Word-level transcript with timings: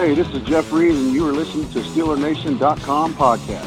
Hey, 0.00 0.14
this 0.14 0.30
is 0.30 0.40
Jeff 0.44 0.72
Reed, 0.72 0.94
and 0.94 1.12
you 1.12 1.28
are 1.28 1.32
listening 1.32 1.68
to 1.72 1.80
SteelerNation.com 1.80 3.12
podcast. 3.16 3.66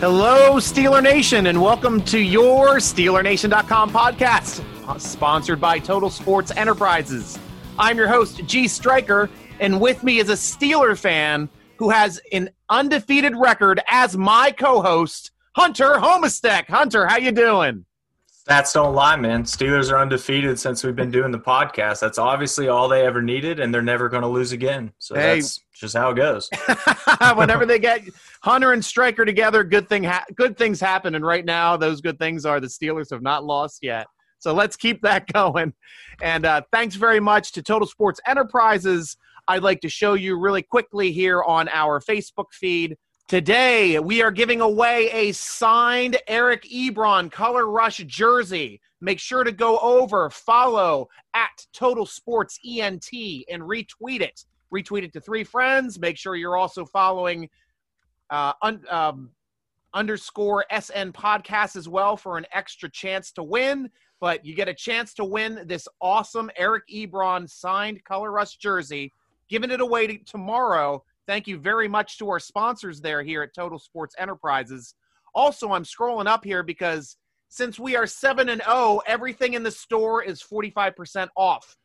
Hello, 0.00 0.56
Steeler 0.56 1.00
Nation, 1.00 1.46
and 1.46 1.62
welcome 1.62 2.02
to 2.06 2.18
your 2.18 2.78
SteelerNation.com 2.78 3.92
podcast, 3.92 5.00
sponsored 5.00 5.60
by 5.60 5.78
Total 5.78 6.10
Sports 6.10 6.50
Enterprises. 6.56 7.38
I'm 7.78 7.96
your 7.96 8.08
host, 8.08 8.44
G. 8.46 8.66
Striker, 8.66 9.30
and 9.60 9.80
with 9.80 10.02
me 10.02 10.18
is 10.18 10.28
a 10.28 10.32
Steeler 10.32 10.98
fan 10.98 11.48
who 11.76 11.90
has 11.90 12.20
an 12.32 12.50
undefeated 12.68 13.36
record 13.36 13.80
as 13.88 14.16
my 14.16 14.50
co-host, 14.50 15.30
Hunter 15.54 15.92
Homistek. 15.98 16.66
Hunter, 16.66 17.06
how 17.06 17.16
you 17.16 17.30
doing? 17.30 17.84
Stats 18.48 18.72
don't 18.72 18.94
lie, 18.94 19.14
man. 19.14 19.44
Steelers 19.44 19.92
are 19.92 19.98
undefeated 19.98 20.58
since 20.58 20.82
we've 20.82 20.96
been 20.96 21.12
doing 21.12 21.30
the 21.30 21.38
podcast. 21.38 22.00
That's 22.00 22.18
obviously 22.18 22.66
all 22.66 22.88
they 22.88 23.06
ever 23.06 23.22
needed, 23.22 23.60
and 23.60 23.72
they're 23.72 23.82
never 23.82 24.08
going 24.08 24.22
to 24.22 24.28
lose 24.28 24.50
again. 24.50 24.92
So 24.98 25.14
hey. 25.14 25.36
that's 25.36 25.60
just 25.72 25.96
how 25.96 26.10
it 26.10 26.16
goes. 26.16 26.50
Whenever 27.36 27.66
they 27.66 27.78
get 27.78 28.02
Hunter 28.42 28.72
and 28.72 28.84
Striker 28.84 29.24
together, 29.24 29.62
good 29.62 29.88
thing 29.88 30.02
ha- 30.02 30.24
good 30.34 30.58
things 30.58 30.80
happen. 30.80 31.14
And 31.14 31.24
right 31.24 31.44
now, 31.44 31.76
those 31.76 32.00
good 32.00 32.18
things 32.18 32.44
are 32.44 32.58
the 32.58 32.66
Steelers 32.66 33.10
have 33.10 33.22
not 33.22 33.44
lost 33.44 33.78
yet. 33.80 34.08
So 34.40 34.52
let's 34.52 34.74
keep 34.74 35.02
that 35.02 35.26
going. 35.32 35.72
And 36.20 36.44
uh, 36.44 36.62
thanks 36.72 36.96
very 36.96 37.20
much 37.20 37.52
to 37.52 37.62
Total 37.62 37.86
Sports 37.86 38.20
Enterprises. 38.26 39.16
I'd 39.46 39.62
like 39.62 39.80
to 39.82 39.88
show 39.88 40.14
you 40.14 40.36
really 40.36 40.62
quickly 40.62 41.12
here 41.12 41.44
on 41.44 41.68
our 41.68 42.00
Facebook 42.00 42.46
feed 42.52 42.96
Today, 43.28 43.98
we 43.98 44.20
are 44.20 44.30
giving 44.30 44.60
away 44.60 45.08
a 45.10 45.32
signed 45.32 46.18
Eric 46.26 46.64
Ebron 46.64 47.32
Color 47.32 47.66
Rush 47.70 47.98
jersey. 47.98 48.80
Make 49.00 49.18
sure 49.18 49.42
to 49.42 49.52
go 49.52 49.78
over, 49.78 50.28
follow 50.28 51.08
at 51.32 51.66
Total 51.72 52.04
Sports 52.04 52.58
ENT, 52.66 53.08
and 53.48 53.62
retweet 53.62 54.20
it. 54.20 54.44
Retweet 54.72 55.04
it 55.04 55.12
to 55.14 55.20
three 55.20 55.44
friends. 55.44 55.98
Make 55.98 56.18
sure 56.18 56.36
you're 56.36 56.58
also 56.58 56.84
following 56.84 57.48
uh, 58.28 58.52
un, 58.60 58.82
um, 58.90 59.30
underscore 59.94 60.66
SN 60.70 61.12
podcast 61.12 61.76
as 61.76 61.88
well 61.88 62.16
for 62.18 62.36
an 62.36 62.44
extra 62.52 62.90
chance 62.90 63.32
to 63.32 63.42
win. 63.42 63.90
But 64.20 64.44
you 64.44 64.54
get 64.54 64.68
a 64.68 64.74
chance 64.74 65.14
to 65.14 65.24
win 65.24 65.64
this 65.66 65.88
awesome 66.02 66.50
Eric 66.56 66.84
Ebron 66.92 67.48
signed 67.48 68.04
Color 68.04 68.30
Rush 68.30 68.56
jersey. 68.56 69.12
Giving 69.48 69.70
it 69.70 69.80
away 69.80 70.06
to, 70.06 70.18
tomorrow 70.18 71.02
Thank 71.26 71.46
you 71.46 71.58
very 71.58 71.88
much 71.88 72.18
to 72.18 72.28
our 72.28 72.40
sponsors 72.40 73.00
there 73.00 73.22
here 73.22 73.42
at 73.42 73.54
Total 73.54 73.78
Sports 73.78 74.14
Enterprises. 74.18 74.94
Also, 75.34 75.70
I'm 75.72 75.84
scrolling 75.84 76.26
up 76.26 76.44
here 76.44 76.62
because 76.62 77.16
since 77.48 77.78
we 77.78 77.96
are 77.96 78.06
7 78.06 78.48
and 78.48 78.62
0, 78.62 79.00
everything 79.06 79.54
in 79.54 79.62
the 79.62 79.70
store 79.70 80.22
is 80.22 80.42
45% 80.42 81.28
off. 81.36 81.76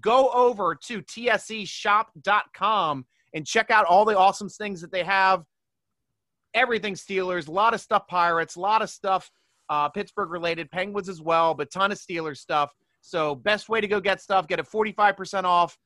Go 0.00 0.30
over 0.30 0.76
to 0.86 1.02
tseshop.com 1.02 1.74
and 3.34 3.46
check 3.46 3.70
out 3.70 3.86
all 3.86 4.04
the 4.04 4.18
awesome 4.18 4.48
things 4.48 4.80
that 4.80 4.90
they 4.92 5.04
have. 5.04 5.44
Everything 6.54 6.94
Steelers, 6.94 7.48
a 7.48 7.52
lot 7.52 7.74
of 7.74 7.80
stuff 7.80 8.08
Pirates, 8.08 8.56
a 8.56 8.60
lot 8.60 8.82
of 8.82 8.90
stuff 8.90 9.30
uh, 9.68 9.88
Pittsburgh 9.88 10.30
related, 10.30 10.70
Penguins 10.70 11.08
as 11.08 11.22
well, 11.22 11.54
but 11.54 11.70
ton 11.70 11.92
of 11.92 11.98
Steelers 11.98 12.38
stuff. 12.38 12.72
So, 13.02 13.34
best 13.36 13.68
way 13.68 13.80
to 13.80 13.86
go 13.86 14.00
get 14.00 14.20
stuff, 14.20 14.48
get 14.48 14.58
it 14.58 14.66
45% 14.66 15.44
off 15.44 15.78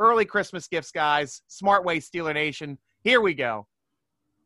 early 0.00 0.24
Christmas 0.24 0.66
gifts, 0.66 0.90
guys. 0.90 1.42
Smart 1.46 1.84
way, 1.84 2.00
Steeler 2.00 2.34
Nation. 2.34 2.78
Here 3.04 3.20
we 3.20 3.34
go. 3.34 3.66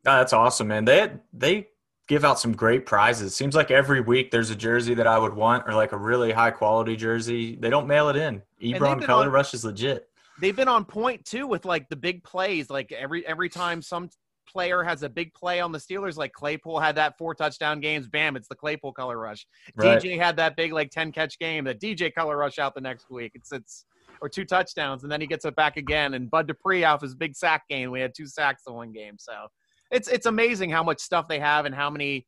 Oh, 0.07 0.19
that's 0.19 0.35
awesome, 0.35 0.69
man. 0.69 0.85
They 0.85 1.13
they 1.33 1.69
give 2.07 2.25
out 2.25 2.39
some 2.39 2.53
great 2.53 2.85
prizes. 2.85 3.35
Seems 3.35 3.55
like 3.55 3.71
every 3.71 4.01
week 4.03 4.31
there's 4.31 4.51
a 4.51 4.57
jersey 4.57 4.95
that 4.95 5.07
I 5.07 5.19
would 5.19 5.33
want, 5.33 5.67
or 5.67 5.75
like 5.75 5.93
a 5.93 5.97
really 5.97 6.33
high 6.33 6.51
quality 6.51 6.97
jersey. 6.97 7.57
They 7.57 7.71
don't 7.71 7.87
mail 7.87 8.11
it 8.11 8.17
in. 8.17 8.43
Ebron 8.63 9.03
Color 9.03 9.27
on, 9.27 9.33
Rush 9.33 9.55
is 9.55 9.65
legit. 9.65 10.09
They've 10.39 10.55
been 10.55 10.69
on 10.69 10.85
point 10.85 11.25
too 11.25 11.47
with 11.47 11.65
like 11.65 11.89
the 11.89 11.97
big 11.97 12.23
plays. 12.25 12.69
Like 12.69 12.93
every 12.93 13.27
every 13.27 13.49
time 13.49 13.81
some 13.81 14.11
player 14.47 14.83
has 14.83 15.03
a 15.03 15.09
big 15.09 15.33
play 15.33 15.61
on 15.61 15.73
the 15.73 15.79
Steelers, 15.79 16.17
like 16.17 16.33
Claypool 16.33 16.79
had 16.79 16.97
that 16.97 17.17
four 17.17 17.35
touchdown 17.35 17.81
games. 17.81 18.09
Bam, 18.09 18.37
it's 18.37 18.49
the 18.49 18.55
Claypool 18.55 18.93
Color 18.93 19.19
Rush. 19.19 19.47
Right. 19.75 20.01
DJ 20.01 20.21
had 20.21 20.37
that 20.37 20.57
big 20.57 20.73
like 20.73 20.91
ten 20.91 21.13
catch 21.13 21.39
game. 21.39 21.65
The 21.65 21.75
DJ 21.75 22.13
Color 22.13 22.37
Rush 22.37 22.59
out 22.59 22.75
the 22.75 22.81
next 22.83 23.11
week. 23.11 23.33
It's 23.35 23.53
it's 23.53 23.87
or 24.21 24.29
two 24.29 24.45
touchdowns, 24.45 25.03
and 25.03 25.13
then 25.13 25.21
he 25.21 25.27
gets 25.27 25.45
it 25.45 25.57
back 25.57 25.77
again. 25.77 26.15
And 26.15 26.31
Bud 26.31 26.47
Dupree 26.47 26.85
off 26.85 27.03
his 27.03 27.15
big 27.15 27.35
sack 27.37 27.63
game, 27.69 27.91
we 27.91 28.01
had 28.01 28.13
two 28.17 28.27
sacks 28.27 28.63
in 28.67 28.75
one 28.75 28.93
game. 28.93 29.17
So 29.19 29.33
it's 29.91 30.09
it's 30.09 30.27
amazing 30.27 30.71
how 30.71 30.83
much 30.83 31.01
stuff 31.01 31.29
they 31.29 31.39
have 31.39 31.67
and 31.67 31.75
how 31.75 31.91
many 31.91 32.27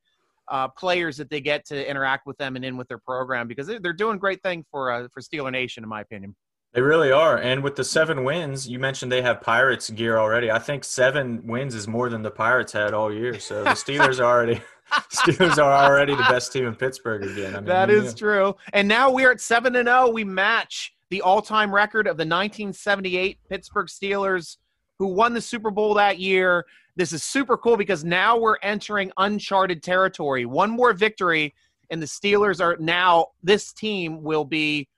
uh, 0.49 0.69
players 0.69 1.17
that 1.17 1.31
they 1.31 1.41
get 1.41 1.65
to 1.67 1.89
interact 1.91 2.27
with 2.27 2.37
them 2.39 2.57
and 2.57 2.65
in 2.65 2.77
with 2.77 2.89
their 2.89 2.99
program 2.99 3.49
because 3.49 3.67
they're 3.67 3.93
doing 3.93 4.19
great 4.19 4.43
thing 4.43 4.65
for 4.71 4.91
uh, 4.91 5.09
for 5.13 5.21
Steeler 5.21 5.53
Nation, 5.53 5.83
in 5.83 5.89
my 5.89 6.01
opinion. 6.01 6.35
They 6.73 6.83
really 6.83 7.11
are. 7.11 7.39
And 7.39 7.63
with 7.63 7.75
the 7.75 7.85
seven 7.85 8.23
wins, 8.23 8.69
you 8.69 8.79
mentioned 8.79 9.11
they 9.11 9.23
have 9.23 9.41
Pirates 9.41 9.89
gear 9.89 10.19
already. 10.19 10.51
I 10.51 10.59
think 10.59 10.85
seven 10.85 11.41
wins 11.47 11.75
is 11.75 11.89
more 11.89 12.11
than 12.11 12.21
the 12.21 12.31
Pirates 12.31 12.71
had 12.71 12.93
all 12.93 13.11
year. 13.11 13.41
So 13.41 13.65
the 13.65 13.71
Steelers 13.71 14.21
are 14.21 14.25
already 14.25 14.61
Steelers 15.11 15.57
are 15.57 15.73
already 15.73 16.15
the 16.15 16.23
best 16.25 16.53
team 16.53 16.67
in 16.67 16.75
Pittsburgh 16.75 17.25
again. 17.25 17.55
I 17.55 17.61
mean, 17.61 17.65
that 17.65 17.91
is 17.91 18.05
yeah. 18.05 18.19
true. 18.19 18.57
And 18.73 18.87
now 18.87 19.11
we're 19.11 19.33
at 19.33 19.41
seven 19.41 19.75
and 19.75 19.89
zero. 19.89 20.05
Oh. 20.07 20.11
We 20.11 20.25
match 20.25 20.93
the 21.11 21.23
all-time 21.23 21.75
record 21.75 22.07
of 22.07 22.17
the 22.17 22.23
1978 22.23 23.39
Pittsburgh 23.49 23.87
Steelers 23.87 24.57
who 24.99 25.09
won 25.09 25.35
the 25.35 25.41
Super 25.41 25.71
Bowl 25.71 25.95
that 25.95 26.19
year. 26.19 26.65
This 26.97 27.13
is 27.13 27.23
super 27.23 27.57
cool 27.57 27.77
because 27.77 28.05
now 28.05 28.39
we're 28.39 28.57
entering 28.63 29.13
uncharted 29.19 29.83
territory. 29.83 30.47
One 30.47 30.71
more 30.71 30.93
victory 30.93 31.55
and 31.91 32.03
the 32.03 32.07
Steelers 32.07 32.61
are 32.61 32.77
now 32.81 33.27
this 33.43 33.73
team 33.73 34.23
will 34.23 34.45
be 34.45 34.89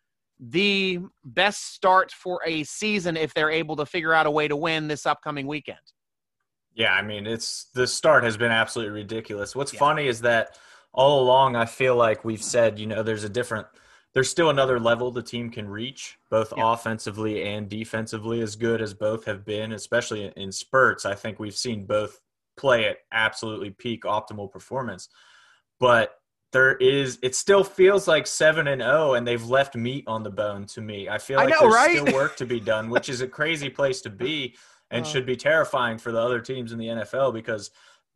the 0.40 1.00
best 1.24 1.74
start 1.74 2.12
for 2.12 2.40
a 2.46 2.62
season 2.62 3.16
if 3.16 3.34
they're 3.34 3.50
able 3.50 3.74
to 3.76 3.84
figure 3.84 4.14
out 4.14 4.26
a 4.26 4.30
way 4.30 4.46
to 4.46 4.56
win 4.56 4.86
this 4.86 5.04
upcoming 5.04 5.46
weekend. 5.46 5.78
Yeah, 6.74 6.92
I 6.92 7.02
mean, 7.02 7.26
it's 7.26 7.66
the 7.74 7.88
start 7.88 8.22
has 8.22 8.36
been 8.36 8.52
absolutely 8.52 8.94
ridiculous. 8.94 9.56
What's 9.56 9.72
yeah. 9.72 9.80
funny 9.80 10.06
is 10.06 10.20
that 10.20 10.56
all 10.92 11.20
along 11.20 11.56
I 11.56 11.66
feel 11.66 11.96
like 11.96 12.24
we've 12.24 12.42
said, 12.42 12.78
you 12.78 12.86
know, 12.86 13.02
there's 13.02 13.24
a 13.24 13.28
different– 13.28 13.66
there's 14.14 14.30
still 14.30 14.50
another 14.50 14.80
level 14.80 15.10
the 15.10 15.22
team 15.22 15.50
can 15.50 15.68
reach, 15.68 16.18
both 16.30 16.52
yeah. 16.56 16.72
offensively 16.72 17.42
and 17.42 17.68
defensively, 17.68 18.40
as 18.40 18.56
good 18.56 18.80
as 18.80 18.94
both 18.94 19.24
have 19.26 19.44
been, 19.44 19.72
especially 19.72 20.32
in 20.36 20.50
spurts. 20.50 21.04
I 21.04 21.14
think 21.14 21.38
we've 21.38 21.56
seen 21.56 21.86
both 21.86 22.20
play 22.56 22.86
at 22.86 22.98
absolutely 23.12 23.70
peak 23.70 24.02
optimal 24.04 24.50
performance. 24.50 25.08
But 25.78 26.18
there 26.52 26.76
is 26.76 27.18
it 27.22 27.34
still 27.34 27.62
feels 27.62 28.08
like 28.08 28.26
7 28.26 28.66
and 28.68 28.80
0 28.80 29.14
and 29.14 29.26
they've 29.26 29.44
left 29.44 29.76
meat 29.76 30.04
on 30.06 30.22
the 30.22 30.30
bone 30.30 30.66
to 30.66 30.80
me. 30.80 31.08
I 31.08 31.18
feel 31.18 31.36
like 31.36 31.48
I 31.48 31.50
know, 31.50 31.60
there's 31.60 31.74
right? 31.74 31.98
still 31.98 32.14
work 32.14 32.36
to 32.36 32.46
be 32.46 32.60
done, 32.60 32.88
which 32.90 33.08
is 33.10 33.20
a 33.20 33.28
crazy 33.28 33.68
place 33.68 34.00
to 34.02 34.10
be 34.10 34.56
and 34.90 35.04
uh, 35.04 35.08
should 35.08 35.26
be 35.26 35.36
terrifying 35.36 35.98
for 35.98 36.12
the 36.12 36.20
other 36.20 36.40
teams 36.40 36.72
in 36.72 36.78
the 36.78 36.86
NFL 36.86 37.34
because 37.34 37.70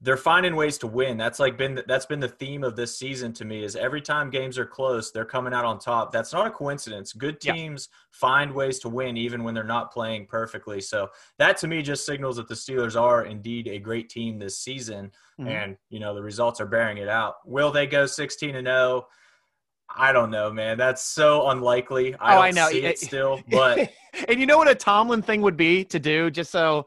they're 0.04 0.16
finding 0.16 0.56
ways 0.56 0.78
to 0.78 0.88
win. 0.88 1.16
That's 1.16 1.38
like 1.38 1.56
been 1.56 1.80
that's 1.86 2.06
been 2.06 2.18
the 2.18 2.28
theme 2.28 2.64
of 2.64 2.74
this 2.74 2.98
season 2.98 3.32
to 3.34 3.44
me. 3.44 3.62
Is 3.62 3.76
every 3.76 4.02
time 4.02 4.30
games 4.30 4.58
are 4.58 4.66
close, 4.66 5.12
they're 5.12 5.24
coming 5.24 5.54
out 5.54 5.64
on 5.64 5.78
top. 5.78 6.10
That's 6.10 6.32
not 6.32 6.48
a 6.48 6.50
coincidence. 6.50 7.12
Good 7.12 7.40
teams 7.40 7.88
yeah. 7.88 7.96
find 8.10 8.52
ways 8.52 8.80
to 8.80 8.88
win 8.88 9.16
even 9.16 9.44
when 9.44 9.54
they're 9.54 9.62
not 9.62 9.92
playing 9.92 10.26
perfectly. 10.26 10.80
So 10.80 11.08
that 11.38 11.56
to 11.58 11.68
me 11.68 11.82
just 11.82 12.04
signals 12.04 12.36
that 12.36 12.48
the 12.48 12.54
Steelers 12.54 13.00
are 13.00 13.24
indeed 13.26 13.68
a 13.68 13.78
great 13.78 14.08
team 14.08 14.40
this 14.40 14.58
season, 14.58 15.12
mm-hmm. 15.40 15.48
and 15.48 15.76
you 15.88 16.00
know 16.00 16.14
the 16.14 16.22
results 16.22 16.60
are 16.60 16.66
bearing 16.66 16.98
it 16.98 17.08
out. 17.08 17.36
Will 17.44 17.70
they 17.70 17.86
go 17.86 18.04
sixteen 18.04 18.56
and 18.56 18.66
zero? 18.66 18.76
Oh? 18.76 19.06
I 19.94 20.12
don't 20.12 20.30
know, 20.30 20.50
man. 20.50 20.78
That's 20.78 21.02
so 21.02 21.50
unlikely. 21.50 22.14
I 22.14 22.36
oh, 22.36 22.40
I 22.40 22.50
know. 22.50 22.68
it 22.72 22.98
still, 22.98 23.40
but 23.50 23.92
and 24.26 24.40
you 24.40 24.46
know 24.46 24.58
what 24.58 24.68
a 24.68 24.74
Tomlin 24.74 25.22
thing 25.22 25.42
would 25.42 25.56
be 25.56 25.84
to 25.84 26.00
do, 26.00 26.30
just 26.30 26.50
so 26.50 26.86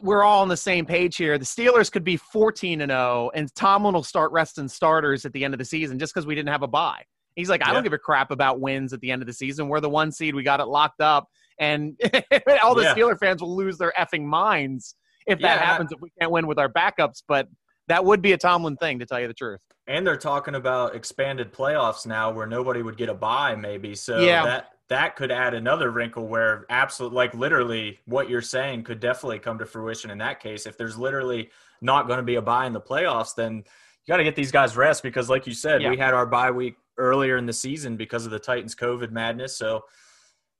we're 0.00 0.22
all 0.22 0.42
on 0.42 0.48
the 0.48 0.56
same 0.56 0.86
page 0.86 1.16
here. 1.16 1.38
The 1.38 1.44
Steelers 1.44 1.90
could 1.90 2.04
be 2.04 2.16
14 2.16 2.80
and 2.80 2.90
0, 2.90 3.30
and 3.34 3.54
Tomlin 3.54 3.94
will 3.94 4.02
start 4.02 4.32
resting 4.32 4.68
starters 4.68 5.24
at 5.24 5.32
the 5.32 5.44
end 5.44 5.54
of 5.54 5.58
the 5.58 5.64
season 5.64 5.98
just 5.98 6.14
because 6.14 6.26
we 6.26 6.34
didn't 6.34 6.50
have 6.50 6.62
a 6.62 6.68
bye. 6.68 7.02
He's 7.36 7.48
like, 7.48 7.62
I 7.62 7.68
yeah. 7.68 7.74
don't 7.74 7.82
give 7.82 7.92
a 7.92 7.98
crap 7.98 8.30
about 8.30 8.60
wins 8.60 8.92
at 8.92 9.00
the 9.00 9.10
end 9.10 9.22
of 9.22 9.26
the 9.26 9.32
season. 9.32 9.68
We're 9.68 9.80
the 9.80 9.88
one 9.88 10.12
seed. 10.12 10.34
We 10.34 10.42
got 10.42 10.60
it 10.60 10.66
locked 10.66 11.00
up, 11.00 11.28
and 11.58 11.98
all 12.62 12.74
the 12.74 12.82
yeah. 12.82 12.94
Steeler 12.94 13.18
fans 13.18 13.42
will 13.42 13.56
lose 13.56 13.78
their 13.78 13.92
effing 13.98 14.24
minds 14.24 14.94
if 15.26 15.38
that 15.40 15.58
yeah. 15.58 15.66
happens. 15.66 15.92
If 15.92 16.00
we 16.00 16.10
can't 16.20 16.30
win 16.30 16.46
with 16.46 16.58
our 16.58 16.68
backups, 16.68 17.22
but 17.26 17.48
that 17.88 18.04
would 18.04 18.22
be 18.22 18.32
a 18.32 18.38
Tomlin 18.38 18.76
thing, 18.76 18.98
to 18.98 19.06
tell 19.06 19.20
you 19.20 19.28
the 19.28 19.34
truth. 19.34 19.60
And 19.86 20.06
they're 20.06 20.16
talking 20.16 20.54
about 20.54 20.94
expanded 20.94 21.52
playoffs 21.52 22.06
now, 22.06 22.30
where 22.30 22.46
nobody 22.46 22.82
would 22.82 22.96
get 22.96 23.08
a 23.08 23.14
bye, 23.14 23.54
maybe. 23.56 23.94
So 23.94 24.20
yeah. 24.20 24.44
that 24.44 24.71
that 24.92 25.16
could 25.16 25.32
add 25.32 25.54
another 25.54 25.90
wrinkle 25.90 26.26
where 26.26 26.66
absolute 26.68 27.14
like 27.14 27.34
literally 27.34 27.98
what 28.04 28.28
you're 28.28 28.42
saying 28.42 28.84
could 28.84 29.00
definitely 29.00 29.38
come 29.38 29.58
to 29.58 29.64
fruition 29.64 30.10
in 30.10 30.18
that 30.18 30.38
case 30.38 30.66
if 30.66 30.76
there's 30.76 30.98
literally 30.98 31.50
not 31.80 32.06
going 32.06 32.18
to 32.18 32.22
be 32.22 32.34
a 32.34 32.42
buy 32.42 32.66
in 32.66 32.74
the 32.74 32.80
playoffs 32.80 33.34
then 33.34 33.56
you 33.56 34.06
got 34.06 34.18
to 34.18 34.24
get 34.24 34.36
these 34.36 34.52
guys 34.52 34.76
rest 34.76 35.02
because 35.02 35.30
like 35.30 35.46
you 35.46 35.54
said 35.54 35.80
yeah. 35.80 35.88
we 35.88 35.96
had 35.96 36.12
our 36.12 36.26
bye 36.26 36.50
week 36.50 36.76
earlier 36.98 37.38
in 37.38 37.46
the 37.46 37.52
season 37.54 37.96
because 37.96 38.26
of 38.26 38.30
the 38.30 38.38
titans 38.38 38.74
covid 38.74 39.10
madness 39.10 39.56
so 39.56 39.82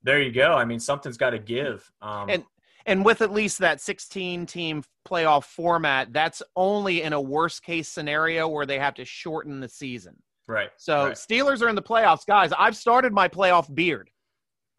there 0.03 0.23
you 0.23 0.33
go 0.33 0.55
i 0.55 0.65
mean 0.65 0.81
something's 0.81 1.19
got 1.19 1.31
to 1.31 1.39
give 1.39 1.93
um, 2.01 2.31
and 2.31 2.43
and 2.87 3.05
with 3.05 3.21
at 3.21 3.31
least 3.31 3.59
that 3.59 3.83
16 3.83 4.47
team 4.47 4.83
playoff 5.07 5.45
format 5.45 6.11
that's 6.11 6.43
only 6.57 7.03
in 7.03 7.13
a 7.13 7.21
worst 7.21 7.63
case 7.63 7.87
scenario 7.87 8.49
where 8.49 8.65
they 8.65 8.79
have 8.79 8.95
to 8.95 9.05
shorten 9.05 9.61
the 9.61 9.69
season 9.69 10.17
Right. 10.49 10.71
So 10.77 11.07
right. 11.07 11.15
Steelers 11.15 11.63
are 11.63 11.69
in 11.69 11.77
the 11.77 11.83
playoffs, 11.83 12.27
guys. 12.27 12.53
I've 12.59 12.77
started 12.77 13.13
my 13.13 13.29
playoff 13.29 13.73
beard. 13.73 14.11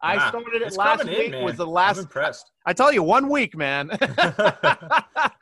I 0.04 0.18
wow. 0.18 0.28
started 0.28 0.60
it 0.60 0.76
last 0.76 1.04
week. 1.06 1.32
In, 1.32 1.42
was 1.42 1.56
the 1.56 1.66
last. 1.66 1.96
I'm 1.96 2.02
impressed. 2.02 2.52
I 2.66 2.74
tell 2.74 2.92
you, 2.92 3.02
one 3.02 3.30
week, 3.30 3.56
man. 3.56 3.88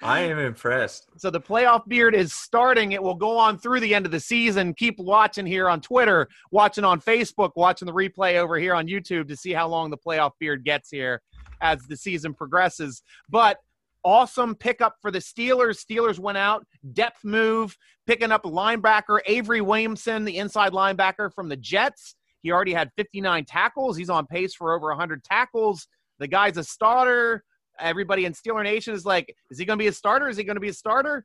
I 0.01 0.21
am 0.21 0.39
impressed. 0.39 1.09
So 1.17 1.31
the 1.31 1.41
playoff 1.41 1.89
beard 1.89 2.15
is 2.15 2.33
starting. 2.33 2.93
It 2.93 3.03
will 3.03 3.17
go 3.17 3.37
on 3.37 3.59
through 3.59 3.81
the 3.81 3.93
end 3.93 4.07
of 4.07 4.13
the 4.13 4.21
season. 4.21 4.73
Keep 4.75 5.01
watching 5.01 5.47
here 5.47 5.69
on 5.69 5.81
Twitter, 5.81 6.29
watching 6.53 6.85
on 6.85 7.01
Facebook, 7.01 7.51
watching 7.57 7.87
the 7.87 7.93
replay 7.93 8.37
over 8.37 8.57
here 8.57 8.73
on 8.73 8.87
YouTube 8.87 9.27
to 9.29 9.37
see 9.37 9.53
how 9.53 9.67
long 9.67 9.91
the 9.91 9.99
playoff 9.99 10.31
beard 10.39 10.65
gets 10.65 10.91
here 10.91 11.21
as 11.61 11.83
the 11.89 11.97
season 11.97 12.33
progresses. 12.33 13.03
But 13.29 13.59
awesome 14.05 14.55
pickup 14.55 14.95
for 15.03 15.11
the 15.11 15.19
Steelers. 15.19 15.85
Steelers 15.85 16.21
went 16.21 16.39
out, 16.39 16.65
depth 16.93 17.25
move, 17.25 17.77
picking 18.07 18.31
up 18.31 18.45
linebacker 18.45 19.19
Avery 19.27 19.61
Williamson, 19.61 20.25
the 20.25 20.39
inside 20.39 20.73
linebacker 20.73 21.33
from 21.35 21.49
the 21.49 21.57
Jets. 21.57 22.15
He 22.43 22.51
already 22.51 22.73
had 22.73 22.91
59 22.97 23.45
tackles. 23.45 23.97
He's 23.97 24.11
on 24.11 24.27
pace 24.27 24.55
for 24.55 24.75
over 24.75 24.89
100 24.89 25.25
tackles. 25.25 25.87
The 26.19 26.29
guy's 26.29 26.57
a 26.57 26.65
starter. 26.65 27.45
Everybody 27.81 28.25
in 28.25 28.33
Steeler 28.33 28.63
Nation 28.63 28.95
is 28.95 29.05
like, 29.05 29.35
is 29.51 29.59
he 29.59 29.65
going 29.65 29.79
to 29.79 29.83
be 29.83 29.89
a 29.89 29.93
starter? 29.93 30.29
Is 30.29 30.37
he 30.37 30.45
going 30.45 30.57
to 30.57 30.61
be 30.61 30.69
a 30.69 30.75
starter? 30.75 31.25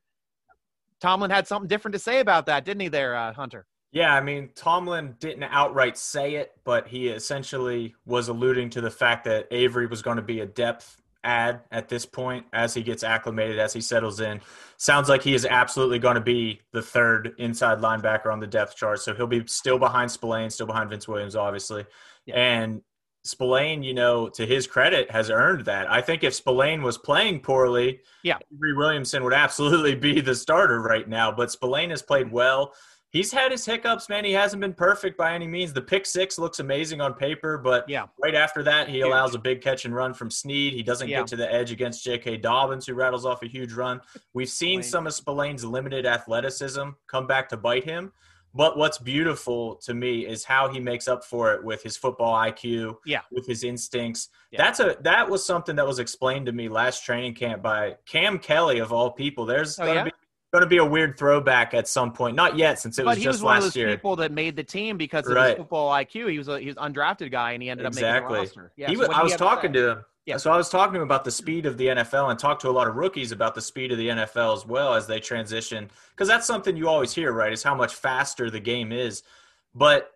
Tomlin 1.01 1.29
had 1.29 1.47
something 1.47 1.67
different 1.67 1.93
to 1.93 1.99
say 1.99 2.19
about 2.19 2.45
that, 2.47 2.65
didn't 2.65 2.81
he, 2.81 2.87
there, 2.87 3.15
uh, 3.15 3.33
Hunter? 3.33 3.65
Yeah, 3.91 4.13
I 4.13 4.21
mean, 4.21 4.49
Tomlin 4.55 5.15
didn't 5.19 5.43
outright 5.43 5.97
say 5.97 6.35
it, 6.35 6.51
but 6.63 6.87
he 6.87 7.07
essentially 7.07 7.95
was 8.05 8.27
alluding 8.27 8.69
to 8.71 8.81
the 8.81 8.91
fact 8.91 9.23
that 9.25 9.47
Avery 9.51 9.87
was 9.87 10.01
going 10.01 10.17
to 10.17 10.23
be 10.23 10.41
a 10.41 10.45
depth 10.45 11.01
add 11.27 11.61
at 11.71 11.89
this 11.89 12.05
point 12.05 12.45
as 12.53 12.73
he 12.73 12.81
gets 12.81 13.03
acclimated, 13.03 13.59
as 13.59 13.73
he 13.73 13.81
settles 13.81 14.19
in. 14.21 14.39
Sounds 14.77 15.09
like 15.09 15.21
he 15.21 15.33
is 15.33 15.45
absolutely 15.45 15.99
going 15.99 16.15
to 16.15 16.21
be 16.21 16.61
the 16.71 16.81
third 16.81 17.35
inside 17.37 17.79
linebacker 17.79 18.31
on 18.31 18.39
the 18.39 18.47
depth 18.47 18.75
chart. 18.75 18.99
So 18.99 19.13
he'll 19.13 19.27
be 19.27 19.45
still 19.47 19.77
behind 19.77 20.09
Spillane, 20.09 20.49
still 20.49 20.67
behind 20.67 20.89
Vince 20.89 21.07
Williams, 21.07 21.35
obviously. 21.35 21.85
Yeah. 22.25 22.35
And 22.35 22.81
Spillane, 23.23 23.83
you 23.83 23.93
know, 23.93 24.29
to 24.29 24.45
his 24.45 24.67
credit, 24.67 25.11
has 25.11 25.29
earned 25.29 25.65
that. 25.65 25.91
I 25.91 26.01
think 26.01 26.23
if 26.23 26.33
Spillane 26.33 26.81
was 26.81 26.97
playing 26.97 27.41
poorly, 27.41 27.99
yeah, 28.23 28.37
Avery 28.53 28.73
Williamson 28.73 29.23
would 29.23 29.33
absolutely 29.33 29.95
be 29.95 30.21
the 30.21 30.33
starter 30.35 30.81
right 30.81 31.07
now. 31.07 31.31
But 31.31 31.51
Spillane 31.51 31.89
has 31.89 32.01
played 32.01 32.31
well 32.31 32.73
he's 33.17 33.31
had 33.31 33.51
his 33.51 33.65
hiccups, 33.65 34.09
man. 34.09 34.23
He 34.23 34.31
hasn't 34.31 34.61
been 34.61 34.73
perfect 34.73 35.17
by 35.17 35.33
any 35.33 35.47
means. 35.47 35.73
The 35.73 35.81
pick 35.81 36.05
six 36.05 36.37
looks 36.37 36.59
amazing 36.59 37.01
on 37.01 37.13
paper, 37.15 37.57
but 37.57 37.89
yeah. 37.89 38.05
right 38.21 38.35
after 38.35 38.61
that, 38.63 38.87
he 38.87 39.01
allows 39.01 39.33
a 39.33 39.39
big 39.39 39.61
catch 39.61 39.85
and 39.85 39.95
run 39.95 40.13
from 40.13 40.29
Snead. 40.29 40.73
He 40.73 40.83
doesn't 40.83 41.07
yeah. 41.07 41.19
get 41.19 41.27
to 41.27 41.35
the 41.35 41.51
edge 41.51 41.71
against 41.71 42.03
J.K. 42.03 42.37
Dobbins, 42.37 42.85
who 42.85 42.93
rattles 42.93 43.25
off 43.25 43.41
a 43.41 43.47
huge 43.47 43.73
run. 43.73 43.99
We've 44.33 44.49
seen 44.49 44.83
some 44.83 45.07
of 45.07 45.13
Spillane's 45.13 45.65
limited 45.65 46.05
athleticism 46.05 46.89
come 47.07 47.27
back 47.27 47.49
to 47.49 47.57
bite 47.57 47.83
him. 47.83 48.13
But 48.53 48.77
what's 48.77 48.97
beautiful 48.97 49.75
to 49.83 49.93
me 49.93 50.25
is 50.25 50.43
how 50.43 50.69
he 50.69 50.79
makes 50.79 51.07
up 51.07 51.23
for 51.23 51.53
it 51.53 51.63
with 51.63 51.83
his 51.83 51.95
football 51.95 52.33
IQ, 52.33 52.95
yeah, 53.05 53.21
with 53.31 53.45
his 53.45 53.63
instincts. 53.63 54.29
Yeah. 54.51 54.63
That's 54.63 54.79
a 54.79 54.97
that 55.01 55.29
was 55.29 55.45
something 55.45 55.75
that 55.75 55.85
was 55.85 55.99
explained 55.99 56.47
to 56.47 56.51
me 56.53 56.67
last 56.67 57.05
training 57.05 57.35
camp 57.35 57.61
by 57.61 57.97
Cam 58.07 58.39
Kelly 58.39 58.79
of 58.79 58.91
all 58.91 59.11
people. 59.11 59.45
There's 59.45 59.77
oh, 59.77 59.85
to 59.85 59.93
yeah? 59.93 60.03
be 60.05 60.11
going 60.53 60.61
to 60.61 60.67
be 60.67 60.77
a 60.77 60.85
weird 60.85 61.17
throwback 61.17 61.73
at 61.73 61.87
some 61.87 62.11
point. 62.11 62.35
Not 62.35 62.57
yet, 62.57 62.79
since 62.79 62.97
it 62.99 63.05
but 63.05 63.17
was 63.17 63.23
just 63.23 63.39
was 63.39 63.43
last 63.43 63.49
one 63.49 63.57
of 63.57 63.63
those 63.63 63.75
year. 63.75 63.89
People 63.89 64.15
that 64.17 64.31
made 64.31 64.55
the 64.55 64.63
team 64.63 64.97
because 64.97 65.27
of 65.27 65.35
right. 65.35 65.49
his 65.49 65.57
football 65.57 65.91
IQ. 65.91 66.31
He 66.31 66.37
was 66.37 66.47
a 66.47 66.59
he 66.59 66.67
was 66.67 66.75
undrafted 66.75 67.31
guy, 67.31 67.51
and 67.51 67.61
he 67.61 67.69
ended 67.69 67.85
exactly. 67.85 68.39
up 68.39 68.43
making 68.43 68.55
the 68.55 68.61
roster. 68.61 68.71
Yeah, 68.77 68.87
so 68.87 68.99
was, 68.99 69.09
I 69.09 69.23
was 69.23 69.35
talking 69.35 69.73
to, 69.73 69.81
to 69.81 69.91
him. 69.91 70.05
Yeah. 70.25 70.37
So 70.37 70.51
I 70.51 70.57
was 70.57 70.69
talking 70.69 70.93
to 70.93 70.99
him 70.99 71.05
about 71.05 71.23
the 71.23 71.31
speed 71.31 71.65
of 71.65 71.77
the 71.77 71.87
NFL 71.87 72.29
and 72.29 72.37
talked 72.37 72.61
to 72.61 72.69
a 72.69 72.71
lot 72.71 72.87
of 72.87 72.95
rookies 72.95 73.31
about 73.31 73.55
the 73.55 73.61
speed 73.61 73.91
of 73.91 73.97
the 73.97 74.09
NFL 74.09 74.55
as 74.55 74.65
well 74.65 74.93
as 74.93 75.07
they 75.07 75.19
transition. 75.19 75.89
Because 76.11 76.27
that's 76.27 76.45
something 76.45 76.75
you 76.75 76.89
always 76.89 77.13
hear, 77.13 77.31
right? 77.31 77.53
Is 77.53 77.63
how 77.63 77.75
much 77.75 77.95
faster 77.95 78.49
the 78.49 78.59
game 78.59 78.91
is. 78.91 79.23
But 79.73 80.11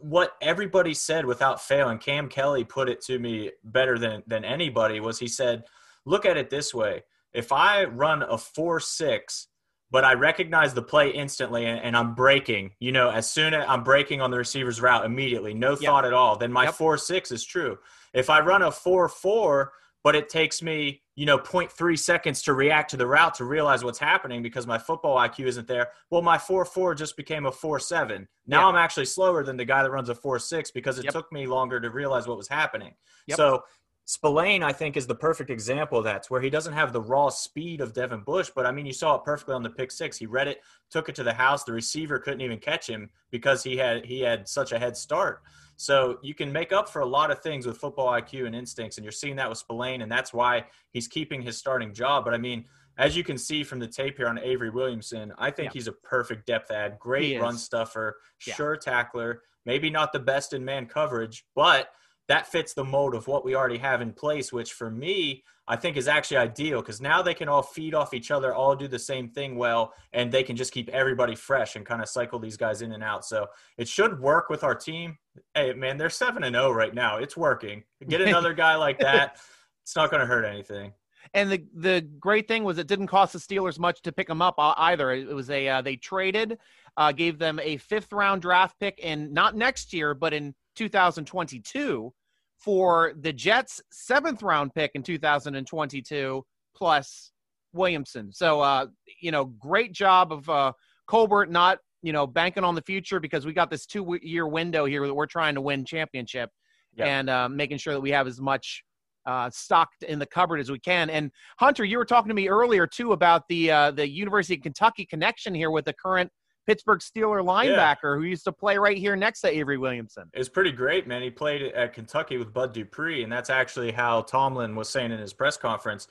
what 0.00 0.36
everybody 0.40 0.92
said 0.94 1.24
without 1.24 1.62
fail, 1.62 1.88
and 1.88 2.00
Cam 2.00 2.28
Kelly 2.28 2.64
put 2.64 2.88
it 2.88 3.00
to 3.02 3.18
me 3.18 3.50
better 3.64 3.98
than 3.98 4.22
than 4.26 4.44
anybody 4.44 5.00
was 5.00 5.18
he 5.18 5.28
said, 5.28 5.64
look 6.04 6.26
at 6.26 6.36
it 6.36 6.50
this 6.50 6.74
way. 6.74 7.02
If 7.34 7.52
I 7.52 7.84
run 7.84 8.22
a 8.22 8.38
four 8.38 8.80
six 8.80 9.48
but 9.92 10.06
I 10.06 10.14
recognize 10.14 10.72
the 10.72 10.82
play 10.82 11.10
instantly 11.10 11.66
and, 11.66 11.78
and, 11.78 11.94
I'm 11.94 12.14
breaking, 12.14 12.70
you 12.80 12.92
know, 12.92 13.10
as 13.10 13.30
soon 13.30 13.52
as 13.52 13.66
I'm 13.68 13.84
breaking 13.84 14.22
on 14.22 14.30
the 14.30 14.38
receiver's 14.38 14.80
route 14.80 15.04
immediately, 15.04 15.52
no 15.52 15.72
yep. 15.72 15.80
thought 15.80 16.06
at 16.06 16.14
all, 16.14 16.36
then 16.38 16.50
my 16.50 16.64
yep. 16.64 16.74
4 16.74 16.96
6 16.96 17.30
is 17.30 17.44
true. 17.44 17.76
If 18.14 18.30
I 18.30 18.40
run 18.40 18.62
a 18.62 18.72
4 18.72 19.06
4, 19.06 19.72
but 20.02 20.16
it 20.16 20.30
takes 20.30 20.62
me, 20.62 21.02
you 21.14 21.26
know, 21.26 21.38
0.3 21.38 21.98
seconds 21.98 22.40
to 22.42 22.54
react 22.54 22.90
to 22.90 22.96
the 22.96 23.06
route 23.06 23.34
to 23.34 23.44
realize 23.44 23.84
what's 23.84 23.98
happening 23.98 24.42
because 24.42 24.66
my 24.66 24.78
football 24.78 25.16
IQ 25.16 25.46
isn't 25.46 25.68
there, 25.68 25.90
well, 26.10 26.22
my 26.22 26.38
4 26.38 26.64
4 26.64 26.94
just 26.94 27.14
became 27.14 27.44
a 27.44 27.52
4 27.52 27.78
7. 27.78 28.26
Now 28.46 28.60
yeah. 28.60 28.66
I'm 28.68 28.76
actually 28.76 29.04
slower 29.04 29.44
than 29.44 29.58
the 29.58 29.66
guy 29.66 29.82
that 29.82 29.90
runs 29.90 30.08
a 30.08 30.14
4 30.14 30.38
6 30.38 30.70
because 30.70 30.98
it 30.98 31.04
yep. 31.04 31.12
took 31.12 31.30
me 31.30 31.46
longer 31.46 31.78
to 31.78 31.90
realize 31.90 32.26
what 32.26 32.38
was 32.38 32.48
happening. 32.48 32.94
So 33.36 33.62
Spillane, 34.04 34.62
I 34.62 34.72
think, 34.72 34.96
is 34.96 35.06
the 35.06 35.14
perfect 35.14 35.48
example 35.48 35.98
of 35.98 36.04
that, 36.04 36.26
where 36.28 36.40
he 36.40 36.50
doesn't 36.50 36.72
have 36.72 36.92
the 36.92 37.00
raw 37.00 37.28
speed 37.28 37.80
of 37.80 37.92
Devin 37.92 38.22
Bush, 38.22 38.50
but 38.54 38.66
I 38.66 38.72
mean, 38.72 38.84
you 38.84 38.92
saw 38.92 39.14
it 39.14 39.24
perfectly 39.24 39.54
on 39.54 39.62
the 39.62 39.70
pick 39.70 39.92
six. 39.92 40.16
He 40.16 40.26
read 40.26 40.48
it, 40.48 40.60
took 40.90 41.08
it 41.08 41.14
to 41.16 41.22
the 41.22 41.32
house. 41.32 41.62
The 41.62 41.72
receiver 41.72 42.18
couldn't 42.18 42.40
even 42.40 42.58
catch 42.58 42.88
him 42.88 43.10
because 43.30 43.62
he 43.62 43.76
had 43.76 44.04
he 44.04 44.20
had 44.20 44.48
such 44.48 44.72
a 44.72 44.78
head 44.78 44.96
start. 44.96 45.42
So 45.76 46.18
you 46.22 46.34
can 46.34 46.52
make 46.52 46.72
up 46.72 46.88
for 46.88 47.00
a 47.00 47.06
lot 47.06 47.30
of 47.30 47.40
things 47.40 47.66
with 47.66 47.78
football 47.78 48.08
IQ 48.08 48.46
and 48.46 48.56
instincts, 48.56 48.98
and 48.98 49.04
you're 49.04 49.12
seeing 49.12 49.36
that 49.36 49.48
with 49.48 49.58
Spillane, 49.58 50.02
and 50.02 50.10
that's 50.10 50.34
why 50.34 50.66
he's 50.90 51.06
keeping 51.06 51.40
his 51.40 51.56
starting 51.56 51.94
job. 51.94 52.24
But 52.24 52.34
I 52.34 52.38
mean, 52.38 52.64
as 52.98 53.16
you 53.16 53.22
can 53.22 53.38
see 53.38 53.62
from 53.62 53.78
the 53.78 53.88
tape 53.88 54.16
here 54.16 54.28
on 54.28 54.38
Avery 54.38 54.70
Williamson, 54.70 55.32
I 55.38 55.52
think 55.52 55.66
yeah. 55.66 55.74
he's 55.74 55.88
a 55.88 55.92
perfect 55.92 56.46
depth 56.46 56.72
add, 56.72 56.98
great 56.98 57.40
run 57.40 57.56
stuffer, 57.56 58.18
yeah. 58.46 58.54
sure 58.54 58.76
tackler, 58.76 59.42
maybe 59.64 59.90
not 59.90 60.12
the 60.12 60.18
best 60.18 60.52
in 60.52 60.64
man 60.64 60.86
coverage, 60.86 61.44
but– 61.54 61.88
that 62.28 62.46
fits 62.46 62.74
the 62.74 62.84
mold 62.84 63.14
of 63.14 63.26
what 63.26 63.44
we 63.44 63.54
already 63.54 63.78
have 63.78 64.00
in 64.00 64.12
place, 64.12 64.52
which 64.52 64.72
for 64.72 64.90
me, 64.90 65.44
I 65.68 65.76
think 65.76 65.96
is 65.96 66.08
actually 66.08 66.38
ideal 66.38 66.80
because 66.80 67.00
now 67.00 67.22
they 67.22 67.34
can 67.34 67.48
all 67.48 67.62
feed 67.62 67.94
off 67.94 68.14
each 68.14 68.30
other, 68.30 68.54
all 68.54 68.74
do 68.74 68.88
the 68.88 68.98
same 68.98 69.28
thing 69.28 69.56
well, 69.56 69.92
and 70.12 70.30
they 70.30 70.42
can 70.42 70.56
just 70.56 70.72
keep 70.72 70.88
everybody 70.88 71.34
fresh 71.34 71.76
and 71.76 71.86
kind 71.86 72.02
of 72.02 72.08
cycle 72.08 72.38
these 72.38 72.56
guys 72.56 72.82
in 72.82 72.92
and 72.92 73.02
out. 73.02 73.24
So 73.24 73.46
it 73.78 73.88
should 73.88 74.20
work 74.20 74.50
with 74.50 74.64
our 74.64 74.74
team. 74.74 75.18
Hey, 75.54 75.72
man, 75.72 75.98
they're 75.98 76.10
7 76.10 76.42
and 76.42 76.54
0 76.54 76.72
right 76.72 76.94
now. 76.94 77.18
It's 77.18 77.36
working. 77.36 77.84
Get 78.08 78.20
another 78.22 78.54
guy 78.54 78.76
like 78.76 78.98
that. 79.00 79.38
It's 79.82 79.96
not 79.96 80.10
going 80.10 80.20
to 80.20 80.26
hurt 80.26 80.44
anything. 80.44 80.92
And 81.34 81.50
the 81.50 81.64
the 81.74 82.00
great 82.18 82.48
thing 82.48 82.64
was 82.64 82.78
it 82.78 82.88
didn't 82.88 83.06
cost 83.06 83.32
the 83.32 83.38
Steelers 83.38 83.78
much 83.78 84.02
to 84.02 84.12
pick 84.12 84.26
them 84.26 84.42
up 84.42 84.56
uh, 84.58 84.74
either. 84.76 85.12
It 85.12 85.28
was 85.28 85.50
a 85.50 85.68
uh, 85.68 85.80
they 85.80 85.96
traded, 85.96 86.58
uh, 86.96 87.12
gave 87.12 87.38
them 87.38 87.58
a 87.60 87.76
fifth 87.78 88.12
round 88.12 88.42
draft 88.42 88.78
pick 88.78 88.98
in 88.98 89.32
not 89.32 89.56
next 89.56 89.92
year, 89.92 90.14
but 90.14 90.34
in 90.34 90.54
2022 90.76 92.12
for 92.58 93.12
the 93.20 93.32
Jets' 93.32 93.80
seventh 93.90 94.42
round 94.42 94.74
pick 94.74 94.92
in 94.94 95.02
2022 95.02 96.44
plus 96.76 97.32
Williamson. 97.72 98.32
So, 98.32 98.60
uh, 98.60 98.86
you 99.20 99.30
know, 99.30 99.46
great 99.46 99.92
job 99.92 100.32
of 100.32 100.48
uh, 100.48 100.72
Colbert 101.06 101.50
not, 101.50 101.78
you 102.02 102.12
know, 102.12 102.26
banking 102.26 102.64
on 102.64 102.74
the 102.74 102.82
future 102.82 103.20
because 103.20 103.46
we 103.46 103.52
got 103.52 103.70
this 103.70 103.86
two 103.86 104.18
year 104.22 104.46
window 104.46 104.84
here 104.84 105.06
that 105.06 105.14
we're 105.14 105.26
trying 105.26 105.54
to 105.54 105.60
win 105.60 105.84
championship 105.84 106.50
Yep. 106.96 107.08
and 107.08 107.30
uh, 107.30 107.48
making 107.48 107.78
sure 107.78 107.94
that 107.94 108.00
we 108.00 108.10
have 108.10 108.26
as 108.26 108.38
much 108.40 108.84
uh, 109.24 109.48
stocked 109.50 110.02
in 110.02 110.18
the 110.18 110.26
cupboard 110.26 110.60
as 110.60 110.70
we 110.70 110.78
can. 110.78 111.08
And 111.08 111.30
Hunter, 111.58 111.84
you 111.84 111.96
were 111.96 112.04
talking 112.04 112.28
to 112.28 112.34
me 112.34 112.48
earlier 112.48 112.86
too 112.86 113.12
about 113.12 113.48
the 113.48 113.70
uh, 113.70 113.90
the 113.92 114.08
University 114.08 114.56
of 114.56 114.62
Kentucky 114.62 115.06
connection 115.06 115.54
here 115.54 115.70
with 115.70 115.84
the 115.84 115.94
current 115.94 116.30
Pittsburgh 116.66 117.00
Steeler 117.00 117.42
linebacker 117.44 118.16
who 118.16 118.22
used 118.24 118.44
to 118.44 118.52
play 118.52 118.78
right 118.78 118.96
here 118.96 119.16
next 119.16 119.40
to 119.40 119.48
Avery 119.48 119.78
Williamson. 119.78 120.30
It's 120.32 120.48
pretty 120.48 120.72
great, 120.72 121.06
man. 121.06 121.22
He 121.22 121.30
played 121.30 121.62
at 121.62 121.92
Kentucky 121.92 122.38
with 122.38 122.52
Bud 122.52 122.72
Dupree, 122.72 123.22
and 123.22 123.32
that's 123.32 123.50
actually 123.50 123.92
how 123.92 124.22
Tomlin 124.22 124.74
was 124.76 124.88
saying 124.88 125.10
in 125.12 125.18
his 125.18 125.32
press 125.32 125.56
conference. 125.56 126.08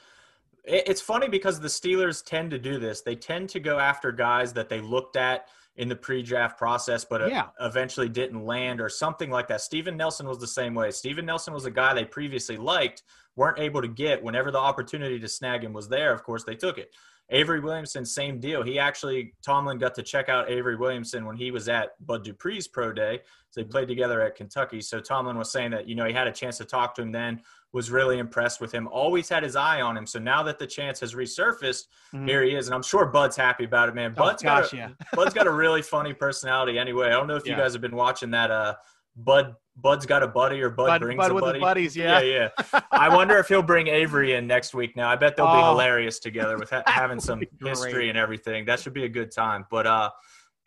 It's 0.63 1.01
funny 1.01 1.27
because 1.27 1.60
the 1.60 1.67
Steelers 1.67 2.24
tend 2.24 2.51
to 2.51 2.60
do 2.60 2.77
this. 2.77 3.01
They 3.01 3.15
tend 3.15 3.50
to 3.50 3.60
go 3.60 3.79
after 3.79 4.12
guys 4.12 4.53
that 4.53 4.70
they 4.70 4.79
looked 4.79 5.15
at 5.15 5.48
in 5.77 5.88
the 5.88 5.96
pre-draft 5.96 6.58
process, 6.58 7.05
but 7.05 7.22
uh, 7.22 7.27
Yeah. 7.27 7.48
eventually 7.62 8.10
didn't 8.10 8.46
land 8.46 8.81
or 8.81 8.89
something 8.89 9.31
like 9.31 9.48
that. 9.48 9.62
Steven 9.62 9.96
Nelson 9.98 10.27
was 10.27 10.38
the 10.38 10.46
same 10.48 10.75
way. 10.75 10.91
Steven 10.91 11.25
Nelson 11.25 11.53
was 11.53 11.65
a 11.65 11.72
guy 11.72 11.93
they 11.93 12.05
previously 12.05 12.58
liked, 12.58 13.03
weren't 13.38 13.58
able 13.58 13.81
to 13.81 13.88
get. 13.88 14.22
Whenever 14.22 14.51
the 14.51 14.60
opportunity 14.60 15.17
to 15.20 15.27
snag 15.27 15.63
him 15.63 15.72
was 15.74 15.88
there, 15.88 16.13
of 16.13 16.24
course 16.24 16.43
they 16.43 16.55
took 16.55 16.77
it. 16.77 16.93
Avery 17.33 17.61
Williamson, 17.61 18.05
same 18.05 18.39
deal. 18.39 18.61
He 18.61 18.77
actually 18.77 19.33
Tomlin 19.43 19.77
got 19.77 19.95
to 19.95 20.03
check 20.03 20.27
out 20.29 20.50
Avery 20.50 20.75
Williamson 20.75 21.25
when 21.25 21.38
he 21.38 21.50
was 21.50 21.69
at 21.69 21.91
Bud 22.05 22.25
Dupree's 22.25 22.67
pro 22.67 22.91
day. 22.91 23.21
So 23.50 23.61
they 23.61 23.65
played 23.67 23.88
together 23.88 24.21
at 24.21 24.35
Kentucky. 24.35 24.81
So 24.81 25.00
Tomlin 25.00 25.38
was 25.38 25.51
saying 25.51 25.71
that, 25.71 25.88
you 25.88 25.95
know, 25.95 26.05
he 26.05 26.13
had 26.13 26.27
a 26.27 26.31
chance 26.31 26.57
to 26.57 26.65
talk 26.65 26.93
to 26.95 27.01
him 27.01 27.11
then, 27.11 27.41
was 27.73 27.89
really 27.89 28.19
impressed 28.19 28.59
with 28.59 28.71
him, 28.73 28.88
always 28.89 29.29
had 29.29 29.43
his 29.43 29.55
eye 29.55 29.81
on 29.81 29.95
him. 29.95 30.05
So 30.05 30.19
now 30.19 30.43
that 30.43 30.59
the 30.59 30.67
chance 30.67 31.00
has 31.00 31.13
resurfaced, 31.15 31.88
Mhm. 32.13 32.27
here 32.27 32.43
he 32.43 32.53
is. 32.53 32.67
And 32.67 32.75
I'm 32.75 32.83
sure 32.83 33.05
Bud's 33.05 33.38
happy 33.38 33.63
about 33.63 33.88
it, 33.89 33.95
man. 33.95 34.13
Oh, 34.17 34.23
Bud's 34.25 34.43
gosh, 34.43 34.71
got 34.71 34.73
a, 34.73 34.77
yeah. 34.77 34.89
Bud's 35.13 35.33
got 35.33 35.47
a 35.47 35.51
really 35.51 35.81
funny 35.81 36.13
personality 36.13 36.77
anyway. 36.77 37.07
I 37.07 37.11
don't 37.11 37.27
know 37.27 37.35
if 37.38 37.45
you 37.47 37.55
guys 37.55 37.71
have 37.73 37.81
been 37.81 37.95
watching 37.95 38.31
that 38.31 38.51
uh 38.51 38.75
Bud 39.15 39.55
Bud's 39.81 40.05
got 40.05 40.21
a 40.23 40.27
buddy 40.27 40.61
or 40.61 40.69
Bud, 40.69 40.88
Bud- 40.88 41.01
brings 41.01 41.17
Bud 41.17 41.31
a 41.31 41.33
buddy. 41.39 41.59
buddies, 41.59 41.95
yeah. 41.95 42.19
yeah, 42.21 42.50
yeah. 42.71 42.79
I 42.91 43.09
wonder 43.13 43.38
if 43.38 43.47
he'll 43.47 43.61
bring 43.63 43.88
Avery 43.88 44.33
in 44.33 44.45
next 44.47 44.73
week. 44.73 44.95
Now 44.95 45.09
I 45.09 45.15
bet 45.15 45.35
they'll 45.35 45.47
be 45.47 45.53
Oh. 45.61 45.71
hilarious 45.71 46.19
together 46.19 46.57
with 46.57 46.69
ha- 46.69 46.83
having 46.88 47.19
some 47.19 47.41
history 47.63 48.09
and 48.09 48.17
everything. 48.17 48.65
That 48.65 48.79
should 48.79 48.93
be 48.93 49.05
a 49.05 49.09
good 49.09 49.31
time. 49.31 49.65
But 49.71 49.88
uh 49.88 50.09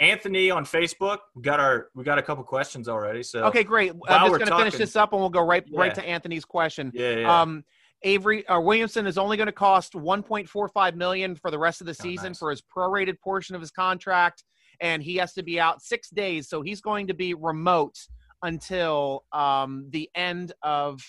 Anthony 0.00 0.50
on 0.50 0.64
Facebook, 0.64 1.18
we 1.36 1.42
got 1.42 1.60
our 1.60 1.88
we 1.94 2.02
got 2.02 2.18
a 2.18 2.22
couple 2.22 2.42
questions 2.44 2.88
already. 2.88 3.22
So 3.22 3.44
Okay, 3.44 3.62
great. 3.62 3.92
I'm 4.08 4.28
just 4.28 4.38
going 4.40 4.50
to 4.50 4.56
finish 4.58 4.74
this 4.76 4.96
up 4.96 5.12
and 5.12 5.20
we'll 5.20 5.30
go 5.30 5.42
right 5.42 5.64
right 5.72 5.94
to 5.94 6.04
Anthony's 6.04 6.44
question. 6.44 6.90
yeah, 6.94 7.10
yeah. 7.18 7.40
Um, 7.42 7.64
Avery 8.02 8.46
uh, 8.48 8.58
Williamson 8.60 9.06
is 9.06 9.16
only 9.16 9.36
going 9.36 9.46
to 9.46 9.52
cost 9.52 9.92
1.45 9.94 10.94
million 10.96 11.36
for 11.36 11.50
the 11.50 11.58
rest 11.58 11.80
of 11.80 11.86
the 11.86 11.92
Oh, 11.98 12.02
season 12.02 12.30
nice. 12.30 12.38
for 12.38 12.50
his 12.50 12.60
prorated 12.60 13.18
portion 13.20 13.54
of 13.54 13.60
his 13.62 13.70
contract, 13.70 14.42
and 14.80 15.02
he 15.02 15.16
has 15.16 15.32
to 15.34 15.42
be 15.42 15.58
out 15.60 15.80
six 15.80 16.10
days. 16.10 16.48
So 16.48 16.60
he's 16.60 16.80
going 16.80 17.06
to 17.06 17.14
be 17.14 17.32
remote 17.34 17.96
until 18.44 19.24
um, 19.32 19.86
the 19.90 20.08
end 20.14 20.52
of 20.62 21.00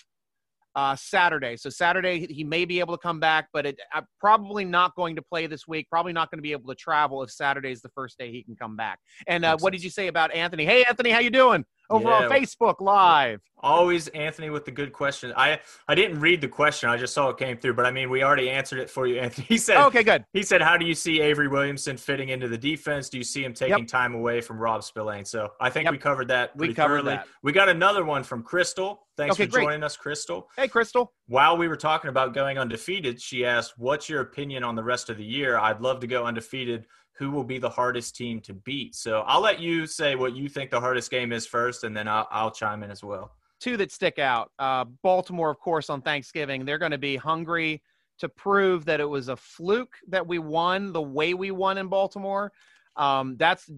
uh, 0.75 0.95
Saturday. 0.95 1.55
So 1.55 1.69
Saturday 1.69 2.27
he 2.27 2.43
may 2.43 2.65
be 2.65 2.79
able 2.79 2.97
to 2.97 3.01
come 3.01 3.19
back, 3.19 3.47
but 3.53 3.65
it, 3.65 3.79
uh, 3.93 4.01
probably 4.19 4.65
not 4.65 4.95
going 4.95 5.15
to 5.15 5.21
play 5.21 5.47
this 5.47 5.67
week. 5.67 5.87
Probably 5.89 6.11
not 6.11 6.31
going 6.31 6.39
to 6.39 6.43
be 6.43 6.51
able 6.51 6.67
to 6.69 6.75
travel 6.75 7.23
if 7.23 7.31
Saturday 7.31 7.71
is 7.71 7.81
the 7.81 7.89
first 7.89 8.17
day 8.17 8.31
he 8.31 8.43
can 8.43 8.55
come 8.55 8.75
back. 8.75 8.99
And 9.27 9.45
uh, 9.45 9.57
what 9.59 9.71
did 9.71 9.83
you 9.83 9.89
say 9.89 10.07
about 10.07 10.33
Anthony? 10.33 10.65
Hey, 10.65 10.83
Anthony, 10.83 11.11
how 11.11 11.19
you 11.19 11.29
doing? 11.29 11.65
Over 11.89 12.09
on 12.11 12.29
Facebook 12.31 12.81
Live. 12.81 13.41
Always 13.59 14.07
Anthony 14.09 14.49
with 14.49 14.65
the 14.65 14.71
good 14.71 14.91
question. 14.93 15.33
I 15.35 15.59
I 15.87 15.95
didn't 15.95 16.19
read 16.19 16.41
the 16.41 16.47
question. 16.47 16.89
I 16.89 16.97
just 16.97 17.13
saw 17.13 17.29
it 17.29 17.37
came 17.37 17.57
through, 17.57 17.73
but 17.75 17.85
I 17.85 17.91
mean 17.91 18.09
we 18.09 18.23
already 18.23 18.49
answered 18.49 18.79
it 18.79 18.89
for 18.89 19.07
you, 19.07 19.19
Anthony. 19.19 19.45
He 19.47 19.57
said 19.57 19.77
Okay, 19.85 20.03
good. 20.03 20.23
He 20.33 20.43
said, 20.43 20.61
"How 20.61 20.77
do 20.77 20.85
you 20.85 20.93
see 20.93 21.21
Avery 21.21 21.47
Williamson 21.47 21.97
fitting 21.97 22.29
into 22.29 22.47
the 22.47 22.57
defense? 22.57 23.09
Do 23.09 23.17
you 23.17 23.23
see 23.23 23.43
him 23.43 23.53
taking 23.53 23.79
Yep. 23.79 23.87
time 23.87 24.13
away 24.13 24.41
from 24.41 24.57
Rob 24.59 24.83
Spillane?" 24.83 25.25
So 25.25 25.49
I 25.59 25.69
think 25.69 25.85
Yep. 25.85 25.91
we 25.93 25.97
covered 25.97 26.27
that. 26.29 26.55
We 26.55 26.73
covered 26.73 26.97
thoroughly. 27.03 27.15
that. 27.15 27.27
We 27.43 27.51
got 27.51 27.69
another 27.69 28.03
one 28.03 28.23
from 28.23 28.43
Crystal. 28.43 29.07
Thanks 29.17 29.35
Okay, 29.35 29.45
for 29.45 29.51
great. 29.53 29.63
joining 29.63 29.83
us, 29.83 29.95
Crystal. 29.95 30.49
Hey, 30.57 30.67
Crystal. 30.67 31.13
While 31.27 31.57
we 31.57 31.67
were 31.67 31.77
talking 31.77 32.09
about 32.09 32.33
going 32.33 32.57
undefeated, 32.59 33.21
she 33.21 33.45
asked, 33.45 33.75
"What's 33.77 34.09
your 34.09 34.21
opinion 34.21 34.63
on 34.63 34.75
the 34.75 34.83
rest 34.83 35.09
of 35.09 35.17
the 35.17 35.23
year? 35.25 35.57
I'd 35.57 35.81
love 35.81 35.99
to 36.01 36.07
go 36.07 36.25
undefeated. 36.25 36.85
Who 37.17 37.31
will 37.31 37.43
be 37.43 37.57
the 37.57 37.69
hardest 37.69 38.15
team 38.15 38.41
to 38.41 38.53
beat?" 38.53 38.95
So 38.95 39.21
I'll 39.21 39.41
let 39.41 39.59
you 39.59 39.87
say 39.87 40.15
what 40.15 40.35
you 40.35 40.49
think 40.49 40.71
the 40.71 40.79
hardest 40.79 41.11
game 41.11 41.31
is 41.31 41.45
first, 41.45 41.83
and 41.83 41.95
then 41.95 42.07
I'll, 42.07 42.27
I'll 42.31 42.51
chime 42.51 42.83
in 42.83 42.91
as 42.91 43.03
well. 43.03 43.31
two 43.59 43.77
that 43.77 43.91
stick 43.91 44.19
out. 44.19 44.51
Uh, 44.59 44.85
Baltimore, 45.01 45.49
of 45.49 45.59
course, 45.59 45.89
on 45.89 46.01
Thanksgiving, 46.01 46.65
they're 46.65 46.77
going 46.77 46.91
to 46.91 46.97
be 46.97 47.15
hungry 47.15 47.81
to 48.19 48.29
prove 48.29 48.85
that 48.85 48.99
it 48.99 49.09
was 49.09 49.27
a 49.27 49.35
fluke 49.35 49.95
that 50.07 50.25
we 50.25 50.39
won 50.39 50.93
the 50.93 51.01
way 51.01 51.33
we 51.33 51.51
won 51.51 51.77
in 51.77 51.87
Baltimore. 51.87 52.51
Um, 52.95 53.35
that's 53.37 53.69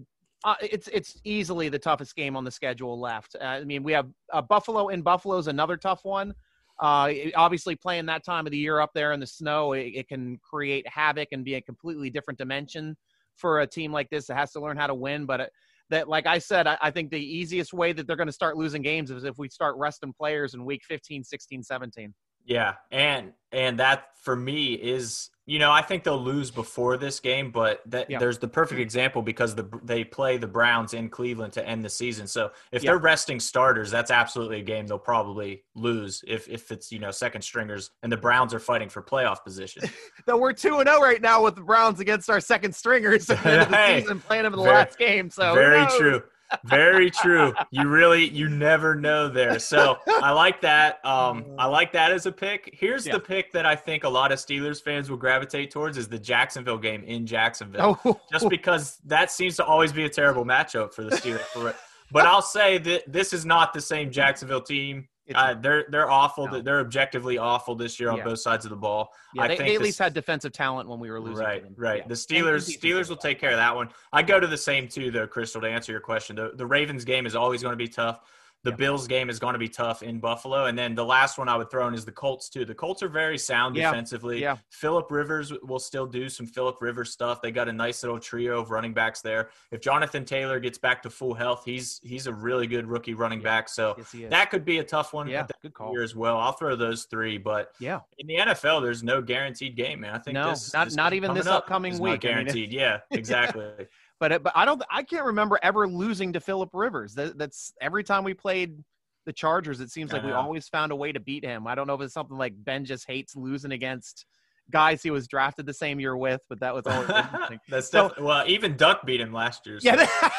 uh, 0.44 0.54
it's 0.62 0.88
it's 0.88 1.20
easily 1.24 1.68
the 1.68 1.78
toughest 1.78 2.14
game 2.14 2.36
on 2.36 2.44
the 2.44 2.50
schedule 2.50 3.00
left. 3.00 3.34
Uh, 3.40 3.44
I 3.44 3.64
mean, 3.64 3.82
we 3.82 3.92
have 3.92 4.08
uh, 4.32 4.42
Buffalo 4.42 4.88
in 4.88 5.02
Buffalo 5.02 5.38
is 5.38 5.48
another 5.48 5.76
tough 5.76 6.04
one. 6.04 6.32
Uh, 6.80 7.12
obviously, 7.34 7.74
playing 7.74 8.06
that 8.06 8.24
time 8.24 8.46
of 8.46 8.52
the 8.52 8.58
year 8.58 8.78
up 8.78 8.90
there 8.94 9.12
in 9.12 9.18
the 9.18 9.26
snow, 9.26 9.72
it, 9.72 9.90
it 9.94 10.08
can 10.08 10.38
create 10.38 10.86
havoc 10.86 11.28
and 11.32 11.44
be 11.44 11.54
a 11.54 11.60
completely 11.60 12.08
different 12.08 12.38
dimension 12.38 12.96
for 13.38 13.60
a 13.60 13.66
team 13.66 13.92
like 13.92 14.10
this 14.10 14.26
that 14.26 14.36
has 14.36 14.52
to 14.52 14.60
learn 14.60 14.76
how 14.76 14.86
to 14.86 14.94
win. 14.94 15.26
But 15.26 15.40
it, 15.40 15.52
that, 15.90 16.08
like 16.08 16.26
I 16.26 16.38
said, 16.38 16.66
I, 16.66 16.76
I 16.82 16.90
think 16.90 17.10
the 17.10 17.18
easiest 17.18 17.72
way 17.72 17.92
that 17.92 18.06
they're 18.06 18.16
going 18.16 18.26
to 18.26 18.32
start 18.32 18.56
losing 18.56 18.82
games 18.82 19.10
is 19.10 19.24
if 19.24 19.38
we 19.38 19.48
start 19.48 19.76
resting 19.76 20.12
players 20.12 20.54
in 20.54 20.64
week 20.64 20.82
15, 20.86 21.24
16, 21.24 21.62
17. 21.62 22.14
Yeah, 22.44 22.74
and 22.90 23.32
and 23.52 23.78
that 23.78 24.08
for 24.22 24.34
me 24.34 24.74
is 24.74 25.30
you 25.48 25.58
know 25.58 25.72
I 25.72 25.80
think 25.80 26.04
they'll 26.04 26.22
lose 26.22 26.50
before 26.50 26.98
this 26.98 27.20
game, 27.20 27.50
but 27.50 27.80
that 27.86 28.10
Yeah. 28.10 28.18
there's 28.18 28.38
the 28.38 28.46
perfect 28.48 28.80
example 28.80 29.22
because 29.22 29.54
the 29.54 29.64
they 29.82 30.04
play 30.04 30.36
the 30.36 30.46
Browns 30.46 30.92
in 30.92 31.08
Cleveland 31.08 31.54
to 31.54 31.66
end 31.66 31.82
the 31.82 31.88
season. 31.88 32.26
So 32.26 32.50
if 32.70 32.82
Yeah. 32.82 32.90
they're 32.90 32.98
resting 32.98 33.40
starters, 33.40 33.90
that's 33.90 34.10
absolutely 34.10 34.60
a 34.60 34.62
game 34.62 34.86
they'll 34.86 34.98
probably 34.98 35.64
lose 35.74 36.22
if 36.28 36.46
if 36.48 36.70
it's 36.70 36.92
you 36.92 36.98
know 36.98 37.10
second 37.10 37.40
stringers 37.42 37.90
and 38.02 38.12
the 38.12 38.16
Browns 38.18 38.52
are 38.52 38.60
fighting 38.60 38.90
for 38.90 39.02
playoff 39.02 39.42
position. 39.42 39.82
Though 40.26 40.36
we're 40.36 40.52
2 40.52 40.82
0 40.84 41.00
right 41.00 41.22
now 41.22 41.42
with 41.42 41.54
the 41.54 41.62
Browns 41.62 41.98
against 41.98 42.28
our 42.28 42.40
second 42.40 42.74
stringers 42.74 43.30
at 43.30 43.42
the 43.42 43.50
end 43.50 43.62
of 43.62 43.68
the 43.70 43.76
Hey, 43.88 44.00
season, 44.02 44.20
playing 44.20 44.42
them 44.44 44.52
in 44.52 44.58
the 44.58 44.64
very- 44.64 44.76
last 44.76 44.98
game. 44.98 45.30
So 45.30 45.54
Very 45.54 45.86
true. 45.98 46.22
Very 46.64 47.10
true. 47.10 47.52
You 47.70 47.88
really 47.88 48.28
you 48.28 48.48
never 48.48 48.94
know 48.94 49.28
there. 49.28 49.58
So 49.58 49.98
I 50.08 50.30
like 50.32 50.60
that. 50.62 51.04
Um, 51.04 51.44
I 51.58 51.66
like 51.66 51.92
that 51.92 52.10
as 52.12 52.26
a 52.26 52.32
pick. 52.32 52.70
Here's 52.72 53.06
Yeah. 53.06 53.14
the 53.14 53.20
pick 53.20 53.52
that 53.52 53.66
I 53.66 53.76
think 53.76 54.04
a 54.04 54.08
lot 54.08 54.32
of 54.32 54.38
Steelers 54.38 54.82
fans 54.82 55.10
will 55.10 55.16
gravitate 55.18 55.70
towards 55.70 55.98
is 55.98 56.08
the 56.08 56.18
Jacksonville 56.18 56.78
game 56.78 57.04
in 57.04 57.26
Jacksonville. 57.26 58.00
Oh, 58.04 58.20
Just 58.32 58.48
because 58.48 58.98
that 59.06 59.30
seems 59.30 59.56
to 59.56 59.64
always 59.64 59.92
be 59.92 60.04
a 60.04 60.08
terrible 60.08 60.44
matchup 60.44 60.94
for 60.94 61.04
the 61.04 61.10
Steelers. 61.16 61.74
but 62.10 62.26
I'll 62.26 62.42
say 62.42 62.78
that 62.78 63.04
this 63.12 63.32
is 63.32 63.44
not 63.44 63.72
the 63.74 63.80
same 63.80 64.10
Jacksonville 64.10 64.62
team. 64.62 65.06
Uh, 65.34 65.54
they're 65.54 65.84
they're 65.90 66.10
awful. 66.10 66.48
No. 66.48 66.60
They're 66.62 66.80
objectively 66.80 67.36
awful 67.38 67.74
this 67.74 68.00
year 68.00 68.10
on 68.10 68.18
Yeah. 68.18 68.24
both 68.24 68.38
sides 68.40 68.64
of 68.64 68.70
the 68.70 68.76
ball. 68.76 69.12
yeah, 69.34 69.42
I 69.42 69.48
they, 69.48 69.56
think 69.56 69.68
they 69.68 69.74
at 69.74 69.82
least 69.82 69.98
had 69.98 70.14
defensive 70.14 70.52
talent 70.52 70.88
when 70.88 70.98
we 71.00 71.10
were 71.10 71.20
losing. 71.20 71.36
to 71.36 71.42
Right, 71.42 71.62
them. 71.62 71.74
right. 71.76 71.98
Yeah. 72.02 72.08
The 72.08 72.14
Steelers 72.14 72.68
Steelers 72.78 73.08
will 73.08 73.16
take 73.16 73.38
care 73.40 73.50
of 73.50 73.56
that 73.56 73.74
one. 73.74 73.90
I 74.12 74.22
go 74.22 74.40
to 74.40 74.46
the 74.46 74.56
same 74.56 74.88
too, 74.88 75.10
though, 75.10 75.26
Crystal. 75.26 75.60
To 75.60 75.68
answer 75.68 75.92
your 75.92 76.00
question, 76.00 76.36
the 76.36 76.52
the 76.54 76.66
Ravens 76.66 77.04
game 77.04 77.26
is 77.26 77.34
always 77.36 77.62
going 77.62 77.72
to 77.72 77.76
be 77.76 77.88
tough. 77.88 78.20
The 78.64 78.70
Yeah. 78.70 78.76
Bills 78.76 79.06
game 79.06 79.30
is 79.30 79.38
going 79.38 79.52
to 79.52 79.58
be 79.58 79.68
tough 79.68 80.02
in 80.02 80.18
Buffalo, 80.18 80.64
and 80.66 80.76
then 80.76 80.96
the 80.96 81.04
last 81.04 81.38
one 81.38 81.48
I 81.48 81.56
would 81.56 81.70
throw 81.70 81.86
in 81.86 81.94
is 81.94 82.04
the 82.04 82.10
Colts 82.12 82.48
too. 82.48 82.64
The 82.64 82.74
Colts 82.74 83.04
are 83.04 83.08
very 83.08 83.38
sound 83.38 83.76
Yeah, 83.76 83.90
defensively. 83.90 84.40
yeah. 84.40 84.56
Philip 84.70 85.10
Rivers 85.12 85.52
will 85.62 85.78
still 85.78 86.06
do 86.06 86.28
some 86.28 86.44
Philip 86.44 86.76
Rivers 86.80 87.12
stuff. 87.12 87.40
They 87.40 87.52
got 87.52 87.68
a 87.68 87.72
nice 87.72 88.02
little 88.02 88.18
trio 88.18 88.60
of 88.60 88.70
running 88.72 88.92
backs 88.92 89.20
there. 89.20 89.50
If 89.70 89.80
Jonathan 89.80 90.24
Taylor 90.24 90.58
gets 90.58 90.76
back 90.76 91.02
to 91.04 91.10
full 91.10 91.34
health, 91.34 91.62
he's 91.64 92.00
he's 92.02 92.26
a 92.26 92.32
really 92.34 92.66
good 92.66 92.86
rookie 92.88 93.14
running 93.14 93.40
back. 93.40 93.68
So 93.68 93.94
Yes, 94.12 94.30
that 94.30 94.50
could 94.50 94.64
be 94.64 94.78
a 94.78 94.84
tough 94.84 95.12
one. 95.12 95.28
Yeah, 95.28 95.46
good 95.62 95.72
call. 95.74 95.96
As 96.00 96.16
well. 96.16 96.36
I'll 96.36 96.52
throw 96.52 96.74
those 96.74 97.04
three, 97.04 97.38
but 97.38 97.72
Yeah. 97.78 98.00
in 98.18 98.26
the 98.26 98.38
NFL, 98.38 98.80
there's 98.80 99.04
no 99.04 99.22
guaranteed 99.22 99.76
game, 99.76 100.00
man. 100.00 100.14
I 100.14 100.18
think 100.18 100.34
No, 100.34 100.50
this, 100.50 100.72
not- 100.74 100.86
this 100.86 100.96
not 100.96 101.12
even 101.12 101.32
this 101.32 101.46
upcoming 101.46 101.92
week. 101.92 102.00
Not 102.00 102.08
I 102.08 102.10
mean, 102.12 102.18
guaranteed. 102.44 102.72
yeah, 102.72 103.00
exactly. 103.12 103.86
But 104.20 104.32
it- 104.32 104.42
but 104.42 104.52
I 104.56 104.64
don't 104.64 104.82
I 104.90 105.02
can't 105.02 105.24
remember 105.26 105.58
ever 105.62 105.86
losing 105.88 106.32
to 106.32 106.40
Philip 106.40 106.70
Rivers. 106.72 107.14
That, 107.14 107.38
that's 107.38 107.72
every 107.80 108.02
time 108.04 108.24
we 108.24 108.34
played 108.34 108.82
the 109.26 109.32
Chargers, 109.32 109.80
it 109.80 109.90
seems 109.90 110.12
like 110.12 110.22
we 110.22 110.30
always 110.32 110.68
found 110.68 110.90
a 110.90 110.96
way 110.96 111.12
to 111.12 111.20
beat 111.20 111.44
him. 111.44 111.66
I 111.66 111.74
don't 111.74 111.86
know 111.86 111.94
if 111.94 112.00
it's 112.00 112.14
something 112.14 112.36
like 112.38 112.54
Ben 112.56 112.84
just 112.84 113.06
hates 113.06 113.36
losing 113.36 113.72
against 113.72 114.24
guys 114.70 115.02
he 115.02 115.10
was 115.10 115.26
drafted 115.28 115.66
the 115.66 115.72
same 115.72 115.98
year 116.00 116.16
with, 116.16 116.40
but 116.48 116.60
that 116.60 116.74
was 116.74 116.86
always 116.86 117.08
interesting. 117.16 117.58
That's 117.68 117.90
So- 117.90 118.08
def- 118.08 118.18
well. 118.20 118.44
Even 118.46 118.76
Duck 118.76 119.04
beat 119.06 119.20
him 119.20 119.32
last 119.32 119.66
year. 119.66 119.80
so- 119.80 119.88
Yeah, 119.88 120.06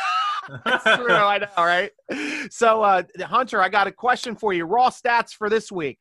that's 0.65 0.83
true. 0.97 1.13
I 1.13 1.37
know, 1.39 1.47
right? 1.57 1.91
So, 2.49 2.81
uh, 2.83 3.03
Hunter, 3.21 3.61
I 3.61 3.69
got 3.69 3.87
a 3.87 3.91
question 3.91 4.35
for 4.35 4.53
you. 4.53 4.65
Raw 4.65 4.89
stats 4.89 5.31
for 5.33 5.49
this 5.49 5.71
week: 5.71 5.99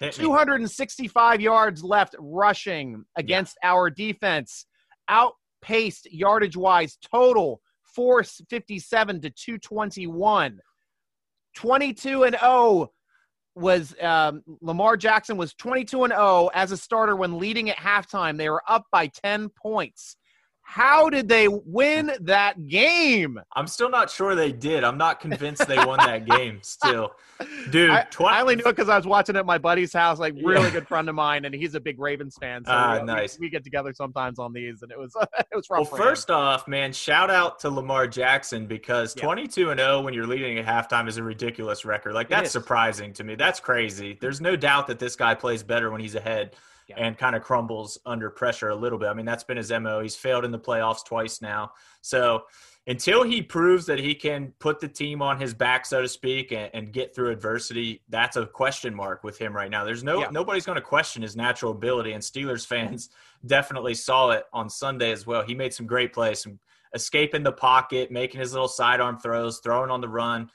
265 0.00 1.40
yards 1.40 1.82
left 1.84 2.14
rushing 2.18 3.04
against 3.16 3.56
our 3.62 3.90
defense, 3.90 4.66
outpaced 5.60 6.10
yardage 6.12 6.56
wise 6.56 6.96
total 7.10 7.60
457 7.94 9.20
to 9.22 9.30
221. 9.30 10.60
22 11.56 12.22
and 12.24 12.36
0 12.38 12.90
was 13.56 13.94
um, 14.00 14.42
Lamar 14.60 14.96
Jackson 14.96 15.36
was 15.36 15.54
22 15.54 16.04
and 16.04 16.12
0 16.12 16.50
as 16.54 16.72
a 16.72 16.76
starter 16.76 17.16
when 17.16 17.38
leading 17.38 17.70
at 17.70 17.76
halftime. 17.76 18.36
They 18.38 18.48
were 18.48 18.62
up 18.68 18.84
by 18.92 19.08
10 19.08 19.50
points. 19.60 20.16
How 20.72 21.10
did 21.10 21.26
they 21.28 21.48
win 21.48 22.12
that 22.20 22.68
game? 22.68 23.40
I'm 23.56 23.66
still 23.66 23.90
not 23.90 24.08
sure 24.08 24.36
they 24.36 24.52
did. 24.52 24.84
I'm 24.84 24.96
not 24.96 25.18
convinced 25.18 25.66
they 25.66 25.84
won 25.84 25.98
that 25.98 26.26
game. 26.26 26.60
Still, 26.62 27.10
dude, 27.72 27.90
I, 27.90 28.06
I 28.20 28.40
only 28.40 28.54
knew 28.54 28.62
it 28.64 28.76
because 28.76 28.88
I 28.88 28.96
was 28.96 29.04
watching 29.04 29.34
it 29.34 29.40
at 29.40 29.46
my 29.46 29.58
buddy's 29.58 29.92
house. 29.92 30.20
Like, 30.20 30.34
really 30.44 30.70
good 30.70 30.86
friend 30.86 31.08
of 31.08 31.16
mine, 31.16 31.44
and 31.44 31.52
he's 31.52 31.74
a 31.74 31.80
big 31.80 31.98
Ravens 31.98 32.36
fan. 32.40 32.64
So 32.64 32.70
Ah, 32.72 32.98
we, 33.00 33.04
nice. 33.04 33.36
we, 33.40 33.46
we 33.46 33.50
get 33.50 33.64
together 33.64 33.92
sometimes 33.92 34.38
on 34.38 34.52
these, 34.52 34.82
and 34.82 34.92
it 34.92 34.98
was 34.98 35.12
it 35.38 35.46
was 35.56 35.66
Well, 35.68 35.80
rough. 35.80 35.90
him. 35.92 35.98
first 35.98 36.30
off, 36.30 36.68
man, 36.68 36.92
shout 36.92 37.30
out 37.30 37.58
to 37.60 37.68
Lamar 37.68 38.06
Jackson 38.06 38.66
because 38.68 39.16
Yeah. 39.16 39.24
22 39.24 39.70
and 39.70 39.80
0 39.80 40.02
when 40.02 40.14
you're 40.14 40.28
leading 40.28 40.56
at 40.60 40.66
halftime 40.66 41.08
is 41.08 41.16
a 41.16 41.22
ridiculous 41.24 41.84
record. 41.84 42.14
Like 42.14 42.28
that's 42.28 42.52
surprising 42.52 43.12
to 43.14 43.24
me. 43.24 43.34
That's 43.34 43.58
crazy. 43.58 44.16
There's 44.20 44.40
no 44.40 44.54
doubt 44.54 44.86
that 44.86 45.00
this 45.00 45.16
guy 45.16 45.34
plays 45.34 45.64
better 45.64 45.90
when 45.90 46.00
he's 46.00 46.14
ahead 46.14 46.54
Yeah. 46.90 47.04
and 47.06 47.16
kind 47.18 47.34
of 47.36 47.42
crumbles 47.42 47.98
under 48.04 48.30
pressure 48.30 48.68
a 48.68 48.74
little 48.74 48.98
bit. 48.98 49.08
I 49.08 49.14
mean, 49.14 49.26
that's 49.26 49.44
been 49.44 49.56
his 49.56 49.70
MO. 49.70 50.00
He's 50.00 50.16
failed 50.16 50.44
in 50.44 50.50
the 50.50 50.58
playoffs 50.58 51.04
twice 51.04 51.40
now. 51.40 51.72
So, 52.02 52.42
until 52.86 53.22
he 53.22 53.42
proves 53.42 53.84
that 53.86 53.98
he 53.98 54.14
can 54.14 54.52
put 54.58 54.80
the 54.80 54.88
team 54.88 55.20
on 55.22 55.38
his 55.38 55.52
back, 55.54 55.84
so 55.84 56.00
to 56.02 56.08
speak, 56.08 56.50
and, 56.50 56.70
and 56.72 56.92
get 56.92 57.14
through 57.14 57.30
adversity, 57.30 58.02
that's 58.08 58.36
a 58.36 58.46
question 58.46 58.94
mark 58.94 59.22
with 59.22 59.38
him 59.38 59.54
right 59.54 59.70
now. 59.70 59.84
There's 59.84 60.02
no 60.02 60.20
Yeah. 60.20 60.28
nobody's 60.32 60.64
going 60.66 60.76
to 60.76 60.82
question 60.82 61.22
his 61.22 61.36
natural 61.36 61.72
ability, 61.72 62.12
and 62.12 62.22
Steelers 62.22 62.66
fans 62.66 63.10
definitely 63.46 63.94
saw 63.94 64.30
it 64.30 64.44
on 64.52 64.68
Sunday 64.70 65.12
as 65.12 65.26
well. 65.26 65.42
He 65.42 65.54
made 65.54 65.74
some 65.74 65.86
great 65.86 66.12
plays, 66.12 66.42
some 66.42 66.58
escaping 66.94 67.42
the 67.42 67.52
pocket, 67.52 68.10
making 68.10 68.40
his 68.40 68.52
little 68.52 68.66
sidearm 68.66 69.18
throws, 69.18 69.60
throwing 69.60 69.90
on 69.90 70.00
the 70.00 70.08
run, 70.08 70.50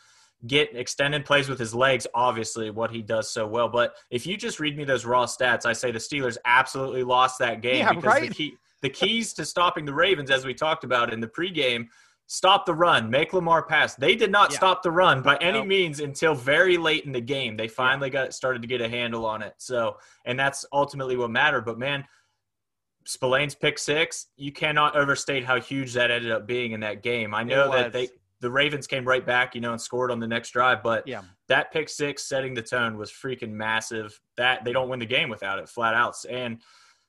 get 0.47 0.75
extended 0.75 1.25
plays 1.25 1.49
with 1.49 1.59
his 1.59 1.73
legs, 1.73 2.05
obviously 2.13 2.69
what 2.69 2.91
he 2.91 3.01
does 3.01 3.29
so 3.31 3.47
well. 3.47 3.67
But 3.69 3.95
if 4.09 4.25
you 4.27 4.37
just 4.37 4.59
read 4.59 4.77
me 4.77 4.83
those 4.83 5.05
raw 5.05 5.25
stats, 5.25 5.65
I 5.65 5.73
say 5.73 5.91
the 5.91 5.99
Steelers 5.99 6.37
absolutely 6.45 7.03
lost 7.03 7.39
that 7.39 7.61
game 7.61 7.77
Yeah, 7.79 7.93
because 7.93 8.03
right. 8.05 8.29
the 8.29 8.33
key 8.35 8.57
the 8.81 8.89
keys 8.89 9.33
to 9.33 9.45
stopping 9.45 9.85
the 9.85 9.93
Ravens, 9.93 10.29
as 10.29 10.45
we 10.45 10.53
talked 10.53 10.83
about 10.83 11.11
in 11.11 11.19
the 11.19 11.27
pregame, 11.27 11.87
stop 12.27 12.65
the 12.67 12.73
run, 12.73 13.09
make 13.09 13.33
Lamar 13.33 13.63
pass. 13.63 13.95
They 13.95 14.15
did 14.15 14.29
not 14.31 14.51
Yeah. 14.51 14.57
stop 14.57 14.83
the 14.83 14.91
run 14.91 15.21
by 15.23 15.37
any 15.37 15.59
No. 15.59 15.65
means 15.65 15.99
until 15.99 16.35
very 16.35 16.77
late 16.77 17.03
in 17.05 17.11
the 17.11 17.21
game. 17.21 17.57
They 17.57 17.67
finally 17.67 18.11
got 18.11 18.33
started 18.35 18.61
to 18.61 18.67
get 18.67 18.81
a 18.81 18.89
handle 18.89 19.25
on 19.25 19.41
it. 19.41 19.55
So, 19.57 19.97
and 20.25 20.37
that's 20.37 20.65
ultimately 20.71 21.17
what 21.17 21.31
mattered. 21.31 21.65
But 21.65 21.79
man, 21.79 22.05
Spillane's 23.05 23.55
pick 23.55 23.79
six, 23.79 24.27
you 24.35 24.51
cannot 24.51 24.95
overstate 24.95 25.45
how 25.45 25.59
huge 25.59 25.93
that 25.93 26.11
ended 26.11 26.31
up 26.31 26.45
being 26.45 26.71
in 26.71 26.79
that 26.81 27.01
game. 27.03 27.33
I 27.33 27.43
know 27.43 27.71
that 27.71 27.91
they 27.91 28.09
the 28.41 28.51
Ravens 28.51 28.85
came 28.87 29.05
right 29.05 29.25
back, 29.25 29.55
you 29.55 29.61
know, 29.61 29.71
and 29.71 29.81
scored 29.81 30.11
on 30.11 30.19
the 30.19 30.27
next 30.27 30.51
drive, 30.51 30.83
but 30.83 31.07
Yeah. 31.07 31.21
that 31.47 31.71
pick 31.71 31.89
six 31.89 32.23
setting 32.23 32.53
the 32.53 32.61
tone 32.61 32.97
was 32.97 33.11
freaking 33.11 33.51
massive. 33.51 34.19
That 34.37 34.63
they 34.65 34.73
don't 34.73 34.89
win 34.89 34.99
the 34.99 35.05
game 35.05 35.29
without 35.29 35.59
it, 35.59 35.69
flat 35.69 35.93
out. 35.93 36.15
And 36.29 36.61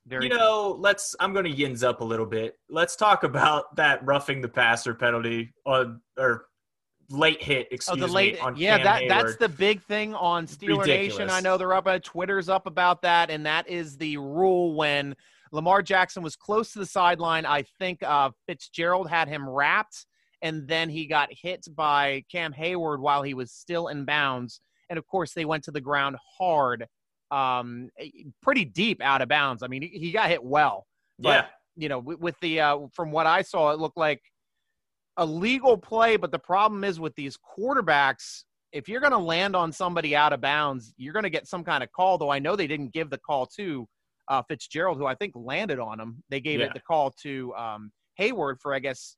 Very 0.05 0.27
you 0.27 0.33
know, 0.33 0.77
let's. 0.79 1.15
I'm 1.19 1.33
going 1.33 1.45
to 1.45 1.51
yins 1.51 1.83
up 1.83 1.99
a 2.01 2.03
little 2.03 2.25
bit. 2.25 2.57
Let's 2.69 2.95
talk 2.95 3.23
about 3.23 3.75
that 3.75 4.05
roughing 4.05 4.41
the 4.41 4.47
passer 4.47 4.93
penalty 4.93 5.53
on 5.65 6.01
or 6.17 6.45
late 7.09 7.41
hit. 7.43 7.67
Oh, 7.71 7.75
Excuse 7.75 7.99
the 7.99 8.07
late, 8.07 8.33
me. 8.35 8.39
On 8.39 8.55
yeah, 8.55 8.77
Cam 8.77 8.85
that 8.85 9.03
that's 9.07 9.35
the 9.37 9.49
big 9.49 9.81
thing 9.83 10.13
on 10.15 10.47
Steeler 10.47 10.85
Nation. 10.85 11.29
I 11.29 11.39
know 11.39 11.57
they're 11.57 11.73
up, 11.73 11.87
uh, 11.87 11.99
Twitter's 11.99 12.49
up 12.49 12.67
about 12.67 13.01
that, 13.01 13.29
and 13.29 13.45
that 13.45 13.67
is 13.67 13.97
the 13.97 14.17
rule 14.17 14.75
when 14.75 15.15
Lamar 15.51 15.81
Jackson 15.81 16.23
was 16.23 16.35
close 16.35 16.73
to 16.73 16.79
the 16.79 16.85
sideline. 16.85 17.45
I 17.45 17.63
think 17.79 18.03
uh, 18.03 18.31
Fitzgerald 18.45 19.09
had 19.09 19.27
him 19.27 19.47
wrapped, 19.47 20.05
and 20.41 20.67
then 20.67 20.89
he 20.89 21.05
got 21.07 21.29
hit 21.31 21.65
by 21.75 22.23
Cam 22.31 22.53
Heyward 22.53 22.99
while 22.99 23.23
he 23.23 23.33
was 23.33 23.51
still 23.51 23.87
in 23.87 24.05
bounds, 24.05 24.61
and 24.89 24.97
of 24.99 25.05
course 25.07 25.33
they 25.33 25.45
went 25.45 25.63
to 25.65 25.71
the 25.71 25.81
ground 25.81 26.15
hard, 26.37 26.85
um, 27.31 27.89
pretty 28.41 28.65
deep 28.65 29.01
out 29.01 29.21
of 29.21 29.29
bounds. 29.29 29.63
I 29.63 29.67
mean, 29.67 29.81
he, 29.81 30.11
got 30.11 30.29
hit 30.29 30.43
well. 30.43 30.85
but- 31.19 31.29
yeah. 31.29 31.45
you 31.75 31.89
know, 31.89 31.99
with, 31.99 32.19
with 32.19 32.35
the 32.41 32.59
uh, 32.61 32.77
from 32.93 33.11
what 33.11 33.27
I 33.27 33.41
saw, 33.41 33.71
it 33.71 33.79
looked 33.79 33.97
like 33.97 34.21
a 35.17 35.25
legal 35.25 35.77
play. 35.77 36.15
But 36.17 36.31
the 36.31 36.39
problem 36.39 36.83
is 36.83 36.99
with 36.99 37.15
these 37.15 37.37
quarterbacks, 37.37 38.43
if 38.71 38.87
you're 38.87 39.01
going 39.01 39.11
to 39.13 39.17
land 39.17 39.55
on 39.55 39.71
somebody 39.71 40.15
out 40.15 40.33
of 40.33 40.41
bounds, 40.41 40.93
you're 40.97 41.13
going 41.13 41.23
to 41.23 41.29
get 41.29 41.47
some 41.47 41.63
kind 41.63 41.83
of 41.83 41.91
call. 41.91 42.17
Though 42.17 42.29
I 42.31 42.39
know 42.39 42.55
they 42.55 42.67
didn't 42.67 42.93
give 42.93 43.09
the 43.09 43.17
call 43.17 43.45
to 43.57 43.87
uh, 44.27 44.41
Fitzgerald, 44.47 44.97
who 44.97 45.05
I 45.05 45.15
think 45.15 45.33
landed 45.35 45.79
on 45.79 45.99
him. 45.99 46.23
They 46.29 46.39
gave 46.41 46.59
Yeah. 46.59 46.67
it 46.67 46.73
the 46.73 46.81
call 46.81 47.11
to 47.23 47.53
um, 47.55 47.91
Heyward 48.19 48.55
for, 48.61 48.73
I 48.73 48.79
guess, 48.79 49.15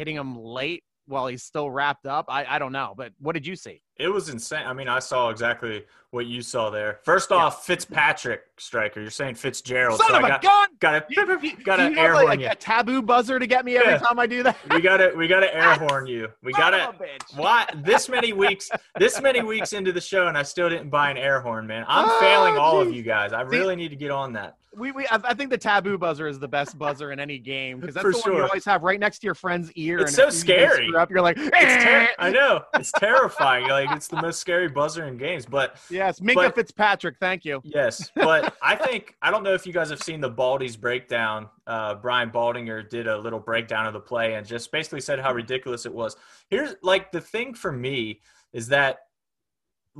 hitting 0.00 0.16
him 0.16 0.34
late 0.42 0.82
while 1.06 1.26
he's 1.26 1.42
still 1.42 1.70
wrapped 1.70 2.06
up. 2.06 2.24
I, 2.28 2.46
I 2.48 2.58
don't 2.58 2.72
know, 2.72 2.94
but 2.96 3.12
what 3.18 3.32
did 3.34 3.46
you 3.46 3.54
see? 3.54 3.82
It 3.98 4.08
was 4.08 4.30
insane. 4.30 4.66
I 4.66 4.72
mean, 4.72 4.88
I 4.88 4.98
saw 5.00 5.28
exactly 5.28 5.84
what 6.10 6.24
you 6.24 6.40
saw 6.40 6.70
there. 6.70 7.00
First 7.04 7.30
Yeah. 7.30 7.36
off, 7.36 7.66
Fitzpatrick 7.66 8.40
striker. 8.58 9.00
You're 9.02 9.10
saying 9.10 9.34
Fitzgerald. 9.34 9.98
Son 9.98 10.08
so 10.08 10.16
of 10.16 10.24
I 10.24 10.28
a 10.28 10.30
got, 10.30 10.42
gun! 10.42 10.68
Got 10.80 11.10
you- 11.10 11.56
got 11.64 11.78
you 11.92 11.98
air 11.98 12.14
like, 12.14 12.26
horn 12.28 12.40
you. 12.40 12.48
a 12.48 12.54
taboo 12.54 13.02
buzzer 13.02 13.38
to 13.38 13.46
get 13.46 13.64
me 13.66 13.76
every 13.76 13.92
Yeah. 13.92 13.98
time 13.98 14.18
I 14.18 14.26
do 14.26 14.42
that. 14.44 14.56
We 14.70 14.80
got 14.80 14.96
to 14.98 15.12
we 15.14 15.26
got 15.28 15.40
to 15.46 15.54
air 15.54 15.74
horn 15.74 16.06
you. 16.06 16.28
We 16.42 16.52
got 16.52 16.72
Son 16.72 16.80
to 16.80 16.88
of 16.88 16.94
a 16.94 17.04
bitch. 17.04 17.36
Why 17.36 17.66
this 17.84 18.08
many 18.08 18.32
weeks? 18.32 18.70
This 18.98 19.20
many 19.20 19.42
weeks 19.42 19.74
into 19.74 19.92
the 19.92 20.00
show, 20.00 20.28
and 20.28 20.38
I 20.38 20.44
still 20.44 20.70
didn't 20.70 20.88
buy 20.88 21.10
an 21.10 21.18
air 21.18 21.40
horn, 21.42 21.66
man. 21.66 21.84
I'm 21.86 22.08
Oh, 22.08 22.20
failing 22.20 22.56
all 22.56 22.80
of 22.80 22.94
you 22.94 23.02
guys. 23.02 23.32
I 23.34 23.42
See- 23.42 23.56
really 23.58 23.76
need 23.76 23.90
to 23.90 23.96
get 23.96 24.10
on 24.10 24.32
that. 24.34 24.56
We, 24.76 24.92
we 24.92 25.04
I, 25.08 25.18
I 25.24 25.34
think 25.34 25.50
the 25.50 25.58
taboo 25.58 25.98
buzzer 25.98 26.28
is 26.28 26.38
the 26.38 26.46
best 26.46 26.78
buzzer 26.78 27.10
in 27.10 27.18
any 27.18 27.38
game 27.38 27.80
because 27.80 27.94
that's 27.94 28.04
For 28.04 28.12
the 28.12 28.18
one 28.18 28.36
you 28.36 28.42
always 28.44 28.64
have 28.64 28.82
right 28.84 29.00
next 29.00 29.18
to 29.20 29.26
your 29.26 29.34
friend's 29.34 29.72
ear. 29.72 29.98
It's 29.98 30.10
and 30.10 30.16
so 30.16 30.22
if 30.28 30.34
you 30.34 30.38
scary. 30.40 30.94
Up, 30.96 31.10
you're 31.10 31.20
like, 31.20 31.36
It's 31.38 31.50
"Eh." 31.56 31.84
ter- 32.06 32.08
I 32.20 32.30
know 32.30 32.62
it's 32.74 32.92
terrifying. 32.92 33.66
like 33.68 33.90
it's 33.90 34.06
the 34.06 34.22
most 34.22 34.38
scary 34.38 34.68
buzzer 34.68 35.06
in 35.06 35.16
games. 35.16 35.44
But 35.44 35.76
yes, 35.90 36.20
Minkah 36.20 36.34
but- 36.34 36.54
Fitzpatrick. 36.54 37.16
Thank 37.18 37.44
you. 37.44 37.60
yes, 37.64 38.10
but 38.14 38.54
I 38.62 38.76
think 38.76 39.16
I 39.22 39.30
don't 39.32 39.42
know 39.42 39.54
if 39.54 39.66
you 39.66 39.72
guys 39.72 39.90
have 39.90 40.02
seen 40.02 40.20
the 40.20 40.30
Baldy's 40.30 40.76
breakdown. 40.76 41.48
Uh, 41.66 41.96
Brian 41.96 42.30
Baldinger 42.30 42.88
did 42.88 43.06
a 43.08 43.18
little 43.18 43.40
breakdown 43.40 43.86
of 43.86 43.92
the 43.92 44.00
play 44.00 44.34
and 44.34 44.46
just 44.46 44.70
basically 44.70 45.00
said 45.00 45.18
how 45.18 45.32
ridiculous 45.32 45.84
it 45.84 45.92
was. 45.92 46.16
Here's 46.48 46.74
like 46.82 47.10
the 47.12 47.20
thing 47.20 47.54
for 47.54 47.72
me 47.72 48.20
is 48.52 48.68
that 48.68 49.00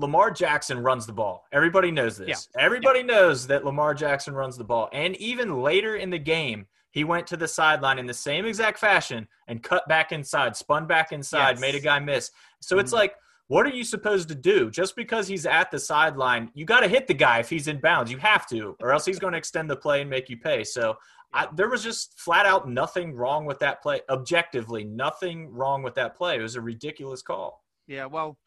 Lamar 0.00 0.30
Jackson 0.30 0.78
runs 0.82 1.06
the 1.06 1.12
ball. 1.12 1.44
Everybody 1.52 1.90
knows 1.90 2.16
this. 2.16 2.48
Everybody 2.58 3.02
knows 3.02 3.46
that 3.48 3.64
Lamar 3.64 3.94
Jackson 3.94 4.34
runs 4.34 4.56
the 4.56 4.64
ball. 4.64 4.88
And 4.92 5.14
even 5.16 5.60
later 5.62 5.96
in 5.96 6.10
the 6.10 6.18
game, 6.18 6.66
he 6.90 7.04
went 7.04 7.26
to 7.28 7.36
the 7.36 7.46
sideline 7.46 7.98
in 7.98 8.06
the 8.06 8.14
same 8.14 8.46
exact 8.46 8.78
fashion 8.78 9.28
and 9.46 9.62
cut 9.62 9.86
back 9.88 10.10
inside, 10.10 10.56
spun 10.56 10.86
back 10.86 11.12
inside, 11.12 11.50
Yes. 11.52 11.60
made 11.60 11.74
a 11.74 11.80
guy 11.80 11.98
miss. 12.00 12.30
So 12.60 12.78
it's 12.78 12.90
Mhm. 12.90 12.96
like, 12.96 13.14
what 13.48 13.66
are 13.66 13.70
you 13.70 13.84
supposed 13.84 14.28
to 14.28 14.34
do? 14.34 14.70
Just 14.70 14.96
because 14.96 15.28
he's 15.28 15.44
at 15.44 15.70
the 15.70 15.78
sideline, 15.78 16.50
you 16.54 16.64
got 16.64 16.80
to 16.80 16.88
hit 16.88 17.06
the 17.06 17.14
guy 17.14 17.38
if 17.40 17.50
he's 17.50 17.68
in 17.68 17.80
bounds. 17.80 18.10
You 18.10 18.18
have 18.18 18.46
to, 18.48 18.76
or 18.80 18.92
else 18.92 19.04
he's 19.04 19.18
going 19.18 19.32
to 19.32 19.38
extend 19.38 19.68
the 19.70 19.76
play 19.76 20.00
and 20.00 20.08
make 20.10 20.28
you 20.30 20.36
pay. 20.38 20.64
So 20.64 20.96
I, 21.32 21.46
there 21.54 21.68
was 21.68 21.84
just 21.84 22.18
flat 22.18 22.46
out 22.46 22.68
nothing 22.68 23.14
wrong 23.14 23.44
with 23.44 23.58
that 23.60 23.82
play. 23.82 24.00
Objectively, 24.08 24.84
nothing 24.84 25.48
wrong 25.52 25.82
with 25.82 25.94
that 25.94 26.16
play. 26.16 26.38
It 26.38 26.42
was 26.42 26.56
a 26.56 26.60
ridiculous 26.60 27.22
call. 27.22 27.62
Yeah, 27.86 28.06
well, 28.06 28.38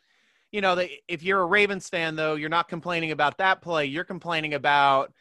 you 0.54 0.62
know, 0.62 0.76
the, 0.76 0.90
if 1.08 1.24
you're 1.24 1.42
a 1.42 1.46
Ravens 1.46 1.90
fan, 1.90 2.16
though, 2.16 2.36
you're 2.36 2.48
not 2.48 2.70
complaining 2.70 3.12
about 3.12 3.40
that 3.40 3.62
play. 3.64 3.86
You're 3.86 4.04
complaining 4.04 4.54
about 4.54 5.12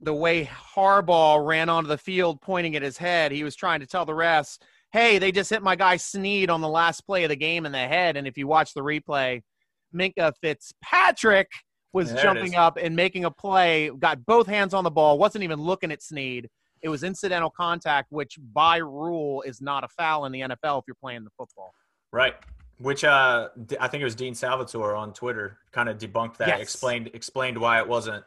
the 0.00 0.14
way 0.14 0.46
Harbaugh 0.74 1.46
ran 1.46 1.68
onto 1.68 1.88
the 1.88 1.98
field 1.98 2.40
pointing 2.40 2.74
at 2.74 2.80
his 2.80 2.96
head. 2.96 3.32
He 3.32 3.44
was 3.44 3.54
trying 3.54 3.80
to 3.80 3.86
tell 3.86 4.06
the 4.06 4.14
refs, 4.14 4.58
hey, 4.92 5.18
they 5.18 5.30
just 5.30 5.50
hit 5.50 5.62
my 5.62 5.76
guy 5.76 5.98
Snead 5.98 6.48
on 6.48 6.62
the 6.62 6.68
last 6.68 7.02
play 7.02 7.22
of 7.24 7.28
the 7.28 7.36
game 7.36 7.66
in 7.66 7.72
the 7.72 7.78
head. 7.78 8.16
And 8.16 8.26
if 8.26 8.38
you 8.38 8.46
watch 8.46 8.72
the 8.72 8.80
replay, 8.80 9.42
Minkah 9.94 10.32
Fitzpatrick 10.40 11.50
was 11.92 12.10
There 12.14 12.22
jumping 12.22 12.54
up 12.54 12.78
and 12.80 12.96
making 12.96 13.26
a 13.26 13.30
play, 13.30 13.90
got 13.98 14.24
both 14.24 14.46
hands 14.46 14.72
on 14.72 14.84
the 14.84 14.90
ball, 14.90 15.18
wasn't 15.18 15.44
even 15.44 15.60
looking 15.60 15.92
at 15.92 16.02
Snead. 16.02 16.48
It 16.80 16.88
was 16.88 17.02
incidental 17.02 17.50
contact, 17.50 18.10
which 18.10 18.38
by 18.54 18.78
rule 18.78 19.42
is 19.42 19.60
not 19.60 19.84
a 19.84 19.88
foul 19.88 20.24
in 20.24 20.32
the 20.32 20.40
NFL 20.40 20.78
if 20.78 20.84
you're 20.86 20.96
playing 20.98 21.24
the 21.24 21.30
football. 21.36 21.74
Right. 22.10 22.34
Which 22.80 23.04
uh, 23.04 23.48
I 23.78 23.88
think 23.88 24.00
it 24.00 24.04
was 24.04 24.14
Dean 24.14 24.34
Salvatore 24.34 24.94
on 24.94 25.12
Twitter 25.12 25.58
kind 25.70 25.88
of 25.88 25.98
debunked 25.98 26.38
that, 26.38 26.48
Yes. 26.48 26.60
explained 26.60 27.10
explained 27.12 27.58
why 27.58 27.78
it 27.78 27.86
wasn't 27.86 28.24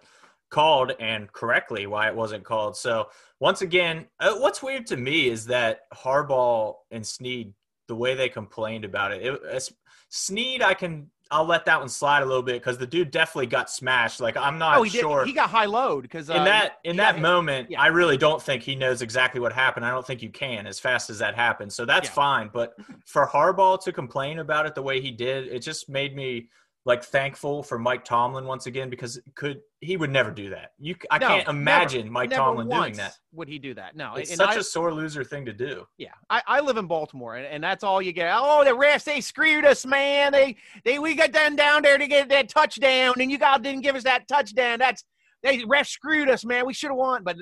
called 0.52 0.92
and 1.00 1.32
correctly 1.34 1.88
why 1.88 2.08
it 2.08 2.16
wasn't 2.16 2.44
called. 2.44 2.78
So 2.78 3.10
once 3.40 3.64
again, 3.64 4.06
uh, 4.20 4.36
what's 4.36 4.62
weird 4.62 4.86
to 4.88 4.98
me 4.98 5.28
is 5.28 5.48
that 5.48 5.82
Harbaugh 5.92 6.76
and 6.92 7.06
Snead, 7.06 7.54
the 7.88 7.96
way 7.96 8.14
they 8.14 8.30
complained 8.30 8.86
about 8.86 9.12
it, 9.12 9.24
it 9.26 9.42
it's, 9.46 9.74
Snead, 10.10 10.62
I 10.62 10.76
can 10.76 11.10
I'll 11.34 11.46
let 11.46 11.66
that 11.66 11.80
one 11.80 11.90
slide 11.90 12.22
a 12.22 12.26
little 12.26 12.44
bit 12.44 12.62
because 12.62 12.78
the 12.78 12.86
dude 12.86 13.10
definitely 13.10 13.48
got 13.48 13.70
smashed. 13.70 14.22
Like 14.22 14.38
I'm 14.38 14.60
not 14.60 14.78
oh, 14.78 14.84
he 14.84 15.00
sure 15.00 15.20
did. 15.26 15.30
He 15.30 15.34
got 15.34 15.50
high 15.50 15.66
load 15.66 16.04
because 16.04 16.30
uh, 16.30 16.36
in 16.36 16.44
that 16.46 16.78
in 16.84 16.96
that 16.98 17.20
moment, 17.20 17.72
Yeah. 17.72 17.82
I 17.82 17.88
really 17.88 18.18
don't 18.18 18.42
think 18.42 18.62
he 18.62 18.76
knows 18.76 19.02
exactly 19.02 19.40
what 19.42 19.52
happened. 19.52 19.86
I 19.86 19.90
don't 19.90 20.06
think 20.06 20.22
you 20.22 20.30
can 20.30 20.68
as 20.68 20.80
fast 20.80 21.10
as 21.10 21.18
that 21.20 21.34
happened. 21.36 21.74
So 21.74 21.86
that's 21.86 22.08
Yeah. 22.08 22.14
fine. 22.14 22.50
But 22.54 22.78
for 23.06 23.26
Harbaugh 23.28 23.84
to 23.84 23.92
complain 23.92 24.40
about 24.40 24.68
it 24.68 24.76
the 24.76 24.84
way 24.84 25.02
he 25.02 25.10
did, 25.12 25.48
it 25.48 25.60
just 25.60 25.90
made 25.90 26.16
me 26.16 26.50
like 26.86 27.04
thankful 27.04 27.64
for 27.64 27.80
Mike 27.80 28.04
Tomlin 28.04 28.46
once 28.46 28.66
again 28.66 28.90
because 28.90 29.20
could 29.36 29.62
he 29.80 29.96
would 29.96 30.10
never 30.12 30.32
do 30.32 30.50
that. 30.50 30.72
You, 30.80 30.96
I 31.10 31.18
No, 31.18 31.28
can't 31.28 31.48
never. 31.48 31.58
imagine 31.58 32.12
Mike 32.12 32.30
Never 32.30 32.42
Tomlin 32.42 32.70
doing 32.70 32.94
that. 32.96 33.14
Would 33.32 33.48
he 33.48 33.58
do 33.58 33.74
that? 33.76 33.96
No. 33.96 34.16
It's 34.16 34.32
and 34.32 34.38
such 34.38 34.50
I- 34.50 34.56
a 34.60 34.64
sore 34.64 34.94
loser 34.94 35.24
thing 35.24 35.46
to 35.46 35.54
do. 35.54 35.86
Yeah, 35.98 36.10
I, 36.30 36.42
I 36.46 36.60
live 36.60 36.76
in 36.78 36.88
Baltimore, 36.88 37.36
and, 37.38 37.46
and 37.46 37.64
that's 37.64 37.84
all 37.86 38.02
you 38.02 38.12
get. 38.12 38.34
Oh, 38.38 38.64
the 38.66 38.72
refs 38.72 39.06
they 39.06 39.22
screwed 39.22 39.64
us, 39.66 39.86
man. 39.86 40.34
They 40.34 40.58
they 40.84 41.00
we 41.00 41.16
got 41.16 41.32
done 41.32 41.56
down 41.56 41.84
there 41.84 41.98
to 41.98 42.08
get 42.08 42.28
that 42.30 42.50
touchdown, 42.50 43.14
and 43.20 43.32
you 43.32 43.38
guys 43.38 43.62
didn't 43.62 43.82
give 43.82 43.96
us 43.96 44.04
that 44.04 44.28
touchdown. 44.28 44.80
That's 44.80 45.04
they 45.42 45.60
refs 45.60 45.88
screwed 45.88 46.30
us, 46.30 46.44
man. 46.44 46.66
We 46.66 46.74
should 46.74 46.90
have 46.90 46.98
won, 46.98 47.24
but 47.24 47.38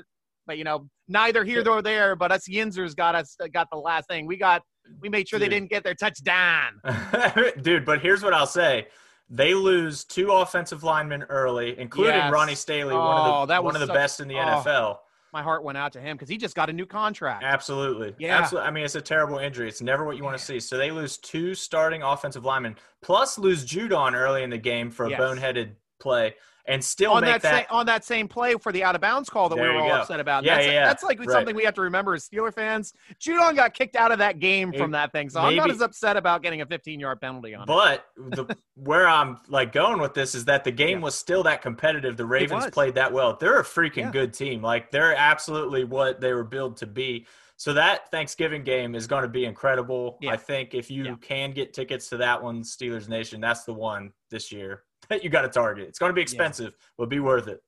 but 0.46 0.58
you 0.60 0.64
know 0.64 0.88
neither 1.08 1.44
here 1.44 1.64
nor 1.64 1.82
there. 1.82 2.16
But 2.16 2.32
us 2.32 2.48
Yinzers 2.48 2.96
got 2.96 3.16
us 3.16 3.36
got 3.52 3.68
the 3.72 3.78
last 3.78 4.08
thing. 4.08 4.28
We 4.28 4.38
got 4.38 4.62
we 5.00 5.10
made 5.10 5.28
sure 5.28 5.40
they 5.40 5.50
didn't 5.50 5.70
get 5.72 5.84
their 5.84 5.96
touchdown. 5.96 6.80
Dude, 7.62 7.86
but 7.86 8.02
here's 8.02 8.24
what 8.24 8.34
I'll 8.34 8.48
say. 8.48 8.88
They 9.34 9.54
lose 9.54 10.04
two 10.04 10.30
offensive 10.32 10.84
linemen 10.84 11.24
early, 11.24 11.80
including 11.80 12.16
Yes. 12.16 12.32
Ronnie 12.34 12.54
Stanley, 12.56 12.94
Oh, 12.94 13.00
one 13.00 13.18
of 13.18 13.26
the 13.26 13.32
oh, 13.34 13.46
that 13.48 13.64
one 13.64 13.76
of 13.76 13.80
the 13.80 13.88
such- 13.88 13.96
best 13.96 14.20
in 14.20 14.28
the 14.28 14.36
oh. 14.36 14.44
NFL. 14.46 14.98
My 15.34 15.42
heart 15.42 15.64
went 15.64 15.78
out 15.78 15.94
to 15.94 16.02
him 16.02 16.18
because 16.18 16.28
he 16.28 16.36
just 16.36 16.56
got 16.56 16.70
a 16.70 16.74
new 16.74 16.86
contract. 16.86 17.42
Absolutely. 17.42 18.14
Yeah. 18.20 18.38
Absolutely. 18.38 18.68
I 18.68 18.72
mean, 18.72 18.84
it's 18.84 18.96
a 18.96 19.02
terrible 19.02 19.38
injury. 19.38 19.70
It's 19.70 19.82
never 19.82 20.04
what 20.04 20.18
you 20.18 20.26
want 20.26 20.38
to 20.38 20.44
see. 20.44 20.60
So 20.60 20.78
they 20.78 20.92
lose 20.92 21.16
two 21.16 21.56
starting 21.56 22.04
offensive 22.04 22.44
linemen, 22.44 22.76
plus 23.02 23.38
lose 23.38 23.66
Judon 23.66 24.14
early 24.14 24.44
in 24.44 24.50
the 24.50 24.58
game 24.58 24.92
for 24.92 25.06
a 25.06 25.10
Yes. 25.12 25.22
boneheaded 25.22 25.72
play, 26.02 26.36
and 26.66 26.84
still 26.84 27.14
on 27.14 27.22
make 27.24 27.32
that, 27.34 27.42
that. 27.44 27.68
sa- 27.70 27.76
on 27.76 27.86
that 27.86 28.04
same 28.04 28.28
play 28.28 28.56
for 28.56 28.72
the 28.72 28.84
out 28.84 28.94
of 28.96 29.02
bounds 29.02 29.30
call 29.30 29.50
that 29.50 29.56
we 29.56 29.62
were 29.62 29.78
all 29.80 29.88
go. 29.88 29.96
upset 29.96 30.20
about. 30.20 30.44
Yeah, 30.44 30.56
that's, 30.56 30.68
yeah, 30.68 30.86
that's 30.86 31.04
like 31.04 31.20
Right. 31.20 31.30
something 31.30 31.56
we 31.56 31.64
have 31.64 31.74
to 31.76 31.82
remember 31.82 32.14
as 32.14 32.28
Steeler 32.28 32.54
fans. 32.54 32.94
Judon 33.20 33.56
got 33.56 33.74
kicked 33.74 33.96
out 33.96 34.12
of 34.12 34.20
that 34.20 34.40
game 34.40 34.72
from 34.74 34.90
It- 34.90 34.98
that 34.98 35.12
thing, 35.12 35.30
so 35.30 35.40
I'm 35.40 35.56
not 35.56 35.70
as 35.72 35.82
upset 35.82 36.18
about 36.18 36.44
getting 36.44 36.62
a 36.62 36.66
15 36.66 37.00
yard 37.00 37.22
penalty 37.22 37.56
on 37.56 37.64
it. 37.64 37.68
but 37.68 38.06
the, 38.18 38.58
where 38.76 39.08
I'm 39.08 39.40
like 39.48 39.72
going 39.72 40.00
with 40.00 40.14
this 40.14 40.36
is 40.36 40.46
that 40.46 40.64
the 40.64 40.72
game 40.72 41.00
Yeah. 41.00 41.06
was 41.06 41.16
still 41.16 41.44
that 41.44 41.62
competitive. 41.62 42.18
The 42.18 42.26
Ravens 42.26 42.70
played 42.72 42.96
that 42.96 43.12
well. 43.14 43.38
They're 43.40 43.60
a 43.60 43.64
freaking 43.64 43.96
Yeah. 43.98 44.12
good 44.12 44.34
team. 44.34 44.62
Like 44.62 44.92
they're 44.92 45.16
absolutely 45.16 45.84
what 45.86 46.20
they 46.22 46.34
were 46.34 46.44
built 46.44 46.78
to 46.78 46.86
be. 46.86 47.26
So 47.58 47.74
that 47.74 48.10
Thanksgiving 48.10 48.64
game 48.64 48.96
is 48.96 49.06
going 49.06 49.22
to 49.22 49.28
be 49.30 49.46
incredible. 49.46 50.18
Yeah. 50.20 50.32
I 50.32 50.38
think 50.38 50.74
if 50.74 50.90
you 50.90 51.16
can 51.18 51.52
get 51.52 51.74
tickets 51.76 52.10
to 52.10 52.18
that 52.18 52.42
one, 52.42 52.64
Steelers 52.64 53.08
Nation, 53.08 53.40
that's 53.40 53.66
the 53.66 53.74
one 53.74 54.14
this 54.32 54.52
year 54.52 54.82
that 55.12 55.24
you 55.24 55.30
got 55.30 55.42
to 55.42 55.50
target. 55.50 55.88
It's 55.88 56.00
going 56.00 56.10
to 56.10 56.14
be 56.14 56.22
expensive, 56.22 56.74
but 56.98 57.10
be 57.10 57.20
worth 57.20 57.48
it. 57.48 57.62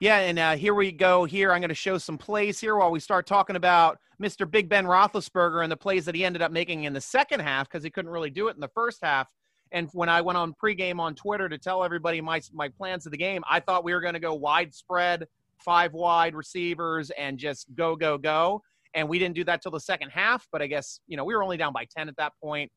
Yeah, 0.00 0.20
and 0.20 0.38
uh, 0.38 0.56
here 0.56 0.72
we 0.72 0.92
go. 0.92 1.24
Here, 1.24 1.52
I'm 1.52 1.60
going 1.60 1.68
to 1.68 1.74
show 1.74 1.98
some 1.98 2.16
plays 2.16 2.58
here 2.58 2.76
while 2.76 2.90
we 2.90 3.00
start 3.00 3.26
talking 3.26 3.56
about 3.56 3.98
Mr. 4.22 4.50
Big 4.50 4.66
Ben 4.66 4.86
Roethlisberger 4.86 5.62
and 5.62 5.70
the 5.70 5.76
plays 5.76 6.06
that 6.06 6.14
he 6.14 6.24
ended 6.24 6.40
up 6.40 6.50
making 6.50 6.84
in 6.84 6.94
the 6.94 7.00
second 7.02 7.40
half 7.40 7.68
because 7.68 7.84
he 7.84 7.90
couldn't 7.90 8.10
really 8.10 8.30
do 8.30 8.48
it 8.48 8.54
in 8.54 8.60
the 8.60 8.68
first 8.68 9.00
half. 9.02 9.28
And 9.72 9.90
when 9.92 10.08
I 10.08 10.22
went 10.22 10.38
on 10.38 10.54
pregame 10.62 10.98
on 10.98 11.14
Twitter 11.14 11.50
to 11.50 11.58
tell 11.58 11.84
everybody 11.84 12.20
my 12.22 12.40
my 12.52 12.68
plans 12.68 13.06
of 13.06 13.12
the 13.12 13.18
game, 13.18 13.42
I 13.48 13.60
thought 13.60 13.84
we 13.84 13.92
were 13.92 14.00
going 14.00 14.14
to 14.14 14.20
go 14.20 14.34
widespread, 14.34 15.26
five 15.58 15.92
wide 15.92 16.34
receivers, 16.34 17.10
and 17.10 17.38
just 17.38 17.66
go 17.74 17.94
go 17.94 18.16
go. 18.16 18.62
And 18.94 19.06
we 19.06 19.18
didn't 19.18 19.36
do 19.36 19.44
that 19.44 19.62
till 19.62 19.70
the 19.70 19.80
second 19.80 20.10
half. 20.10 20.48
But 20.50 20.62
I 20.62 20.66
guess 20.66 21.00
you 21.08 21.16
know 21.18 21.24
we 21.24 21.34
were 21.34 21.42
only 21.42 21.58
down 21.58 21.74
by 21.74 21.84
ten 21.94 22.08
at 22.08 22.16
that 22.16 22.32
point. 22.42 22.72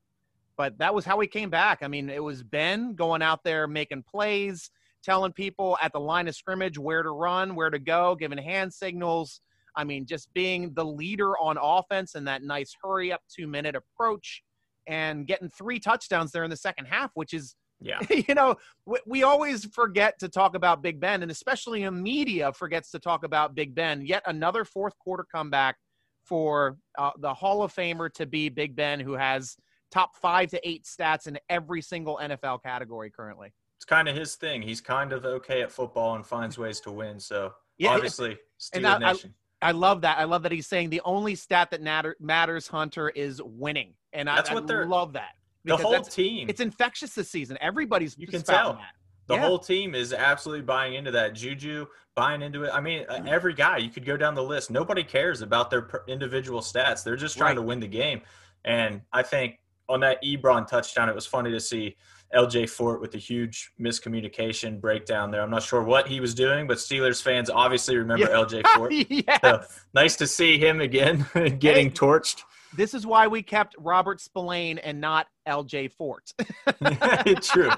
But 0.57 0.77
that 0.77 0.93
was 0.93 1.05
how 1.05 1.17
we 1.17 1.27
came 1.27 1.49
back. 1.49 1.79
I 1.81 1.87
mean, 1.87 2.09
it 2.09 2.23
was 2.23 2.43
Ben 2.43 2.93
going 2.93 3.21
out 3.21 3.43
there 3.43 3.67
making 3.67 4.03
plays 4.03 4.69
telling 5.03 5.33
people 5.33 5.77
at 5.81 5.91
the 5.91 5.99
line 5.99 6.27
of 6.27 6.35
scrimmage 6.35 6.79
where 6.79 7.03
to 7.03 7.09
run, 7.11 7.55
where 7.55 7.69
to 7.69 7.79
go, 7.79 8.15
giving 8.15 8.37
hand 8.37 8.73
signals. 8.73 9.41
I 9.75 9.83
mean, 9.83 10.05
just 10.05 10.33
being 10.33 10.73
the 10.73 10.85
leader 10.85 11.37
on 11.37 11.57
offense 11.61 12.15
and 12.15 12.27
that 12.27 12.43
nice 12.43 12.75
hurry 12.81 13.11
up 13.11 13.21
two 13.33 13.47
minute 13.47 13.75
approach 13.75 14.43
and 14.87 15.27
getting 15.27 15.49
three 15.49 15.79
touchdowns 15.79 16.31
there 16.31 16.43
in 16.43 16.49
the 16.49 16.57
second 16.57 16.85
half, 16.85 17.11
which 17.15 17.33
is, 17.33 17.55
Yeah. 17.81 17.99
you 18.09 18.35
know, 18.35 18.55
we, 18.85 18.99
we 19.05 19.23
always 19.23 19.65
forget 19.65 20.19
to 20.19 20.29
talk 20.29 20.55
about 20.55 20.81
Big 20.81 20.99
Ben, 20.99 21.21
and 21.21 21.31
especially 21.31 21.83
in 21.83 22.01
media 22.01 22.53
forgets 22.53 22.91
to 22.91 22.99
talk 22.99 23.23
about 23.23 23.55
Big 23.55 23.75
Ben. 23.75 24.05
Yet 24.05 24.23
another 24.25 24.63
fourth 24.63 24.97
quarter 24.99 25.25
comeback 25.29 25.75
for 26.23 26.77
uh, 26.97 27.11
the 27.19 27.33
Hall 27.33 27.63
of 27.63 27.73
Famer 27.73 28.11
to 28.13 28.25
be 28.25 28.49
Big 28.49 28.75
Ben, 28.75 28.99
who 28.99 29.13
has 29.13 29.57
top 29.93 30.15
five 30.15 30.49
to 30.49 30.67
eight 30.67 30.83
stats 30.85 31.27
in 31.27 31.37
every 31.49 31.81
single 31.81 32.19
NFL 32.21 32.63
category 32.63 33.11
currently. 33.11 33.53
It's 33.77 33.85
kind 33.85 34.07
of 34.09 34.15
his 34.15 34.35
thing. 34.35 34.61
He's 34.61 34.81
kind 34.81 35.13
of 35.13 35.23
okay 35.25 35.61
at 35.61 35.71
football 35.71 36.15
and 36.15 36.25
finds 36.25 36.57
ways 36.57 36.79
to 36.81 36.91
win. 36.91 37.19
So 37.19 37.53
Yeah, 37.77 37.91
obviously, 37.91 38.37
and 38.73 38.83
Steelers 38.85 39.25
I- 39.61 39.67
I- 39.67 39.71
love 39.71 40.01
that. 40.01 40.17
I 40.17 40.23
love 40.23 40.43
that 40.43 40.51
he's 40.51 40.67
saying 40.67 40.89
the 40.89 41.01
only 41.05 41.35
stat 41.35 41.69
that 41.71 41.81
matter, 41.81 42.15
matters, 42.19 42.67
Hunter, 42.67 43.09
is 43.09 43.41
winning, 43.43 43.93
and 44.13 44.29
I, 44.29 44.35
That's 44.37 44.49
I 44.49 44.53
what 44.55 44.67
they're- 44.67 44.85
love 44.85 45.13
that. 45.13 45.35
the 45.63 45.77
whole 45.77 46.01
team. 46.01 46.49
It's 46.49 46.59
infectious 46.59 47.13
this 47.15 47.29
season. 47.29 47.57
Everybody's 47.61 48.17
You 48.17 48.27
can 48.27 48.41
tell. 48.41 48.73
that. 48.73 48.93
The 49.27 49.35
Yeah. 49.35 49.41
whole 49.41 49.59
team 49.59 49.95
is 49.95 50.11
absolutely 50.11 50.63
buying 50.65 50.95
into 50.95 51.11
that. 51.11 51.33
Juju 51.33 51.85
buying 52.13 52.41
into 52.41 52.63
it. 52.65 52.71
I 52.73 52.81
mean, 52.81 53.05
every 53.09 53.53
guy 53.53 53.77
you 53.77 53.89
could 53.89 54.03
go 54.05 54.17
down 54.17 54.35
the 54.35 54.43
list. 54.43 54.69
Nobody 54.69 55.01
cares 55.03 55.41
about 55.41 55.69
their 55.69 55.87
individual 56.07 56.59
stats. 56.59 57.03
They're 57.05 57.15
just 57.15 57.37
trying 57.37 57.51
Right. 57.55 57.61
to 57.61 57.61
win 57.61 57.79
the 57.79 57.87
game. 57.87 58.21
And 58.65 59.01
I 59.13 59.23
think 59.23 59.59
on 59.89 59.99
that 60.01 60.23
Ebron 60.23 60.67
touchdown, 60.67 61.09
it 61.09 61.15
was 61.15 61.25
funny 61.25 61.51
to 61.51 61.59
see 61.59 61.95
LJ 62.35 62.69
Fort 62.69 62.99
with 63.01 63.13
a 63.15 63.17
huge 63.19 63.71
miscommunication 63.79 64.81
breakdown 64.81 65.29
there. 65.29 65.41
I'm 65.41 65.51
not 65.51 65.63
sure 65.63 65.83
what 65.83 66.07
he 66.07 66.19
was 66.19 66.33
doing, 66.33 66.67
but 66.67 66.77
Steelers 66.77 67.21
fans 67.21 67.49
obviously 67.49 67.95
remember 67.97 68.25
Yeah. 68.25 68.35
LJ 68.37 68.65
Fort. 68.75 68.91
yes. 68.91 69.39
So, 69.43 69.61
nice 69.93 70.15
to 70.17 70.25
see 70.27 70.57
him 70.57 70.81
again 70.81 71.25
getting 71.59 71.89
Hey. 71.89 71.93
torched. 71.93 72.41
This 72.75 72.95
is 72.95 73.05
why 73.05 73.27
we 73.27 73.43
kept 73.43 73.75
Robert 73.77 74.19
Spillane 74.19 74.79
and 74.79 74.99
not 74.99 75.27
L.J. 75.45 75.89
Fort. 75.89 76.33
True. 77.43 77.69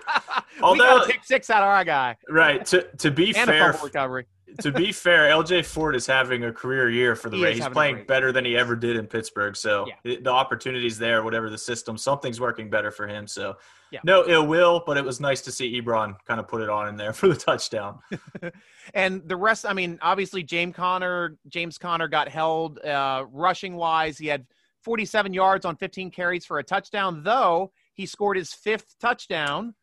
Although 0.62 0.72
we 0.74 0.80
got 1.00 1.04
a 1.04 1.12
pick 1.12 1.24
six 1.26 1.50
out 1.50 1.64
of 1.64 1.68
our 1.68 1.84
guy 1.84 2.16
Right. 2.30 2.66
To 2.68 2.84
to 3.00 3.12
be 3.12 3.36
and 3.36 3.50
a 3.50 3.54
fair, 3.54 3.78
recovery. 3.84 4.26
To 4.62 4.72
be 4.72 4.92
fair, 4.92 5.30
LJ 5.30 5.66
Fort 5.66 5.96
is 5.96 6.06
having 6.08 6.44
a 6.44 6.52
career 6.52 6.90
year 6.90 7.16
for 7.16 7.30
the 7.30 7.38
He 7.38 7.44
Rays. 7.44 7.58
He's 7.58 7.68
playing 7.68 8.06
better 8.06 8.32
than 8.32 8.46
he 8.46 8.56
ever 8.58 8.76
did 8.76 8.96
in 8.96 9.08
Pittsburgh. 9.08 9.56
So 9.56 9.86
Yeah. 9.88 9.94
it- 10.04 10.24
the 10.24 10.32
opportunities 10.32 10.98
there, 10.98 11.24
whatever 11.24 11.50
the 11.50 11.58
system, 11.58 11.98
something's 11.98 12.40
working 12.40 12.70
better 12.70 12.92
for 12.92 13.08
him. 13.08 13.28
So 13.28 13.58
Yeah. 13.92 14.00
no 14.04 14.26
ill 14.28 14.46
will, 14.48 14.84
but 14.86 14.98
it 14.98 15.06
was 15.06 15.20
nice 15.20 15.42
to 15.42 15.52
see 15.52 15.80
Ebron 15.82 16.16
kind 16.26 16.40
of 16.40 16.48
put 16.48 16.62
it 16.62 16.70
on 16.70 16.88
in 16.88 16.96
there 16.96 17.14
for 17.14 17.28
the 17.28 17.36
touchdown. 17.36 18.00
and 18.94 19.28
the 19.28 19.36
rest, 19.36 19.66
I 19.68 19.74
mean, 19.74 19.98
obviously 20.02 20.44
James 20.44 20.76
Conner, 20.76 21.38
James 21.48 21.78
Conner 21.78 22.08
got 22.08 22.28
held 22.28 22.80
uh, 22.80 23.26
rushing 23.32 23.76
wise. 23.76 24.18
He 24.18 24.28
had 24.28 24.46
47 24.84 25.34
yards 25.34 25.66
on 25.66 25.76
15 25.76 26.12
carries 26.12 26.46
for 26.46 26.60
a 26.60 26.64
touchdown, 26.64 27.24
though 27.24 27.72
he 27.94 28.06
scored 28.06 28.38
his 28.38 28.54
fifth 28.54 28.96
touchdown, 29.00 29.74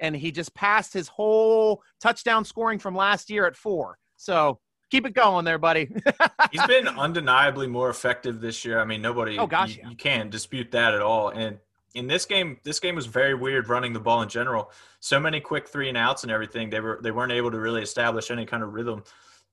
and 0.00 0.14
he 0.14 0.30
just 0.30 0.54
passed 0.54 0.92
his 0.92 1.08
whole 1.08 1.82
touchdown 2.00 2.44
scoring 2.44 2.78
from 2.78 2.94
last 2.94 3.30
year 3.30 3.46
at 3.46 3.56
four. 3.56 3.98
So 4.16 4.58
keep 4.90 5.06
it 5.06 5.14
going 5.14 5.44
there, 5.44 5.58
buddy. 5.58 5.88
He's 6.52 6.66
been 6.66 6.88
undeniably 6.88 7.66
more 7.66 7.90
effective 7.90 8.40
this 8.40 8.64
year. 8.64 8.80
I 8.80 8.84
mean, 8.84 9.02
nobody. 9.02 9.38
Oh, 9.38 9.46
gosh, 9.46 9.76
you, 9.76 9.82
yeah. 9.82 9.90
you 9.90 9.96
can't 9.96 10.30
dispute 10.30 10.70
that 10.72 10.94
at 10.94 11.02
all. 11.02 11.30
And 11.30 11.58
in 11.94 12.06
this 12.06 12.24
game, 12.26 12.58
this 12.64 12.80
game 12.80 12.94
was 12.94 13.06
very 13.06 13.34
weird 13.34 13.68
running 13.68 13.92
the 13.92 14.00
ball 14.00 14.22
in 14.22 14.28
general. 14.28 14.70
So 15.00 15.20
many 15.20 15.40
quick 15.40 15.68
three 15.68 15.88
and 15.88 15.96
outs 15.98 16.22
and 16.22 16.32
everything. 16.32 16.70
They 16.70 16.80
were 16.80 17.00
they 17.02 17.10
weren't 17.10 17.32
able 17.32 17.50
to 17.50 17.58
really 17.58 17.82
establish 17.82 18.30
any 18.30 18.46
kind 18.46 18.62
of 18.62 18.72
rhythm. 18.72 19.04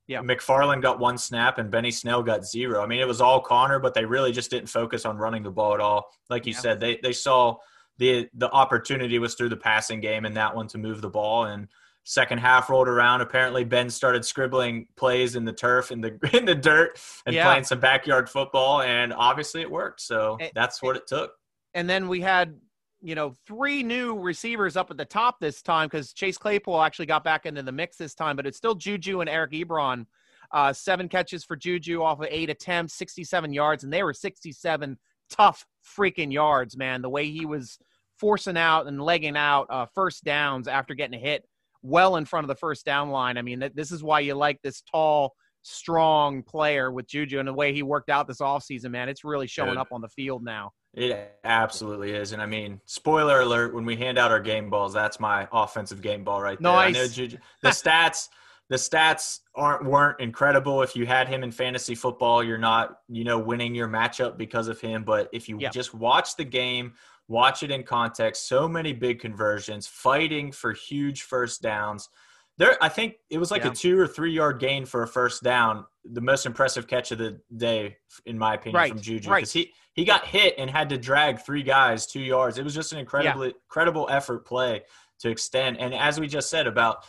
Yeah. 0.07 0.21
McFarland 0.21 0.81
got 0.81 0.99
one 0.99 1.17
snap 1.17 1.57
and 1.57 1.71
Benny 1.71 1.91
Snell 1.91 2.21
got 2.23 2.45
zero. 2.45 2.83
I 2.83 2.87
mean, 2.87 2.99
it 2.99 3.07
was 3.07 3.21
all 3.21 3.39
Conner, 3.39 3.79
but 3.79 3.93
they 3.93 4.03
really 4.03 4.31
just 4.31 4.49
didn't 4.49 4.67
focus 4.67 5.05
on 5.05 5.17
running 5.17 5.43
the 5.43 5.51
ball 5.51 5.73
at 5.73 5.79
all. 5.79 6.09
Like 6.29 6.45
you 6.45 6.53
Yeah. 6.53 6.59
said, 6.59 6.79
they 6.79 6.97
they 7.01 7.13
saw 7.13 7.57
the 7.97 8.27
the 8.33 8.49
opportunity 8.51 9.19
was 9.19 9.35
through 9.35 9.49
the 9.49 9.57
passing 9.57 10.01
game 10.01 10.25
and 10.25 10.35
that 10.35 10.55
one 10.55 10.67
to 10.69 10.77
move 10.77 11.01
the 11.01 11.09
ball 11.09 11.45
and 11.45 11.67
second 12.03 12.39
half 12.39 12.69
rolled 12.69 12.87
around 12.87 13.21
apparently 13.21 13.63
ben 13.63 13.89
started 13.89 14.25
scribbling 14.25 14.87
plays 14.95 15.35
in 15.35 15.45
the 15.45 15.53
turf 15.53 15.91
in 15.91 16.01
the 16.01 16.17
in 16.37 16.45
the 16.45 16.55
dirt 16.55 16.99
and 17.25 17.35
Yeah. 17.35 17.45
playing 17.45 17.63
some 17.63 17.79
backyard 17.79 18.27
football 18.29 18.81
and 18.81 19.13
obviously 19.13 19.61
it 19.61 19.69
worked 19.69 20.01
so 20.01 20.37
It- 20.39 20.51
that's 20.55 20.81
what 20.81 20.95
it 20.95 21.05
took 21.07 21.33
and 21.73 21.89
then 21.89 22.07
we 22.07 22.19
had 22.21 22.59
you 23.01 23.15
know 23.15 23.33
three 23.47 23.81
new 23.83 24.17
receivers 24.17 24.75
up 24.77 24.91
at 24.91 24.97
the 24.97 25.05
top 25.05 25.39
this 25.39 25.61
time 25.61 25.87
because 25.87 26.13
Chase 26.13 26.37
Claypool 26.37 26.81
actually 26.81 27.05
got 27.07 27.23
back 27.23 27.45
into 27.47 27.63
the 27.63 27.71
mix 27.71 27.97
this 27.97 28.13
time, 28.13 28.35
but 28.35 28.45
it's 28.45 28.57
still 28.57 28.75
Juju 28.75 29.21
and 29.21 29.29
Eric 29.29 29.53
Ebron. 29.53 30.05
Uh, 30.51 30.71
seven 30.71 31.09
catches 31.09 31.43
for 31.43 31.55
Juju 31.55 32.03
off 32.03 32.19
of 32.19 32.27
eight 32.29 32.51
attempts, 32.51 32.93
67 32.95 33.53
yards, 33.53 33.83
and 33.83 33.91
they 33.91 34.03
were 34.03 34.13
67 34.13 34.99
tough 35.31 35.65
freaking 35.97 36.31
yards, 36.31 36.77
man. 36.77 37.01
The 37.01 37.09
way 37.09 37.27
he 37.31 37.43
was 37.45 37.79
forcing 38.19 38.57
out 38.57 38.85
and 38.85 39.01
legging 39.01 39.35
out 39.37 39.65
uh, 39.71 39.87
first 39.95 40.23
downs 40.23 40.67
after 40.67 40.93
getting 40.93 41.19
hit 41.19 41.43
well 41.81 42.15
in 42.17 42.25
front 42.25 42.43
of 42.43 42.47
the 42.49 42.55
first 42.55 42.85
down 42.85 43.09
line. 43.09 43.37
I 43.37 43.41
mean, 43.41 43.59
th- 43.61 43.73
this 43.75 43.91
is 43.91 44.03
why 44.03 44.19
you 44.21 44.35
like 44.35 44.59
this 44.61 44.81
tall, 44.81 45.33
strong 45.63 46.43
player 46.43 46.91
with 46.91 47.07
Juju 47.07 47.39
and 47.39 47.47
the 47.47 47.53
way 47.53 47.73
he 47.73 47.83
worked 47.83 48.09
out 48.09 48.27
this 48.27 48.39
offseason, 48.39 48.91
man. 48.91 49.09
It's 49.09 49.23
really 49.23 49.47
showing 49.47 49.77
up 49.77 49.87
on 49.91 50.01
the 50.01 50.09
field 50.09 50.43
now. 50.43 50.71
it 50.93 51.37
absolutely 51.45 52.11
is 52.11 52.33
and 52.33 52.41
i 52.41 52.45
mean 52.45 52.79
spoiler 52.85 53.39
alert 53.41 53.73
when 53.73 53.85
we 53.85 53.95
hand 53.95 54.17
out 54.17 54.29
our 54.29 54.41
game 54.41 54.69
balls 54.69 54.91
that's 54.93 55.19
my 55.21 55.47
offensive 55.53 56.01
game 56.01 56.23
ball 56.25 56.41
right 56.41 56.59
there 56.61 56.71
i 56.73 56.91
know 56.91 57.07
Juju, 57.07 57.37
the 57.61 57.69
stats 57.81 58.27
the 58.69 58.75
stats 58.75 59.39
aren't 59.55 59.85
weren't 59.85 60.19
incredible 60.19 60.81
if 60.81 60.93
you 60.95 61.05
had 61.05 61.29
him 61.29 61.43
in 61.43 61.51
fantasy 61.51 61.95
football 61.95 62.43
you're 62.43 62.57
not 62.57 62.97
you 63.07 63.23
know 63.23 63.39
winning 63.39 63.73
your 63.73 63.87
matchup 63.87 64.37
because 64.37 64.67
of 64.67 64.81
him 64.81 65.03
but 65.05 65.29
if 65.31 65.47
you 65.47 65.57
Yeah. 65.59 65.69
just 65.69 65.93
watch 65.93 66.35
the 66.35 66.43
game 66.43 66.93
watch 67.31 67.63
it 67.63 67.71
in 67.71 67.83
context. 67.83 68.47
So 68.47 68.67
many 68.67 68.91
big 68.91 69.19
conversions, 69.19 69.87
fighting 69.87 70.51
for 70.51 70.73
huge 70.73 71.23
first 71.23 71.61
downs. 71.61 72.09
There, 72.57 72.77
I 72.83 72.89
think 72.89 73.15
it 73.29 73.37
was 73.37 73.49
like 73.49 73.63
Yeah. 73.63 73.71
a 73.71 73.73
two 73.73 73.97
or 73.97 74.05
three 74.05 74.33
yard 74.33 74.59
gain 74.59 74.85
for 74.85 75.01
a 75.03 75.07
first 75.07 75.41
down. 75.41 75.85
The 76.03 76.21
most 76.21 76.45
impressive 76.45 76.87
catch 76.87 77.11
of 77.11 77.17
the 77.17 77.39
day, 77.55 77.97
in 78.25 78.37
my 78.37 78.55
opinion, 78.55 78.75
Right, 78.75 78.91
from 78.91 79.01
Juju. 79.01 79.29
right. 79.29 79.37
Because 79.39 79.53
he, 79.53 79.73
he 79.93 80.03
got 80.03 80.25
hit 80.25 80.55
and 80.57 80.69
had 80.69 80.89
to 80.89 80.97
drag 80.97 81.39
three 81.39 81.63
guys 81.63 82.05
two 82.05 82.19
yards. 82.19 82.57
It 82.57 82.63
was 82.63 82.75
just 82.75 82.91
an 82.91 82.99
incredibly 82.99 83.49
incredible 83.49 84.07
effort 84.11 84.45
play 84.45 84.81
to 85.19 85.29
extend. 85.29 85.77
And 85.79 85.93
as 85.93 86.19
we 86.19 86.27
just 86.27 86.49
said 86.49 86.67
about 86.67 87.05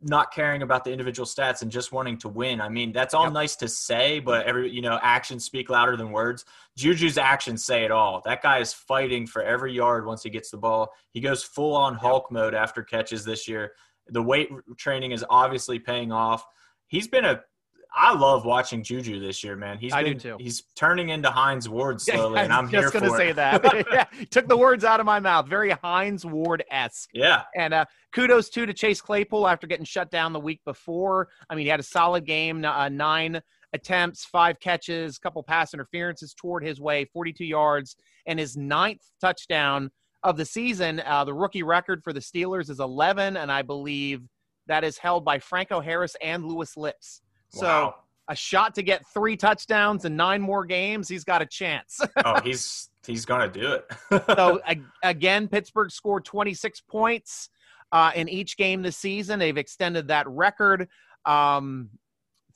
not 0.00 0.32
caring 0.32 0.62
about 0.62 0.84
the 0.84 0.92
individual 0.92 1.26
stats 1.26 1.62
and 1.62 1.70
just 1.70 1.90
wanting 1.90 2.18
to 2.18 2.28
win. 2.28 2.60
I 2.60 2.68
mean, 2.68 2.92
that's 2.92 3.14
all 3.14 3.24
Yep. 3.24 3.32
nice 3.32 3.56
to 3.56 3.68
say, 3.68 4.20
but 4.20 4.46
every 4.46 4.70
you 4.70 4.80
know, 4.80 4.98
actions 5.02 5.44
speak 5.44 5.70
louder 5.70 5.96
than 5.96 6.12
words. 6.12 6.44
Juju's 6.76 7.18
actions 7.18 7.64
say 7.64 7.84
it 7.84 7.90
all. 7.90 8.22
That 8.24 8.40
guy 8.40 8.58
is 8.58 8.72
fighting 8.72 9.26
for 9.26 9.42
every 9.42 9.72
yard 9.72 10.06
once 10.06 10.22
he 10.22 10.30
gets 10.30 10.50
the 10.50 10.56
ball. 10.56 10.92
He 11.10 11.20
goes 11.20 11.42
full 11.42 11.74
on 11.74 11.94
Hulk 11.94 12.30
mode 12.30 12.54
after 12.54 12.82
catches 12.82 13.24
this 13.24 13.48
year. 13.48 13.72
The 14.06 14.22
weight 14.22 14.50
training 14.76 15.10
is 15.10 15.24
obviously 15.28 15.78
paying 15.80 16.12
off. 16.12 16.46
He's 16.86 17.08
been 17.08 17.24
a 17.24 17.42
I 17.94 18.14
love 18.14 18.44
watching 18.44 18.82
Juju 18.82 19.18
this 19.18 19.42
year, 19.42 19.56
man. 19.56 19.78
He's 19.78 19.92
I 19.92 20.02
do 20.02 20.14
too. 20.14 20.36
He's 20.38 20.62
turning 20.76 21.08
into 21.08 21.30
Hines 21.30 21.68
Ward 21.68 22.00
slowly, 22.00 22.38
I 22.38 22.44
and 22.44 22.52
I'm 22.52 22.68
just 22.70 22.92
gonna 22.92 23.08
for 23.08 23.16
say 23.16 23.30
it. 23.30 23.36
that. 23.36 23.62
yeah, 23.92 24.04
took 24.30 24.46
the 24.46 24.56
words 24.56 24.84
out 24.84 25.00
of 25.00 25.06
my 25.06 25.20
mouth. 25.20 25.48
Very 25.48 25.70
Hines 25.70 26.24
Ward 26.24 26.64
esque. 26.70 27.10
yeah, 27.14 27.44
And 27.56 27.72
uh, 27.72 27.84
kudos 28.12 28.50
too 28.50 28.66
to 28.66 28.74
Chase 28.74 29.00
Claypool 29.00 29.48
after 29.48 29.66
getting 29.66 29.86
shut 29.86 30.10
down 30.10 30.32
the 30.32 30.40
week 30.40 30.60
before. 30.64 31.28
I 31.48 31.54
mean, 31.54 31.64
he 31.64 31.70
had 31.70 31.80
a 31.80 31.84
solid 31.84 32.26
game, 32.26 32.64
uh, 32.64 32.88
nine 32.88 33.40
attempts, 33.72 34.24
five 34.24 34.60
catches, 34.60 35.18
couple 35.18 35.42
pass 35.42 35.74
interferences 35.74 36.34
toward 36.34 36.64
his 36.64 36.80
way, 36.80 37.04
42 37.06 37.44
yards, 37.44 37.96
and 38.26 38.38
his 38.38 38.56
ninth 38.56 39.02
touchdown 39.20 39.90
of 40.22 40.36
the 40.36 40.44
season. 40.44 41.00
Uh, 41.04 41.24
the 41.24 41.34
rookie 41.34 41.62
record 41.62 42.02
for 42.02 42.12
the 42.12 42.20
Steelers 42.20 42.70
is 42.70 42.80
11, 42.80 43.36
and 43.36 43.50
I 43.50 43.62
believe 43.62 44.22
that 44.66 44.84
is 44.84 44.98
held 44.98 45.24
by 45.24 45.38
Franco 45.38 45.80
Harris 45.80 46.16
and 46.22 46.44
Louis 46.44 46.76
Lipps. 46.76 47.22
So 47.50 47.66
Wow. 47.66 47.94
a 48.28 48.36
shot 48.36 48.74
to 48.76 48.82
get 48.82 49.06
three 49.12 49.36
touchdowns 49.36 50.04
in 50.04 50.16
nine 50.16 50.40
more 50.42 50.64
games, 50.64 51.08
he's 51.08 51.24
got 51.24 51.42
a 51.42 51.46
chance. 51.46 52.00
oh, 52.24 52.40
he's 52.40 52.90
he's 53.06 53.24
gonna 53.24 53.48
do 53.48 53.72
it. 53.72 53.86
so 54.36 54.60
a- 54.68 54.76
again, 55.02 55.48
Pittsburgh 55.48 55.90
scored 55.90 56.24
26 56.24 56.80
points 56.82 57.48
uh, 57.92 58.10
in 58.14 58.28
each 58.28 58.56
game 58.56 58.82
this 58.82 58.96
season. 58.98 59.38
They've 59.38 59.56
extended 59.56 60.08
that 60.08 60.28
record. 60.28 60.88
Um, 61.24 61.88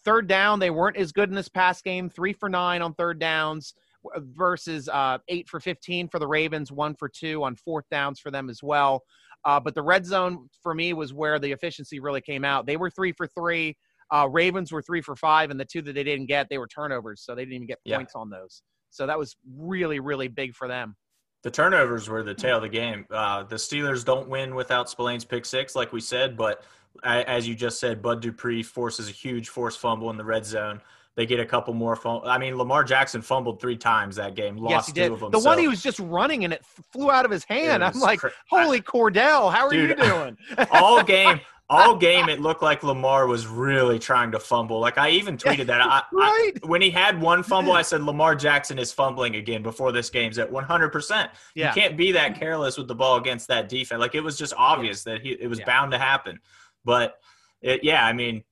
third 0.05 0.27
down, 0.27 0.59
they 0.59 0.71
weren't 0.71 0.97
as 0.97 1.13
good 1.13 1.29
in 1.31 1.35
this 1.35 1.49
past 1.49 1.85
game. 1.85 2.11
Three 2.11 2.33
for 2.33 2.49
nine 2.49 2.83
on 2.83 2.93
third 2.95 3.19
downs 3.19 3.75
versus 4.17 4.89
uh, 4.89 5.19
eight 5.29 5.49
for 5.49 5.61
15 5.61 6.09
for 6.09 6.19
the 6.19 6.27
Ravens. 6.27 6.71
One 6.73 6.95
for 6.95 7.09
two 7.09 7.45
on 7.45 7.55
fourth 7.57 7.85
downs 7.91 8.19
for 8.21 8.31
them 8.31 8.51
as 8.51 8.63
well. 8.63 9.03
Uh, 9.45 9.59
but 9.59 9.75
the 9.75 9.83
red 9.83 10.05
zone 10.05 10.49
for 10.63 10.75
me 10.75 10.93
was 10.93 11.13
where 11.15 11.39
the 11.39 11.51
efficiency 11.53 11.99
really 12.01 12.21
came 12.21 12.45
out. 12.45 12.67
They 12.67 12.77
were 12.77 12.91
three 12.91 13.13
for 13.13 13.27
three. 13.27 13.77
Uh, 14.13 14.29
Ravens 14.31 14.71
were 14.71 14.83
three 14.83 15.01
for 15.01 15.17
five, 15.17 15.51
and 15.51 15.59
the 15.59 15.65
two 15.65 15.81
that 15.83 15.95
they 15.95 16.05
didn't 16.05 16.27
get, 16.27 16.49
they 16.51 16.59
were 16.59 16.69
turnovers, 16.69 17.23
so 17.23 17.35
they 17.35 17.43
didn't 17.43 17.55
even 17.55 17.67
get 17.67 17.79
Yeah. 17.85 17.97
points 17.97 18.13
on 18.15 18.29
those. 18.31 18.63
So 18.91 19.07
that 19.07 19.19
was 19.19 19.35
really, 19.57 20.01
really 20.01 20.29
big 20.29 20.55
for 20.55 20.69
them. 20.69 20.97
The 21.43 21.51
turnovers 21.51 22.09
were 22.09 22.23
the 22.23 22.35
tail 22.35 22.57
of 22.57 22.63
the 22.63 22.69
game. 22.69 23.07
Uh, 23.11 23.43
the 23.45 23.57
Steelers 23.57 24.05
don't 24.05 24.29
win 24.29 24.55
without 24.55 24.89
Spillane's 24.91 25.25
pick 25.25 25.45
six, 25.47 25.75
like 25.75 25.93
we 25.93 26.01
said. 26.01 26.37
But 26.37 26.63
as 27.03 27.49
you 27.49 27.55
just 27.55 27.81
said, 27.81 28.03
Bud 28.03 28.21
Dupree 28.21 28.63
forces 28.63 29.09
a 29.09 29.13
huge 29.13 29.49
forced 29.49 29.81
fumble 29.81 30.11
in 30.11 30.17
the 30.19 30.25
red 30.25 30.45
zone. 30.45 30.81
They 31.15 31.27
get 31.27 31.41
a 31.41 31.45
couple 31.47 31.75
more. 31.75 31.95
Fum- 31.97 32.23
I 32.25 32.39
mean, 32.39 32.57
Lamar 32.57 32.85
Jackson 32.85 33.21
fumbled 33.21 33.61
three 33.61 33.77
times 33.77 34.17
that 34.17 34.35
game. 34.35 34.57
Lost 34.57 34.71
yes, 34.73 34.87
he 34.87 34.93
did. 34.93 35.09
two 35.09 35.15
of 35.15 35.21
them. 35.21 35.31
The 35.31 35.41
one 35.41 35.59
he 35.59 35.69
was 35.69 35.83
just 35.83 35.99
running 35.99 36.45
and 36.45 36.55
it 36.55 36.61
f- 36.63 36.85
flew 36.91 37.11
out 37.11 37.25
of 37.27 37.31
his 37.31 37.45
hand. 37.45 37.85
I'm 37.85 37.99
like, 38.01 38.21
cra- 38.21 38.31
holy 38.49 38.81
Cordell, 38.81 39.53
how 39.53 39.67
are 39.67 39.71
Dude, 39.71 39.91
you 39.91 39.97
doing? 39.97 40.39
all 40.71 41.03
game, 41.03 41.41
all 41.73 41.97
game, 41.97 42.29
it 42.29 42.41
looked 42.41 42.63
like 42.63 42.83
Lamar 42.83 43.27
was 43.27 43.47
really 43.47 43.99
trying 43.99 44.31
to 44.33 44.39
fumble. 44.39 44.79
Like 44.81 44.99
I 44.99 45.11
even 45.11 45.37
tweeted 45.37 45.67
that. 45.67 45.81
I, 45.81 46.03
right? 46.13 46.53
I, 46.63 46.67
when 46.67 46.83
he 46.83 46.91
had 46.91 47.21
one 47.21 47.43
fumble, 47.43 47.73
I 47.73 47.83
said 47.83 48.03
Lamar 48.03 48.35
Jackson 48.37 48.79
is 48.79 48.93
fumbling 48.93 49.37
again 49.37 49.63
before 49.63 49.91
this 49.93 50.11
game's 50.11 50.39
at 50.39 50.51
100. 50.51 50.91
percent 50.91 51.31
Yeah. 51.55 51.75
You 51.75 51.81
can't 51.81 51.97
be 51.97 52.13
that 52.13 52.39
careless 52.39 52.77
with 52.79 52.89
the 52.89 52.95
ball 52.95 53.17
against 53.17 53.49
that 53.49 53.69
defense. 53.69 54.01
Like 54.01 54.15
it 54.15 54.21
was 54.21 54.37
just 54.39 54.55
obvious 54.57 55.03
that 55.05 55.23
he 55.23 55.31
it 55.31 55.49
was 55.49 55.59
Yeah. 55.59 55.67
bound 55.67 55.93
to 55.93 55.99
happen. 55.99 56.39
But 56.85 57.17
it, 57.61 57.83
yeah, 57.85 58.05
I 58.05 58.13
mean, 58.13 58.45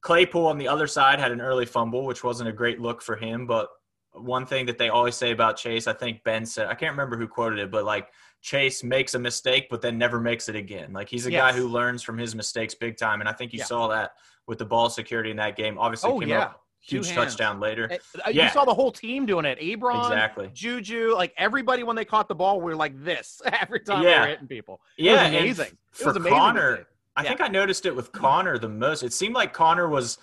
Claypool 0.00 0.46
on 0.46 0.58
the 0.58 0.68
other 0.68 0.86
side 0.86 1.18
had 1.18 1.32
an 1.32 1.40
early 1.40 1.66
fumble, 1.66 2.04
which 2.04 2.22
wasn't 2.24 2.48
a 2.48 2.52
great 2.52 2.80
look 2.80 3.02
for 3.02 3.16
him. 3.16 3.46
But 3.46 3.68
one 4.12 4.46
thing 4.46 4.66
that 4.66 4.78
they 4.78 4.88
always 4.88 5.16
say 5.16 5.32
about 5.32 5.56
Chase, 5.56 5.86
I 5.86 5.92
think 5.92 6.24
Ben 6.24 6.46
said, 6.46 6.66
I 6.68 6.74
can't 6.74 6.92
remember 6.92 7.16
who 7.16 7.28
quoted 7.28 7.58
it, 7.58 7.70
but 7.70 7.84
like 7.84 8.08
Chase 8.48 8.82
makes 8.82 9.12
a 9.14 9.18
mistake, 9.18 9.66
but 9.68 9.82
then 9.82 9.98
never 9.98 10.18
makes 10.18 10.48
it 10.48 10.56
again. 10.56 10.94
Like 10.94 11.06
he's 11.10 11.26
a 11.26 11.30
guy 11.30 11.52
who 11.52 11.68
learns 11.68 12.02
from 12.02 12.16
his 12.16 12.34
mistakes 12.34 12.74
big 12.74 12.96
time. 12.96 13.20
And 13.20 13.28
I 13.28 13.32
think 13.34 13.52
you 13.52 13.58
Yeah. 13.58 13.64
saw 13.66 13.88
that 13.88 14.12
with 14.46 14.56
the 14.56 14.64
ball 14.64 14.88
security 14.88 15.30
in 15.30 15.36
that 15.36 15.54
game. 15.54 15.76
Obviously, 15.78 16.10
Oh, 16.10 16.18
came 16.20 16.30
yeah. 16.30 16.40
up 16.44 16.64
huge 16.80 17.12
touchdown 17.12 17.60
later. 17.60 17.90
Uh, 17.92 18.30
Yeah. 18.30 18.44
You 18.44 18.50
saw 18.50 18.64
the 18.64 18.72
whole 18.72 18.90
team 18.90 19.26
doing 19.26 19.44
it. 19.44 19.58
Ebron, 19.60 20.02
Exactly. 20.02 20.50
Juju, 20.54 21.12
like 21.14 21.34
everybody 21.36 21.82
when 21.82 21.94
they 21.94 22.06
caught 22.06 22.26
the 22.26 22.34
ball 22.34 22.58
we 22.58 22.70
were 22.72 22.76
like 22.76 22.94
this 23.04 23.42
every 23.60 23.80
time 23.80 24.02
they 24.02 24.08
Yeah. 24.12 24.22
were 24.22 24.26
hitting 24.28 24.48
people. 24.48 24.80
It 24.96 25.04
Yeah, 25.04 25.12
was 25.24 25.28
amazing. 25.28 25.66
It 25.66 25.78
for 25.92 26.06
was 26.06 26.16
amazing 26.16 26.32
to 26.32 26.40
Conner. 26.40 26.86
I 27.16 27.24
Yeah. 27.24 27.28
think 27.28 27.40
I 27.42 27.48
noticed 27.48 27.84
it 27.84 27.94
with 27.94 28.12
Conner 28.12 28.56
the 28.56 28.68
most. 28.70 29.02
It 29.02 29.12
seemed 29.12 29.34
like 29.34 29.52
Conner 29.52 29.88
was 29.90 30.16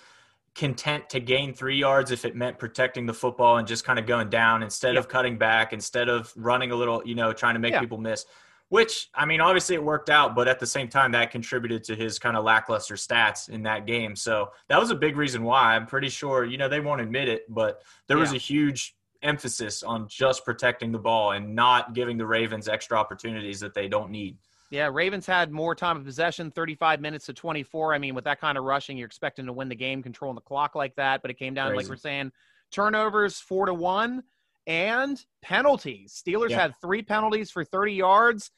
content 0.56 1.08
to 1.10 1.20
gain 1.20 1.52
three 1.52 1.76
yards 1.76 2.10
if 2.10 2.24
it 2.24 2.34
meant 2.34 2.58
protecting 2.58 3.04
the 3.04 3.12
football 3.12 3.58
and 3.58 3.68
just 3.68 3.84
kind 3.84 3.98
of 3.98 4.06
going 4.06 4.30
down 4.30 4.62
instead 4.62 4.94
Yeah. 4.94 5.00
of 5.00 5.08
cutting 5.08 5.36
back, 5.36 5.72
instead 5.74 6.08
of 6.08 6.32
running 6.34 6.70
a 6.72 6.74
little, 6.76 7.02
you 7.04 7.14
know, 7.14 7.32
trying 7.32 7.54
to 7.54 7.60
make 7.60 7.74
Yeah. 7.74 7.80
people 7.80 7.98
miss. 7.98 8.24
Which 8.68 9.10
I 9.14 9.26
mean, 9.26 9.40
obviously 9.40 9.76
it 9.76 9.84
worked 9.84 10.08
out, 10.10 10.34
but 10.34 10.48
at 10.48 10.58
the 10.58 10.66
same 10.66 10.88
time, 10.88 11.12
that 11.12 11.30
contributed 11.30 11.84
to 11.84 11.94
his 11.94 12.18
kind 12.18 12.36
of 12.36 12.42
lackluster 12.42 12.94
stats 12.94 13.48
in 13.48 13.62
that 13.64 13.86
game. 13.86 14.16
So 14.16 14.50
that 14.68 14.80
was 14.80 14.90
a 14.90 14.94
big 14.96 15.16
reason 15.16 15.44
why. 15.44 15.76
I'm 15.76 15.86
pretty 15.86 16.08
sure, 16.08 16.44
you 16.44 16.56
know, 16.58 16.68
they 16.68 16.80
won't 16.80 17.00
admit 17.02 17.28
it, 17.28 17.44
but 17.48 17.82
there 18.08 18.16
was 18.16 18.32
a 18.32 18.38
huge 18.38 18.96
emphasis 19.22 19.82
on 19.82 20.08
just 20.08 20.44
protecting 20.44 20.90
the 20.90 20.98
ball 20.98 21.32
and 21.32 21.54
not 21.54 21.94
giving 21.94 22.16
the 22.16 22.26
Ravens 22.26 22.66
extra 22.66 22.98
opportunities 22.98 23.60
that 23.60 23.74
they 23.74 23.88
don't 23.88 24.10
need. 24.10 24.36
Yeah, 24.70 24.88
Ravens 24.92 25.26
had 25.26 25.52
more 25.52 25.74
time 25.74 25.96
of 25.96 26.04
possession, 26.04 26.50
35 26.50 27.00
minutes 27.00 27.26
to 27.26 27.32
24. 27.32 27.94
I 27.94 27.98
mean, 27.98 28.14
with 28.14 28.24
that 28.24 28.40
kind 28.40 28.58
of 28.58 28.64
rushing, 28.64 28.96
you're 28.98 29.06
expecting 29.06 29.46
to 29.46 29.52
win 29.52 29.68
the 29.68 29.76
game, 29.76 30.02
controlling 30.02 30.34
the 30.34 30.40
clock 30.40 30.74
like 30.74 30.94
that. 30.96 31.22
But 31.22 31.30
it 31.30 31.38
came 31.38 31.54
down, 31.54 31.74
like 31.76 31.88
we're 31.88 31.96
saying, 31.96 32.32
turnovers 32.72 33.38
four 33.38 33.66
to 33.66 33.74
one 33.74 34.24
and 34.66 35.24
penalties. 35.42 36.20
Steelers 36.26 36.50
Yeah. 36.50 36.62
had 36.62 36.74
three 36.80 37.02
penalties 37.02 37.50
for 37.50 37.64
30 37.64 37.92
yards. 37.94 38.50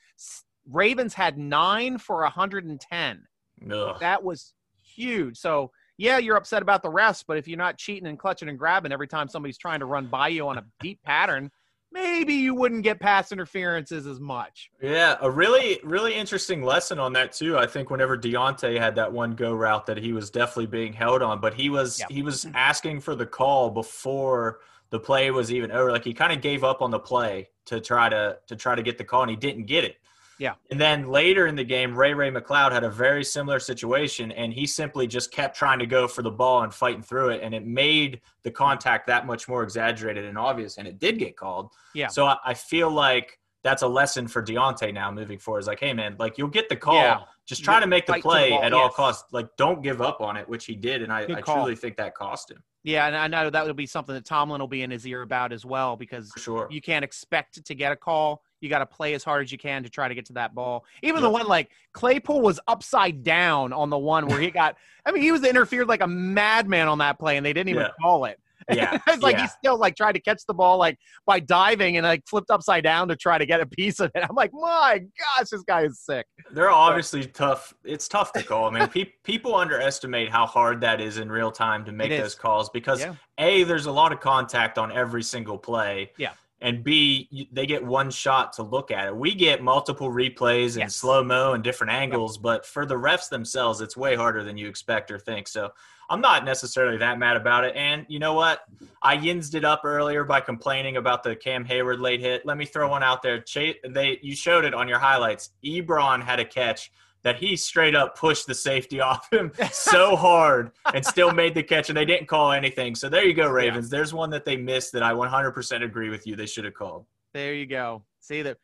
Ravens 0.71 1.15
had 1.15 1.37
nine 1.39 1.99
for 1.99 2.23
110. 2.23 3.27
Ugh. 3.71 4.01
That 4.01 4.23
was 4.23 4.55
huge. 4.83 5.37
So, 5.37 5.73
yeah, 5.99 6.19
you're 6.19 6.37
upset 6.37 6.63
about 6.63 6.83
the 6.83 6.91
refs, 6.91 7.25
but 7.27 7.37
if 7.37 7.49
you're 7.49 7.59
not 7.59 7.77
cheating 7.77 8.07
and 8.07 8.19
clutching 8.19 8.49
and 8.49 8.59
grabbing 8.59 8.93
every 8.93 9.09
time 9.09 9.29
somebody's 9.29 9.59
trying 9.59 9.81
to 9.81 9.87
run 9.87 10.07
by 10.07 10.29
you 10.29 10.49
on 10.49 10.57
a 10.59 10.65
deep 10.81 11.03
pattern, 11.03 11.51
maybe 11.93 12.35
you 12.35 12.55
wouldn't 12.55 12.83
get 12.83 13.01
pass 13.01 13.33
interferences 13.33 14.07
as 14.07 14.21
much. 14.21 14.71
Yeah, 14.83 15.17
a 15.21 15.31
really, 15.31 15.81
really 15.85 16.15
interesting 16.15 16.63
lesson 16.63 16.99
on 16.99 17.13
that 17.15 17.33
too. 17.33 17.59
I 17.59 17.67
think 17.67 17.91
whenever 17.91 18.17
Diontae 18.17 18.79
had 18.79 18.95
that 18.97 19.13
one 19.13 19.35
go 19.35 19.55
route 19.55 19.87
that 19.87 19.99
he 19.99 20.13
was 20.13 20.31
definitely 20.31 20.67
being 20.67 20.93
held 20.93 21.23
on, 21.23 21.41
but 21.41 21.55
he 21.55 21.71
was 21.71 22.03
he 22.11 22.23
was 22.23 22.47
asking 22.55 23.01
for 23.01 23.15
the 23.15 23.27
call 23.27 23.71
before 23.71 24.61
the 24.91 25.01
play 25.01 25.31
was 25.31 25.53
even 25.53 25.71
over. 25.71 25.91
Like 25.91 26.05
he 26.05 26.15
kind 26.15 26.33
of 26.33 26.41
gave 26.41 26.65
up 26.65 26.83
on 26.83 26.91
the 26.91 26.99
play 26.99 27.49
to 27.67 27.81
try 27.81 28.09
to 28.09 28.39
to 28.47 28.57
try 28.57 28.75
to 28.75 28.83
get 28.83 28.99
the 28.99 29.05
call, 29.05 29.23
and 29.23 29.31
he 29.31 29.37
didn't 29.37 29.67
get 29.67 29.85
it. 29.85 29.97
Yeah. 30.39 30.55
And 30.71 30.81
then 30.81 31.09
later 31.09 31.47
in 31.47 31.57
the 31.57 31.65
game, 31.65 31.95
Ray 31.95 32.15
Ray 32.15 32.31
McCloud 32.31 32.73
had 32.73 32.85
a 32.85 32.91
very 32.91 33.25
similar 33.25 33.59
situation, 33.59 34.33
and 34.33 34.53
he 34.53 34.67
simply 34.67 35.07
just 35.07 35.33
kept 35.33 35.57
trying 35.57 35.79
to 35.81 35.87
go 35.87 36.07
for 36.07 36.23
the 36.23 36.31
ball 36.31 36.63
and 36.63 36.73
fighting 36.73 37.03
through 37.03 37.31
it, 37.31 37.43
and 37.43 37.55
it 37.55 37.67
made 37.67 38.21
the 38.43 38.51
contact 38.51 39.07
that 39.09 39.27
much 39.27 39.49
more 39.49 39.63
exaggerated 39.63 40.25
and 40.25 40.39
obvious, 40.39 40.79
and 40.79 40.87
it 40.87 40.99
did 40.99 41.19
get 41.19 41.37
called. 41.37 41.71
Yeah. 41.95 42.09
So 42.09 42.27
I, 42.27 42.37
I 42.45 42.55
feel 42.55 42.91
like 42.91 43.39
that's 43.63 43.83
a 43.83 43.89
lesson 43.89 44.29
for 44.29 44.43
Diontae 44.43 44.95
now 44.95 45.11
moving 45.11 45.39
forward. 45.39 45.59
It's 45.59 45.69
like, 45.69 45.81
hey 45.81 45.93
man, 45.93 46.17
like 46.19 46.39
you'll 46.39 46.49
get 46.49 46.69
the 46.69 46.77
call. 46.77 46.95
Yeah. 46.95 47.21
Just 47.45 47.65
try 47.65 47.81
to 47.81 47.87
make 47.87 48.05
the 48.05 48.13
Fight 48.13 48.23
the 48.23 48.29
play 48.29 48.51
ball, 48.51 48.63
at 48.63 48.73
all 48.75 48.91
costs. 48.91 49.33
Like 49.33 49.49
don't 49.57 49.83
give 49.83 50.03
up 50.03 50.21
on 50.21 50.37
it, 50.37 50.49
which 50.49 50.67
he 50.67 50.75
did, 50.75 51.03
and 51.03 51.13
I, 51.13 51.23
I 51.23 51.41
truly 51.41 51.75
think 51.75 51.97
that 51.97 52.15
cost 52.15 52.51
him 52.51 52.63
Yeah, 52.85 53.07
and 53.07 53.17
I 53.17 53.27
know 53.27 53.51
that 53.51 53.67
would 53.67 53.77
be 53.77 53.87
something 53.87 54.15
that 54.15 54.25
Tomlin 54.25 54.61
will 54.61 54.69
be 54.69 54.83
in 54.83 54.91
his 54.91 55.07
ear 55.07 55.23
about 55.23 55.53
as 55.53 55.65
well 55.65 55.97
because 55.97 56.31
sure. 56.37 56.69
you 56.71 56.81
can't 56.81 57.05
expect 57.05 57.65
to 57.65 57.75
get 57.75 57.91
a 57.91 57.97
call. 57.97 58.43
You 58.61 58.69
got 58.69 58.81
to 58.81 58.87
play 58.87 59.15
as 59.15 59.23
hard 59.25 59.45
as 59.45 59.53
you 59.53 59.59
can 59.59 59.83
to 59.85 59.89
try 59.89 60.09
to 60.09 60.15
get 60.15 60.27
to 60.27 60.33
that 60.35 60.55
ball. 60.55 60.85
Even 61.03 61.23
the 61.23 61.31
one 61.31 61.47
like 61.47 61.71
Claypool 61.93 62.41
was 62.41 62.59
upside 62.67 63.23
down 63.23 63.73
on 63.73 63.91
the 63.91 63.99
one 63.99 64.27
where 64.27 64.41
he 64.41 64.51
got. 64.51 64.77
I 65.07 65.13
mean, 65.13 65.23
he 65.23 65.33
was 65.33 65.45
interfered 65.45 65.89
like 65.89 66.01
a 66.03 66.09
madman 66.09 66.89
on 66.89 66.99
that 66.99 67.19
play, 67.19 67.37
and 67.37 67.47
they 67.47 67.53
didn't 67.53 67.69
even 67.71 67.83
Yeah. 67.83 67.91
call 68.03 68.25
it. 68.25 68.39
Yeah, 68.71 68.99
it's 69.07 69.23
like 69.23 69.37
yeah. 69.37 69.43
he 69.43 69.49
still 69.49 69.79
like 69.79 69.97
tried 69.97 70.13
to 70.13 70.21
catch 70.21 70.43
the 70.47 70.53
ball 70.53 70.77
like 70.77 70.99
by 71.25 71.41
diving 71.41 71.97
and 71.97 72.05
like 72.05 72.23
flipped 72.29 72.51
upside 72.51 72.85
down 72.85 73.09
to 73.09 73.17
try 73.17 73.39
to 73.39 73.47
get 73.47 73.61
a 73.63 73.67
piece 73.67 73.99
of 73.99 74.11
it. 74.15 74.23
I'm 74.29 74.37
like, 74.37 74.51
my 74.53 74.99
gosh, 74.99 75.49
this 75.49 75.63
guy 75.63 75.85
is 75.85 76.01
sick. 76.01 76.27
They're 76.51 76.69
obviously 76.69 77.25
tough. 77.25 77.73
It's 77.83 78.09
tough 78.09 78.35
to 78.35 78.43
call. 78.43 78.67
I 78.69 78.79
mean, 78.79 78.89
pe- 78.89 79.11
people 79.25 79.55
underestimate 79.55 80.31
how 80.31 80.45
hard 80.45 80.83
that 80.83 81.01
is 81.01 81.17
in 81.17 81.31
real 81.33 81.51
time 81.51 81.83
to 81.87 81.93
make 81.93 82.11
those 82.11 82.35
calls 82.35 82.69
because 82.69 83.01
Yeah. 83.01 83.15
a 83.39 83.63
there's 83.63 83.87
a 83.87 83.93
lot 83.93 84.13
of 84.13 84.21
contact 84.21 84.77
on 84.77 84.93
every 84.93 85.23
single 85.23 85.57
play. 85.57 86.11
Yeah. 86.19 86.33
And 86.61 86.83
B, 86.83 87.49
they 87.53 87.67
get 87.67 87.85
one 87.85 88.11
shot 88.11 88.55
to 88.55 88.65
look 88.65 88.91
at 88.91 89.07
it. 89.07 89.17
We 89.17 89.35
get 89.35 89.63
multiple 89.63 90.11
replays 90.11 90.73
and 90.73 90.85
Yes. 90.85 90.97
slow 90.97 91.23
mo 91.23 91.53
and 91.53 91.63
different 91.63 91.93
angles, 91.93 92.37
but 92.37 92.67
for 92.67 92.85
the 92.85 92.97
refs 92.97 93.29
themselves, 93.29 93.81
it's 93.81 93.97
way 93.97 94.17
harder 94.17 94.43
than 94.43 94.57
you 94.57 94.69
expect 94.69 95.11
or 95.11 95.19
think. 95.21 95.47
So 95.47 95.71
I'm 96.11 96.21
not 96.21 96.45
necessarily 96.45 96.97
that 96.99 97.19
mad 97.19 97.37
about 97.37 97.65
it. 97.65 97.77
And 97.77 98.07
you 98.09 98.19
know 98.19 98.35
what? 98.35 98.61
I 99.01 99.17
yinsed 99.17 99.55
it 99.55 99.65
up 99.65 99.83
earlier 99.85 100.25
by 100.25 100.41
complaining 100.41 100.97
about 100.97 101.23
the 101.23 101.37
Cam 101.37 101.65
Heyward 101.65 102.01
late 102.01 102.21
hit. 102.21 102.45
Let 102.45 102.57
me 102.57 102.65
throw 102.65 102.89
one 102.89 103.05
out 103.05 103.23
there. 103.23 103.45
They 103.55 104.19
you 104.23 104.35
showed 104.35 104.65
it 104.65 104.75
on 104.75 104.89
your 104.89 104.99
highlights. 104.99 105.51
Ebron 105.65 106.23
had 106.25 106.41
a 106.41 106.45
catch 106.45 106.91
that 107.23 107.37
he 107.37 107.57
straight 107.57 107.95
up 107.95 108.17
pushed 108.17 108.47
the 108.47 108.55
safety 108.55 109.01
off 109.09 109.29
him 109.33 109.53
so 109.73 110.17
hard 110.17 110.71
and 110.95 111.05
still 111.05 111.33
made 111.33 111.55
the 111.55 111.63
catch, 111.63 111.89
and 111.91 111.97
they 111.97 112.05
didn't 112.05 112.27
call 112.29 112.53
anything. 112.53 112.95
So 112.95 113.09
there 113.09 113.25
you 113.25 113.35
go, 113.35 113.49
Ravens. 113.49 113.91
There's 113.91 114.15
one 114.15 114.31
that 114.31 114.45
they 114.45 114.57
missed 114.57 114.93
that 114.93 115.03
I 115.03 115.13
100% 115.13 115.83
agree 115.83 116.11
with 116.11 116.27
you. 116.27 116.37
They 116.37 116.47
should 116.47 116.65
have 116.65 116.75
called. 116.75 117.07
There 117.35 117.55
you 117.55 117.67
go. 117.67 118.05
See 118.21 118.43
the 118.43 118.57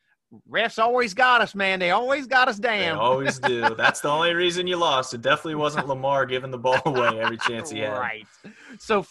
refs 0.51 0.83
always 0.83 1.15
got 1.15 1.41
us, 1.43 1.55
man. 1.55 1.79
They 1.79 1.91
always 1.93 2.27
got 2.27 2.49
us 2.49 2.57
They 2.59 2.69
damn. 2.81 2.99
always 2.99 3.39
do. 3.39 3.75
That's 3.77 4.01
the 4.01 4.09
only 4.09 4.35
reason 4.35 4.67
you 4.67 4.77
lost. 4.77 5.15
It 5.15 5.23
definitely 5.23 5.55
wasn't 5.57 5.87
Lamar 5.87 6.27
giving 6.27 6.51
the 6.51 6.59
ball 6.59 6.81
away 6.87 7.21
every 7.21 7.37
chance 7.39 7.71
he 7.71 7.79
had. 7.81 7.93
Right. 7.99 8.27
So, 8.79 9.07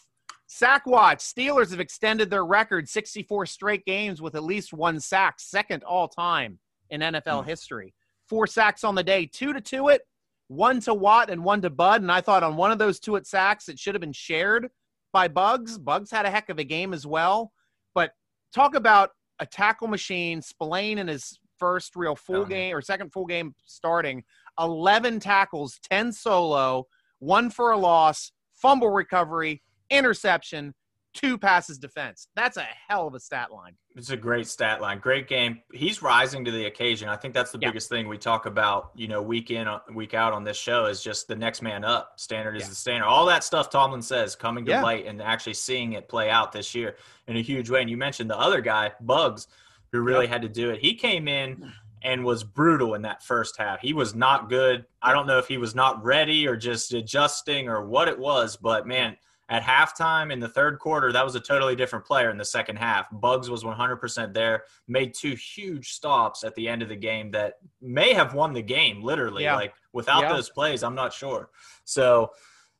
sack 0.47 0.85
watch. 0.85 1.19
Steelers 1.19 1.71
have 1.71 1.79
extended 1.79 2.29
their 2.29 2.45
record 2.45 2.89
64 2.89 3.45
straight 3.45 3.85
games 3.85 4.21
with 4.21 4.35
at 4.35 4.43
least 4.43 4.73
one 4.73 4.99
sack, 4.99 5.39
second 5.39 5.83
all 5.83 6.07
time 6.09 6.59
in 6.89 7.01
NFL 7.01 7.43
Hmm. 7.43 7.49
history. 7.49 7.93
Four 8.33 8.47
sacks 8.47 8.83
on 8.83 8.95
the 8.95 9.03
day, 9.03 9.27
two 9.27 9.53
to 9.53 9.61
Tuitt, 9.61 9.99
one 10.47 10.79
to 10.81 10.93
Watt 10.95 11.29
and 11.29 11.43
one 11.43 11.61
to 11.61 11.69
Bud. 11.69 12.01
And 12.01 12.11
I 12.11 12.19
thought 12.19 12.41
on 12.41 12.55
one 12.55 12.71
of 12.71 12.79
those 12.79 12.99
Tuitt 12.99 13.27
sacks, 13.27 13.69
it 13.69 13.77
should 13.77 13.93
have 13.93 14.01
been 14.01 14.11
shared 14.11 14.69
by 15.11 15.27
Buggs. 15.27 15.77
Buggs 15.77 16.09
had 16.09 16.25
a 16.25 16.31
heck 16.31 16.49
of 16.49 16.57
a 16.57 16.63
game 16.63 16.95
as 16.95 17.05
well. 17.05 17.51
But 17.93 18.13
talk 18.51 18.73
about 18.73 19.11
a 19.37 19.45
tackle 19.45 19.87
machine. 19.87 20.41
Spillane 20.41 20.97
in 20.97 21.07
his 21.07 21.37
first 21.59 21.95
real 21.95 22.15
full 22.15 22.37
Oh, 22.37 22.45
game 22.45 22.75
or 22.75 22.81
second 22.81 23.13
full 23.13 23.27
game 23.27 23.53
starting, 23.67 24.23
11 24.59 25.19
tackles, 25.19 25.79
10 25.87 26.11
solo, 26.11 26.87
one 27.19 27.51
for 27.51 27.69
a 27.69 27.77
loss, 27.77 28.31
fumble 28.55 28.89
recovery, 28.89 29.61
interception, 29.91 30.73
two 31.13 31.37
passes 31.37 31.77
defense. 31.77 32.27
That's 32.35 32.57
a 32.57 32.65
hell 32.87 33.07
of 33.07 33.13
a 33.13 33.19
stat 33.19 33.51
line. 33.51 33.75
It's 33.95 34.09
a 34.09 34.17
great 34.17 34.47
stat 34.47 34.81
line. 34.81 34.99
Great 34.99 35.27
game. 35.27 35.61
He's 35.71 36.01
rising 36.01 36.43
to 36.45 36.51
the 36.51 36.65
occasion. 36.65 37.07
I 37.09 37.15
think 37.15 37.33
that's 37.33 37.51
the 37.51 37.59
Yeah. 37.61 37.69
biggest 37.69 37.89
thing 37.89 38.07
we 38.07 38.17
talk 38.17 38.45
about, 38.45 38.91
you 38.95 39.07
know, 39.07 39.21
week 39.21 39.51
in, 39.51 39.67
uh, 39.67 39.79
week 39.93 40.13
out 40.13 40.33
on 40.33 40.43
this 40.43 40.57
show 40.57 40.85
is 40.85 41.03
just 41.03 41.27
the 41.27 41.35
next 41.35 41.61
man 41.61 41.83
up. 41.85 42.19
Standard 42.19 42.55
is 42.55 42.63
Yeah. 42.63 42.69
the 42.69 42.75
standard. 42.75 43.05
All 43.05 43.25
that 43.27 43.43
stuff 43.43 43.69
Tomlin 43.69 44.01
says 44.01 44.35
coming 44.35 44.65
to 44.65 44.71
Yeah. 44.71 44.81
light 44.83 45.05
and 45.05 45.21
actually 45.21 45.53
seeing 45.53 45.93
it 45.93 46.09
play 46.09 46.29
out 46.29 46.51
this 46.51 46.73
year 46.73 46.97
in 47.27 47.37
a 47.37 47.41
huge 47.41 47.69
way. 47.69 47.81
And 47.81 47.89
you 47.89 47.97
mentioned 47.97 48.29
the 48.29 48.39
other 48.39 48.61
guy, 48.61 48.93
Buggs, 49.01 49.47
who 49.91 50.01
really 50.01 50.27
had 50.27 50.41
to 50.41 50.49
do 50.49 50.71
it. 50.71 50.79
He 50.81 50.95
came 50.95 51.27
in 51.27 51.71
and 52.01 52.25
was 52.25 52.43
brutal 52.43 52.95
in 52.95 53.03
that 53.03 53.23
first 53.23 53.55
half. 53.57 53.79
He 53.79 53.93
was 53.93 54.13
not 54.15 54.49
good. 54.49 54.85
I 55.01 55.13
don't 55.13 55.27
know 55.27 55.37
if 55.37 55.47
he 55.47 55.57
was 55.57 55.73
not 55.75 56.03
ready 56.03 56.47
or 56.47 56.57
just 56.57 56.91
adjusting 56.93 57.69
or 57.69 57.85
what 57.85 58.07
it 58.09 58.17
was, 58.19 58.57
but 58.57 58.85
man, 58.87 59.15
at 59.49 59.61
halftime 59.61 60.31
in 60.31 60.39
the 60.39 60.47
third 60.47 60.79
quarter, 60.79 61.11
that 61.11 61.23
was 61.23 61.35
a 61.35 61.39
totally 61.39 61.75
different 61.75 62.05
player 62.05 62.29
in 62.29 62.37
the 62.37 62.45
second 62.45 62.77
half. 62.77 63.07
Buggs 63.11 63.49
was 63.49 63.63
100% 63.63 64.33
there, 64.33 64.63
made 64.87 65.13
two 65.13 65.35
huge 65.35 65.91
stops 65.91 66.43
at 66.43 66.55
the 66.55 66.67
end 66.67 66.81
of 66.81 66.89
the 66.89 66.95
game 66.95 67.29
that 67.31 67.55
may 67.81 68.13
have 68.13 68.33
won 68.33 68.53
the 68.53 68.61
game, 68.61 69.01
literally. 69.03 69.43
Yeah. 69.43 69.55
Like 69.55 69.73
without 69.91 70.23
Yeah. 70.23 70.33
those 70.33 70.49
plays, 70.49 70.81
I'm 70.83 70.95
not 70.95 71.13
sure. 71.13 71.49
So 71.83 72.31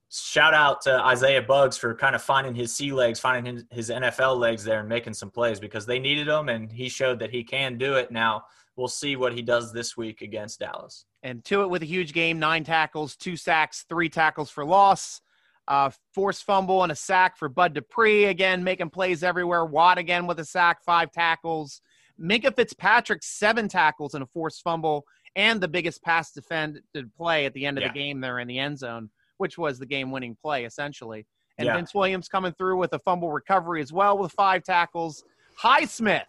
shout 0.09 0.53
out 0.53 0.81
to 0.81 1.03
Isaiah 1.03 1.41
Buggs 1.41 1.77
for 1.77 1.93
kind 1.95 2.15
of 2.15 2.21
finding 2.21 2.55
his 2.55 2.73
sea 2.73 2.91
legs, 2.93 3.19
finding 3.19 3.55
his, 3.55 3.65
his 3.71 3.89
NFL 3.89 4.37
legs 4.37 4.63
there 4.63 4.79
and 4.79 4.87
making 4.89 5.13
some 5.13 5.31
plays 5.31 5.59
because 5.59 5.85
they 5.85 5.99
needed 5.99 6.27
him 6.27 6.49
and 6.49 6.71
he 6.71 6.87
showed 6.87 7.19
that 7.19 7.31
he 7.31 7.43
can 7.43 7.77
do 7.77 7.95
it. 7.95 8.11
Now 8.11 8.45
we'll 8.75 8.87
see 8.87 9.15
what 9.15 9.33
he 9.33 9.41
does 9.41 9.73
this 9.73 9.97
week 9.97 10.21
against 10.21 10.59
Dallas. 10.59 11.05
And 11.23 11.43
Tuitt 11.43 11.69
with 11.69 11.81
a 11.83 11.85
huge 11.85 12.13
game, 12.13 12.39
nine 12.39 12.63
tackles, 12.63 13.15
two 13.15 13.35
sacks, 13.35 13.85
three 13.89 14.09
tackles 14.09 14.49
for 14.49 14.63
loss. 14.65 15.21
Uh, 15.67 15.89
forced 16.13 16.43
fumble 16.43 16.83
and 16.83 16.91
a 16.91 16.95
sack 16.95 17.37
for 17.37 17.47
Bud 17.47 17.73
Dupree. 17.73 18.25
Again, 18.25 18.63
making 18.63 18.89
plays 18.89 19.23
everywhere. 19.23 19.65
Watt 19.65 19.97
again 19.97 20.27
with 20.27 20.39
a 20.39 20.45
sack, 20.45 20.83
five 20.83 21.11
tackles. 21.11 21.81
Minkah 22.19 22.53
Fitzpatrick, 22.55 23.23
seven 23.23 23.67
tackles 23.69 24.13
and 24.13 24.23
a 24.23 24.27
forced 24.27 24.61
fumble, 24.61 25.05
and 25.35 25.61
the 25.61 25.67
biggest 25.67 26.03
pass 26.03 26.31
defended 26.31 26.83
play 27.15 27.45
at 27.45 27.53
the 27.53 27.65
end 27.65 27.77
of 27.77 27.83
Yeah. 27.83 27.87
the 27.87 27.93
game 27.93 28.19
there 28.19 28.39
in 28.39 28.47
the 28.47 28.59
end 28.59 28.77
zone, 28.77 29.09
which 29.37 29.57
was 29.57 29.79
the 29.79 29.85
game 29.85 30.11
winning 30.11 30.35
play, 30.41 30.65
essentially. 30.65 31.25
And 31.57 31.65
Yeah. 31.67 31.75
Vince 31.75 31.93
Williams 31.95 32.27
coming 32.27 32.51
through 32.53 32.77
with 32.77 32.93
a 32.93 32.99
fumble 32.99 33.31
recovery 33.31 33.81
as 33.81 33.93
well 33.93 34.17
with 34.17 34.31
five 34.33 34.63
tackles. 34.63 35.23
Highsmith 35.61 36.25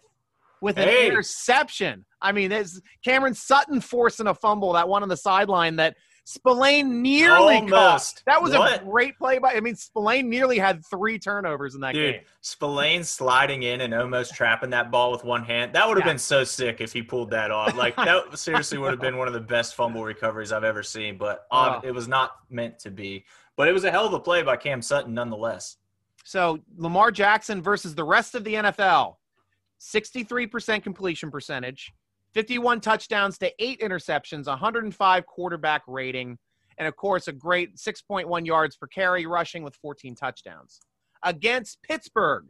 with 0.61 0.77
an 0.77 0.87
Hey. 0.87 1.07
interception. 1.07 2.05
I 2.21 2.31
mean, 2.31 2.49
there's 2.49 2.81
Cameron 3.03 3.33
Sutton 3.33 3.81
forcing 3.81 4.27
a 4.27 4.33
fumble, 4.33 4.73
that 4.73 4.87
one 4.87 5.03
on 5.03 5.09
the 5.09 5.17
sideline 5.17 5.75
that 5.75 5.97
Spillane 6.27 7.03
nearly. 7.03 7.57
Almost. 7.57 8.23
That 8.25 8.41
was 8.41 8.51
What? 8.51 8.81
a 8.81 8.83
great 8.83 9.15
play 9.17 9.37
by. 9.37 9.53
I 9.53 9.59
mean, 9.59 9.75
Spillane 9.75 10.27
nearly 10.27 10.57
had 10.57 10.83
three 10.83 11.19
turnovers 11.19 11.75
in 11.75 11.81
that 11.81 11.93
Dude, 11.93 12.15
game. 12.15 12.21
Spillane 12.41 13.03
sliding 13.03 13.61
in 13.61 13.81
and 13.81 13.93
almost 13.93 14.33
trapping 14.33 14.71
that 14.71 14.89
ball 14.89 15.11
with 15.11 15.23
one 15.23 15.43
hand. 15.43 15.73
That 15.73 15.87
would 15.87 15.97
have 15.97 16.05
Yeah. 16.05 16.13
been 16.13 16.17
so 16.19 16.43
sick 16.43 16.81
if 16.81 16.91
he 16.91 17.03
pulled 17.03 17.29
that 17.29 17.51
off. 17.51 17.75
Like 17.75 17.95
that 17.95 18.37
seriously 18.39 18.79
would 18.79 18.89
have 18.89 18.99
been 18.99 19.17
one 19.17 19.27
of 19.27 19.35
the 19.35 19.39
best 19.39 19.75
fumble 19.75 20.03
recoveries 20.03 20.51
I've 20.51 20.63
ever 20.63 20.81
seen. 20.81 21.19
But 21.19 21.45
um, 21.51 21.75
Oh. 21.75 21.81
it 21.87 21.91
was 21.91 22.07
not 22.07 22.31
meant 22.49 22.79
to 22.79 22.89
be. 22.89 23.23
But 23.55 23.67
it 23.67 23.71
was 23.71 23.83
a 23.83 23.91
hell 23.91 24.07
of 24.07 24.13
a 24.13 24.19
play 24.19 24.41
by 24.41 24.57
Cam 24.57 24.81
Sutton 24.81 25.13
nonetheless. 25.13 25.77
So 26.23 26.57
Lamar 26.75 27.11
Jackson 27.11 27.61
versus 27.61 27.93
the 27.93 28.03
rest 28.03 28.33
of 28.33 28.43
the 28.43 28.55
NFL, 28.55 29.17
63% 29.79 30.81
completion 30.81 31.29
percentage, 31.29 31.93
51 32.35 32.81
touchdowns 32.81 33.37
to 33.37 33.49
eight 33.59 33.79
interceptions, 33.79 34.45
105 34.47 35.25
quarterback 35.25 35.83
rating, 35.87 36.37
and 36.77 36.85
of 36.85 36.95
course 36.97 37.29
a 37.29 37.31
great 37.31 37.77
6.1 37.77 38.45
yards 38.45 38.75
per 38.75 38.87
carry 38.87 39.25
rushing 39.25 39.63
with 39.63 39.73
14 39.77 40.15
touchdowns. 40.15 40.81
Against 41.23 41.81
Pittsburgh, 41.81 42.49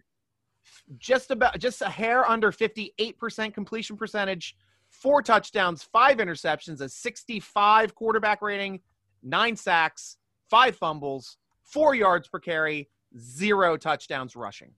just 0.97 1.29
about 1.29 1.59
just 1.59 1.83
a 1.83 1.89
hair 1.89 2.27
under 2.27 2.51
58% 2.51 3.53
completion 3.53 3.95
percentage, 3.95 4.55
four 4.89 5.21
touchdowns, 5.21 5.83
five 5.83 6.17
interceptions, 6.17 6.81
a 6.81 6.89
65 6.89 7.93
quarterback 7.93 8.41
rating, 8.41 8.79
nine 9.21 9.55
sacks, 9.55 10.17
five 10.49 10.75
fumbles, 10.75 11.37
four 11.61 11.93
yards 11.93 12.27
per 12.27 12.39
carry, 12.39 12.89
zero 13.15 13.77
touchdowns 13.77 14.35
rushing. 14.35 14.71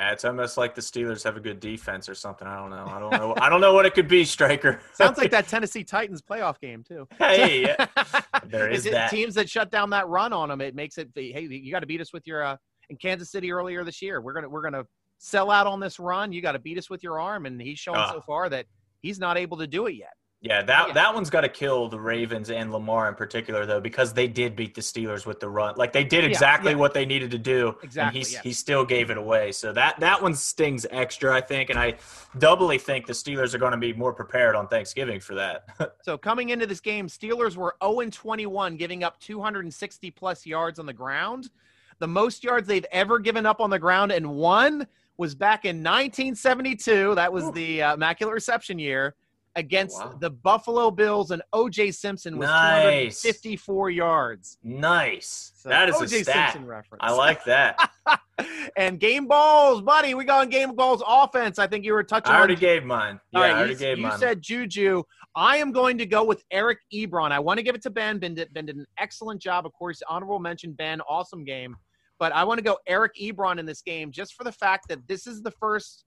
Yeah, 0.00 0.12
it's 0.12 0.24
almost 0.24 0.56
like 0.56 0.74
the 0.74 0.80
Steelers 0.80 1.22
have 1.24 1.36
a 1.36 1.40
good 1.40 1.60
defense 1.60 2.08
or 2.08 2.14
something. 2.14 2.48
I 2.48 2.56
don't 2.56 2.70
know. 2.70 2.86
I 2.86 2.98
don't 2.98 3.10
know. 3.10 3.34
I 3.36 3.50
don't 3.50 3.60
know 3.60 3.74
what 3.74 3.84
it 3.84 3.92
could 3.92 4.08
be, 4.08 4.24
Striker. 4.24 4.80
Sounds 4.94 5.18
like 5.18 5.30
that 5.32 5.46
Tennessee 5.46 5.84
Titans 5.84 6.22
playoff 6.22 6.58
game 6.58 6.82
too. 6.82 7.06
Hey, 7.18 7.60
yeah. 7.66 7.86
there 8.46 8.70
is 8.70 8.86
it 8.86 8.92
that. 8.92 9.10
teams 9.10 9.34
that 9.34 9.50
shut 9.50 9.70
down 9.70 9.90
that 9.90 10.08
run 10.08 10.32
on 10.32 10.48
them? 10.48 10.62
It 10.62 10.74
makes 10.74 10.96
it. 10.96 11.10
Hey, 11.14 11.42
you 11.50 11.70
got 11.70 11.80
to 11.80 11.86
beat 11.86 12.00
us 12.00 12.14
with 12.14 12.26
your. 12.26 12.42
Uh, 12.42 12.56
in 12.88 12.96
Kansas 12.96 13.30
City 13.30 13.52
earlier 13.52 13.84
this 13.84 14.00
year, 14.00 14.22
we're 14.22 14.32
gonna 14.32 14.48
we're 14.48 14.62
gonna 14.62 14.84
sell 15.18 15.50
out 15.50 15.66
on 15.66 15.80
this 15.80 15.98
run. 16.00 16.32
You 16.32 16.40
got 16.40 16.52
to 16.52 16.58
beat 16.58 16.78
us 16.78 16.88
with 16.88 17.02
your 17.02 17.20
arm, 17.20 17.44
and 17.44 17.60
he's 17.60 17.78
showing 17.78 17.98
Ah. 18.00 18.10
so 18.10 18.22
far 18.22 18.48
that 18.48 18.64
he's 19.02 19.18
not 19.18 19.36
able 19.36 19.58
to 19.58 19.66
do 19.66 19.86
it 19.86 19.96
yet. 19.96 20.14
Yeah, 20.42 20.62
that 20.62 20.88
Yeah. 20.88 20.94
that 20.94 21.14
one's 21.14 21.28
got 21.28 21.42
to 21.42 21.50
kill 21.50 21.88
the 21.88 22.00
Ravens 22.00 22.48
and 22.48 22.72
Lamar 22.72 23.08
in 23.08 23.14
particular, 23.14 23.66
though, 23.66 23.80
because 23.80 24.14
they 24.14 24.26
did 24.26 24.56
beat 24.56 24.74
the 24.74 24.80
Steelers 24.80 25.26
with 25.26 25.38
the 25.38 25.48
run. 25.50 25.74
Like 25.76 25.92
they 25.92 26.02
did 26.02 26.24
exactly 26.24 26.72
yeah. 26.72 26.78
what 26.78 26.94
they 26.94 27.04
needed 27.04 27.30
to 27.32 27.38
do, 27.38 27.76
Exactly, 27.82 28.20
and 28.20 28.26
he 28.26 28.32
yeah. 28.32 28.40
he 28.42 28.52
still 28.54 28.86
gave 28.86 29.10
it 29.10 29.18
away. 29.18 29.52
So 29.52 29.70
that 29.74 30.00
that 30.00 30.22
one 30.22 30.34
stings 30.34 30.86
extra, 30.90 31.36
I 31.36 31.42
think, 31.42 31.68
and 31.68 31.78
I 31.78 31.96
doubly 32.38 32.78
think 32.78 33.06
the 33.06 33.12
Steelers 33.12 33.52
are 33.52 33.58
going 33.58 33.72
to 33.72 33.78
be 33.78 33.92
more 33.92 34.14
prepared 34.14 34.56
on 34.56 34.66
Thanksgiving 34.68 35.20
for 35.20 35.34
that. 35.34 35.64
So 36.02 36.16
coming 36.16 36.48
into 36.48 36.66
this 36.66 36.80
game, 36.80 37.08
Steelers 37.08 37.56
were 37.56 37.76
0 37.84 38.08
21, 38.10 38.76
giving 38.76 39.04
up 39.04 39.20
260 39.20 40.10
plus 40.12 40.46
yards 40.46 40.78
on 40.78 40.86
the 40.86 40.92
ground. 40.92 41.50
The 41.98 42.08
most 42.08 42.42
yards 42.42 42.66
they've 42.66 42.86
ever 42.90 43.18
given 43.18 43.44
up 43.44 43.60
on 43.60 43.68
the 43.68 43.78
ground 43.78 44.10
and 44.10 44.26
one 44.30 44.86
was 45.18 45.34
back 45.34 45.66
in 45.66 45.82
1972. 45.82 47.14
That 47.14 47.30
was 47.30 47.52
the 47.52 47.82
uh, 47.82 47.94
Immaculate 47.94 48.32
Reception 48.32 48.78
year 48.78 49.14
Oh, 49.56 49.60
against 49.60 49.98
Wow. 49.98 50.16
the 50.20 50.30
Buffalo 50.30 50.90
Bills, 50.90 51.30
and 51.30 51.42
O.J. 51.52 51.90
Simpson 51.92 52.38
was 52.38 52.48
Nice. 52.48 53.22
254 53.22 53.90
yards. 53.90 54.58
nice. 54.62 55.52
So, 55.56 55.68
that 55.68 55.88
is 55.88 55.96
O.J. 55.96 56.20
a 56.20 56.24
stat. 56.24 56.52
Simpson 56.52 56.66
reference. 56.68 57.00
I 57.02 57.12
like 57.12 57.44
that. 57.44 57.90
and 58.76 58.98
game 59.00 59.26
balls, 59.26 59.82
buddy. 59.82 60.14
We 60.14 60.24
got 60.24 60.42
on 60.42 60.48
game 60.50 60.74
balls 60.74 61.02
offense. 61.06 61.58
I 61.58 61.66
think 61.66 61.84
you 61.84 61.92
were 61.92 62.02
touching 62.04 62.32
I 62.32 62.38
already 62.38 62.54
on 62.54 62.60
gave 62.60 62.84
mine. 62.84 63.20
Yeah, 63.32 63.38
All 63.38 63.44
right, 63.44 63.52
I 63.54 63.58
already 63.58 63.72
you, 63.74 63.78
gave 63.78 63.98
you 63.98 64.06
mine. 64.06 64.18
said 64.18 64.40
Juju. 64.42 65.02
I 65.36 65.58
am 65.58 65.70
going 65.72 65.98
to 65.98 66.06
go 66.06 66.24
with 66.24 66.42
Eric 66.50 66.78
Ebron. 66.92 67.30
I 67.30 67.38
want 67.38 67.58
to 67.58 67.62
give 67.62 67.74
it 67.74 67.82
to 67.82 67.90
Ben. 67.90 68.18
Ben 68.18 68.34
did, 68.34 68.52
ben 68.52 68.66
did 68.66 68.76
an 68.76 68.86
excellent 68.98 69.40
job. 69.40 69.64
Of 69.66 69.72
course, 69.72 70.02
honorable 70.08 70.38
mention, 70.40 70.72
Ben. 70.72 71.00
Awesome 71.02 71.44
game. 71.44 71.76
But 72.18 72.32
I 72.32 72.44
want 72.44 72.58
to 72.58 72.64
go 72.64 72.78
Eric 72.86 73.12
Ebron 73.20 73.58
in 73.58 73.66
this 73.66 73.80
game 73.82 74.10
just 74.12 74.34
for 74.34 74.44
the 74.44 74.52
fact 74.52 74.88
that 74.88 75.06
this 75.08 75.26
is 75.26 75.42
the 75.42 75.50
first 75.52 76.04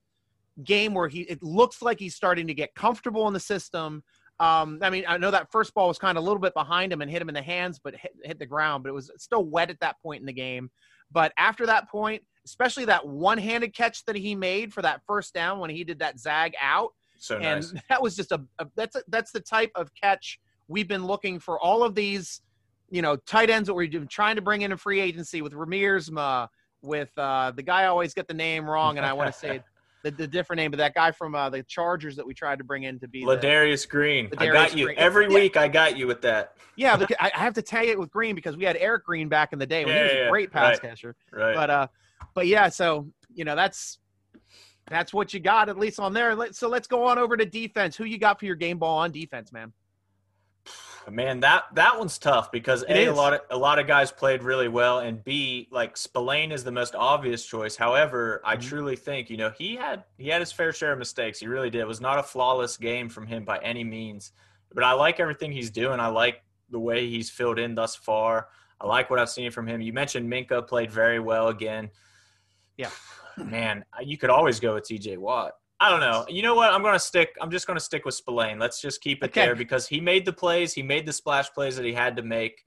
game 0.62 0.94
where 0.94 1.08
he 1.08 1.22
it 1.22 1.42
looks 1.42 1.82
like 1.82 1.98
he's 1.98 2.14
starting 2.14 2.46
to 2.46 2.54
get 2.54 2.74
comfortable 2.74 3.26
in 3.26 3.34
the 3.34 3.40
system. 3.40 4.02
Um, 4.40 4.78
I 4.82 4.90
mean, 4.90 5.04
I 5.06 5.16
know 5.16 5.30
that 5.30 5.50
first 5.50 5.74
ball 5.74 5.88
was 5.88 5.98
kind 5.98 6.18
of 6.18 6.24
a 6.24 6.26
little 6.26 6.40
bit 6.40 6.54
behind 6.54 6.92
him 6.92 7.02
and 7.02 7.10
hit 7.10 7.22
him 7.22 7.28
in 7.28 7.34
the 7.34 7.42
hands, 7.42 7.80
but 7.82 7.94
hit, 7.94 8.12
hit 8.24 8.38
the 8.38 8.46
ground. 8.46 8.82
But 8.82 8.90
it 8.90 8.94
was 8.94 9.10
still 9.16 9.44
wet 9.44 9.70
at 9.70 9.80
that 9.80 10.00
point 10.02 10.20
in 10.20 10.26
the 10.26 10.32
game. 10.32 10.70
But 11.12 11.32
after 11.38 11.66
that 11.66 11.88
point, 11.88 12.22
especially 12.44 12.84
that 12.86 13.06
one-handed 13.06 13.74
catch 13.74 14.04
that 14.06 14.16
he 14.16 14.34
made 14.34 14.72
for 14.72 14.82
that 14.82 15.02
first 15.06 15.34
down 15.34 15.60
when 15.60 15.70
he 15.70 15.84
did 15.84 16.00
that 16.00 16.18
zag 16.18 16.54
out. 16.60 16.92
So 17.18 17.38
and 17.38 17.60
nice. 17.60 17.82
that 17.88 18.02
was 18.02 18.16
just 18.16 18.32
a, 18.32 18.42
a 18.58 18.66
that's 18.76 18.96
a, 18.96 19.02
that's 19.08 19.32
the 19.32 19.40
type 19.40 19.70
of 19.74 19.90
catch 19.94 20.40
we've 20.68 20.88
been 20.88 21.06
looking 21.06 21.38
for 21.38 21.58
all 21.58 21.82
of 21.82 21.94
these 21.94 22.40
you 22.90 23.02
know 23.02 23.16
tight 23.16 23.50
ends 23.50 23.66
that 23.66 23.74
we're 23.74 23.86
doing- 23.86 24.08
trying 24.08 24.36
to 24.36 24.42
bring 24.42 24.62
in 24.62 24.72
a 24.72 24.76
free 24.76 25.00
agency 25.00 25.42
with 25.42 25.52
Ramirzma 25.52 26.48
with 26.82 27.10
uh 27.16 27.50
the 27.52 27.62
guy 27.62 27.82
I 27.82 27.86
always 27.86 28.14
get 28.14 28.28
the 28.28 28.34
name 28.34 28.68
wrong 28.68 28.98
and 28.98 29.06
I 29.06 29.12
want 29.12 29.32
to 29.32 29.38
say 29.38 29.62
the, 30.04 30.10
the 30.10 30.26
different 30.28 30.58
name 30.58 30.70
but 30.70 30.76
that 30.76 30.94
guy 30.94 31.10
from 31.10 31.34
uh, 31.34 31.50
the 31.50 31.62
Chargers 31.64 32.14
that 32.16 32.26
we 32.26 32.34
tried 32.34 32.58
to 32.58 32.64
bring 32.64 32.84
in 32.84 33.00
to 33.00 33.08
be 33.08 33.24
the, 33.24 33.36
Ladarius 33.36 33.88
Green. 33.88 34.30
I 34.38 34.46
got 34.46 34.76
you 34.76 34.86
Green. 34.86 34.98
every 34.98 35.26
Yeah. 35.26 35.34
week. 35.34 35.56
I 35.56 35.66
got 35.66 35.96
you 35.96 36.06
with 36.06 36.20
that. 36.22 36.54
yeah 36.76 36.96
but 36.96 37.10
I 37.20 37.32
I 37.34 37.38
have 37.40 37.54
to 37.54 37.62
tag 37.62 37.88
it 37.88 37.98
with 37.98 38.10
Green 38.10 38.34
because 38.34 38.56
we 38.56 38.64
had 38.64 38.76
Eric 38.76 39.04
Green 39.04 39.28
back 39.28 39.52
in 39.52 39.58
the 39.58 39.66
day 39.66 39.84
when 39.84 39.94
he 39.94 40.00
Yeah, 40.00 40.04
was 40.20 40.26
a 40.28 40.30
great 40.30 40.52
pass 40.52 40.72
right. 40.72 40.82
catcher 40.82 41.16
Right. 41.32 41.54
but 41.54 41.70
uh 41.70 41.86
but 42.34 42.46
yeah 42.46 42.68
so 42.68 43.08
you 43.34 43.44
know 43.44 43.56
that's 43.56 43.98
that's 44.90 45.14
what 45.14 45.32
you 45.32 45.40
got 45.40 45.68
at 45.70 45.78
least 45.78 45.98
on 45.98 46.12
there 46.12 46.36
so 46.52 46.68
let's 46.68 46.86
go 46.86 47.06
on 47.06 47.18
over 47.18 47.36
to 47.36 47.46
defense 47.46 47.96
who 47.96 48.04
you 48.04 48.18
got 48.18 48.38
for 48.38 48.44
your 48.44 48.54
game 48.54 48.78
ball 48.78 48.98
on 48.98 49.10
defense 49.10 49.50
man 49.52 49.72
Man, 51.10 51.40
that 51.40 51.64
that 51.74 51.98
one's 51.98 52.18
tough 52.18 52.50
because 52.50 52.82
It 52.82 52.96
a, 52.96 53.06
a 53.06 53.12
lot 53.12 53.34
of 53.34 53.40
a 53.50 53.56
lot 53.58 53.78
of 53.78 53.86
guys 53.86 54.10
played 54.10 54.42
really 54.42 54.68
well, 54.68 55.00
and 55.00 55.22
b 55.22 55.68
like 55.70 55.96
Spillane 55.96 56.50
is 56.52 56.64
the 56.64 56.72
most 56.72 56.94
obvious 56.94 57.44
choice. 57.44 57.76
However, 57.76 58.40
I 58.44 58.56
Mm-hmm. 58.56 58.68
truly 58.68 58.96
think 58.96 59.30
you 59.30 59.36
know 59.36 59.50
he 59.50 59.76
had 59.76 60.04
he 60.18 60.28
had 60.28 60.40
his 60.40 60.52
fair 60.52 60.72
share 60.72 60.92
of 60.92 60.98
mistakes. 60.98 61.38
He 61.40 61.46
really 61.46 61.70
did. 61.70 61.80
It 61.80 61.86
was 61.86 62.00
not 62.00 62.18
a 62.18 62.22
flawless 62.22 62.76
game 62.76 63.08
from 63.08 63.26
him 63.26 63.44
by 63.44 63.58
any 63.58 63.84
means, 63.84 64.32
but 64.72 64.82
I 64.84 64.92
like 64.92 65.20
everything 65.20 65.52
he's 65.52 65.70
doing. 65.70 66.00
I 66.00 66.08
like 66.08 66.42
the 66.70 66.80
way 66.80 67.08
he's 67.08 67.28
filled 67.30 67.58
in 67.58 67.74
thus 67.74 67.94
far. 67.94 68.48
I 68.80 68.86
like 68.86 69.10
what 69.10 69.18
I've 69.18 69.30
seen 69.30 69.50
from 69.50 69.66
him. 69.66 69.80
You 69.80 69.92
mentioned 69.92 70.30
Minkah 70.30 70.66
played 70.66 70.90
very 70.90 71.20
well 71.20 71.48
again. 71.48 71.90
Yeah. 72.76 72.90
man, 73.36 73.84
you 74.02 74.16
could 74.16 74.30
always 74.30 74.60
go 74.60 74.74
with 74.74 74.84
T.J. 74.84 75.16
Watt. 75.18 75.52
I 75.84 75.90
don't 75.90 76.00
know. 76.00 76.24
You 76.28 76.40
know 76.42 76.54
what? 76.54 76.72
I'm 76.72 76.82
gonna 76.82 76.98
stick. 76.98 77.36
I'm 77.42 77.50
just 77.50 77.66
gonna 77.66 77.78
stick 77.80 78.04
with 78.06 78.14
Spillane. 78.14 78.58
Let's 78.58 78.80
just 78.80 79.00
keep 79.02 79.22
it 79.22 79.26
Okay. 79.26 79.44
there 79.44 79.54
because 79.54 79.86
he 79.86 80.00
made 80.00 80.24
the 80.24 80.32
plays. 80.32 80.72
He 80.72 80.82
made 80.82 81.04
the 81.06 81.12
splash 81.12 81.52
plays 81.52 81.76
that 81.76 81.84
he 81.84 81.92
had 81.92 82.16
to 82.16 82.22
make. 82.22 82.64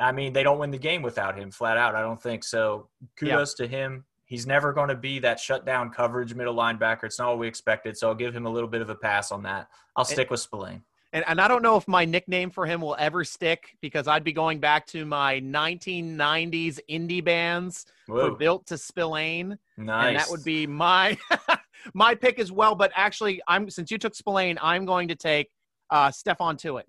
I 0.00 0.12
mean, 0.12 0.32
they 0.32 0.42
don't 0.42 0.58
win 0.58 0.70
the 0.70 0.78
game 0.78 1.02
without 1.02 1.36
him, 1.38 1.50
flat 1.50 1.76
out. 1.76 1.94
I 1.94 2.00
don't 2.00 2.22
think 2.22 2.44
so. 2.44 2.88
Kudos 3.16 3.54
to 3.54 3.66
him. 3.66 4.04
He's 4.24 4.46
never 4.46 4.72
going 4.72 4.88
to 4.88 4.94
be 4.94 5.18
that 5.18 5.40
shutdown 5.40 5.90
coverage 5.90 6.34
middle 6.34 6.54
linebacker. 6.54 7.02
It's 7.04 7.18
not 7.18 7.28
what 7.30 7.38
we 7.40 7.48
expected. 7.48 7.98
So 7.98 8.08
I'll 8.08 8.14
give 8.14 8.34
him 8.34 8.46
a 8.46 8.50
little 8.50 8.68
bit 8.68 8.80
of 8.80 8.88
a 8.88 8.94
pass 8.94 9.32
on 9.32 9.42
that. 9.42 9.66
I'll 9.96 10.04
stick 10.04 10.30
with 10.30 10.38
Spillane. 10.38 10.82
and, 11.12 11.24
and 11.26 11.40
I 11.40 11.48
don't 11.48 11.62
know 11.62 11.76
if 11.76 11.88
my 11.88 12.04
nickname 12.04 12.50
for 12.50 12.64
him 12.64 12.80
will 12.80 12.94
ever 13.00 13.24
stick 13.24 13.76
because 13.82 14.06
I'd 14.06 14.22
be 14.22 14.32
going 14.32 14.60
back 14.60 14.86
to 14.88 15.04
my 15.04 15.40
1990s 15.40 16.78
indie 16.88 17.24
bands 17.24 17.86
were 18.06 18.30
Whoa, 18.30 18.34
built 18.36 18.66
to 18.68 18.78
Spillane, 18.78 19.58
nice. 19.76 20.06
and 20.06 20.16
that 20.16 20.30
would 20.30 20.44
be 20.44 20.66
my 20.68 21.18
my 21.94 22.14
pick 22.14 22.38
as 22.38 22.50
well. 22.52 22.74
But 22.74 22.92
actually, 22.94 23.40
I'm 23.48 23.70
since 23.70 23.90
you 23.90 23.98
took 23.98 24.14
Spillane, 24.14 24.58
I'm 24.60 24.84
going 24.84 25.08
to 25.08 25.14
take 25.14 25.48
uh, 25.90 26.08
Stephon 26.08 26.56
Tuitt. 26.58 26.84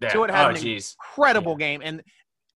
Yeah. 0.00 0.10
Tuitt 0.10 0.30
had 0.30 0.46
Oh, 0.46 0.48
an 0.50 0.56
jeez. 0.56 0.94
incredible 0.94 1.56
game 1.56 1.80
and 1.84 2.02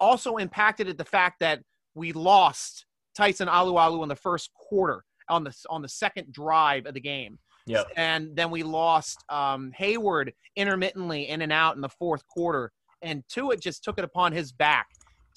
also 0.00 0.36
impacted 0.36 0.88
at 0.88 0.98
the 0.98 1.04
fact 1.04 1.40
that 1.40 1.60
we 1.94 2.12
lost 2.12 2.86
Tyson 3.16 3.48
Alualu 3.48 4.02
in 4.02 4.08
the 4.08 4.16
first 4.16 4.50
quarter 4.54 5.04
on 5.28 5.44
the 5.44 5.54
on 5.70 5.82
the 5.82 5.88
second 5.88 6.32
drive 6.32 6.86
of 6.86 6.94
the 6.94 7.00
game. 7.00 7.38
Yep. 7.66 7.88
And 7.96 8.36
then 8.36 8.50
we 8.50 8.62
lost 8.62 9.24
um, 9.28 9.72
Heyward 9.78 10.32
intermittently 10.54 11.28
in 11.28 11.42
and 11.42 11.52
out 11.52 11.74
in 11.74 11.82
the 11.82 11.88
fourth 11.88 12.22
quarter. 12.28 12.70
And 13.02 13.24
Tuitt 13.28 13.60
just 13.60 13.82
took 13.82 13.98
it 13.98 14.04
upon 14.04 14.32
his 14.32 14.52
back 14.52 14.86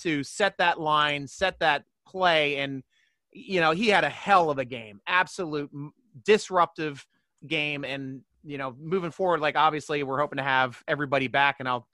to 0.02 0.24
set 0.24 0.54
that 0.60 0.80
line, 0.80 1.28
set 1.28 1.58
that 1.60 1.84
play. 2.08 2.58
And, 2.58 2.84
you 3.32 3.60
know, 3.60 3.72
he 3.72 3.88
had 3.88 4.04
a 4.04 4.10
hell 4.10 4.52
of 4.52 4.60
a 4.60 4.66
game, 4.66 5.02
absolute 5.08 5.72
disruptive 6.26 7.06
game. 7.48 7.84
And, 7.84 8.22
you 8.44 8.58
know, 8.58 8.76
moving 8.80 9.12
forward, 9.12 9.40
like 9.40 9.56
obviously 9.56 10.04
we're 10.04 10.20
hoping 10.20 10.38
to 10.38 10.44
have 10.44 10.82
everybody 10.88 11.28
back. 11.28 11.58
And 11.60 11.68
I'll 11.68 11.88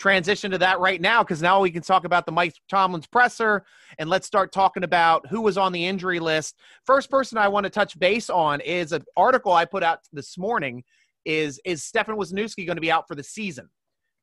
transition 0.00 0.50
to 0.50 0.58
that 0.58 0.80
right 0.80 1.00
now 1.00 1.22
because 1.22 1.42
now 1.42 1.60
we 1.60 1.70
can 1.70 1.82
talk 1.82 2.04
about 2.04 2.24
the 2.24 2.32
Mike 2.32 2.54
Tomlin's 2.68 3.06
presser 3.06 3.64
and 3.98 4.08
let's 4.08 4.26
start 4.26 4.50
talking 4.50 4.82
about 4.82 5.26
who 5.28 5.42
was 5.42 5.58
on 5.58 5.72
the 5.72 5.86
injury 5.86 6.18
list. 6.18 6.56
First 6.84 7.10
person 7.10 7.36
I 7.38 7.48
want 7.48 7.64
to 7.64 7.70
touch 7.70 7.98
base 7.98 8.30
on 8.30 8.60
is 8.62 8.92
an 8.92 9.04
article 9.16 9.52
I 9.52 9.66
put 9.66 9.82
out 9.82 10.00
this 10.12 10.36
morning. 10.38 10.82
Is 11.26 11.60
is 11.66 11.82
Stefen 11.82 12.16
Wisniewski 12.16 12.64
going 12.64 12.78
to 12.78 12.80
be 12.80 12.90
out 12.90 13.06
for 13.06 13.14
the 13.14 13.22
season? 13.22 13.68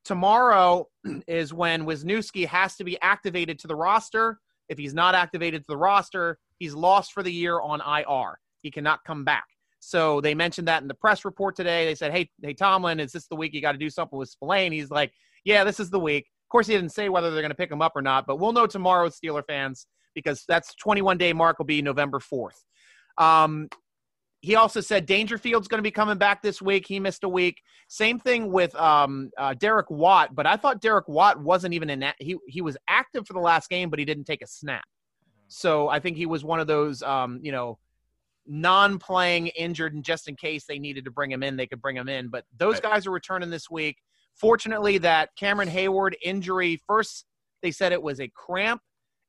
Tomorrow 0.03 0.87
is 1.27 1.53
when 1.53 1.85
Wisniewski 1.85 2.47
has 2.47 2.75
to 2.77 2.83
be 2.83 2.99
activated 3.01 3.59
to 3.59 3.67
the 3.67 3.75
roster. 3.75 4.39
If 4.67 4.79
he's 4.79 4.95
not 4.95 5.13
activated 5.13 5.61
to 5.61 5.67
the 5.67 5.77
roster, 5.77 6.39
he's 6.57 6.73
lost 6.73 7.13
for 7.13 7.21
the 7.21 7.31
year 7.31 7.61
on 7.61 7.81
IR. 7.81 8.39
He 8.67 8.71
cannot 8.71 8.99
come 9.05 9.23
back. 9.23 9.45
So 9.79 10.19
they 10.19 10.35
mentioned 10.35 10.67
that 10.67 10.81
in 10.81 10.89
the 10.89 10.93
press 10.93 11.23
report 11.23 11.55
today. 11.55 11.85
They 11.85 11.95
said, 11.95 12.11
"Hey, 12.11 12.29
hey, 12.43 12.53
Tomlin, 12.53 12.99
is 12.99 13.13
this 13.13 13.27
the 13.27 13.37
week 13.37 13.53
you 13.53 13.61
got 13.61 13.71
to 13.71 13.77
do 13.77 13.89
something 13.89 14.19
with 14.19 14.27
Spillane?" 14.27 14.73
He's 14.73 14.91
like, 14.91 15.13
"Yeah, 15.45 15.63
this 15.63 15.79
is 15.79 15.89
the 15.89 15.99
week." 15.99 16.25
Of 16.25 16.49
course, 16.49 16.67
he 16.67 16.73
didn't 16.73 16.91
say 16.91 17.07
whether 17.07 17.31
they're 17.31 17.41
going 17.41 17.51
to 17.51 17.55
pick 17.55 17.71
him 17.71 17.81
up 17.81 17.93
or 17.95 18.01
not, 18.01 18.27
but 18.27 18.39
we'll 18.39 18.51
know 18.51 18.67
tomorrow, 18.67 19.07
Steeler 19.07 19.45
fans, 19.47 19.87
because 20.13 20.43
that's 20.49 20.75
21 20.75 21.17
day 21.17 21.31
mark 21.31 21.59
will 21.59 21.65
be 21.65 21.81
November 21.81 22.19
4th. 22.19 22.63
Um, 23.17 23.69
he 24.41 24.55
also 24.55 24.81
said 24.81 25.05
Dangerfield's 25.05 25.69
going 25.69 25.79
to 25.79 25.83
be 25.83 25.91
coming 25.91 26.17
back 26.17 26.41
this 26.41 26.61
week. 26.61 26.85
He 26.85 26.99
missed 26.99 27.23
a 27.23 27.29
week. 27.29 27.61
Same 27.87 28.19
thing 28.19 28.51
with 28.51 28.75
um, 28.75 29.31
uh, 29.37 29.53
Derek 29.53 29.89
Watt, 29.89 30.35
but 30.35 30.45
I 30.45 30.57
thought 30.57 30.81
Derek 30.81 31.07
Watt 31.07 31.41
wasn't 31.41 31.73
even 31.73 31.89
in 31.89 31.99
that. 32.01 32.15
He 32.19 32.35
he 32.47 32.61
was 32.61 32.75
active 32.89 33.25
for 33.25 33.33
the 33.33 33.39
last 33.39 33.69
game, 33.69 33.89
but 33.89 33.99
he 33.99 34.05
didn't 34.05 34.25
take 34.25 34.41
a 34.41 34.47
snap. 34.47 34.83
So 35.47 35.87
I 35.87 35.99
think 35.99 36.17
he 36.17 36.25
was 36.25 36.43
one 36.43 36.59
of 36.59 36.67
those, 36.67 37.01
um, 37.01 37.39
you 37.41 37.51
know, 37.51 37.79
non-playing 38.47 39.47
injured, 39.47 39.93
and 39.93 40.03
just 40.03 40.27
in 40.27 40.35
case 40.35 40.65
they 40.65 40.79
needed 40.79 41.05
to 41.05 41.11
bring 41.11 41.31
him 41.31 41.43
in, 41.43 41.55
they 41.57 41.67
could 41.67 41.81
bring 41.81 41.95
him 41.95 42.09
in. 42.09 42.29
But 42.29 42.45
those 42.57 42.75
Right. 42.75 42.83
guys 42.83 43.07
are 43.07 43.11
returning 43.11 43.49
this 43.49 43.69
week. 43.69 43.97
Fortunately, 44.35 44.97
that 44.99 45.29
Cameron 45.37 45.69
Heyward 45.69 46.13
injury 46.21 46.81
first 46.87 47.25
they 47.63 47.71
said 47.71 47.91
it 47.91 48.01
was 48.03 48.19
a 48.21 48.27
cramp, 48.29 48.81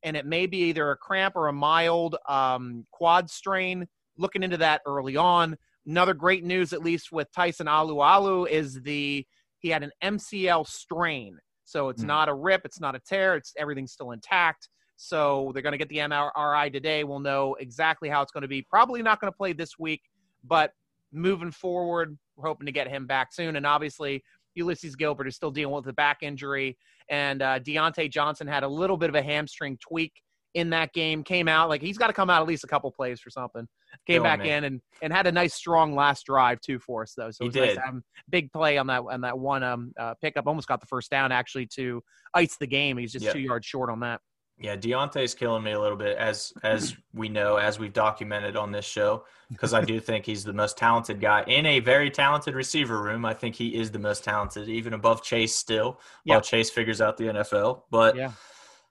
and 0.03 0.15
it 0.17 0.27
may 0.27 0.47
be 0.47 0.59
either 0.65 0.91
a 0.91 0.97
cramp 0.97 1.35
or 1.35 1.49
a 1.49 1.53
mild 1.53 2.17
um, 2.29 2.87
quad 2.93 3.31
strain. 3.31 3.89
Looking 4.19 4.43
into 4.43 4.59
that 4.59 4.83
early 4.85 5.17
on. 5.17 5.57
Another 5.87 6.13
great 6.13 6.45
news, 6.45 6.73
at 6.75 6.83
least 6.83 7.11
with 7.13 7.31
Tyson 7.33 7.67
Alualu, 7.67 8.49
is 8.49 8.83
the 8.83 9.25
he 9.61 9.69
had 9.71 9.83
an 9.83 9.93
MCL 10.03 10.67
strain, 10.67 11.39
so 11.65 11.89
it's 11.89 12.03
Hmm. 12.03 12.09
not 12.09 12.29
a 12.29 12.35
rip, 12.35 12.65
it's 12.67 12.81
not 12.81 12.95
a 12.95 13.01
tear, 13.01 13.35
it's 13.37 13.55
everything's 13.57 13.93
still 13.93 14.11
intact. 14.11 14.69
So 15.01 15.53
they're 15.55 15.63
going 15.63 15.73
to 15.73 15.79
get 15.79 15.89
the 15.89 15.99
MRI 15.99 16.73
today. 16.73 17.05
We'll 17.05 17.21
know 17.21 17.55
exactly 17.61 18.09
how 18.09 18.21
it's 18.21 18.33
going 18.33 18.43
to 18.43 18.49
be. 18.49 18.63
Probably 18.63 19.01
not 19.01 19.21
going 19.21 19.33
to 19.33 19.37
play 19.37 19.53
this 19.53 19.79
week, 19.79 20.03
but 20.43 20.73
moving 21.13 21.53
forward, 21.53 22.19
we're 22.37 22.49
hoping 22.49 22.67
to 22.67 22.73
get 22.73 22.89
him 22.89 23.07
back 23.07 23.33
soon. 23.33 23.55
And 23.55 23.65
obviously, 23.65 24.25
Ulysses 24.57 24.97
Gilbert 24.97 25.29
is 25.29 25.37
still 25.37 25.53
dealing 25.53 25.73
with 25.73 25.87
a 25.87 25.93
back 25.93 26.19
injury, 26.23 26.77
and 27.09 27.43
uh, 27.43 27.61
Diontae 27.61 28.11
Johnson 28.11 28.49
had 28.49 28.65
a 28.65 28.69
little 28.69 28.97
bit 28.97 29.09
of 29.09 29.15
a 29.15 29.23
hamstring 29.23 29.79
tweak 29.81 30.13
in 30.55 30.71
that 30.71 30.93
game. 30.93 31.23
Came 31.23 31.47
out 31.47 31.69
like 31.69 31.81
he's 31.81 31.97
got 31.97 32.09
to 32.09 32.13
come 32.13 32.29
out 32.29 32.43
at 32.43 32.49
least 32.49 32.65
a 32.65 32.67
couple 32.67 32.91
plays 32.91 33.21
for 33.21 33.31
something. 33.31 33.69
Came 34.05 34.25
back 34.25 34.45
in 34.45 34.65
and 34.65 34.81
and 35.01 35.13
had 35.13 35.29
a 35.29 35.33
nice 35.33 35.55
strong 35.55 35.95
last 35.95 36.27
drive 36.27 36.61
too 36.61 36.81
for 36.81 37.03
us 37.03 37.15
though. 37.17 37.31
So 37.31 37.45
He 37.45 37.47
it 37.47 37.49
was 37.51 37.55
nice 37.57 37.69
did. 37.69 37.75
to 37.77 37.81
have 37.83 37.95
big 38.31 38.53
play 38.53 38.79
on 38.79 38.89
that 38.89 39.03
on 39.09 39.21
that 39.21 39.39
one 39.39 39.63
um 39.63 39.93
uh, 39.97 40.15
pickup. 40.21 40.49
Almost 40.49 40.67
got 40.67 40.81
the 40.81 40.87
first 40.87 41.09
down 41.09 41.31
actually 41.31 41.67
to 41.77 42.03
ice 42.35 42.57
the 42.57 42.67
game. 42.67 42.99
He's 42.99 43.13
just 43.13 43.27
Yep. 43.27 43.35
two 43.35 43.41
yards 43.41 43.65
short 43.67 43.91
on 43.91 44.01
that. 44.01 44.21
Yeah, 44.61 44.77
Diontae's 44.77 45.35
killing 45.35 45.63
me 45.63 45.73
a 45.73 45.81
little 45.81 45.97
bit, 45.97 46.17
as 46.19 46.53
as 46.65 46.97
we 47.15 47.29
know, 47.29 47.57
as 47.57 47.79
we've 47.79 47.93
documented 47.93 48.57
on 48.57 48.73
this 48.73 48.85
show, 48.85 49.25
because 49.51 49.73
I 49.73 49.83
do 49.83 50.01
think 50.09 50.27
he's 50.27 50.43
the 50.43 50.53
most 50.53 50.77
talented 50.77 51.21
guy 51.21 51.45
in 51.47 51.65
a 51.67 51.79
very 51.81 52.11
talented 52.11 52.55
receiver 52.57 53.01
room. 53.01 53.25
I 53.25 53.35
think 53.35 53.55
he 53.55 53.77
is 53.77 53.91
the 53.93 54.01
most 54.01 54.25
talented, 54.25 54.69
even 54.69 54.95
above 54.95 55.23
Chase 55.23 55.55
still, 55.55 56.01
while 56.25 56.41
Chase 56.41 56.71
figures 56.71 57.01
out 57.01 57.17
the 57.17 57.25
NFL. 57.25 57.83
But 57.91 58.17
Yeah. 58.17 58.33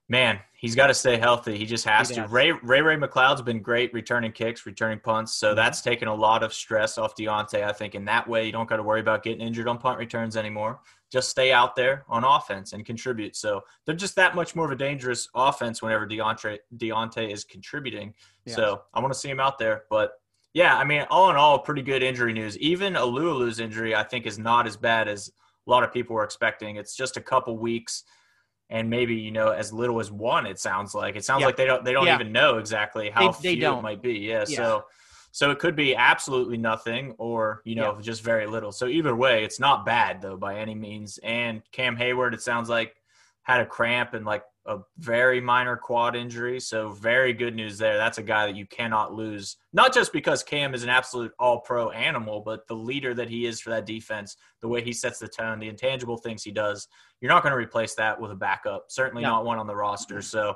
man, 0.07 0.39
he's 0.53 0.73
got 0.73 0.87
to 0.87 0.93
stay 0.93 1.17
healthy. 1.17 1.57
He 1.57 1.65
just 1.65 1.83
has 1.83 2.07
He 2.09 2.15
to. 2.15 2.27
Ray 2.27 2.53
Ray 2.53 2.81
Ray 2.81 2.95
McCloud's 2.95 3.41
been 3.41 3.61
great 3.61 3.93
returning 3.93 4.31
kicks, 4.31 4.65
returning 4.65 4.99
punts, 4.99 5.33
Mm-hmm. 5.33 5.47
so 5.51 5.53
that's 5.55 5.81
taken 5.81 6.07
a 6.07 6.15
lot 6.15 6.43
of 6.43 6.53
stress 6.53 6.97
off 6.97 7.13
Diontae. 7.15 7.63
I 7.63 7.73
think 7.73 7.93
in 7.93 8.05
that 8.05 8.25
way, 8.27 8.45
you 8.45 8.53
don't 8.53 8.69
got 8.69 8.77
to 8.77 8.83
worry 8.83 9.01
about 9.01 9.21
getting 9.21 9.41
injured 9.45 9.67
on 9.67 9.77
punt 9.79 9.99
returns 9.99 10.37
anymore. 10.37 10.79
Just 11.11 11.29
stay 11.29 11.51
out 11.51 11.75
there 11.75 12.03
on 12.09 12.23
offense 12.23 12.73
and 12.73 12.85
contribute. 12.85 13.35
So 13.35 13.61
they're 13.85 13.95
just 13.95 14.15
that 14.17 14.35
much 14.35 14.55
more 14.55 14.65
of 14.65 14.71
a 14.71 14.75
dangerous 14.75 15.29
offense 15.33 15.81
whenever 15.81 16.05
Diontae 16.07 16.57
Diontae 16.75 17.31
is 17.31 17.43
contributing. 17.45 18.13
Yes. 18.45 18.55
So 18.57 18.81
I 18.93 18.99
want 18.99 19.13
to 19.13 19.19
see 19.19 19.29
him 19.29 19.39
out 19.39 19.57
there, 19.57 19.83
but. 19.89 20.11
Yeah, 20.53 20.75
I 20.75 20.85
mean, 20.85 21.05
all 21.11 21.29
in 21.29 21.35
all, 21.35 21.59
pretty 21.59 21.83
good 21.83 22.01
injury 22.01 22.33
news. 22.33 22.57
Even 22.57 22.93
Alualu's 22.93 23.59
injury, 23.59 23.93
I 23.93 24.01
think, 24.01 24.25
is 24.25 24.39
not 24.39 24.65
as 24.65 24.75
bad 24.75 25.07
as 25.07 25.29
a 25.67 25.69
lot 25.69 25.83
of 25.83 25.93
people 25.93 26.15
were 26.15 26.23
expecting. 26.23 26.77
It's 26.77 26.95
just 26.95 27.15
a 27.15 27.21
couple 27.21 27.55
weeks 27.59 28.03
and 28.69 28.89
maybe 28.89 29.15
you 29.15 29.31
know 29.31 29.49
as 29.51 29.71
little 29.71 29.99
as 29.99 30.11
one 30.11 30.45
it 30.45 30.59
sounds 30.59 30.93
like 30.93 31.15
it 31.15 31.23
sounds 31.23 31.41
Yeah. 31.41 31.45
like 31.47 31.55
they 31.57 31.65
don't 31.65 31.85
they 31.85 31.93
don't 31.93 32.05
Yeah. 32.05 32.15
even 32.15 32.31
know 32.31 32.57
exactly 32.57 33.09
how 33.09 33.31
They- 33.31 33.37
they 33.49 33.53
few 33.55 33.61
don't. 33.61 33.79
it 33.79 33.81
might 33.83 34.01
be 34.01 34.13
yeah, 34.19 34.45
Yeah. 34.47 34.57
so 34.57 34.85
so 35.31 35.51
it 35.51 35.59
could 35.59 35.75
be 35.75 35.95
absolutely 35.95 36.57
nothing 36.57 37.13
or 37.17 37.61
you 37.65 37.75
know 37.75 37.99
just 38.01 38.23
very 38.23 38.47
little 38.47 38.71
so 38.71 38.87
either 38.87 39.15
way 39.15 39.43
it's 39.43 39.59
not 39.59 39.85
bad 39.85 40.21
though 40.21 40.37
by 40.37 40.57
any 40.57 40.75
means 40.75 41.19
and 41.23 41.61
cam 41.71 41.95
heyward 41.95 42.33
it 42.33 42.41
sounds 42.41 42.69
like 42.69 42.95
had 43.43 43.61
a 43.61 43.65
cramp 43.65 44.13
and 44.13 44.25
like 44.25 44.43
a 44.67 44.79
very 44.97 45.39
minor 45.39 45.77
quad 45.77 46.15
injury. 46.15 46.59
So 46.59 46.89
very 46.91 47.31
good 47.31 47.55
news 47.55 47.77
there. 47.77 47.95
That's 47.97 48.17
a 48.17 48.23
guy 48.23 48.45
that 48.45 48.55
you 48.57 48.65
cannot 48.65 49.13
lose. 49.13 49.55
Not 49.71 49.93
just 49.93 50.11
because 50.11 50.43
Cam 50.43 50.73
is 50.73 50.83
an 50.83 50.89
absolute 50.89 51.31
all 51.39 51.61
pro 51.61 51.89
animal, 51.91 52.41
but 52.41 52.67
the 52.67 52.75
leader 52.75 53.13
that 53.13 53.29
he 53.29 53.45
is 53.45 53.61
for 53.61 53.69
that 53.69 53.85
defense, 53.85 54.35
the 54.61 54.67
way 54.67 54.83
he 54.83 54.91
sets 54.91 55.19
the 55.19 55.27
tone, 55.29 55.59
the 55.59 55.69
intangible 55.69 56.17
things 56.17 56.43
he 56.43 56.51
does. 56.51 56.89
You're 57.21 57.31
not 57.31 57.43
going 57.43 57.51
to 57.53 57.57
replace 57.57 57.95
that 57.95 58.19
with 58.19 58.31
a 58.31 58.35
backup. 58.35 58.87
Certainly 58.89 59.23
No. 59.23 59.29
not 59.29 59.45
one 59.45 59.57
on 59.57 59.67
the 59.67 59.75
roster. 59.75 60.21
So 60.21 60.53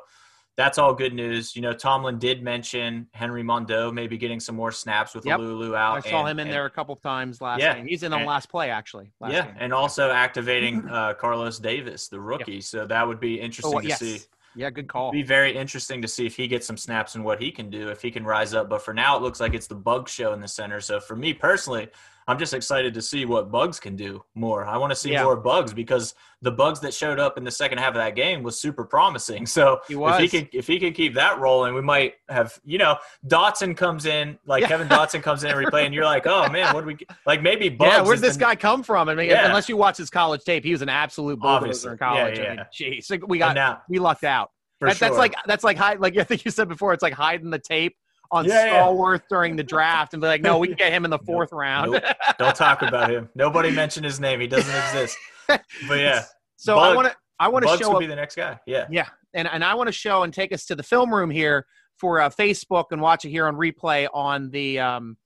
that's 0.58 0.78
all 0.78 0.94
good 0.94 1.14
news. 1.14 1.56
You 1.56 1.62
know, 1.62 1.74
Tomlin 1.74 2.20
did 2.20 2.44
mention 2.44 3.08
Henry 3.14 3.42
Mondeaux 3.44 3.92
maybe 3.94 4.18
getting 4.18 4.40
some 4.40 4.56
more 4.56 4.72
snaps 4.72 5.16
with 5.16 5.26
Yep. 5.26 5.40
Lulu 5.40 5.76
out. 5.76 6.06
I 6.06 6.10
saw 6.10 6.20
and- 6.22 6.30
him 6.30 6.40
in 6.40 6.48
and- 6.48 6.54
there 6.54 6.66
a 6.66 6.70
couple 6.70 6.96
times 6.98 7.42
last 7.42 7.62
Yeah, 7.62 7.76
game. 7.76 7.88
He's 7.88 8.04
in 8.04 8.12
the 8.12 8.18
and- 8.18 8.26
last 8.26 8.50
play 8.50 8.70
actually. 8.70 9.12
Last 9.20 9.32
yeah, 9.34 9.46
game. 9.46 9.56
and 9.60 9.74
also 9.74 10.12
activating 10.12 10.88
uh, 10.90 11.14
Carlos 11.14 11.58
Davis, 11.60 12.10
the 12.10 12.20
rookie. 12.20 12.62
So 12.62 12.86
that 12.86 13.08
would 13.08 13.20
be 13.20 13.40
interesting 13.40 13.76
Oh, 13.78 13.82
to 13.82 13.88
yes. 13.88 14.00
see. 14.00 14.20
Yeah, 14.54 14.70
good 14.70 14.90
call. 14.90 15.14
Be 15.14 15.24
very 15.24 15.56
interesting 15.56 16.02
to 16.02 16.10
see 16.10 16.26
if 16.26 16.36
he 16.36 16.46
gets 16.46 16.68
some 16.68 16.76
snaps 16.76 17.16
and 17.16 17.24
what 17.24 17.42
he 17.42 17.52
can 17.52 17.70
do, 17.70 17.88
if 17.88 18.02
he 18.02 18.12
can 18.12 18.26
rise 18.26 18.54
up. 18.54 18.68
But 18.70 18.82
for 18.82 18.94
now, 18.94 19.16
it 19.16 19.22
looks 19.22 19.40
like 19.40 19.54
it's 19.54 19.68
the 19.68 19.76
Bug 19.76 20.10
show 20.10 20.34
in 20.34 20.42
the 20.42 20.48
center. 20.50 20.82
So 20.82 21.00
for 21.00 21.16
me 21.16 21.34
personally, 21.34 21.88
I'm 22.28 22.38
just 22.38 22.54
excited 22.54 22.94
to 22.94 23.02
see 23.02 23.26
what 23.26 23.52
Buggs 23.52 23.80
can 23.80 23.96
do 23.96 24.24
more. 24.36 24.66
I 24.66 24.78
want 24.78 24.92
to 24.92 24.96
see 24.96 25.12
Yeah. 25.12 25.24
more 25.24 25.36
Buggs 25.36 25.74
because 25.74 26.14
the 26.42 26.52
Buggs 26.52 26.80
that 26.82 26.94
showed 26.94 27.20
up 27.20 27.38
in 27.38 27.44
the 27.44 27.52
second 27.52 27.80
half 27.80 27.90
of 27.90 27.96
that 27.96 28.16
game 28.16 28.44
was 28.44 28.60
super 28.60 28.84
promising. 28.86 29.46
So 29.52 29.80
He 29.88 29.96
if 29.96 30.20
he 30.20 30.28
can 30.28 30.50
if 30.54 30.68
he 30.68 30.80
can 30.80 30.94
keep 30.94 31.14
that 31.16 31.40
rolling, 31.40 31.74
we 31.74 31.82
might 31.82 32.14
have 32.30 32.58
you 32.64 32.78
know 32.78 32.98
Dotson 33.28 33.76
comes 33.76 34.06
in 34.06 34.38
like 34.46 34.62
Yeah. 34.62 34.68
Kevin 34.70 34.88
Dotson 34.88 35.22
comes 35.24 35.44
in 35.44 35.52
and 35.52 35.60
replay, 35.66 35.86
and 35.86 35.94
you're 35.94 36.06
like, 36.06 36.26
oh 36.28 36.48
man, 36.50 36.74
what 36.74 36.82
do 36.82 36.88
we 36.88 36.94
get? 36.96 37.10
like 37.26 37.42
maybe 37.42 37.70
Buggs? 37.70 37.92
yeah, 37.92 38.02
where'd 38.02 38.20
this 38.20 38.36
the- 38.36 38.40
guy 38.42 38.56
come 38.56 38.84
from? 38.84 39.10
I 39.10 39.16
mean, 39.16 39.30
Yeah. 39.30 39.46
unless 39.48 39.68
you 39.68 39.78
watch 39.78 39.98
his 39.98 40.10
college 40.10 40.42
tape, 40.44 40.64
he 40.64 40.72
was 40.72 40.82
an 40.82 40.90
absolute 40.90 41.40
bulldozer 41.40 41.94
in 41.94 41.98
college. 41.98 42.38
Yeah, 42.38 42.44
I 42.46 42.50
mean, 42.50 42.58
yeah. 42.60 42.64
geez, 42.74 43.10
like, 43.10 43.28
we 43.28 43.38
got 43.40 43.56
now 43.56 43.82
we 43.90 44.00
lucked 44.00 44.24
out. 44.24 44.52
That- 44.80 44.98
That's 44.98 45.18
like 45.18 45.36
that's 45.46 45.64
like 45.64 45.78
hide, 45.78 46.00
like 46.00 46.18
I 46.18 46.24
think 46.24 46.44
you 46.46 46.52
said 46.52 46.68
before. 46.68 46.94
It's 46.94 47.04
like 47.04 47.14
hiding 47.14 47.50
the 47.52 47.60
tape 47.60 47.96
on 48.32 48.46
Yeah, 48.46 48.66
yeah. 48.66 48.82
Stallworth 48.84 49.24
during 49.30 49.56
the 49.56 49.64
draft 49.64 50.14
and 50.14 50.22
be 50.22 50.28
like, 50.28 50.42
no, 50.42 50.58
we 50.58 50.68
can 50.68 50.78
get 50.78 50.94
him 50.94 51.06
in 51.06 51.12
the 51.12 51.20
fourth 51.26 51.52
round. 51.52 51.92
Nope. 51.92 52.04
Don't 52.38 52.56
talk 52.56 52.82
about 52.82 53.12
him. 53.12 53.30
Nobody 53.36 53.72
mentioned 53.72 54.06
his 54.06 54.20
name. 54.20 54.40
He 54.40 54.48
doesn't 54.48 54.76
exist. 54.76 55.18
But 55.48 56.00
yeah, 56.00 56.24
so 56.56 56.78
I 56.78 56.96
want 56.96 57.08
to 57.10 57.16
I 57.40 57.48
want 57.48 57.64
to 57.64 57.68
Buggs 57.68 57.82
show 57.82 57.90
would 57.90 57.96
up 57.96 58.00
be 58.02 58.08
the 58.08 58.16
next 58.16 58.36
guy. 58.36 58.60
Yeah. 58.66 58.88
Yeah, 58.90 59.08
and 59.34 59.48
and 59.48 59.64
I 59.64 59.76
want 59.76 59.88
to 59.88 59.94
show 59.94 60.24
and 60.24 60.34
take 60.34 60.54
us 60.54 60.66
to 60.66 60.76
the 60.76 60.84
film 60.84 61.14
room 61.14 61.30
here 61.30 61.66
for 61.98 62.22
uh, 62.22 62.30
Facebook 62.30 62.86
and 62.92 63.02
watch 63.02 63.26
it 63.26 63.30
here 63.30 63.48
on 63.48 63.56
replay 63.56 64.08
on 64.14 64.50
the 64.52 64.80
um, 64.80 65.18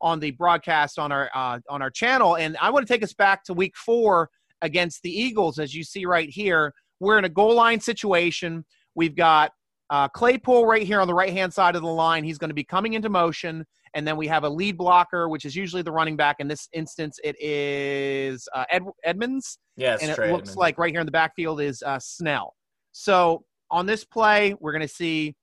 on 0.00 0.20
the 0.20 0.30
broadcast 0.32 0.98
on 0.98 1.12
our 1.12 1.30
uh, 1.34 1.58
on 1.68 1.82
our 1.82 1.90
channel. 1.90 2.36
And 2.36 2.56
I 2.60 2.70
want 2.70 2.86
to 2.86 2.92
take 2.92 3.02
us 3.02 3.14
back 3.14 3.44
to 3.44 3.54
Week 3.54 3.76
Four 3.76 4.30
against 4.62 5.02
the 5.02 5.10
Eagles, 5.10 5.58
as 5.58 5.74
you 5.74 5.84
see 5.84 6.06
right 6.06 6.28
here. 6.28 6.72
We're 7.00 7.18
in 7.18 7.24
a 7.24 7.28
goal 7.28 7.54
line 7.54 7.80
situation. 7.80 8.64
We've 8.94 9.14
got 9.14 9.52
uh, 9.90 10.08
Claypool 10.08 10.66
right 10.66 10.82
here 10.82 11.00
on 11.00 11.06
the 11.06 11.14
right 11.14 11.32
hand 11.32 11.52
side 11.52 11.76
of 11.76 11.82
the 11.82 11.88
line. 11.88 12.24
He's 12.24 12.38
going 12.38 12.50
to 12.50 12.54
be 12.54 12.64
coming 12.64 12.94
into 12.94 13.08
motion. 13.08 13.64
And 13.94 14.06
then 14.06 14.16
we 14.16 14.26
have 14.26 14.44
a 14.44 14.48
lead 14.48 14.76
blocker, 14.76 15.28
which 15.28 15.44
is 15.44 15.56
usually 15.56 15.82
the 15.82 15.92
running 15.92 16.16
back. 16.16 16.36
In 16.40 16.48
this 16.48 16.68
instance, 16.72 17.18
it 17.24 17.36
is 17.40 18.46
uh, 18.54 18.64
Ed- 18.70 18.82
Edmunds 19.04 19.58
it's 19.94 20.02
and 20.02 20.12
it 20.12 20.14
Trey 20.14 20.30
looks 20.30 20.50
Edmunds. 20.50 20.56
like 20.56 20.78
right 20.78 20.90
here 20.90 21.00
in 21.00 21.06
the 21.06 21.12
backfield 21.12 21.60
is 21.60 21.82
uh, 21.82 21.98
Snell. 21.98 22.54
So 22.92 23.44
on 23.70 23.86
this 23.86 24.04
play, 24.04 24.54
we're 24.60 24.72
going 24.72 24.86
to 24.86 24.88
see 24.92 25.34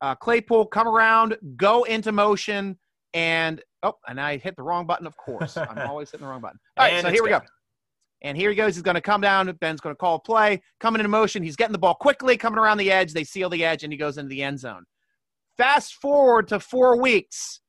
uh, 0.00 0.16
Claypool 0.16 0.66
come 0.66 0.88
around, 0.88 1.36
go 1.56 1.84
into 1.84 2.10
motion, 2.10 2.76
and 3.14 3.62
oh, 3.84 3.94
and 4.08 4.20
I 4.20 4.38
hit 4.38 4.56
the 4.56 4.62
wrong 4.62 4.86
button. 4.86 5.06
Of 5.06 5.16
course, 5.16 5.56
I'm 5.56 5.78
always 5.88 6.10
hitting 6.10 6.26
the 6.26 6.30
wrong 6.30 6.40
button. 6.40 6.58
All 6.76 6.84
right, 6.84 6.94
And 6.94 7.02
so 7.02 7.12
here 7.12 7.22
we 7.22 7.28
go. 7.30 7.40
And 8.22 8.36
here 8.36 8.50
he 8.50 8.56
goes. 8.56 8.76
He's 8.76 8.82
going 8.82 8.94
to 8.94 9.00
come 9.00 9.20
down. 9.20 9.50
Ben's 9.60 9.80
going 9.80 9.94
to 9.94 9.98
call 9.98 10.20
play. 10.20 10.62
Coming 10.80 11.00
into 11.00 11.08
motion. 11.08 11.42
He's 11.42 11.56
getting 11.56 11.72
the 11.72 11.78
ball 11.78 11.94
quickly, 11.94 12.36
coming 12.36 12.58
around 12.58 12.78
the 12.78 12.90
edge. 12.90 13.12
They 13.12 13.24
seal 13.24 13.50
the 13.50 13.64
edge, 13.64 13.82
and 13.82 13.92
he 13.92 13.98
goes 13.98 14.16
into 14.16 14.28
the 14.28 14.42
end 14.42 14.60
zone. 14.60 14.84
Fast 15.56 15.94
forward 15.94 16.48
to 16.48 16.60
four 16.60 17.00
weeks. 17.00 17.60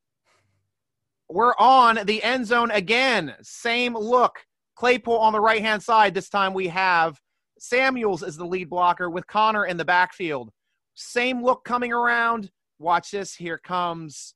We're 1.29 1.55
on 1.57 1.99
the 2.05 2.21
end 2.23 2.45
zone 2.45 2.71
again. 2.71 3.33
Same 3.41 3.95
look. 3.95 4.37
Claypool 4.75 5.17
on 5.17 5.33
the 5.33 5.41
right 5.41 5.61
hand 5.61 5.81
side. 5.81 6.13
This 6.13 6.29
time 6.29 6.53
we 6.53 6.67
have 6.67 7.19
Samuels 7.59 8.23
as 8.23 8.37
the 8.37 8.45
lead 8.45 8.69
blocker 8.69 9.09
with 9.09 9.25
Conner 9.27 9.65
in 9.65 9.77
the 9.77 9.85
backfield. 9.85 10.49
Same 10.95 11.43
look 11.43 11.63
coming 11.63 11.91
around. 11.91 12.51
Watch 12.77 13.11
this. 13.11 13.33
Here 13.33 13.57
comes 13.57 14.35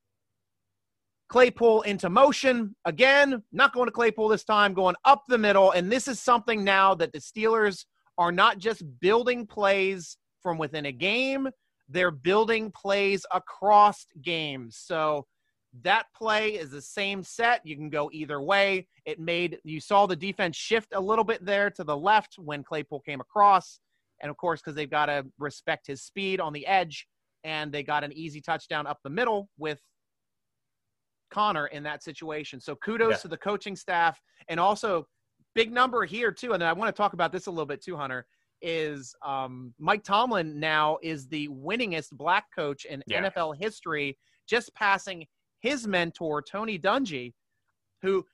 Claypool 1.29 1.81
into 1.83 2.09
motion. 2.09 2.75
Again, 2.85 3.43
not 3.51 3.73
going 3.73 3.87
to 3.87 3.91
Claypool 3.91 4.29
this 4.29 4.43
time, 4.43 4.73
going 4.73 4.95
up 5.05 5.23
the 5.27 5.37
middle. 5.37 5.71
And 5.71 5.91
this 5.91 6.07
is 6.07 6.19
something 6.19 6.63
now 6.63 6.95
that 6.95 7.11
the 7.11 7.19
Steelers 7.19 7.85
are 8.17 8.31
not 8.31 8.57
just 8.57 8.83
building 8.99 9.45
plays 9.45 10.17
from 10.41 10.57
within 10.57 10.85
a 10.85 10.91
game, 10.91 11.49
they're 11.89 12.11
building 12.11 12.71
plays 12.71 13.25
across 13.33 14.05
games. 14.21 14.77
So 14.77 15.25
that 15.83 16.05
play 16.15 16.51
is 16.51 16.71
the 16.71 16.81
same 16.81 17.23
set. 17.23 17.61
You 17.65 17.75
can 17.75 17.89
go 17.89 18.09
either 18.13 18.41
way. 18.41 18.87
It 19.05 19.19
made 19.19 19.59
you 19.63 19.79
saw 19.79 20.05
the 20.05 20.15
defense 20.15 20.55
shift 20.55 20.89
a 20.93 20.99
little 20.99 21.23
bit 21.23 21.45
there 21.45 21.69
to 21.71 21.83
the 21.83 21.95
left 21.95 22.35
when 22.37 22.63
Claypool 22.63 23.01
came 23.01 23.21
across. 23.21 23.79
And 24.21 24.29
of 24.29 24.37
course, 24.37 24.61
because 24.61 24.75
they've 24.75 24.89
got 24.89 25.07
to 25.07 25.25
respect 25.37 25.87
his 25.87 26.01
speed 26.01 26.39
on 26.39 26.53
the 26.53 26.65
edge, 26.65 27.07
and 27.43 27.71
they 27.71 27.83
got 27.83 28.03
an 28.03 28.11
easy 28.13 28.41
touchdown 28.41 28.87
up 28.87 28.99
the 29.03 29.09
middle 29.09 29.49
with 29.57 29.79
Conner 31.29 31.67
in 31.67 31.83
that 31.83 32.03
situation. 32.03 32.59
So 32.59 32.75
kudos 32.75 33.11
Yeah. 33.11 33.17
to 33.17 33.27
the 33.29 33.37
coaching 33.37 33.75
staff 33.75 34.21
and 34.47 34.59
also 34.59 35.07
big 35.55 35.71
number 35.71 36.05
here 36.05 36.31
too. 36.31 36.53
And 36.53 36.63
I 36.63 36.73
want 36.73 36.93
to 36.93 36.97
talk 36.97 37.13
about 37.13 37.31
this 37.31 37.47
a 37.47 37.51
little 37.51 37.65
bit 37.65 37.81
too, 37.83 37.95
Hunter. 37.97 38.25
Is 38.61 39.15
um, 39.23 39.73
Mike 39.77 40.03
Tomlin 40.03 40.59
now 40.59 40.97
is 41.03 41.27
the 41.27 41.47
winningest 41.49 42.11
black 42.13 42.45
coach 42.55 42.85
in 42.85 43.03
Yeah. 43.07 43.29
NFL 43.29 43.53
history, 43.59 44.17
just 44.47 44.73
passing 44.73 45.27
his 45.59 45.85
mentor 45.87 46.41
Tony 46.41 46.79
Dungy, 46.79 47.33
who 48.01 48.25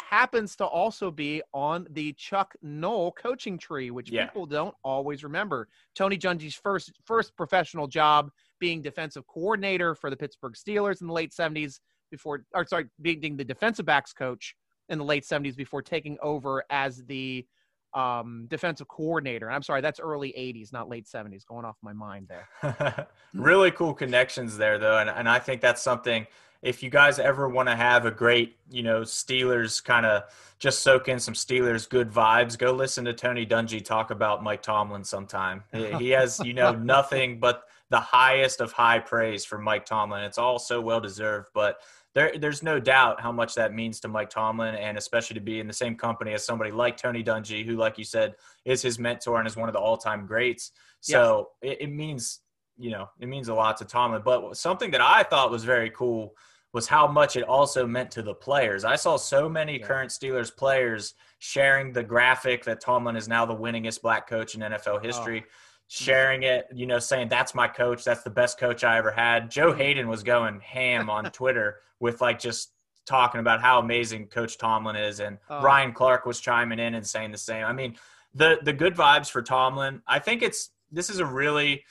happens 0.00 0.54
to 0.56 0.64
also 0.64 1.10
be 1.10 1.42
on 1.52 1.86
the 1.90 2.12
Chuck 2.14 2.54
Noll 2.62 3.12
coaching 3.12 3.58
tree, 3.58 3.90
which 3.90 4.10
Yeah. 4.10 4.26
people 4.26 4.46
don't 4.46 4.74
always 4.84 5.24
remember. 5.24 5.68
Tony 5.94 6.16
Dungy's 6.16 6.54
first 6.54 6.92
first 7.04 7.36
professional 7.36 7.86
job 7.88 8.30
being 8.58 8.82
defensive 8.82 9.26
coordinator 9.26 9.94
for 9.94 10.10
the 10.10 10.16
Pittsburgh 10.16 10.54
Steelers 10.54 11.00
in 11.00 11.06
the 11.08 11.12
late 11.12 11.32
70s 11.32 11.80
before 12.10 12.44
or 12.54 12.66
sorry, 12.66 12.86
being 13.00 13.36
the 13.36 13.44
defensive 13.44 13.86
backs 13.86 14.12
coach 14.12 14.54
in 14.88 14.98
the 14.98 15.04
late 15.04 15.24
70s 15.24 15.56
before 15.56 15.82
taking 15.82 16.16
over 16.22 16.64
as 16.70 17.04
the 17.06 17.46
um, 17.94 18.46
defensive 18.48 18.88
coordinator. 18.88 19.50
I'm 19.50 19.62
sorry, 19.62 19.80
that's 19.80 19.98
early 19.98 20.34
80s, 20.36 20.72
not 20.72 20.88
late 20.88 21.06
70s. 21.06 21.46
Going 21.46 21.64
off 21.64 21.76
my 21.82 21.92
mind 21.92 22.28
there. 22.28 23.08
really 23.34 23.70
cool 23.70 23.94
connections 23.94 24.56
there 24.56 24.78
though 24.78 24.98
and, 24.98 25.10
and 25.10 25.28
i 25.28 25.38
think 25.38 25.60
that's 25.60 25.82
something 25.82 26.26
if 26.62 26.82
you 26.82 26.90
guys 26.90 27.18
ever 27.18 27.48
want 27.48 27.68
to 27.68 27.76
have 27.76 28.06
a 28.06 28.10
great 28.10 28.56
you 28.70 28.82
know 28.82 29.02
steelers 29.02 29.82
kind 29.82 30.06
of 30.06 30.22
just 30.58 30.80
soak 30.80 31.08
in 31.08 31.18
some 31.18 31.34
steelers 31.34 31.88
good 31.88 32.10
vibes 32.10 32.56
go 32.58 32.72
listen 32.72 33.04
to 33.04 33.12
tony 33.12 33.44
dungy 33.46 33.84
talk 33.84 34.10
about 34.10 34.42
mike 34.42 34.62
tomlin 34.62 35.04
sometime 35.04 35.62
he 35.98 36.10
has 36.10 36.40
you 36.40 36.54
know 36.54 36.72
nothing 36.94 37.38
but 37.38 37.64
the 37.90 38.00
highest 38.00 38.60
of 38.60 38.72
high 38.72 38.98
praise 38.98 39.44
for 39.44 39.58
mike 39.58 39.84
tomlin 39.84 40.22
it's 40.22 40.38
all 40.38 40.58
so 40.58 40.80
well 40.80 41.00
deserved 41.00 41.48
but 41.54 41.78
there, 42.14 42.32
there's 42.38 42.62
no 42.62 42.80
doubt 42.80 43.20
how 43.20 43.30
much 43.30 43.54
that 43.56 43.74
means 43.74 44.00
to 44.00 44.08
Mike 44.08 44.30
Tomlin, 44.30 44.74
and 44.74 44.96
especially 44.96 45.34
to 45.34 45.40
be 45.40 45.60
in 45.60 45.66
the 45.66 45.72
same 45.74 45.94
company 45.94 46.32
as 46.32 46.42
somebody 46.42 46.70
like 46.70 46.96
Tony 46.96 47.22
Dungy, 47.22 47.62
who, 47.62 47.76
like 47.76 47.98
you 47.98 48.04
said, 48.04 48.36
is 48.64 48.80
his 48.80 48.98
mentor 48.98 49.38
and 49.38 49.46
is 49.46 49.54
one 49.54 49.68
of 49.68 49.74
the 49.74 49.78
all-time 49.78 50.24
greats. 50.24 50.72
So 51.02 51.50
it, 51.60 51.82
it 51.82 51.92
means 51.92 52.40
you 52.78 52.90
know, 52.90 53.08
it 53.20 53.28
means 53.28 53.48
a 53.48 53.54
lot 53.54 53.76
to 53.78 53.84
Tomlin. 53.84 54.22
But 54.24 54.56
something 54.56 54.90
that 54.92 55.00
I 55.00 55.22
thought 55.22 55.50
was 55.50 55.64
very 55.64 55.90
cool 55.90 56.34
was 56.72 56.86
how 56.86 57.06
much 57.06 57.36
it 57.36 57.44
also 57.44 57.86
meant 57.86 58.10
to 58.12 58.22
the 58.22 58.34
players. 58.34 58.84
I 58.84 58.96
saw 58.96 59.16
so 59.16 59.48
many 59.48 59.78
Yeah. 59.78 59.86
current 59.86 60.10
Steelers 60.10 60.54
players 60.54 61.14
sharing 61.38 61.92
the 61.92 62.02
graphic 62.02 62.64
that 62.64 62.80
Tomlin 62.80 63.16
is 63.16 63.28
now 63.28 63.46
the 63.46 63.56
winningest 63.56 64.02
black 64.02 64.28
coach 64.28 64.54
in 64.54 64.60
NFL 64.60 65.02
history. 65.02 65.44
Oh. 65.46 65.50
Sharing 65.88 66.42
it, 66.42 66.66
you 66.74 66.86
know, 66.86 66.98
saying 66.98 67.28
that's 67.28 67.54
my 67.54 67.68
coach. 67.68 68.02
That's 68.04 68.22
the 68.22 68.30
best 68.30 68.58
coach 68.58 68.82
I 68.82 68.98
ever 68.98 69.12
had. 69.12 69.50
Joe 69.50 69.72
Haden 69.72 70.08
was 70.08 70.22
going 70.22 70.60
ham 70.60 71.08
on 71.08 71.24
Twitter 71.30 71.76
with 72.00 72.20
like 72.20 72.40
just 72.40 72.72
talking 73.06 73.40
about 73.40 73.60
how 73.60 73.78
amazing 73.78 74.26
Coach 74.26 74.58
Tomlin 74.58 74.96
is, 74.96 75.20
and 75.20 75.38
Oh. 75.48 75.62
Ryan 75.62 75.92
Clark 75.92 76.26
was 76.26 76.40
chiming 76.40 76.80
in 76.80 76.94
and 76.94 77.06
saying 77.06 77.30
the 77.30 77.38
same. 77.38 77.64
I 77.64 77.72
mean, 77.72 77.96
the 78.34 78.58
the 78.62 78.72
good 78.72 78.96
vibes 78.96 79.30
for 79.30 79.42
Tomlin. 79.42 80.02
I 80.06 80.18
think 80.18 80.42
it's 80.42 80.70
this 80.90 81.08
is 81.08 81.20
a 81.20 81.26
really 81.26 81.84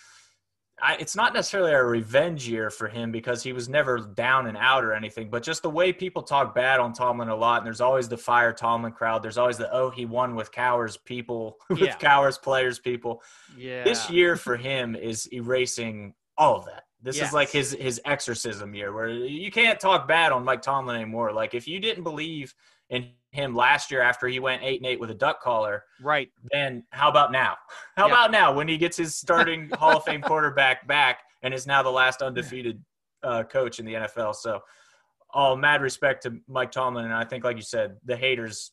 I, 0.82 0.98
it's 1.00 1.16
not 1.16 1.34
necessarily 1.34 1.72
a 1.72 1.82
revenge 1.84 2.48
year 2.48 2.70
for 2.70 2.88
him 2.90 3.12
because 3.12 3.42
he 3.42 3.54
was 3.54 3.70
never 3.70 4.00
down 4.00 4.48
and 4.48 4.58
out 4.58 4.84
or 4.84 4.94
anything, 4.94 5.30
but 5.30 5.42
just 5.42 5.62
the 5.64 5.70
way 5.70 5.94
people 5.94 6.22
talk 6.22 6.54
bad 6.54 6.82
on 6.82 6.92
Tomlin 6.92 7.30
a 7.30 7.36
lot, 7.36 7.60
and 7.60 7.66
there's 7.66 7.80
always 7.80 8.10
the 8.10 8.18
fire 8.18 8.52
Tomlin 8.52 8.92
crowd. 8.92 9.24
There's 9.24 9.38
always 9.38 9.58
the 9.58 9.72
oh 9.74 9.90
he 9.90 10.06
won 10.06 10.36
with 10.36 10.52
Cowher's 10.52 10.98
people, 10.98 11.58
with 11.70 11.80
Yeah. 11.80 11.96
Cowher's 11.96 12.38
players 12.38 12.78
people. 12.80 13.22
Yeah. 13.58 13.84
This 13.86 14.10
year 14.10 14.36
for 14.36 14.58
him 14.58 14.96
is 14.96 15.32
erasing 15.32 16.14
all 16.38 16.58
of 16.58 16.66
that. 16.66 16.84
This 17.02 17.18
Yes. 17.18 17.28
is 17.30 17.34
like 17.34 17.50
his 17.50 17.72
his 17.80 18.02
exorcism 18.04 18.74
year 18.76 18.92
where 18.92 19.08
you 19.10 19.52
can't 19.52 19.80
talk 19.80 20.08
bad 20.10 20.34
on 20.34 20.44
Mike 20.44 20.62
Tomlin 20.62 20.98
anymore. 20.98 21.32
Like 21.32 21.54
if 21.54 21.68
you 21.70 21.80
didn't 21.80 22.04
believe 22.04 22.54
in 22.90 23.12
him 23.36 23.56
last 23.56 23.92
year 23.92 24.02
after 24.02 24.28
he 24.28 24.40
went 24.40 24.64
eight 24.64 24.80
and 24.82 24.88
eight 24.90 25.00
with 25.00 25.12
a 25.12 25.16
duck 25.16 25.42
caller, 25.42 25.84
Right. 26.02 26.30
then 26.52 26.84
how 26.90 27.10
about 27.10 27.32
now? 27.32 27.56
How 27.98 28.08
Yeah. 28.08 28.14
about 28.14 28.32
now 28.32 28.54
when 28.54 28.68
he 28.68 28.78
gets 28.78 28.98
his 28.98 29.16
starting 29.16 29.70
Hall 29.78 29.98
of 29.98 30.04
Fame 30.04 30.22
quarterback 30.24 30.88
back 30.88 31.20
and 31.44 31.54
is 31.54 31.68
now 31.68 31.84
the 31.84 31.92
last 31.92 32.22
undefeated 32.22 32.84
uh, 33.24 33.44
coach 33.44 33.80
in 33.80 33.86
the 33.86 33.94
NFL? 33.94 34.36
So, 34.36 34.62
all 35.30 35.56
mad 35.58 35.82
respect 35.82 36.24
to 36.24 36.38
Mike 36.48 36.72
Tomlin, 36.72 37.06
and 37.06 37.14
I 37.14 37.26
think, 37.26 37.44
like 37.44 37.58
you 37.58 37.62
said, 37.62 37.98
the 38.06 38.16
haters. 38.16 38.72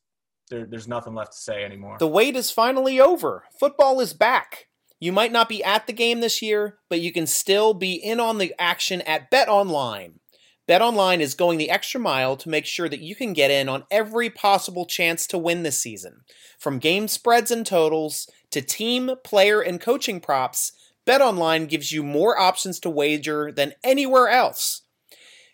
There, 0.51 0.65
there's 0.67 0.87
nothing 0.89 1.15
left 1.15 1.33
to 1.33 1.39
say 1.39 1.65
anymore. 1.65 1.97
The 1.99 2.07
wait 2.07 2.37
is 2.37 2.51
finally 2.51 3.01
over. 3.01 3.45
Football 3.59 4.01
is 4.01 4.13
back. 4.13 4.67
You 5.01 5.11
might 5.11 5.33
not 5.33 5.49
be 5.49 5.65
at 5.65 5.87
the 5.87 5.93
game 5.93 6.21
this 6.21 6.43
year, 6.43 6.79
but 6.91 7.01
you 7.01 7.11
can 7.13 7.27
still 7.27 7.75
be 7.75 7.95
in 7.95 8.21
on 8.21 8.39
the 8.39 8.55
action 8.59 9.01
at 9.03 9.31
Bet 9.31 9.49
Online. 9.49 10.21
Bet 10.69 10.81
Online 10.81 11.21
is 11.21 11.35
going 11.35 11.59
the 11.59 11.71
extra 11.71 11.99
mile 11.99 12.37
to 12.37 12.49
make 12.49 12.67
sure 12.67 12.89
that 12.89 13.01
you 13.01 13.17
can 13.17 13.33
get 13.33 13.51
in 13.51 13.69
on 13.69 13.85
every 13.91 14.31
possible 14.31 14.87
chance 14.87 15.27
to 15.27 15.39
win 15.39 15.65
this 15.65 15.81
season. 15.81 16.21
From 16.59 16.79
game 16.79 17.09
spreads 17.09 17.51
and 17.51 17.67
totals 17.67 18.31
to 18.51 18.63
team, 18.63 19.11
player, 19.25 19.61
and 19.61 19.81
coaching 19.81 20.21
props, 20.21 20.73
BetOnline 21.05 21.69
gives 21.69 21.91
you 21.91 22.05
more 22.05 22.39
options 22.39 22.79
to 22.81 22.91
wager 22.91 23.51
than 23.51 23.75
anywhere 23.83 24.29
else. 24.29 24.83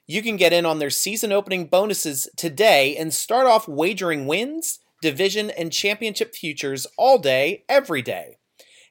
You 0.06 0.22
can 0.22 0.36
get 0.36 0.52
in 0.52 0.66
on 0.66 0.78
their 0.78 0.90
season 0.90 1.32
opening 1.32 1.66
bonuses 1.66 2.28
today 2.36 2.94
and 2.96 3.12
start 3.12 3.46
off 3.46 3.66
wagering 3.66 4.26
wins, 4.26 4.80
division, 5.00 5.50
and 5.50 5.72
championship 5.72 6.34
futures 6.34 6.86
all 6.98 7.18
day, 7.18 7.64
every 7.68 8.02
day. 8.02 8.36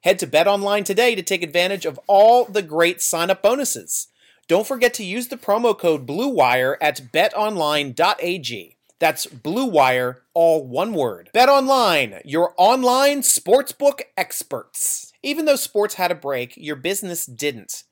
Head 0.03 0.17
to 0.19 0.27
BetOnline 0.27 0.85
today 0.85 1.13
to 1.13 1.21
take 1.21 1.43
advantage 1.43 1.85
of 1.85 1.99
all 2.07 2.45
the 2.45 2.61
great 2.61 3.01
sign 3.01 3.29
up 3.29 3.43
bonuses. 3.43 4.07
Don't 4.47 4.67
forget 4.67 4.93
to 4.93 5.03
use 5.03 5.27
the 5.27 5.35
promo 5.35 5.77
code 5.77 6.07
BLUEWIRE 6.07 6.77
at 6.79 7.11
betonline.ag. 7.11 8.77
That's 8.99 9.25
BLUEWIRE, 9.25 10.15
all 10.33 10.65
one 10.65 10.93
word. 10.93 11.29
BetOnline, 11.35 12.21
your 12.23 12.53
online 12.57 13.21
sportsbook 13.21 14.01
experts. 14.15 15.11
Even 15.21 15.43
though 15.45 15.57
sports 15.57 15.95
had 15.95 16.11
a 16.11 16.15
break, 16.15 16.53
your 16.55 16.77
business 16.77 17.25
didn't. 17.25 17.83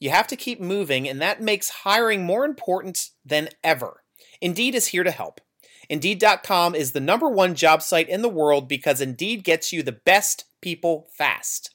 You 0.00 0.08
have 0.08 0.26
to 0.28 0.36
keep 0.36 0.60
moving, 0.60 1.06
and 1.06 1.20
that 1.20 1.42
makes 1.42 1.68
hiring 1.68 2.24
more 2.24 2.46
important 2.46 3.10
than 3.22 3.50
ever. 3.62 4.02
Indeed 4.40 4.74
is 4.74 4.88
here 4.88 5.04
to 5.04 5.10
help. 5.10 5.42
Indeed.com 5.90 6.74
is 6.74 6.92
the 6.92 7.00
number 7.00 7.28
one 7.28 7.54
job 7.54 7.82
site 7.82 8.08
in 8.08 8.22
the 8.22 8.28
world 8.28 8.66
because 8.66 9.02
Indeed 9.02 9.44
gets 9.44 9.72
you 9.72 9.82
the 9.82 9.92
best 9.92 10.46
people 10.62 11.08
fast. 11.16 11.74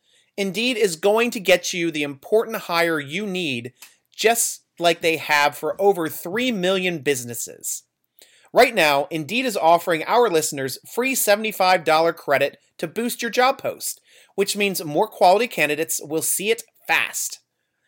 Indeed 0.41 0.75
is 0.75 0.95
going 0.95 1.29
to 1.31 1.39
get 1.39 1.71
you 1.71 1.91
the 1.91 2.01
important 2.01 2.63
hire 2.63 2.99
you 2.99 3.27
need, 3.27 3.73
just 4.15 4.63
like 4.79 5.01
they 5.01 5.17
have 5.17 5.55
for 5.55 5.79
over 5.79 6.09
3 6.09 6.51
million 6.51 6.97
businesses. 7.03 7.83
Right 8.51 8.73
now, 8.73 9.07
Indeed 9.11 9.45
is 9.45 9.55
offering 9.55 10.03
our 10.05 10.31
listeners 10.31 10.79
free 10.91 11.13
$75 11.13 12.15
credit 12.15 12.57
to 12.79 12.87
boost 12.87 13.21
your 13.21 13.29
job 13.29 13.59
post, 13.59 14.01
which 14.33 14.57
means 14.57 14.83
more 14.83 15.07
quality 15.07 15.47
candidates 15.47 16.01
will 16.03 16.23
see 16.23 16.49
it 16.49 16.63
fast. 16.87 17.41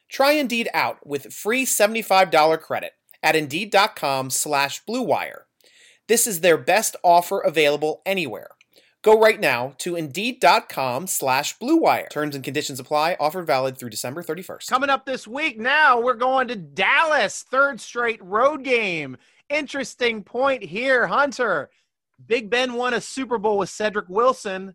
Try 0.08 0.34
Indeed 0.34 0.70
out 0.76 1.08
with 1.08 1.34
free 1.34 1.66
$75 1.66 2.62
credit 2.62 2.91
at 3.24 3.36
Indeed.com 3.36 4.30
slash 4.30 4.84
BlueWire. 4.88 5.45
This 6.08 6.28
is 6.28 6.41
their 6.41 6.60
best 6.60 6.95
offer 7.04 7.39
available 7.39 8.04
anywhere. 8.06 8.51
Go 9.04 9.20
right 9.20 9.38
now 9.39 9.74
to 9.80 9.97
Indeed.com 9.97 11.08
slash 11.08 11.58
BlueWire. 11.60 12.10
Terms 12.10 12.36
and 12.36 12.43
conditions 12.43 12.80
apply. 12.80 13.18
Offer 13.20 13.43
valid 13.43 13.78
through 13.78 13.89
December 13.89 14.24
31st. 14.24 14.70
Coming 14.70 14.89
up 14.89 15.06
this 15.06 15.28
week, 15.28 15.60
now 15.60 15.99
we're 15.99 16.14
going 16.14 16.47
to 16.47 16.56
Dallas, 16.56 17.43
third 17.51 17.82
straight 17.82 18.24
road 18.24 18.64
game. 18.64 19.18
Interesting 19.49 20.24
point 20.24 20.64
here, 20.64 21.06
Hunter. 21.06 21.70
Big 22.26 22.49
Ben 22.49 22.76
won 22.76 22.93
a 22.93 23.01
Super 23.01 23.38
Bowl 23.38 23.58
with 23.58 23.70
Cedric 23.70 24.08
Wilson. 24.08 24.74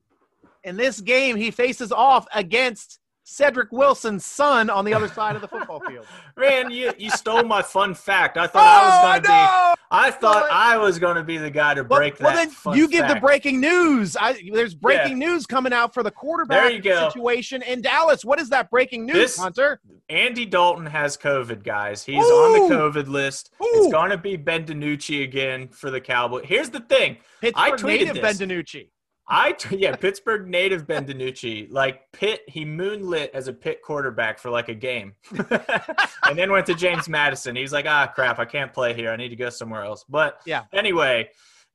In 0.63 0.77
this 0.77 1.01
game, 1.01 1.37
he 1.37 1.51
faces 1.51 1.91
off 1.91 2.27
against 2.35 2.99
Cedric 3.25 3.73
Wilson's 3.73 4.27
son 4.27 4.69
on 4.69 4.85
the 4.85 4.93
other 4.93 5.09
side 5.09 5.37
of 5.37 5.43
the 5.43 5.49
football 5.49 5.81
field. 5.89 6.05
Man, 6.37 6.71
you, 6.71 6.93
you 6.99 7.11
stole 7.11 7.45
my 7.45 7.63
fun 7.63 7.95
fact. 7.95 8.37
I 8.37 8.47
thought 8.47 8.63
I 8.63 8.85
was 8.85 8.95
Oh, 8.99 9.03
going 9.09 9.23
to 9.23 9.29
no! 9.29 9.75
I 9.91 10.11
thought 10.11 10.43
Well, 10.43 10.49
I 10.53 10.77
was 10.77 10.99
going 10.99 11.17
to 11.17 11.23
be 11.23 11.39
the 11.39 11.51
guy 11.51 11.75
to 11.75 11.83
Well, 11.83 11.99
break 11.99 12.21
well, 12.21 12.31
that. 12.31 12.37
then 12.37 12.51
fun 12.51 12.77
you 12.77 12.89
give 12.89 13.09
the 13.09 13.17
breaking 13.17 13.61
news. 13.61 14.17
I, 14.21 14.39
there's 14.53 14.75
breaking 14.75 15.19
news 15.19 15.47
coming 15.47 15.73
out 15.73 15.95
for 15.95 16.03
the 16.03 16.11
quarterback 16.11 16.63
There 16.65 16.71
you 16.73 16.81
go. 16.83 17.09
situation 17.09 17.63
in 17.63 17.81
Dallas. 17.81 18.25
What 18.25 18.39
is 18.39 18.51
that 18.51 18.71
breaking 18.71 19.07
news, 19.07 19.15
This- 19.15 19.39
Hunter? 19.39 19.81
Andy 20.11 20.47
Dalton 20.47 20.87
has 20.87 21.17
COVID, 21.19 21.63
guys. 21.63 22.03
He's 22.03 22.25
on 22.25 22.69
the 22.69 22.75
COVID 22.75 23.09
list. 23.09 23.51
Ooh. 23.63 23.67
It's 23.75 23.93
going 23.93 24.11
to 24.11 24.17
be 24.19 24.37
Ben 24.37 24.65
DiNucci 24.65 25.23
again 25.23 25.69
for 25.69 25.91
the 25.91 26.01
Cowboys. 26.01 26.45
Here's 26.47 26.71
the 26.71 26.81
thing. 26.81 27.19
I 27.55 27.73
tweeted 27.73 27.85
native 27.85 28.15
this. 28.15 28.39
Ben 28.39 28.49
DiNucci. 28.49 28.89
I 29.29 29.55
yeah, 29.71 29.95
Pittsburgh 29.95 30.49
native 30.49 30.87
Ben 30.87 31.07
DiNucci. 31.07 31.71
Like 31.71 32.11
Pitt, 32.13 32.43
he 32.49 32.65
moonlit 32.65 33.31
as 33.35 33.49
a 33.49 33.53
Pitt 33.53 33.83
quarterback 33.83 34.39
for 34.39 34.51
like 34.51 34.69
a 34.69 34.75
game, 34.75 35.15
and 35.33 36.39
then 36.39 36.51
went 36.51 36.67
to 36.67 36.75
James 36.75 37.09
Madison. 37.09 37.55
He 37.55 37.63
was 37.63 37.73
like, 37.73 37.87
ah, 37.87 38.07
crap, 38.07 38.39
I 38.39 38.45
can't 38.45 38.73
play 38.73 38.95
here. 38.95 39.11
I 39.11 39.17
need 39.17 39.29
to 39.29 39.37
go 39.37 39.51
somewhere 39.51 39.83
else. 39.85 40.05
But 40.09 40.41
Yeah. 40.47 40.65
anyway, 40.73 41.29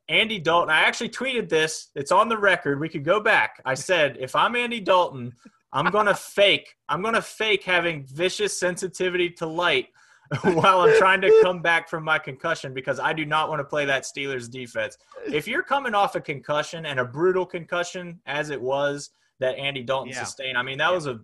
Andy 0.09 0.39
Dalton. 0.39 0.69
I 0.73 0.81
actually 0.81 1.09
tweeted 1.09 1.47
this. 1.47 1.89
It's 1.95 2.11
on 2.11 2.27
the 2.27 2.37
record. 2.37 2.79
We 2.79 2.89
could 2.89 3.05
go 3.05 3.19
back. 3.19 3.61
I 3.65 3.75
said, 3.75 4.17
if 4.19 4.35
I'm 4.35 4.55
Andy 4.55 4.79
Dalton, 4.79 5.33
I'm 5.71 5.91
gonna 5.91 6.15
fake. 6.15 6.75
I'm 6.89 7.01
gonna 7.01 7.21
fake 7.21 7.63
having 7.63 8.05
vicious 8.05 8.59
sensitivity 8.59 9.29
to 9.31 9.45
light. 9.45 9.87
while 10.43 10.81
I'm 10.81 10.97
trying 10.97 11.21
to 11.21 11.39
come 11.43 11.61
back 11.61 11.89
from 11.89 12.03
my 12.03 12.17
concussion 12.19 12.73
because 12.73 12.99
I 12.99 13.13
do 13.13 13.25
not 13.25 13.49
want 13.49 13.59
to 13.59 13.63
play 13.65 13.85
that 13.85 14.03
Steelers 14.03 14.49
defense. 14.49 14.97
If 15.27 15.47
you're 15.47 15.63
coming 15.63 15.93
off 15.93 16.15
a 16.15 16.21
concussion 16.21 16.85
and 16.85 16.99
a 16.99 17.05
brutal 17.05 17.45
concussion 17.45 18.19
as 18.25 18.49
it 18.49 18.61
was 18.61 19.11
that 19.39 19.57
Andy 19.57 19.83
Dalton 19.83 20.09
Yeah. 20.13 20.23
sustained, 20.23 20.57
I 20.57 20.63
mean 20.63 20.77
that 20.79 20.91
was 20.91 21.07
a 21.07 21.19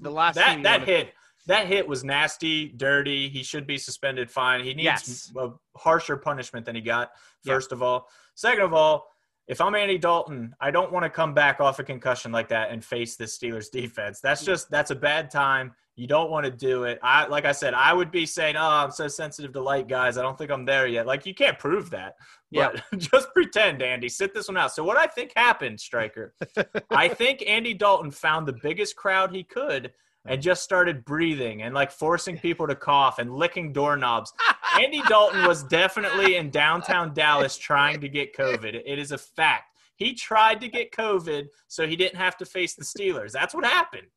The 0.00 0.10
last 0.10 0.36
that 0.36 0.62
that 0.62 0.82
hit 0.84 1.12
that 1.46 1.66
hit 1.68 1.86
was 1.86 2.02
nasty, 2.02 2.68
dirty. 2.68 3.28
He 3.28 3.42
should 3.44 3.66
be 3.68 3.78
suspended, 3.78 4.30
fine. 4.30 4.64
He 4.64 4.74
needs 4.74 4.84
Yes. 4.84 5.32
a 5.36 5.50
harsher 5.76 6.16
punishment 6.16 6.66
than 6.66 6.74
he 6.74 6.80
got. 6.80 7.12
Yeah. 7.44 7.54
First 7.54 7.70
of 7.72 7.82
all, 7.82 8.08
second 8.34 8.64
of 8.64 8.74
all, 8.74 9.06
if 9.46 9.60
I'm 9.60 9.76
Andy 9.76 9.96
Dalton, 9.96 10.56
I 10.60 10.72
don't 10.72 10.90
want 10.90 11.04
to 11.04 11.10
come 11.10 11.34
back 11.34 11.60
off 11.60 11.78
a 11.78 11.84
concussion 11.84 12.32
like 12.32 12.48
that 12.48 12.70
and 12.70 12.84
face 12.84 13.14
this 13.16 13.38
Steelers 13.38 13.70
defense. 13.70 14.20
That's 14.20 14.44
just 14.44 14.70
that's 14.70 14.90
a 14.90 14.96
bad 14.96 15.30
time. 15.30 15.74
You 15.96 16.06
don't 16.06 16.30
want 16.30 16.44
to 16.44 16.50
do 16.50 16.84
it. 16.84 16.98
I 17.02 17.26
like 17.26 17.46
I 17.46 17.52
said, 17.52 17.72
I 17.72 17.94
would 17.94 18.10
be 18.10 18.26
saying, 18.26 18.56
"Oh, 18.56 18.68
I'm 18.68 18.90
so 18.90 19.08
sensitive 19.08 19.52
to 19.54 19.60
light, 19.62 19.88
guys. 19.88 20.18
I 20.18 20.22
don't 20.22 20.36
think 20.36 20.50
I'm 20.50 20.66
there 20.66 20.86
yet." 20.86 21.06
Like 21.06 21.24
you 21.24 21.34
can't 21.34 21.58
prove 21.58 21.88
that. 21.90 22.16
But 22.52 22.82
just 22.98 23.32
pretend, 23.32 23.82
Andy. 23.82 24.10
Sit 24.10 24.34
this 24.34 24.48
one 24.48 24.58
out. 24.58 24.72
So 24.72 24.84
what 24.84 24.98
I 24.98 25.06
think 25.06 25.32
happened, 25.34 25.80
Striker, 25.80 26.34
I 26.90 27.08
think 27.08 27.42
Andy 27.46 27.72
Dalton 27.72 28.10
found 28.10 28.46
the 28.46 28.58
biggest 28.62 28.94
crowd 28.94 29.34
he 29.34 29.42
could 29.42 29.92
and 30.26 30.42
just 30.42 30.62
started 30.62 31.04
breathing 31.04 31.62
and 31.62 31.74
like 31.74 31.90
forcing 31.90 32.38
people 32.38 32.66
to 32.66 32.74
cough 32.74 33.18
and 33.18 33.34
licking 33.34 33.72
doorknobs. 33.72 34.32
Andy 34.80 35.00
Dalton 35.08 35.46
was 35.46 35.62
definitely 35.64 36.36
in 36.36 36.50
downtown 36.50 37.14
Dallas 37.14 37.56
trying 37.56 38.00
to 38.00 38.08
get 38.08 38.36
COVID. 38.36 38.82
It 38.84 38.98
is 38.98 39.12
a 39.12 39.18
fact. 39.18 39.72
He 39.96 40.12
tried 40.12 40.60
to 40.60 40.68
get 40.68 40.92
COVID 40.92 41.46
so 41.68 41.86
he 41.86 41.96
didn't 41.96 42.18
have 42.18 42.36
to 42.38 42.44
face 42.44 42.74
the 42.74 42.84
Steelers. 42.84 43.32
That's 43.32 43.54
what 43.54 43.64
happened. 43.64 44.08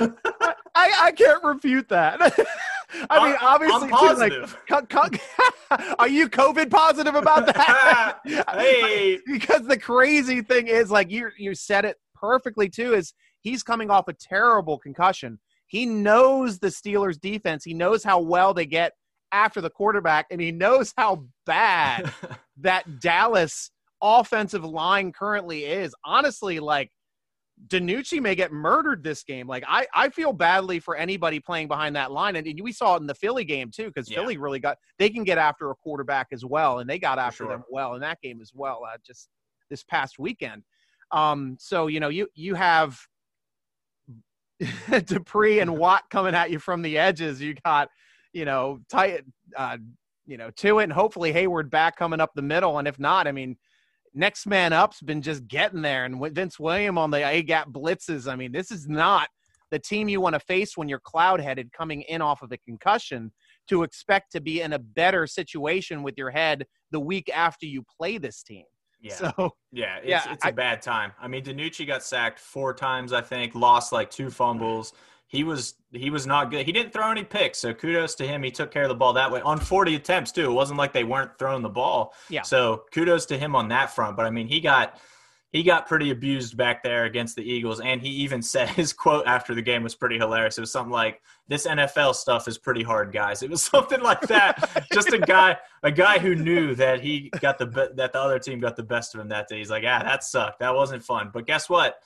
I, 0.00 0.54
I 0.74 1.12
can't 1.12 1.42
refute 1.42 1.88
that. 1.88 2.20
I 3.10 3.24
mean, 3.24 3.32
I'm- 3.34 3.38
obviously, 3.42 3.90
I'm 3.92 3.98
too, 4.16 4.20
like, 4.20 4.32
positive. 4.32 4.56
co- 4.68 4.82
co- 4.86 5.86
are 5.98 6.08
you 6.08 6.28
COVID 6.28 6.70
positive 6.70 7.14
about 7.14 7.46
that? 7.54 8.18
Hey. 8.24 9.18
because 9.26 9.66
the 9.66 9.78
crazy 9.78 10.40
thing 10.42 10.68
is, 10.68 10.90
like 10.90 11.10
you 11.10 11.30
you 11.38 11.54
said 11.54 11.84
it 11.84 11.96
perfectly 12.14 12.68
too. 12.68 12.94
Is 12.94 13.12
he's 13.40 13.62
coming 13.62 13.90
off 13.90 14.08
a 14.08 14.12
terrible 14.14 14.78
concussion. 14.78 15.38
He 15.66 15.84
knows 15.84 16.58
the 16.60 16.68
Steelers' 16.68 17.20
defense. 17.20 17.64
He 17.64 17.74
knows 17.74 18.04
how 18.04 18.20
well 18.20 18.54
they 18.54 18.66
get 18.66 18.92
after 19.32 19.60
the 19.60 19.70
quarterback, 19.70 20.26
and 20.30 20.40
he 20.40 20.52
knows 20.52 20.92
how 20.96 21.24
bad 21.44 22.12
that 22.58 23.00
Dallas 23.00 23.70
offensive 24.00 24.64
line 24.64 25.10
currently 25.12 25.64
is. 25.64 25.92
Honestly, 26.04 26.60
like 26.60 26.92
DiNucci 27.68 28.20
may 28.20 28.34
get 28.34 28.52
murdered 28.52 29.02
this 29.02 29.22
game. 29.22 29.46
Like 29.46 29.64
I, 29.66 29.86
I 29.94 30.10
feel 30.10 30.32
badly 30.32 30.78
for 30.78 30.94
anybody 30.96 31.40
playing 31.40 31.68
behind 31.68 31.96
that 31.96 32.12
line, 32.12 32.36
and 32.36 32.60
we 32.62 32.70
saw 32.72 32.96
it 32.96 33.00
in 33.00 33.06
the 33.06 33.14
Philly 33.14 33.44
game 33.44 33.70
too, 33.70 33.86
because 33.86 34.10
Yeah. 34.10 34.18
Philly 34.18 34.36
really 34.36 34.58
got 34.58 34.78
they 34.98 35.08
can 35.08 35.24
get 35.24 35.38
after 35.38 35.70
a 35.70 35.74
quarterback 35.74 36.28
as 36.32 36.44
well, 36.44 36.80
and 36.80 36.88
they 36.88 36.98
got 36.98 37.18
after 37.18 37.44
sure. 37.44 37.48
them 37.48 37.64
well 37.70 37.94
in 37.94 38.00
that 38.02 38.20
game 38.20 38.40
as 38.40 38.52
well. 38.54 38.82
Uh, 38.86 38.98
just 39.04 39.28
this 39.70 39.82
past 39.84 40.18
weekend. 40.18 40.62
Um, 41.12 41.56
so 41.58 41.86
you 41.86 41.98
know, 41.98 42.08
you 42.08 42.28
you 42.34 42.54
have 42.54 42.98
Dupree 45.06 45.60
and 45.60 45.76
Watt 45.78 46.04
coming 46.10 46.34
at 46.34 46.50
you 46.50 46.58
from 46.58 46.82
the 46.82 46.98
edges. 46.98 47.40
You 47.40 47.54
got, 47.64 47.88
you 48.32 48.44
know, 48.44 48.80
tight, 48.90 49.24
uh, 49.56 49.78
you 50.26 50.36
know, 50.36 50.50
Tuitt, 50.50 50.84
and 50.84 50.92
hopefully 50.92 51.32
Heyward 51.32 51.70
back 51.70 51.96
coming 51.96 52.20
up 52.20 52.32
the 52.34 52.42
middle. 52.42 52.78
And 52.78 52.88
if 52.88 52.98
not, 52.98 53.26
I 53.26 53.32
mean, 53.32 53.56
next 54.16 54.46
man 54.46 54.72
up's 54.72 55.00
been 55.00 55.22
just 55.22 55.46
getting 55.46 55.82
there. 55.82 56.04
And 56.04 56.18
with 56.18 56.34
Vince 56.34 56.58
William 56.58 56.98
on 56.98 57.10
the 57.10 57.26
A 57.26 57.42
gap 57.42 57.68
blitzes, 57.68 58.30
I 58.30 58.34
mean, 58.34 58.50
this 58.50 58.70
is 58.70 58.88
not 58.88 59.28
the 59.70 59.78
team 59.78 60.08
you 60.08 60.20
want 60.20 60.34
to 60.34 60.40
face 60.40 60.76
when 60.76 60.88
you're 60.88 61.00
cloud 61.00 61.40
headed 61.40 61.72
coming 61.72 62.02
in 62.02 62.22
off 62.22 62.42
of 62.42 62.50
a 62.52 62.56
concussion 62.58 63.32
to 63.68 63.82
expect 63.82 64.32
to 64.32 64.40
be 64.40 64.60
in 64.60 64.72
a 64.72 64.78
better 64.78 65.26
situation 65.26 66.02
with 66.02 66.14
your 66.16 66.30
head 66.30 66.64
the 66.92 67.00
week 67.00 67.30
after 67.34 67.66
you 67.66 67.84
play 67.98 68.16
this 68.16 68.42
team. 68.42 68.64
Yeah. 69.00 69.14
So 69.14 69.50
yeah, 69.72 69.96
it's, 69.98 70.08
yeah, 70.08 70.32
it's 70.32 70.44
a 70.44 70.48
I- 70.48 70.52
bad 70.52 70.82
time. 70.82 71.12
I 71.20 71.28
mean, 71.28 71.44
DiNucci 71.44 71.86
got 71.86 72.02
sacked 72.02 72.38
four 72.38 72.72
times, 72.72 73.12
I 73.12 73.20
think, 73.20 73.54
lost 73.54 73.92
like 73.92 74.10
two 74.10 74.30
fumbles. 74.30 74.94
He 75.28 75.42
was 75.42 75.74
he 75.92 76.10
was 76.10 76.26
not 76.26 76.50
good. 76.50 76.64
He 76.66 76.72
didn't 76.72 76.92
throw 76.92 77.10
any 77.10 77.24
picks, 77.24 77.58
so 77.58 77.74
kudos 77.74 78.14
to 78.16 78.26
him. 78.26 78.42
He 78.42 78.50
took 78.50 78.70
care 78.70 78.84
of 78.84 78.88
the 78.88 78.94
ball 78.94 79.12
that 79.14 79.30
way 79.30 79.40
on 79.40 79.58
40 79.58 79.96
attempts 79.96 80.30
too. 80.30 80.50
It 80.50 80.54
wasn't 80.54 80.78
like 80.78 80.92
they 80.92 81.04
weren't 81.04 81.36
throwing 81.38 81.62
the 81.62 81.68
ball. 81.68 82.14
Yeah. 82.28 82.42
So 82.42 82.84
kudos 82.92 83.26
to 83.26 83.38
him 83.38 83.56
on 83.56 83.68
that 83.68 83.94
front. 83.94 84.16
But 84.16 84.26
I 84.26 84.30
mean, 84.30 84.46
he 84.46 84.60
got 84.60 85.00
he 85.52 85.62
got 85.62 85.86
pretty 85.88 86.10
abused 86.10 86.56
back 86.56 86.82
there 86.82 87.04
against 87.04 87.34
the 87.34 87.42
Eagles, 87.42 87.80
and 87.80 88.00
he 88.00 88.08
even 88.08 88.42
said 88.52 88.68
his 88.68 88.92
quote 88.92 89.26
after 89.26 89.54
the 89.54 89.62
game 89.62 89.82
was 89.82 89.94
pretty 89.94 90.16
hilarious. 90.16 90.58
It 90.58 90.60
was 90.60 90.70
something 90.70 90.92
like, 90.92 91.20
"This 91.48 91.66
NFL 91.66 92.14
stuff 92.14 92.46
is 92.46 92.58
pretty 92.58 92.82
hard, 92.82 93.12
guys." 93.12 93.42
It 93.42 93.50
was 93.50 93.62
something 93.74 94.00
like 94.00 94.20
that. 94.22 94.86
Just 94.92 95.12
a 95.12 95.18
guy, 95.18 95.56
a 95.82 95.90
guy 95.90 96.18
who 96.18 96.34
knew 96.34 96.74
that 96.76 97.00
he 97.00 97.30
got 97.40 97.58
the 97.58 97.66
that 97.96 98.12
the 98.12 98.20
other 98.20 98.38
team 98.38 98.60
got 98.60 98.76
the 98.76 98.82
best 98.82 99.14
of 99.14 99.20
him 99.20 99.28
that 99.30 99.48
day. 99.48 99.58
He's 99.58 99.70
like, 99.70 99.84
"Ah, 99.86 100.02
that 100.02 100.22
sucked. 100.22 100.60
That 100.60 100.74
wasn't 100.74 101.02
fun." 101.02 101.30
But 101.32 101.46
guess 101.46 101.68
what? 101.68 101.96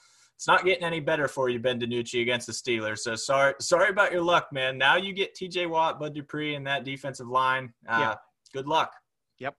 It's 0.41 0.47
not 0.49 0.65
getting 0.65 0.85
any 0.85 1.01
better 1.01 1.29
for 1.29 1.51
you, 1.51 1.59
Ben 1.59 1.79
DiNucci, 1.79 2.23
against 2.23 2.47
the 2.47 2.55
Steelers. 2.55 3.01
So 3.01 3.15
sorry, 3.15 3.53
sorry 3.61 3.91
about 3.91 4.11
your 4.11 4.23
luck, 4.23 4.49
man. 4.53 4.79
Now 4.79 4.97
you 4.97 5.13
get 5.13 5.35
T.J. 5.35 5.67
Watt, 5.67 6.01
Bud 6.01 6.15
Dupree, 6.15 6.55
and 6.55 6.67
that 6.67 6.83
defensive 6.83 7.29
line. 7.29 7.75
Uh, 7.87 7.99
Yeah. 8.01 8.15
Good 8.55 8.67
luck. 8.67 8.91
Yep. 9.39 9.55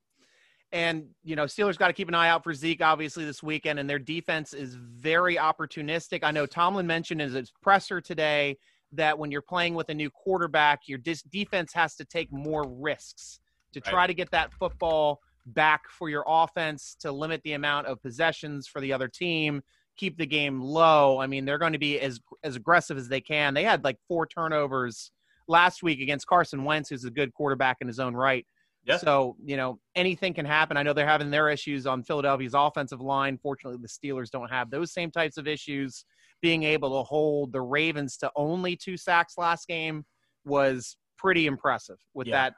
And, 0.71 1.05
you 1.23 1.35
know, 1.35 1.45
Steelers 1.45 1.77
got 1.77 1.89
to 1.89 1.93
keep 1.93 2.07
an 2.07 2.15
eye 2.15 2.29
out 2.29 2.43
for 2.43 2.51
Zeke, 2.55 2.81
obviously, 2.81 3.23
this 3.25 3.43
weekend, 3.43 3.77
and 3.77 3.87
their 3.87 3.99
defense 3.99 4.55
is 4.55 4.73
very 4.73 5.35
opportunistic. 5.35 6.23
I 6.23 6.31
know 6.31 6.47
Tomlin 6.47 6.87
mentioned 6.87 7.21
in 7.21 7.31
his 7.31 7.51
presser 7.61 8.01
today 8.01 8.57
that 8.93 9.19
when 9.19 9.29
you're 9.29 9.43
playing 9.43 9.75
with 9.75 9.87
a 9.89 9.93
new 9.93 10.09
quarterback, 10.09 10.87
your 10.87 10.97
dis- 10.97 11.21
defense 11.21 11.73
has 11.73 11.93
to 11.97 12.05
take 12.05 12.31
more 12.31 12.67
risks 12.67 13.39
to 13.73 13.81
try 13.81 13.93
Right. 13.99 14.07
to 14.07 14.13
get 14.15 14.31
that 14.31 14.51
football 14.51 15.19
back 15.45 15.87
for 15.91 16.09
your 16.09 16.23
offense 16.27 16.95
to 17.01 17.11
limit 17.11 17.43
the 17.43 17.53
amount 17.53 17.85
of 17.85 18.01
possessions 18.01 18.67
for 18.67 18.81
the 18.81 18.91
other 18.91 19.07
team, 19.07 19.61
keep 19.97 20.17
the 20.17 20.25
game 20.25 20.61
low. 20.61 21.19
I 21.19 21.27
mean, 21.27 21.45
they're 21.45 21.57
going 21.57 21.73
to 21.73 21.79
be 21.79 21.99
as 21.99 22.19
as 22.43 22.55
aggressive 22.55 22.97
as 22.97 23.07
they 23.07 23.21
can. 23.21 23.53
They 23.53 23.63
had 23.63 23.83
like 23.83 23.97
four 24.07 24.25
turnovers 24.25 25.11
last 25.47 25.83
week 25.83 25.99
against 26.01 26.27
Carson 26.27 26.63
Wentz, 26.63 26.89
who's 26.89 27.05
a 27.05 27.11
good 27.11 27.33
quarterback 27.33 27.77
in 27.81 27.87
his 27.87 27.99
own 27.99 28.15
right. 28.15 28.45
Yeah. 28.83 28.97
So, 28.97 29.35
you 29.43 29.57
know, 29.57 29.79
anything 29.95 30.33
can 30.33 30.45
happen. 30.45 30.75
I 30.75 30.81
know 30.81 30.93
they're 30.93 31.05
having 31.05 31.29
their 31.29 31.49
issues 31.49 31.85
on 31.85 32.03
Philadelphia's 32.03 32.55
offensive 32.55 32.99
line. 32.99 33.37
Fortunately, 33.37 33.79
the 33.79 33.87
Steelers 33.87 34.31
don't 34.31 34.49
have 34.49 34.71
those 34.71 34.91
same 34.91 35.11
types 35.11 35.37
of 35.37 35.47
issues. 35.47 36.03
Being 36.41 36.63
able 36.63 36.97
to 36.97 37.03
hold 37.03 37.51
the 37.51 37.61
Ravens 37.61 38.17
to 38.17 38.31
only 38.35 38.75
two 38.75 38.97
sacks 38.97 39.37
last 39.37 39.67
game 39.67 40.03
was 40.45 40.97
pretty 41.17 41.45
impressive 41.45 41.97
with 42.15 42.25
Yeah. 42.25 42.49
that 42.49 42.53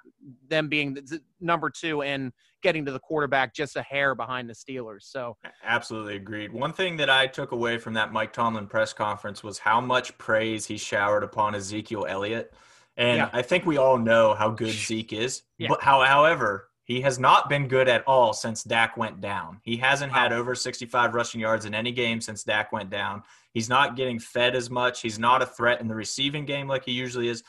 them 0.48 0.70
being 0.70 0.94
the, 0.94 1.20
number 1.42 1.70
2 1.70 2.04
and 2.04 2.32
getting 2.64 2.86
to 2.86 2.91
the 2.91 2.99
quarterback 2.99 3.53
just 3.53 3.76
a 3.76 3.84
hair 3.84 4.16
behind 4.16 4.49
the 4.49 4.53
Steelers. 4.53 5.03
So, 5.03 5.38
Absolutely 5.64 6.16
agreed. 6.16 6.51
One 6.51 6.74
thing 6.74 6.97
that 6.97 7.09
I 7.09 7.28
took 7.28 7.51
away 7.51 7.78
from 7.78 7.93
that 7.93 8.11
Mike 8.11 8.34
Tomlin 8.34 8.68
press 8.68 8.93
conference 8.93 9.43
was 9.43 9.59
how 9.59 9.80
much 9.80 10.18
praise 10.18 10.66
he 10.66 10.78
showered 10.78 11.24
upon 11.24 11.53
Ezekiel 11.53 12.05
Elliott. 12.09 12.53
And 12.97 13.18
Yeah. 13.18 13.30
I 13.34 13.41
think 13.41 13.66
we 13.66 13.78
all 13.78 13.97
know 13.97 14.34
how 14.34 14.49
good 14.49 14.70
Zeke 14.88 15.14
is. 15.14 15.43
Yeah. 15.57 15.68
But 15.70 15.82
how, 15.84 16.03
however, 16.03 16.70
he 16.86 17.01
has 17.01 17.18
not 17.18 17.47
been 17.49 17.68
good 17.68 17.88
at 17.88 18.03
all 18.07 18.34
since 18.34 18.64
Dak 18.64 18.97
went 18.97 19.22
down. 19.22 19.59
He 19.64 19.78
hasn't 19.78 20.11
had 20.11 20.34
over 20.34 20.53
65 20.53 21.14
rushing 21.14 21.39
yards 21.39 21.66
in 21.66 21.74
any 21.74 21.91
game 21.91 22.20
since 22.20 22.43
Dak 22.43 22.72
went 22.72 22.89
down. 22.89 23.24
He's 23.53 23.70
not 23.70 23.95
getting 23.95 24.20
fed 24.20 24.55
as 24.55 24.70
much. 24.70 25.01
He's 25.01 25.18
not 25.18 25.41
a 25.41 25.45
threat 25.45 25.80
in 25.80 25.88
the 25.88 25.95
receiving 25.95 26.45
game 26.45 26.68
like 26.68 26.84
he 26.86 26.91
usually 26.91 27.30
is. 27.30 27.43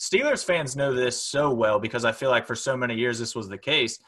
Steelers 0.00 0.44
fans 0.44 0.74
know 0.74 0.92
this 0.92 1.22
so 1.22 1.52
well 1.52 1.78
because 1.78 2.04
I 2.04 2.10
feel 2.10 2.30
like 2.30 2.44
for 2.44 2.56
so 2.56 2.76
many 2.76 2.96
years 2.96 3.20
this 3.20 3.36
was 3.36 3.48
the 3.48 3.58
case 3.58 4.00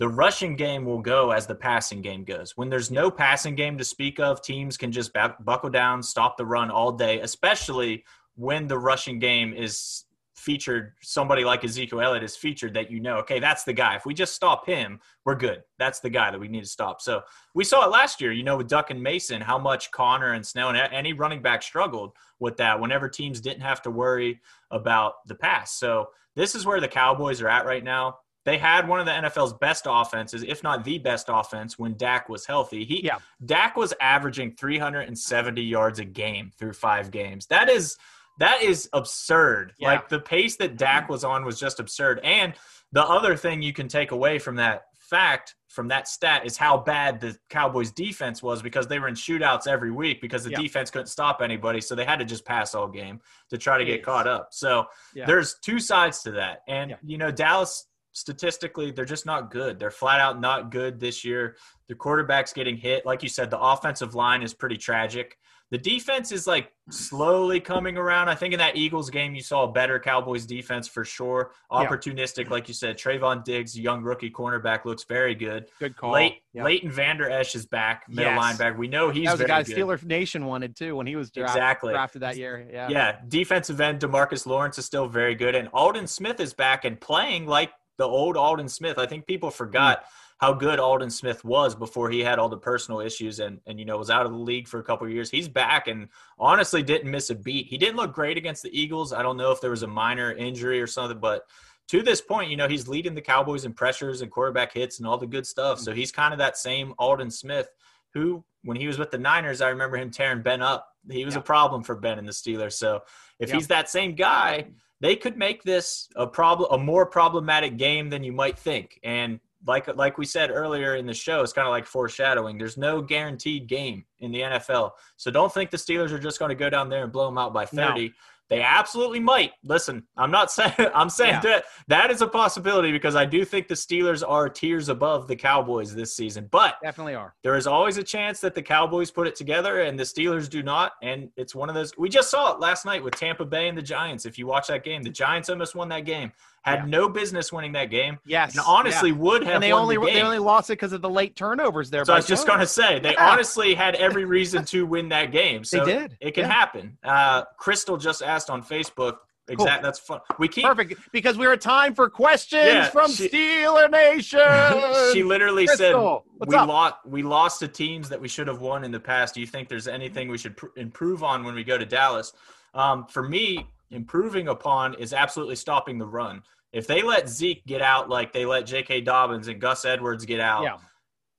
the 0.00 0.08
rushing 0.08 0.56
game 0.56 0.86
will 0.86 0.98
go 0.98 1.30
as 1.30 1.46
the 1.46 1.54
passing 1.54 2.00
game 2.00 2.24
goes. 2.24 2.56
When 2.56 2.70
there's 2.70 2.90
no 2.90 3.10
passing 3.10 3.54
game 3.54 3.76
to 3.76 3.84
speak 3.84 4.18
of, 4.18 4.40
teams 4.40 4.78
can 4.78 4.90
just 4.90 5.12
buckle 5.44 5.68
down, 5.68 6.02
stop 6.02 6.38
the 6.38 6.46
run 6.46 6.70
all 6.70 6.90
day, 6.90 7.20
especially 7.20 8.02
when 8.34 8.66
the 8.66 8.78
rushing 8.78 9.18
game 9.18 9.52
is 9.52 10.06
featured. 10.34 10.94
Somebody 11.02 11.44
like 11.44 11.64
Ezekiel 11.64 12.00
Elliott 12.00 12.24
is 12.24 12.34
featured 12.34 12.72
that 12.72 12.90
you 12.90 12.98
know, 12.98 13.16
okay, 13.18 13.40
that's 13.40 13.64
the 13.64 13.74
guy. 13.74 13.94
If 13.94 14.06
we 14.06 14.14
just 14.14 14.34
stop 14.34 14.64
him, 14.64 15.00
we're 15.26 15.34
good. 15.34 15.64
That's 15.78 16.00
the 16.00 16.08
guy 16.08 16.30
that 16.30 16.40
we 16.40 16.48
need 16.48 16.64
to 16.64 16.70
stop. 16.70 17.02
So 17.02 17.20
we 17.54 17.62
saw 17.62 17.84
it 17.84 17.90
last 17.90 18.22
year, 18.22 18.32
you 18.32 18.42
know, 18.42 18.56
with 18.56 18.68
Duck 18.68 18.90
and 18.90 19.02
Mason, 19.02 19.42
how 19.42 19.58
much 19.58 19.90
Conner 19.90 20.32
and 20.32 20.46
Snell 20.46 20.70
and 20.70 20.78
any 20.78 21.12
running 21.12 21.42
back 21.42 21.62
struggled 21.62 22.12
with 22.38 22.56
that 22.56 22.80
whenever 22.80 23.10
teams 23.10 23.38
didn't 23.42 23.60
have 23.60 23.82
to 23.82 23.90
worry 23.90 24.40
about 24.70 25.16
the 25.26 25.34
pass. 25.34 25.74
So 25.74 26.08
this 26.36 26.54
is 26.54 26.64
where 26.64 26.80
the 26.80 26.88
Cowboys 26.88 27.42
are 27.42 27.50
at 27.50 27.66
right 27.66 27.84
now 27.84 28.16
they 28.44 28.56
had 28.58 28.88
one 28.88 29.00
of 29.00 29.06
the 29.06 29.12
NFL's 29.12 29.52
best 29.54 29.84
offenses, 29.88 30.42
if 30.42 30.62
not 30.62 30.84
the 30.84 30.98
best 30.98 31.26
offense, 31.28 31.78
when 31.78 31.96
Dak 31.96 32.28
was 32.28 32.46
healthy. 32.46 32.84
He 32.84 33.04
Yeah. 33.04 33.18
Dak 33.44 33.76
was 33.76 33.92
averaging 34.00 34.52
370 34.56 35.62
yards 35.62 35.98
a 35.98 36.04
game 36.04 36.50
through 36.58 36.72
five 36.72 37.10
games. 37.10 37.46
That 37.46 37.68
is 37.68 37.96
that 38.38 38.62
is 38.62 38.88
absurd. 38.94 39.74
Yeah. 39.78 39.88
Like 39.88 40.08
the 40.08 40.20
pace 40.20 40.56
that 40.56 40.76
Dak 40.78 41.10
was 41.10 41.24
on 41.24 41.44
was 41.44 41.60
just 41.60 41.78
absurd. 41.78 42.20
And 42.24 42.54
the 42.90 43.02
other 43.04 43.36
thing 43.36 43.60
you 43.60 43.74
can 43.74 43.86
take 43.86 44.12
away 44.12 44.38
from 44.38 44.56
that 44.56 44.84
fact, 44.98 45.56
from 45.68 45.88
that 45.88 46.08
stat, 46.08 46.46
is 46.46 46.56
how 46.56 46.78
bad 46.78 47.20
the 47.20 47.36
Cowboys 47.50 47.90
defense 47.90 48.42
was 48.42 48.62
because 48.62 48.86
they 48.86 48.98
were 48.98 49.08
in 49.08 49.14
shootouts 49.14 49.66
every 49.66 49.90
week 49.90 50.22
because 50.22 50.44
the 50.44 50.50
Yeah. 50.52 50.58
defense 50.62 50.90
couldn't 50.90 51.08
stop 51.08 51.42
anybody. 51.42 51.82
So 51.82 51.94
they 51.94 52.06
had 52.06 52.18
to 52.20 52.24
just 52.24 52.46
pass 52.46 52.74
all 52.74 52.88
game 52.88 53.20
to 53.50 53.58
try 53.58 53.76
to 53.76 53.84
get 53.84 54.02
caught 54.02 54.26
up. 54.26 54.48
So 54.52 54.86
Yeah. 55.12 55.26
there's 55.26 55.58
two 55.58 55.78
sides 55.78 56.22
to 56.22 56.30
that. 56.32 56.62
And 56.66 56.92
Yeah. 56.92 56.96
you 57.02 57.18
know, 57.18 57.30
Dallas 57.30 57.88
statistically, 58.12 58.90
they're 58.90 59.04
just 59.04 59.26
not 59.26 59.50
good. 59.50 59.78
They're 59.78 59.90
flat 59.90 60.20
out 60.20 60.40
not 60.40 60.70
good 60.70 61.00
this 61.00 61.24
year. 61.24 61.56
The 61.88 61.94
quarterback's 61.94 62.52
getting 62.52 62.76
hit. 62.76 63.04
Like 63.06 63.22
you 63.22 63.28
said, 63.28 63.50
the 63.50 63.58
offensive 63.60 64.14
line 64.14 64.42
is 64.42 64.54
pretty 64.54 64.76
tragic. 64.76 65.36
The 65.72 65.78
defense 65.78 66.32
is 66.32 66.48
like 66.48 66.72
slowly 66.90 67.60
coming 67.60 67.96
around. 67.96 68.28
I 68.28 68.34
think 68.34 68.52
in 68.52 68.58
that 68.58 68.74
Eagles 68.74 69.08
game, 69.08 69.36
you 69.36 69.40
saw 69.40 69.62
a 69.68 69.70
better 69.70 70.00
Cowboys 70.00 70.44
defense 70.44 70.88
for 70.88 71.04
sure. 71.04 71.52
Yeah. 71.70 71.86
Opportunistic, 71.86 72.50
like 72.50 72.66
you 72.66 72.74
said. 72.74 72.98
Trevon 72.98 73.44
Diggs, 73.44 73.78
young 73.78 74.02
rookie 74.02 74.30
cornerback, 74.32 74.84
looks 74.84 75.04
very 75.04 75.36
good. 75.36 75.66
good 75.78 75.96
call. 75.96 76.10
Late, 76.10 76.42
Yeah. 76.52 76.64
Leighton 76.64 76.90
Vander 76.90 77.30
Esch 77.30 77.54
is 77.54 77.66
back, 77.66 78.02
middle 78.08 78.32
Yes. 78.34 78.58
linebacker. 78.58 78.78
We 78.78 78.88
know 78.88 79.10
he's 79.10 79.26
that 79.26 79.32
was 79.34 79.40
a 79.42 79.46
guy 79.46 79.62
good. 79.62 79.76
Steeler 79.76 80.02
Nation 80.04 80.46
wanted 80.46 80.74
too 80.74 80.96
when 80.96 81.06
he 81.06 81.14
was 81.14 81.30
draft- 81.30 81.54
Exactly. 81.54 81.92
drafted 81.92 82.22
that 82.22 82.36
year. 82.36 82.68
Yeah. 82.68 82.88
Yeah, 82.88 83.20
defensive 83.28 83.80
end 83.80 84.00
Demarcus 84.00 84.46
Lawrence 84.46 84.76
is 84.76 84.86
still 84.86 85.06
very 85.06 85.36
good, 85.36 85.54
and 85.54 85.68
Aldon 85.72 86.08
Smith 86.08 86.40
is 86.40 86.52
back 86.52 86.84
and 86.84 87.00
playing 87.00 87.46
like 87.46 87.70
the 88.00 88.06
old 88.06 88.36
Aldon 88.36 88.68
Smith. 88.68 88.98
I 88.98 89.06
think 89.06 89.26
people 89.26 89.50
hmm. 89.50 89.56
forgot 89.56 90.04
how 90.38 90.54
good 90.54 90.80
Aldon 90.80 91.10
Smith 91.10 91.44
was 91.44 91.74
before 91.74 92.10
he 92.10 92.20
had 92.20 92.38
all 92.38 92.48
the 92.48 92.56
personal 92.56 93.00
issues 93.00 93.40
and 93.40 93.60
and 93.66 93.78
you 93.78 93.84
know 93.84 93.98
was 93.98 94.10
out 94.10 94.26
of 94.26 94.32
the 94.32 94.38
league 94.38 94.66
for 94.66 94.80
a 94.80 94.82
couple 94.82 95.06
of 95.06 95.12
years. 95.12 95.30
He's 95.30 95.48
back 95.48 95.86
and 95.86 96.08
honestly 96.38 96.82
didn't 96.82 97.10
miss 97.10 97.30
a 97.30 97.34
beat. 97.34 97.66
He 97.66 97.78
didn't 97.78 97.96
look 97.96 98.14
great 98.14 98.38
against 98.38 98.62
the 98.62 98.80
Eagles. 98.80 99.12
I 99.12 99.22
don't 99.22 99.36
know 99.36 99.52
if 99.52 99.60
there 99.60 99.70
was 99.70 99.82
a 99.82 99.86
minor 99.86 100.32
injury 100.32 100.80
or 100.80 100.86
something, 100.86 101.20
but 101.20 101.44
to 101.88 102.02
this 102.02 102.20
point, 102.20 102.50
you 102.50 102.56
know, 102.56 102.68
he's 102.68 102.88
leading 102.88 103.14
the 103.14 103.20
Cowboys 103.20 103.64
in 103.64 103.72
pressures 103.72 104.22
and 104.22 104.30
quarterback 104.30 104.72
hits 104.72 104.98
and 104.98 105.06
all 105.06 105.18
the 105.18 105.26
good 105.26 105.46
stuff. 105.46 105.78
Hmm. 105.78 105.84
So 105.84 105.92
he's 105.92 106.10
kind 106.10 106.32
of 106.32 106.38
that 106.38 106.56
same 106.56 106.94
Aldon 106.98 107.30
Smith 107.30 107.68
who 108.14 108.42
when 108.62 108.76
he 108.76 108.86
was 108.86 108.98
with 108.98 109.10
the 109.10 109.18
Niners, 109.18 109.60
I 109.60 109.68
remember 109.68 109.96
him 109.96 110.10
tearing 110.10 110.42
Ben 110.42 110.62
up. 110.62 110.88
He 111.10 111.24
was 111.24 111.34
Yeah. 111.34 111.40
a 111.40 111.42
problem 111.42 111.82
for 111.82 111.94
Ben 111.94 112.18
and 112.18 112.28
the 112.28 112.32
Steelers. 112.32 112.74
So 112.74 113.02
if 113.38 113.48
Yeah. 113.48 113.56
he's 113.56 113.68
that 113.68 113.88
same 113.88 114.14
guy, 114.14 114.70
they 115.00 115.16
could 115.16 115.36
make 115.36 115.62
this 115.62 116.08
a 116.16 116.26
problem, 116.26 116.68
a 116.72 116.78
more 116.78 117.06
problematic 117.06 117.76
game 117.76 118.10
than 118.10 118.22
you 118.22 118.32
might 118.32 118.58
think. 118.58 119.00
And 119.02 119.40
like 119.66 119.94
like 119.96 120.18
we 120.18 120.24
said 120.24 120.50
earlier 120.50 120.96
in 120.96 121.06
the 121.06 121.14
show, 121.14 121.42
it's 121.42 121.52
kind 121.52 121.66
of 121.66 121.72
like 121.72 121.86
foreshadowing. 121.86 122.58
There's 122.58 122.76
no 122.76 123.02
guaranteed 123.02 123.66
game 123.66 124.04
in 124.20 124.32
the 124.32 124.40
NFL, 124.40 124.92
so 125.16 125.30
don't 125.30 125.52
think 125.52 125.70
the 125.70 125.76
Steelers 125.76 126.12
are 126.12 126.18
just 126.18 126.38
going 126.38 126.50
to 126.50 126.54
go 126.54 126.70
down 126.70 126.88
there 126.88 127.04
and 127.04 127.12
blow 127.12 127.26
them 127.26 127.38
out 127.38 127.52
by 127.52 127.66
No. 128.08 128.12
30. 128.50 128.60
They 128.60 128.62
absolutely 128.66 129.20
might. 129.20 129.52
Listen, 129.64 130.02
I'm 130.16 130.30
not 130.30 130.50
saying 130.52 130.72
I'm 130.94 131.08
saying 131.08 131.34
Yeah. 131.34 131.40
that 131.40 131.64
that 131.88 132.10
is 132.10 132.20
a 132.22 132.26
possibility 132.26 132.92
because 132.92 133.16
I 133.16 133.24
do 133.24 133.44
think 133.44 133.68
the 133.68 133.74
Steelers 133.74 134.22
are 134.28 134.48
tiers 134.48 134.88
above 134.88 135.28
the 135.28 135.36
Cowboys 135.36 135.94
this 135.94 136.14
season, 136.14 136.48
but 136.50 136.76
Definitely 136.82 137.14
are. 137.14 137.34
there 137.42 137.56
is 137.56 137.66
always 137.66 137.96
a 137.96 138.02
chance 138.02 138.40
that 138.40 138.54
the 138.54 138.62
Cowboys 138.62 139.10
put 139.10 139.26
it 139.26 139.34
together 139.36 139.82
and 139.82 139.98
the 139.98 140.04
Steelers 140.04 140.48
do 140.50 140.62
not. 140.62 140.92
And 141.02 141.30
it's 141.36 141.54
one 141.54 141.68
of 141.68 141.74
those. 141.74 141.96
We 141.96 142.08
just 142.08 142.30
saw 142.30 142.52
it 142.52 142.60
last 142.60 142.84
night 142.84 143.02
with 143.02 143.14
Tampa 143.14 143.44
Bay 143.44 143.68
and 143.68 143.78
the 143.78 143.82
Giants. 143.82 144.26
If 144.26 144.38
you 144.38 144.46
watch 144.46 144.66
that 144.68 144.84
game, 144.84 145.02
the 145.02 145.10
Giants 145.10 145.48
almost 145.48 145.74
won 145.74 145.88
that 145.90 146.04
game. 146.04 146.32
Had 146.62 146.80
Yeah. 146.80 146.84
no 146.86 147.08
business 147.08 147.52
winning 147.52 147.72
that 147.72 147.86
game. 147.90 148.18
Yes, 148.26 148.52
and 148.56 148.64
honestly 148.66 149.10
yeah. 149.10 149.16
would 149.16 149.42
have 149.44 149.54
and 149.54 149.62
they 149.62 149.72
won 149.72 149.82
only 149.82 149.96
the 149.96 150.04
they 150.04 150.22
only 150.22 150.38
lost 150.38 150.68
it 150.70 150.74
because 150.74 150.92
of 150.92 151.00
the 151.02 151.08
late 151.10 151.34
turnovers 151.36 151.88
there. 151.90 152.04
So 152.04 152.12
I 152.12 152.16
was 152.16 152.26
just 152.26 152.46
going 152.46 152.60
to 152.60 152.66
say 152.66 152.98
they 153.00 153.12
Yeah. 153.12 153.30
honestly 153.30 153.74
had 153.74 153.94
every 153.94 154.24
reason 154.24 154.64
to 154.66 154.84
win 154.86 155.08
that 155.10 155.32
game. 155.32 155.64
So 155.70 155.84
did, 155.84 156.16
It 156.20 156.32
can 156.32 156.44
happen. 156.44 156.98
Uh, 157.02 157.44
Crystal 157.56 157.96
just 157.96 158.22
asked 158.22 158.50
on 158.50 158.62
Facebook. 158.62 159.16
Exact. 159.48 159.82
That's 159.82 159.98
fun. 159.98 160.20
We 160.38 160.46
keep 160.46 160.64
perfect 160.64 160.94
because 161.10 161.36
we're 161.36 161.52
at 161.52 161.60
time 161.60 161.92
for 161.94 162.08
questions 162.08 162.66
Yeah, 162.66 162.88
from 162.90 163.10
she- 163.10 163.28
Steeler 163.28 163.90
Nation. 163.90 164.38
she 165.12 165.24
literally 165.24 165.66
Crystal, 165.66 166.24
said 166.38 166.48
we 166.48 166.54
lost 166.56 166.94
we 167.04 167.22
lost 167.24 167.58
to 167.60 167.68
teams 167.68 168.08
that 168.10 168.20
we 168.20 168.28
should 168.28 168.46
have 168.46 168.60
won 168.60 168.84
in 168.84 168.92
the 168.92 169.00
past. 169.00 169.34
Do 169.34 169.40
you 169.40 169.46
think 169.48 169.68
there's 169.68 169.88
anything 169.88 170.28
we 170.28 170.38
should 170.38 170.56
pr- 170.56 170.66
improve 170.76 171.24
on 171.24 171.42
when 171.44 171.54
we 171.56 171.64
go 171.64 171.76
to 171.78 171.84
Dallas? 171.86 172.32
Um, 172.74 173.06
for 173.06 173.22
me, 173.28 173.66
improving 173.90 174.48
upon 174.48 174.94
is 174.94 175.12
absolutely 175.12 175.56
stopping 175.56 175.98
the 175.98 176.06
run. 176.06 176.42
If 176.72 176.86
they 176.86 177.02
let 177.02 177.28
Zeke 177.28 177.64
get 177.66 177.82
out 177.82 178.08
like 178.08 178.32
they 178.32 178.44
let 178.46 178.66
J.K. 178.66 179.00
Dobbins 179.00 179.48
and 179.48 179.60
Gus 179.60 179.84
Edwards 179.84 180.24
get 180.24 180.38
out, 180.40 180.62
Yeah. 180.62 180.78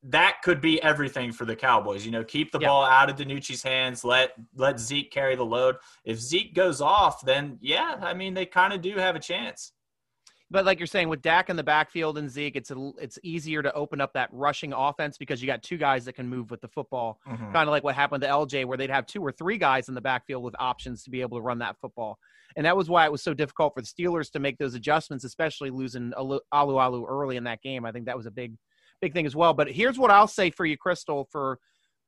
that 0.03 0.41
could 0.43 0.59
be 0.59 0.81
everything 0.83 1.31
for 1.31 1.45
the 1.45 1.55
Cowboys. 1.55 2.05
You 2.05 2.11
know, 2.11 2.23
keep 2.23 2.51
the 2.51 2.59
Yeah. 2.59 2.67
ball 2.67 2.83
out 2.83 3.09
of 3.09 3.15
DiNucci's 3.15 3.63
hands. 3.63 4.03
Let 4.03 4.33
let 4.55 4.79
Zeke 4.79 5.11
carry 5.11 5.35
the 5.35 5.45
load. 5.45 5.77
If 6.03 6.17
Zeke 6.19 6.53
goes 6.53 6.81
off, 6.81 7.21
then 7.23 7.57
yeah, 7.61 7.97
I 8.01 8.13
mean 8.13 8.33
they 8.33 8.45
kind 8.45 8.73
of 8.73 8.81
do 8.81 8.95
have 8.97 9.15
a 9.15 9.19
chance. 9.19 9.71
But 10.49 10.65
like 10.65 10.79
you're 10.81 10.87
saying, 10.87 11.07
with 11.07 11.21
Dak 11.21 11.49
in 11.49 11.55
the 11.55 11.63
backfield 11.63 12.17
and 12.17 12.29
Zeke, 12.29 12.57
it's 12.57 12.71
a, 12.71 12.91
it's 12.99 13.17
easier 13.23 13.63
to 13.63 13.71
open 13.73 14.01
up 14.01 14.11
that 14.15 14.27
rushing 14.33 14.73
offense 14.73 15.17
because 15.17 15.41
you 15.41 15.47
got 15.47 15.63
two 15.63 15.77
guys 15.77 16.03
that 16.03 16.13
can 16.13 16.27
move 16.27 16.51
with 16.51 16.59
the 16.59 16.67
football. 16.67 17.21
Mhm. 17.25 17.53
Kind 17.53 17.69
of 17.69 17.71
like 17.71 17.85
what 17.85 17.95
happened 17.95 18.21
to 18.23 18.27
LJ, 18.27 18.65
where 18.65 18.77
they'd 18.77 18.89
have 18.89 19.05
two 19.05 19.21
or 19.23 19.31
three 19.31 19.57
guys 19.57 19.87
in 19.87 19.95
the 19.95 20.01
backfield 20.01 20.43
with 20.43 20.53
options 20.59 21.05
to 21.05 21.09
be 21.09 21.21
able 21.21 21.37
to 21.37 21.41
run 21.41 21.59
that 21.59 21.77
football. 21.79 22.19
And 22.55 22.65
that 22.65 22.75
was 22.75 22.89
why 22.89 23.05
it 23.05 23.11
was 23.11 23.23
so 23.23 23.33
difficult 23.33 23.73
for 23.73 23.81
the 23.81 23.87
Steelers 23.87 24.31
to 24.31 24.39
make 24.39 24.57
those 24.57 24.73
adjustments, 24.73 25.23
especially 25.23 25.69
losing 25.69 26.11
Alu 26.17 26.39
Alu, 26.51 27.05
early 27.05 27.37
in 27.37 27.43
that 27.45 27.61
game. 27.61 27.85
I 27.85 27.91
think 27.91 28.05
that 28.05 28.17
was 28.17 28.25
a 28.25 28.31
big, 28.31 28.55
big 29.01 29.13
thing 29.13 29.25
as 29.25 29.35
well. 29.35 29.53
But 29.53 29.71
here's 29.71 29.97
what 29.97 30.11
I'll 30.11 30.27
say 30.27 30.49
for 30.51 30.65
you, 30.65 30.77
Crystal, 30.77 31.27
for 31.31 31.59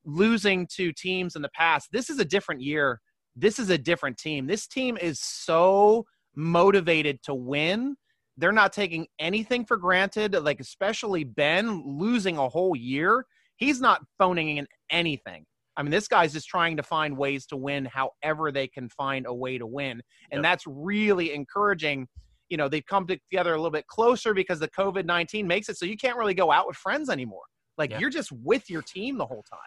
losing 0.05 0.67
to 0.75 0.91
teams 0.91 1.35
in 1.35 1.41
the 1.41 1.49
past. 1.49 1.89
This 1.91 2.09
is 2.09 2.19
a 2.19 2.25
different 2.25 2.61
year. 2.61 2.99
This 3.35 3.57
is 3.57 3.69
a 3.69 3.77
different 3.77 4.17
team. 4.17 4.47
This 4.47 4.67
team 4.67 4.97
is 4.97 5.19
so 5.19 6.05
motivated 6.35 7.21
to 7.23 7.33
win. 7.33 7.95
They're 8.37 8.51
not 8.51 8.73
taking 8.73 9.07
anything 9.19 9.65
for 9.65 9.77
granted. 9.77 10.33
Like, 10.33 10.59
especially 10.59 11.23
Ben 11.23 11.83
losing 11.85 12.37
a 12.37 12.49
whole 12.49 12.75
year. 12.75 13.25
He's 13.55 13.79
not 13.79 14.01
phoning 14.17 14.57
in 14.57 14.67
anything. 14.89 15.45
I 15.75 15.81
mean, 15.83 15.91
this 15.91 16.07
guy's 16.07 16.33
just 16.33 16.47
trying 16.47 16.77
to 16.77 16.83
find 16.83 17.17
ways 17.17 17.45
to 17.47 17.57
win 17.57 17.85
however 17.85 18.51
they 18.51 18.67
can 18.67 18.89
find 18.89 19.25
a 19.25 19.33
way 19.33 19.57
to 19.57 19.65
win. 19.65 20.01
And 20.31 20.39
Yep. 20.39 20.43
that's 20.43 20.63
really 20.67 21.33
encouraging. 21.33 22.07
You 22.49 22.57
know, 22.57 22.69
they've 22.69 22.85
come 22.85 23.07
together 23.07 23.53
a 23.53 23.57
little 23.57 23.71
bit 23.71 23.87
closer 23.87 24.33
because 24.33 24.59
the 24.59 24.67
COVID 24.69 25.05
19 25.05 25.47
makes 25.47 25.69
it 25.69 25.77
so 25.77 25.85
you 25.85 25.97
can't 25.97 26.17
really 26.17 26.35
go 26.35 26.51
out 26.51 26.67
with 26.67 26.75
friends 26.77 27.09
anymore. 27.09 27.43
Like, 27.77 27.89
Yeah. 27.91 27.99
you're 27.99 28.11
just 28.11 28.31
with 28.31 28.69
your 28.69 28.83
team 28.83 29.17
the 29.17 29.25
whole 29.25 29.43
time. 29.49 29.59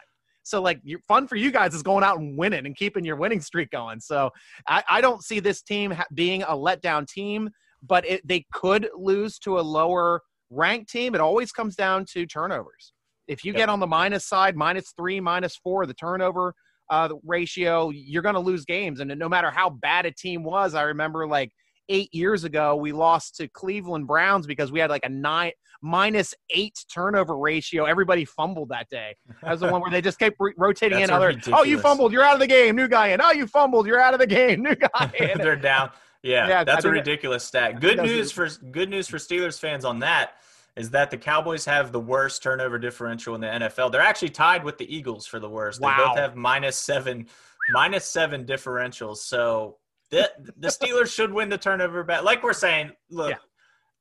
So, 0.45 0.63
like, 0.63 0.79
you 0.85 1.01
fun 1.09 1.27
for 1.27 1.35
you 1.35 1.51
guys 1.51 1.75
is 1.75 1.83
going 1.83 2.05
out 2.05 2.21
and 2.21 2.39
winning 2.39 2.67
and 2.67 2.77
keeping 2.77 3.05
your 3.05 3.17
winning 3.17 3.41
streak 3.41 3.71
going. 3.71 3.99
So, 3.99 4.31
I, 4.69 4.85
I 4.89 5.01
don't 5.01 5.25
see 5.25 5.41
this 5.41 5.61
team 5.61 5.91
ha- 5.91 6.05
being 6.15 6.43
a 6.45 6.51
letdown 6.55 7.09
team, 7.09 7.51
but 7.83 8.07
it, 8.07 8.21
they 8.25 8.47
could 8.53 8.89
lose 8.95 9.41
to 9.41 9.59
a 9.59 9.63
lower 9.63 10.23
ranked 10.51 10.89
team. 10.89 11.17
It 11.17 11.21
always 11.21 11.51
comes 11.51 11.75
down 11.75 12.05
to 12.13 12.27
turnovers. 12.27 12.93
If 13.29 13.45
you 13.45 13.53
Yep. 13.53 13.59
get 13.59 13.69
on 13.69 13.81
the 13.81 13.87
minus 13.87 14.25
side, 14.27 14.57
minus 14.57 14.93
three, 14.97 15.21
minus 15.21 15.57
four, 15.57 15.87
the 15.87 15.95
turnover 15.95 16.55
uh, 16.91 17.09
ratio, 17.25 17.91
you're 17.91 18.23
going 18.23 18.35
to 18.37 18.41
lose 18.41 18.65
games. 18.65 19.01
And 19.01 19.17
no 19.19 19.29
matter 19.29 19.51
how 19.51 19.71
bad 19.71 20.07
a 20.07 20.13
team 20.13 20.45
was, 20.45 20.75
I 20.75 20.83
remember 20.83 21.27
like 21.27 21.51
eight 21.89 22.13
years 22.15 22.45
ago, 22.45 22.77
we 22.77 22.93
lost 22.93 23.37
to 23.37 23.49
Cleveland 23.49 24.07
Browns 24.07 24.47
because 24.47 24.71
we 24.71 24.79
had 24.81 24.91
like 24.91 25.05
a 25.05 25.09
nine 25.09 25.53
minus 25.83 26.35
eight 26.51 26.75
turnover 26.93 27.37
ratio. 27.39 27.85
Everybody 27.85 28.25
fumbled 28.25 28.69
that 28.71 28.89
day. 28.89 29.15
That 29.43 29.51
was 29.53 29.61
the 29.61 29.69
one 29.71 29.81
where 29.83 29.91
they 29.91 30.01
just 30.01 30.19
kept 30.19 30.37
re- 30.39 30.55
rotating 30.57 31.01
in. 31.03 31.11
Other, 31.11 31.35
oh, 31.53 31.65
you 31.65 31.79
fumbled, 31.79 32.13
you're 32.13 32.23
out 32.25 32.35
of 32.35 32.41
the 32.41 32.47
game. 32.47 32.77
New 32.77 32.89
guy 32.89 33.09
in. 33.09 33.21
Oh, 33.21 33.33
you 33.33 33.47
fumbled, 33.47 33.87
you're 33.87 34.01
out 34.01 34.15
of 34.15 34.21
the 34.21 34.27
game. 34.27 34.63
New 34.63 34.75
guy 34.77 35.11
in. 35.19 35.39
They're 35.39 35.55
down. 35.57 35.91
Yeah, 36.23 36.49
Yeah, 36.49 36.65
that's 36.65 36.85
a 36.85 36.89
that- 36.89 36.93
ridiculous 36.95 37.45
stat. 37.45 37.81
Good 37.81 37.99
news 37.99 38.33
for 38.33 38.49
good 38.71 38.89
news 38.91 39.07
for 39.09 39.19
Steelers 39.19 39.59
fans 39.61 39.85
on 39.85 39.99
that 40.01 40.35
is 40.77 40.91
that 40.91 41.11
the 41.11 41.17
Cowboys 41.17 41.65
have 41.65 41.91
the 41.91 42.01
worst 42.01 42.43
turnover 42.43 42.79
differential 42.79 43.35
in 43.35 43.41
the 43.41 43.47
NFL. 43.47 43.91
They're 43.91 44.01
actually 44.01 44.29
tied 44.31 44.63
with 44.63 44.77
the 44.79 44.95
Eagles 44.95 45.27
for 45.27 45.39
the 45.41 45.49
worst. 45.49 45.81
They 45.81 45.87
Wow. 45.87 46.09
both 46.09 46.19
have 46.19 46.37
minus 46.37 46.77
seven, 46.79 47.27
minus 47.71 48.05
seven 48.05 48.45
differentials. 48.45 49.19
So 49.19 49.79
the 50.11 50.31
the 50.59 50.69
Steelers 50.69 51.13
should 51.13 51.33
win 51.33 51.49
the 51.49 51.59
turnover 51.59 52.05
battle. 52.05 52.25
Like 52.25 52.43
we're 52.43 52.53
saying, 52.53 52.93
look, 53.11 53.31
Yeah. 53.31 53.37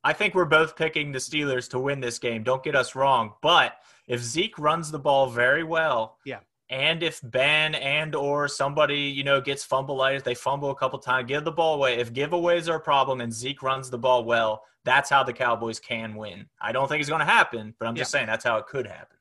I 0.04 0.14
think 0.14 0.36
we're 0.36 0.46
both 0.46 0.76
picking 0.76 1.12
the 1.12 1.18
Steelers 1.20 1.70
to 1.72 1.80
win 1.80 2.00
this 2.00 2.20
game. 2.20 2.44
Don't 2.44 2.64
get 2.64 2.76
us 2.76 2.94
wrong, 2.94 3.34
but 3.42 3.74
if 4.08 4.20
Zeke 4.22 4.60
runs 4.60 4.92
the 4.92 5.00
ball 5.00 5.28
very 5.28 5.64
well, 5.64 6.20
Yeah. 6.26 6.42
And 6.70 7.04
if 7.04 7.20
Ben 7.24 7.76
and 7.76 8.16
or 8.16 8.48
somebody 8.48 9.00
you 9.00 9.24
know 9.24 9.42
gets 9.42 9.66
fumbleitis, 9.66 10.24
they 10.24 10.36
fumble 10.36 10.72
a 10.72 10.76
couple 10.76 11.00
times, 11.00 11.28
give 11.28 11.44
the 11.44 11.52
ball 11.52 11.76
away. 11.76 12.00
If 12.00 12.14
giveaways 12.14 12.70
are 12.70 12.78
a 12.78 12.80
problem 12.80 13.22
and 13.22 13.34
Zeke 13.34 13.62
runs 13.62 13.90
the 13.90 13.98
ball 13.98 14.24
well, 14.24 14.64
that's 14.84 15.10
how 15.10 15.24
the 15.24 15.34
Cowboys 15.34 15.80
can 15.80 16.16
win. 16.16 16.48
I 16.62 16.72
don't 16.72 16.88
think 16.88 17.02
it's 17.02 17.10
going 17.10 17.20
to 17.20 17.26
happen, 17.26 17.74
but 17.80 17.88
I'm 17.88 17.96
just 17.96 18.12
saying 18.12 18.28
that's 18.28 18.46
how 18.46 18.58
it 18.58 18.68
could 18.68 18.88
happen. 18.88 19.18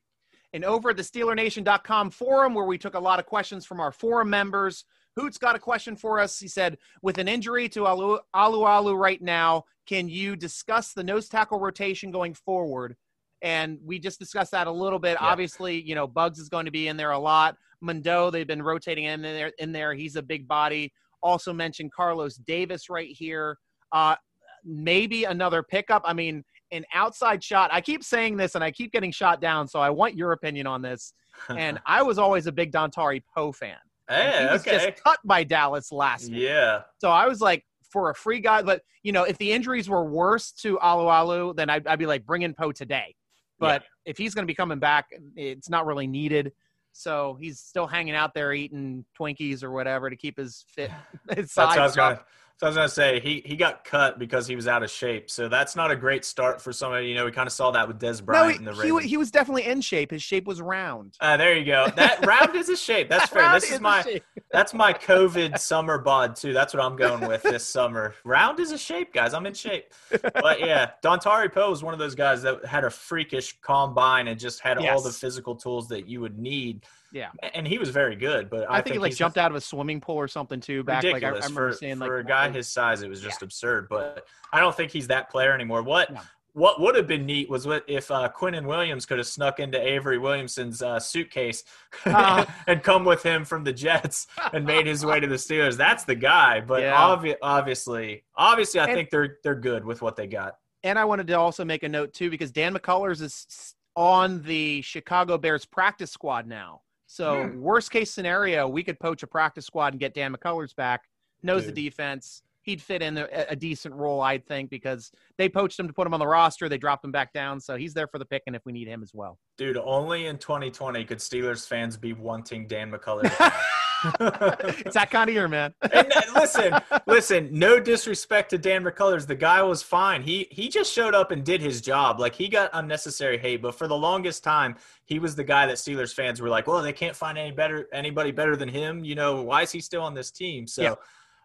And 0.53 0.63
over 0.63 0.91
at 0.91 0.97
the 0.97 1.03
SteelerNation.com 1.03 2.11
forum, 2.11 2.53
where 2.53 2.65
we 2.65 2.77
took 2.77 2.93
a 2.93 2.99
lot 2.99 3.19
of 3.19 3.25
questions 3.25 3.65
from 3.65 3.81
our 3.81 3.91
forum 3.91 4.29
members, 4.29 4.85
Hoots 5.15 5.37
got 5.37 5.55
a 5.55 5.59
question 5.59 5.95
for 5.95 6.19
us. 6.19 6.39
He 6.39 6.47
said, 6.47 6.77
with 7.01 7.17
an 7.17 7.27
injury 7.27 7.69
to 7.69 7.87
Alu 7.87 8.19
Alu, 8.33 8.63
Alu 8.63 8.95
right 8.95 9.21
now, 9.21 9.65
can 9.85 10.09
you 10.09 10.35
discuss 10.35 10.93
the 10.93 11.03
nose 11.03 11.29
tackle 11.29 11.59
rotation 11.59 12.11
going 12.11 12.33
forward? 12.33 12.95
And 13.41 13.77
we 13.83 13.99
just 13.99 14.19
discussed 14.19 14.51
that 14.51 14.67
a 14.67 14.71
little 14.71 14.99
bit. 14.99 15.17
Yeah. 15.19 15.27
Obviously, 15.27 15.81
you 15.81 15.95
know, 15.95 16.07
Buggs 16.07 16.39
is 16.39 16.49
going 16.49 16.65
to 16.65 16.71
be 16.71 16.87
in 16.87 16.97
there 16.97 17.11
a 17.11 17.19
lot. 17.19 17.55
Mondeaux, 17.83 18.31
they've 18.31 18.47
been 18.47 18.63
rotating 18.63 19.05
in 19.05 19.21
there. 19.21 19.51
In 19.59 19.71
there, 19.71 19.93
he's 19.93 20.15
a 20.15 20.21
big 20.21 20.47
body. 20.47 20.91
Also 21.21 21.53
mentioned 21.53 21.91
Carlos 21.91 22.35
Davis 22.37 22.89
right 22.89 23.09
here. 23.09 23.57
Uh, 23.91 24.15
maybe 24.63 25.25
another 25.25 25.61
pickup. 25.63 26.01
I 26.05 26.13
mean, 26.13 26.43
an 26.71 26.85
outside 26.93 27.43
shot. 27.43 27.69
I 27.71 27.81
keep 27.81 28.03
saying 28.03 28.37
this, 28.37 28.55
and 28.55 28.63
I 28.63 28.71
keep 28.71 28.91
getting 28.91 29.11
shot 29.11 29.41
down. 29.41 29.67
So 29.67 29.79
I 29.79 29.89
want 29.89 30.15
your 30.15 30.31
opinion 30.31 30.67
on 30.67 30.81
this. 30.81 31.13
And 31.49 31.81
I 31.85 32.01
was 32.01 32.17
always 32.17 32.47
a 32.47 32.51
big 32.53 32.71
Dontari 32.71 33.21
Poe 33.35 33.51
fan. 33.51 33.75
And 34.07 34.33
hey, 34.33 34.45
he 34.45 34.53
was 34.53 34.61
okay, 34.61 34.85
just 34.91 35.03
cut 35.03 35.19
by 35.25 35.43
Dallas 35.43 35.91
last 35.91 36.31
week. 36.31 36.43
yeah, 36.43 36.83
So 37.01 37.09
I 37.09 37.27
was 37.27 37.41
like, 37.41 37.65
for 37.95 38.09
a 38.09 38.15
free 38.15 38.41
guy, 38.41 38.61
but 38.61 38.81
you 39.03 39.13
know, 39.13 39.23
if 39.23 39.37
the 39.37 39.51
injuries 39.51 39.87
were 39.87 40.03
worse 40.03 40.51
to 40.51 40.77
Alualu, 40.79 41.55
then 41.55 41.69
I'd, 41.69 41.87
I'd 41.87 41.99
be 41.99 42.05
like, 42.05 42.25
bring 42.25 42.41
in 42.41 42.53
Poe 42.53 42.73
today. 42.73 43.15
But 43.59 43.83
if 44.05 44.17
he's 44.17 44.33
going 44.33 44.43
to 44.43 44.47
be 44.47 44.55
coming 44.55 44.79
back, 44.79 45.07
it's 45.35 45.69
not 45.69 45.85
really 45.85 46.07
needed. 46.07 46.51
So 46.91 47.37
he's 47.41 47.59
still 47.59 47.87
hanging 47.87 48.15
out 48.15 48.33
there 48.33 48.53
eating 48.53 49.03
Twinkies 49.19 49.63
or 49.63 49.71
whatever 49.71 50.09
to 50.09 50.15
keep 50.15 50.37
his 50.37 50.65
fit. 50.67 50.91
His 51.35 51.53
that's 51.53 51.75
what 51.75 51.99
I 51.99 52.19
sides 52.59 52.61
was 52.61 52.61
going. 52.61 52.61
up. 52.61 52.61
to 52.61 52.61
So 52.61 52.67
I 52.67 52.69
was 52.69 52.75
going 52.75 52.87
to 52.87 52.93
say 52.93 53.19
he 53.19 53.41
he 53.45 53.55
got 53.55 53.83
cut 53.83 54.19
because 54.19 54.47
he 54.47 54.55
was 54.55 54.67
out 54.67 54.83
of 54.83 54.89
shape. 54.89 55.29
So 55.29 55.49
that's 55.49 55.75
not 55.75 55.91
a 55.91 55.95
great 55.95 56.25
start 56.25 56.61
for 56.61 56.71
somebody. 56.73 57.07
You 57.07 57.15
know, 57.15 57.25
we 57.25 57.31
kind 57.31 57.47
of 57.47 57.53
saw 57.53 57.71
that 57.71 57.87
with 57.87 57.99
Dez 57.99 58.21
No, 58.21 58.25
Bryant 58.25 58.59
he, 58.59 58.65
the 58.65 58.73
he, 58.73 58.91
Ravens. 58.91 59.05
he 59.05 59.17
was 59.17 59.31
definitely 59.31 59.65
in 59.65 59.81
shape. 59.81 60.11
His 60.11 60.23
shape 60.23 60.45
was 60.45 60.61
round. 60.61 61.15
Uh, 61.19 61.37
there 61.37 61.57
you 61.57 61.65
go. 61.65 61.87
That 61.95 62.25
round 62.25 62.55
is 62.55 62.69
a 62.69 62.77
shape. 62.77 63.09
That's 63.09 63.29
fair. 63.29 63.51
This 63.53 63.71
is 63.71 63.77
a 63.77 63.81
my 63.81 64.21
that's 64.51 64.73
my 64.73 64.93
COVID 64.93 65.59
summer 65.59 65.97
bod 65.97 66.35
too. 66.35 66.53
That's 66.53 66.73
what 66.73 66.83
I'm 66.83 66.95
going 66.95 67.27
with 67.27 67.43
this 67.43 67.67
summer. 67.67 68.15
Round 68.23 68.59
is 68.59 68.71
a 68.71 68.77
shape, 68.77 69.13
guys. 69.13 69.33
I'm 69.33 69.45
in 69.45 69.53
shape. 69.53 69.93
But 70.09 70.59
yeah, 70.59 70.91
Dontari 71.03 71.51
Poe 71.51 71.71
is 71.71 71.83
one 71.83 71.93
of 71.93 71.99
those 71.99 72.15
guys 72.15 72.41
that 72.43 72.65
had 72.65 72.83
a 72.83 72.89
freakish 72.89 73.57
combine 73.61 74.27
and 74.27 74.39
just 74.39 74.59
had 74.61 74.77
all 74.77 75.01
the 75.01 75.11
physical 75.11 75.55
tools 75.55 75.87
that 75.89 76.07
you 76.07 76.21
would 76.21 76.37
need. 76.37 76.85
Yeah. 77.15 77.29
And 77.53 77.65
he 77.65 77.77
was 77.77 77.89
very 77.89 78.17
good. 78.17 78.49
But 78.49 78.69
I, 78.69 78.79
I, 78.79 78.81
think, 78.81 78.95
he 78.95 78.99
like 78.99 79.15
jumped 79.15 79.37
out 79.37 79.49
of 79.49 79.55
a 79.55 79.61
swimming 79.61 80.01
pool 80.01 80.17
or 80.17 80.27
something 80.27 80.59
too. 80.59 80.83
Back 80.83 81.03
like 81.05 81.05
I, 81.05 81.09
I 81.09 81.13
ridiculous 81.29 81.45
remember 81.45 81.71
for, 81.71 81.77
seeing 81.77 81.97
for 81.97 82.17
like 82.17 82.25
a 82.25 82.27
guy 82.27 82.49
his 82.49 82.67
size. 82.67 83.03
It 83.03 83.09
was 83.09 83.21
just 83.21 83.41
absurd. 83.41 83.87
But 83.89 84.25
I 84.51 84.59
don't 84.59 84.75
think 84.75 84.91
he's 84.91 85.07
that 85.07 85.29
player 85.29 85.53
anymore. 85.53 85.81
What 85.81 86.11
No. 86.11 86.19
what 86.51 86.81
would 86.81 86.93
have 86.95 87.07
been 87.07 87.25
neat 87.25 87.49
was 87.49 87.65
what 87.65 87.85
if 87.87 88.11
uh, 88.11 88.29
Quinnen 88.37 88.65
Williams 88.65 89.05
could 89.05 89.17
have 89.17 89.27
snuck 89.27 89.61
into 89.61 89.81
Avery 89.81 90.17
Williamson's 90.17 90.81
uh, 90.81 90.99
suitcase 90.99 91.63
Uh. 92.05 92.43
and 92.67 92.83
come 92.83 93.05
with 93.05 93.23
him 93.23 93.45
from 93.45 93.63
the 93.63 93.71
Jets 93.71 94.27
and 94.51 94.65
made 94.65 94.85
his 94.85 95.05
way 95.05 95.21
to 95.21 95.27
the 95.27 95.35
Steelers. 95.35 95.77
That's 95.77 96.03
the 96.03 96.15
guy. 96.15 96.59
But 96.59 96.81
Yeah. 96.81 96.95
obvi- 96.97 97.37
obviously, 97.41 98.25
obviously, 98.35 98.81
I 98.81 98.87
And- 98.87 98.93
think 98.93 99.09
they're 99.09 99.37
they're 99.41 99.55
good 99.55 99.85
with 99.85 100.01
what 100.01 100.17
they 100.17 100.27
got. 100.27 100.57
And 100.83 100.99
I 100.99 101.05
wanted 101.05 101.27
to 101.27 101.33
also 101.39 101.63
make 101.63 101.83
a 101.83 101.89
note 101.89 102.13
too 102.13 102.29
because 102.29 102.51
Dan 102.51 102.75
McCullers 102.75 103.21
is 103.21 103.73
on 103.95 104.41
the 104.41 104.81
Chicago 104.81 105.37
Bears 105.37 105.63
practice 105.65 106.11
squad 106.11 106.45
now. 106.45 106.81
So 107.15 107.47
Hmm. 107.47 107.61
worst 107.61 107.91
case 107.91 108.11
scenario, 108.11 108.67
we 108.67 108.83
could 108.83 108.99
poach 108.99 109.23
a 109.23 109.27
practice 109.27 109.65
squad 109.65 109.93
and 109.93 109.99
get 110.01 110.13
Dan 110.13 110.35
McCullers 110.35 110.75
back. 110.75 111.03
Knows 111.43 111.63
Dude. 111.63 111.73
the 111.73 111.85
defense. 111.85 112.43
He'd 112.63 112.81
fit 112.81 113.01
in 113.01 113.17
a, 113.17 113.27
a 113.49 113.55
decent 113.55 113.95
role, 113.95 114.19
I'd 114.19 114.45
think, 114.45 114.69
because 114.69 115.11
they 115.37 115.47
poached 115.47 115.79
him 115.79 115.87
to 115.87 115.93
put 115.93 116.05
him 116.05 116.13
on 116.13 116.19
the 116.19 116.27
roster. 116.27 116.67
They 116.67 116.77
dropped 116.77 117.05
him 117.05 117.13
back 117.13 117.31
down, 117.31 117.61
so 117.61 117.77
he's 117.77 117.93
there 117.93 118.07
for 118.07 118.19
the 118.19 118.25
picking 118.25 118.53
if 118.53 118.65
we 118.65 118.73
need 118.73 118.89
him 118.89 119.01
as 119.01 119.13
well. 119.13 119.39
Dude, 119.57 119.77
only 119.77 120.25
in 120.25 120.37
2020 120.39 121.05
could 121.05 121.19
Steelers 121.19 121.65
fans 121.65 121.95
be 121.95 122.11
wanting 122.11 122.67
Dan 122.67 122.91
McCullers. 122.91 123.31
it's 124.19 124.93
that 124.93 125.09
kind 125.11 125.29
of 125.29 125.33
year, 125.33 125.47
man. 125.47 125.73
and 125.93 126.11
uh, 126.13 126.21
listen, 126.33 126.73
listen. 127.07 127.49
No 127.51 127.79
disrespect 127.79 128.49
to 128.51 128.57
Dan 128.57 128.83
McCullers, 128.83 129.27
the 129.27 129.35
guy 129.35 129.61
was 129.61 129.81
fine. 129.81 130.21
He 130.21 130.47
he 130.51 130.69
just 130.69 130.91
showed 130.91 131.15
up 131.15 131.31
and 131.31 131.43
did 131.43 131.61
his 131.61 131.81
job. 131.81 132.19
Like 132.19 132.35
he 132.35 132.47
got 132.47 132.69
unnecessary 132.73 133.37
hate, 133.37 133.61
but 133.61 133.75
for 133.75 133.87
the 133.87 133.97
longest 133.97 134.43
time, 134.43 134.75
he 135.05 135.19
was 135.19 135.35
the 135.35 135.43
guy 135.43 135.65
that 135.67 135.75
Steelers 135.75 136.13
fans 136.13 136.41
were 136.41 136.49
like, 136.49 136.67
"Well, 136.67 136.81
they 136.81 136.93
can't 136.93 137.15
find 137.15 137.37
any 137.37 137.51
better 137.51 137.87
anybody 137.93 138.31
better 138.31 138.55
than 138.55 138.69
him." 138.69 139.03
You 139.03 139.15
know, 139.15 139.41
why 139.41 139.63
is 139.63 139.71
he 139.71 139.81
still 139.81 140.01
on 140.01 140.13
this 140.13 140.31
team? 140.31 140.67
So. 140.67 140.81
Yeah. 140.81 140.95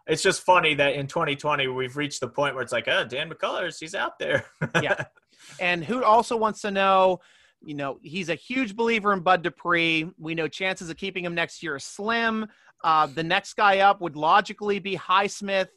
It's 0.07 0.23
just 0.23 0.41
funny 0.41 0.73
that 0.73 0.95
in 0.95 1.05
2020 1.05 1.67
we've 1.67 1.95
reached 1.95 2.21
the 2.21 2.27
point 2.27 2.55
where 2.55 2.63
it's 2.63 2.71
like, 2.71 2.87
oh, 2.87 3.05
Dan 3.05 3.29
McCullers, 3.29 3.79
he's 3.79 3.93
out 3.93 4.17
there. 4.17 4.43
yeah. 4.81 5.05
And 5.59 5.83
who 5.83 6.03
also 6.03 6.37
wants 6.37 6.61
to 6.61 6.71
know, 6.71 7.19
you 7.63 7.75
know, 7.75 7.99
he's 8.01 8.29
a 8.29 8.35
huge 8.35 8.75
believer 8.75 9.13
in 9.13 9.21
Bud 9.21 9.43
Dupree. 9.43 10.09
We 10.17 10.35
know 10.35 10.47
chances 10.47 10.89
of 10.89 10.97
keeping 10.97 11.25
him 11.25 11.35
next 11.35 11.61
year 11.61 11.75
are 11.75 11.79
slim. 11.79 12.47
Uh, 12.83 13.07
the 13.07 13.23
next 13.23 13.53
guy 13.53 13.79
up 13.79 14.01
would 14.01 14.15
logically 14.15 14.79
be 14.79 14.97
Highsmith. 14.97 15.67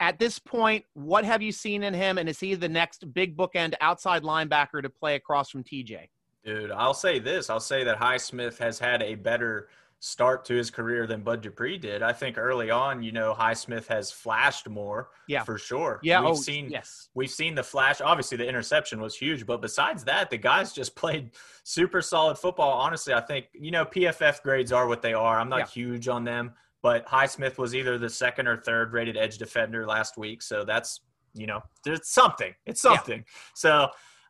At 0.00 0.18
this 0.18 0.38
point, 0.38 0.84
what 0.94 1.24
have 1.24 1.42
you 1.42 1.52
seen 1.52 1.82
in 1.82 1.92
him? 1.92 2.16
And 2.16 2.28
is 2.28 2.40
he 2.40 2.54
the 2.54 2.68
next 2.68 3.12
big 3.12 3.36
bookend 3.36 3.74
outside 3.82 4.22
linebacker 4.22 4.82
to 4.82 4.88
play 4.88 5.14
across 5.14 5.50
from 5.50 5.62
TJ? 5.62 6.08
Dude, 6.42 6.70
I'll 6.70 6.94
say 6.94 7.18
this. 7.18 7.50
I'll 7.50 7.60
say 7.60 7.84
that 7.84 8.00
Highsmith 8.00 8.56
has 8.58 8.78
had 8.78 9.02
a 9.02 9.14
better– 9.14 9.68
start 10.00 10.44
to 10.46 10.54
his 10.54 10.70
career 10.70 11.06
than 11.06 11.22
Bud 11.22 11.42
Dupree 11.42 11.78
did. 11.78 12.02
I 12.02 12.12
think 12.12 12.38
early 12.38 12.70
on, 12.70 13.02
you 13.02 13.12
know, 13.12 13.34
Highsmith 13.38 13.86
has 13.86 14.10
flashed 14.10 14.68
more. 14.68 15.10
Yeah, 15.28 15.44
for 15.44 15.58
sure. 15.58 16.00
Yeah, 16.02 16.20
we've 16.20 16.30
oh, 16.30 16.34
seen 16.34 16.70
yes, 16.70 17.10
we've 17.14 17.30
seen 17.30 17.54
the 17.54 17.62
flash. 17.62 18.00
Obviously, 18.00 18.38
the 18.38 18.48
interception 18.48 19.00
was 19.00 19.14
huge, 19.14 19.46
but 19.46 19.60
besides 19.60 20.02
that, 20.04 20.30
the 20.30 20.38
guys 20.38 20.72
just 20.72 20.96
played 20.96 21.30
super 21.62 22.02
solid 22.02 22.38
football. 22.38 22.72
Honestly, 22.72 23.14
I 23.14 23.20
think 23.20 23.46
you 23.52 23.70
know 23.70 23.84
PFF 23.84 24.42
grades 24.42 24.72
are 24.72 24.88
what 24.88 25.02
they 25.02 25.14
are. 25.14 25.38
I'm 25.38 25.50
not 25.50 25.58
yeah. 25.58 25.66
huge 25.66 26.08
on 26.08 26.24
them, 26.24 26.52
but 26.82 27.06
Highsmith 27.06 27.58
was 27.58 27.74
either 27.74 27.98
the 27.98 28.10
second 28.10 28.48
or 28.48 28.56
third 28.56 28.92
rated 28.92 29.16
edge 29.16 29.38
defender 29.38 29.86
last 29.86 30.16
week, 30.16 30.42
so 30.42 30.64
that's 30.64 31.00
you 31.34 31.46
know, 31.46 31.62
there's 31.84 32.08
something. 32.08 32.54
It's 32.66 32.82
something. 32.82 33.18
Yeah. 33.18 33.24
So, 33.54 33.88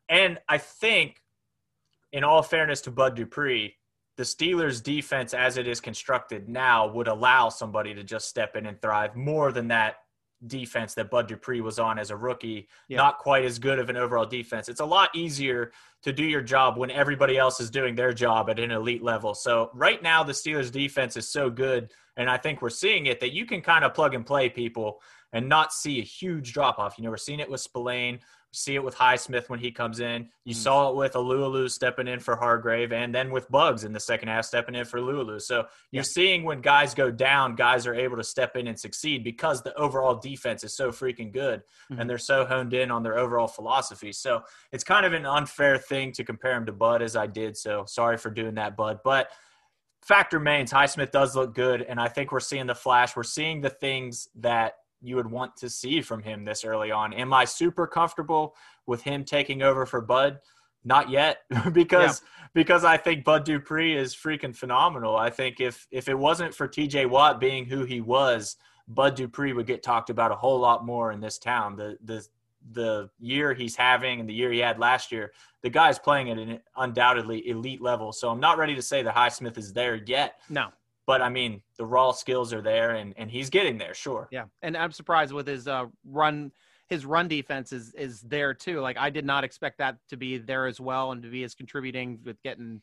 and 0.09 0.39
I 0.49 0.59
think, 0.59 1.23
in 2.13 2.25
all 2.25 2.43
fairness 2.43 2.81
to 2.83 2.91
Bud 2.91 3.15
Dupree 3.15 3.77
the 4.21 4.27
Steelers' 4.27 4.83
defense, 4.83 5.33
as 5.33 5.57
it 5.57 5.67
is 5.67 5.81
constructed 5.81 6.47
now, 6.47 6.87
would 6.87 7.09
allow 7.09 7.49
somebody 7.49 7.95
to 7.95 8.05
just 8.05 8.29
step 8.29 8.55
in 8.55 8.67
and 8.67 8.79
thrive 8.83 9.17
more 9.17 9.51
than 9.51 9.69
that 9.69 9.95
defense 10.47 10.93
that 10.93 11.11
Bud 11.11 11.27
Dupree 11.27 11.63
was 11.63 11.79
on 11.79 11.99
as 11.99 12.11
a 12.11 12.17
rookie. 12.17 12.69
Yeah. 12.87 12.99
Not 12.99 13.17
quite 13.17 13.47
as 13.47 13.59
good 13.59 13.79
of 13.79 13.89
an 13.89 13.97
overall 13.97 14.27
defense. 14.27 14.69
It's 14.69 14.81
a 14.81 14.85
lot 14.85 15.09
easier 15.15 15.73
to 16.03 16.13
do 16.13 16.23
your 16.23 16.43
job 16.43 16.77
when 16.77 16.91
everybody 16.91 17.39
else 17.39 17.61
is 17.61 17.71
doing 17.71 17.95
their 17.95 18.13
job 18.13 18.51
at 18.51 18.59
an 18.59 18.73
elite 18.73 19.03
level. 19.03 19.33
So 19.33 19.71
right 19.73 20.03
now, 20.03 20.23
the 20.23 20.35
Steelers' 20.35 20.71
defense 20.71 21.17
is 21.17 21.27
so 21.27 21.49
good, 21.49 21.91
and 22.19 22.29
I 22.29 22.37
think 22.37 22.61
we're 22.61 22.69
seeing 22.69 23.07
it 23.07 23.21
that 23.21 23.33
you 23.33 23.47
can 23.47 23.63
kind 23.63 23.87
of 23.87 23.95
plug 23.95 24.15
and 24.15 24.27
play 24.27 24.51
people 24.51 25.01
and 25.33 25.49
not 25.49 25.73
see 25.73 25.99
a 25.99 26.05
huge 26.05 26.53
drop 26.53 26.79
off. 26.79 26.99
You 26.99 27.05
know, 27.05 27.11
we're 27.11 27.17
seeing 27.17 27.41
it 27.41 27.51
with 27.51 27.63
Spillane 27.63 28.21
see 28.53 28.75
it 28.75 28.83
with 28.83 28.97
Highsmith 28.97 29.49
when 29.49 29.61
he 29.61 29.71
comes 29.71 30.01
in. 30.01 30.29
You 30.45 30.55
mm. 30.55 30.59
saw 30.59 30.91
it 30.91 30.97
with 30.97 31.13
Alualu 31.13 31.71
stepping 31.71 32.09
in 32.09 32.19
for 32.19 32.37
Hargrave, 32.37 32.93
and 32.93 33.15
then 33.15 33.31
with 33.31 33.49
Buggs 33.51 33.85
in 33.85 33.93
the 33.93 34.01
second 34.01 34.29
half 34.29 34.45
stepping 34.45 34.75
in 34.75 34.85
for 34.85 35.01
Lulu. 35.01 35.39
So 35.39 35.67
you're 35.93 36.01
yeah. 36.01 36.03
seeing 36.03 36.45
when 36.45 36.61
guys 36.61 36.95
go 36.95 37.11
down, 37.11 37.55
guys 37.55 37.87
are 37.87 37.95
able 37.95 38.17
to 38.17 38.25
step 38.25 38.57
in 38.57 38.67
and 38.67 38.79
succeed 38.79 39.23
because 39.23 39.63
the 39.63 39.75
overall 39.75 40.17
defense 40.17 40.65
is 40.65 40.75
so 40.75 40.91
freaking 40.91 41.33
good, 41.33 41.63
mm-hmm. 41.91 42.01
and 42.01 42.11
they're 42.11 42.19
so 42.19 42.45
honed 42.45 42.75
in 42.75 42.91
on 42.91 43.03
their 43.03 43.19
overall 43.19 43.49
philosophy. 43.49 44.13
So 44.13 44.43
it's 44.73 44.85
kind 44.85 45.07
of 45.07 45.13
an 45.13 45.27
unfair 45.27 45.79
thing 45.79 46.13
to 46.13 46.25
compare 46.25 46.57
him 46.57 46.67
to 46.67 46.73
Bud 46.73 47.03
as 47.03 47.17
I 47.17 47.27
did. 47.27 47.57
So 47.57 47.85
sorry 47.87 48.17
for 48.17 48.31
doing 48.31 48.55
that, 48.55 48.77
Bud, 48.77 49.01
but. 49.05 49.31
Fact 50.03 50.33
remains, 50.33 50.73
Highsmith 50.73 51.11
does 51.11 51.37
look 51.37 51.55
good, 51.55 51.83
and 51.83 52.01
I 52.01 52.09
think 52.09 52.33
we're 52.33 52.41
seeing 52.41 52.67
the 52.67 52.75
flash. 52.75 53.15
We're 53.15 53.23
seeing 53.23 53.61
the 53.61 53.69
things 53.69 54.29
that 54.37 54.73
you 55.03 55.17
would 55.17 55.31
want 55.31 55.57
to 55.57 55.71
see 55.71 56.01
from 56.01 56.23
him 56.23 56.45
this 56.45 56.65
early 56.65 56.91
on. 56.91 57.13
Am 57.13 57.33
I 57.33 57.45
super 57.45 57.87
comfortable 57.87 58.55
with 58.87 59.03
him 59.03 59.25
taking 59.25 59.63
over 59.63 59.87
for 59.87 60.01
Bud? 60.01 60.39
Not 60.85 61.11
yet, 61.11 61.39
because 61.73 62.23
yeah. 62.23 62.47
because 62.55 62.85
I 62.85 62.97
think 62.97 63.25
Bud 63.25 63.45
Dupree 63.45 63.97
is 63.97 64.15
freaking 64.15 64.55
phenomenal. 64.55 65.17
I 65.17 65.31
think 65.31 65.61
if 65.61 65.87
if 65.91 66.09
it 66.09 66.19
wasn't 66.19 66.55
for 66.55 66.67
T.J. 66.67 67.07
Watt 67.07 67.39
being 67.39 67.67
who 67.67 67.85
he 67.85 68.01
was, 68.01 68.57
Bud 68.89 69.15
Dupree 69.15 69.53
would 69.53 69.67
get 69.67 69.83
talked 69.83 70.11
about 70.11 70.33
a 70.33 70.37
whole 70.37 70.59
lot 70.59 70.85
more 70.85 71.13
in 71.13 71.21
this 71.21 71.39
town. 71.39 71.77
The 71.77 71.99
the 72.05 72.27
the 72.73 73.11
year 73.19 73.55
he's 73.55 73.77
having 73.77 74.21
and 74.21 74.29
the 74.29 74.35
year 74.35 74.53
he 74.53 74.59
had 74.59 74.79
last 74.79 75.11
year, 75.11 75.33
the 75.63 75.71
guy's 75.71 75.99
playing 75.99 76.31
at 76.31 76.39
an 76.39 76.61
undoubtedly 76.77 77.49
elite 77.49 77.81
level. 77.81 78.13
So 78.13 78.31
I'm 78.31 78.41
not 78.41 78.59
ready 78.59 78.75
to 78.75 78.83
say 78.83 79.03
that 79.03 79.15
Highsmith 79.15 79.57
is 79.57 79.73
there 79.73 79.97
yet. 80.07 80.41
No. 80.49 80.69
But 81.11 81.23
I 81.23 81.29
mean, 81.29 81.61
the 81.77 81.85
raw 81.85 82.13
skills 82.13 82.53
are 82.53 82.63
there, 82.63 82.93
and 82.93 83.15
and 83.17 83.29
he's 83.29 83.51
getting 83.51 83.79
there, 83.79 83.95
sure. 83.95 84.29
Yeah, 84.31 84.45
and 84.63 84.77
I'm 84.77 84.93
surprised 84.93 85.33
with 85.33 85.45
his 85.45 85.67
uh, 85.67 85.87
run. 86.05 86.53
His 86.89 87.05
run 87.05 87.27
defense 87.27 87.73
is 87.73 87.93
is 87.95 88.21
there 88.21 88.55
too. 88.55 88.79
Like 88.79 88.97
I 88.97 89.11
did 89.11 89.25
not 89.25 89.43
expect 89.43 89.79
that 89.79 89.97
to 90.11 90.17
be 90.17 90.39
there 90.39 90.69
as 90.69 90.79
well, 90.79 91.11
and 91.11 91.21
to 91.25 91.29
be 91.29 91.43
as 91.43 91.53
contributing 91.53 92.21
with 92.25 92.41
getting 92.45 92.81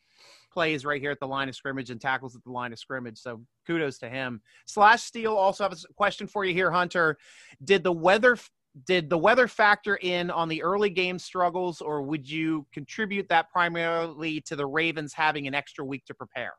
plays 0.52 0.84
right 0.84 1.00
here 1.00 1.10
at 1.10 1.20
the 1.20 1.26
line 1.26 1.48
of 1.48 1.56
scrimmage 1.56 1.88
and 1.88 2.02
tackles 2.02 2.36
at 2.36 2.44
the 2.44 2.50
line 2.50 2.70
of 2.70 2.78
scrimmage. 2.78 3.16
So 3.16 3.40
kudos 3.66 3.96
to 4.00 4.10
him. 4.10 4.42
Slash 4.66 5.04
Steel 5.04 5.32
also 5.34 5.64
have 5.64 5.72
a 5.72 5.94
question 5.94 6.26
for 6.26 6.44
you 6.44 6.52
here, 6.52 6.70
Hunter. 6.70 7.16
Did 7.64 7.82
the 7.82 7.92
weather 7.92 8.36
did 8.84 9.08
the 9.08 9.16
weather 9.16 9.48
factor 9.48 9.96
in 10.02 10.30
on 10.30 10.50
the 10.50 10.62
early 10.62 10.90
game 10.90 11.18
struggles, 11.18 11.80
or 11.80 12.02
would 12.02 12.28
you 12.28 12.66
contribute 12.74 13.30
that 13.30 13.48
primarily 13.48 14.42
to 14.42 14.54
the 14.54 14.66
Ravens 14.66 15.14
having 15.14 15.46
an 15.46 15.54
extra 15.54 15.82
week 15.82 16.04
to 16.04 16.12
prepare? 16.12 16.52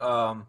Um, 0.00 0.46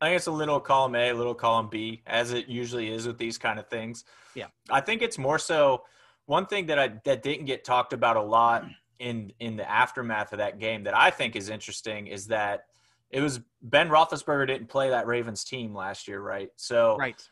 I 0.00 0.06
think 0.06 0.16
it's 0.16 0.26
a 0.26 0.32
little 0.32 0.60
column 0.60 0.94
A, 0.94 1.10
a 1.10 1.14
little 1.14 1.34
column 1.34 1.68
B, 1.68 2.02
as 2.06 2.32
it 2.32 2.48
usually 2.48 2.90
is 2.90 3.06
with 3.06 3.18
these 3.18 3.36
kind 3.36 3.58
of 3.58 3.68
things. 3.68 4.04
Yeah. 4.34 4.46
I 4.70 4.80
think 4.80 5.02
it's 5.02 5.18
more 5.18 5.38
so 5.38 5.84
one 6.26 6.46
thing 6.46 6.66
that 6.66 6.78
I 6.78 6.92
that 7.04 7.22
didn't 7.22 7.44
get 7.46 7.64
talked 7.64 7.92
about 7.92 8.16
a 8.16 8.22
lot 8.22 8.64
in 8.98 9.32
in 9.40 9.56
the 9.56 9.68
aftermath 9.68 10.32
of 10.32 10.38
that 10.38 10.58
game 10.58 10.84
that 10.84 10.96
I 10.96 11.10
think 11.10 11.36
is 11.36 11.50
interesting 11.50 12.06
is 12.06 12.28
that 12.28 12.66
it 13.10 13.20
was 13.20 13.40
Ben 13.62 13.88
Roethlisberger 13.88 14.46
didn't 14.46 14.68
play 14.68 14.90
that 14.90 15.06
Ravens 15.06 15.44
team 15.44 15.74
last 15.74 16.08
year, 16.08 16.20
right? 16.20 16.50
So 16.56 16.96
right. 16.96 17.28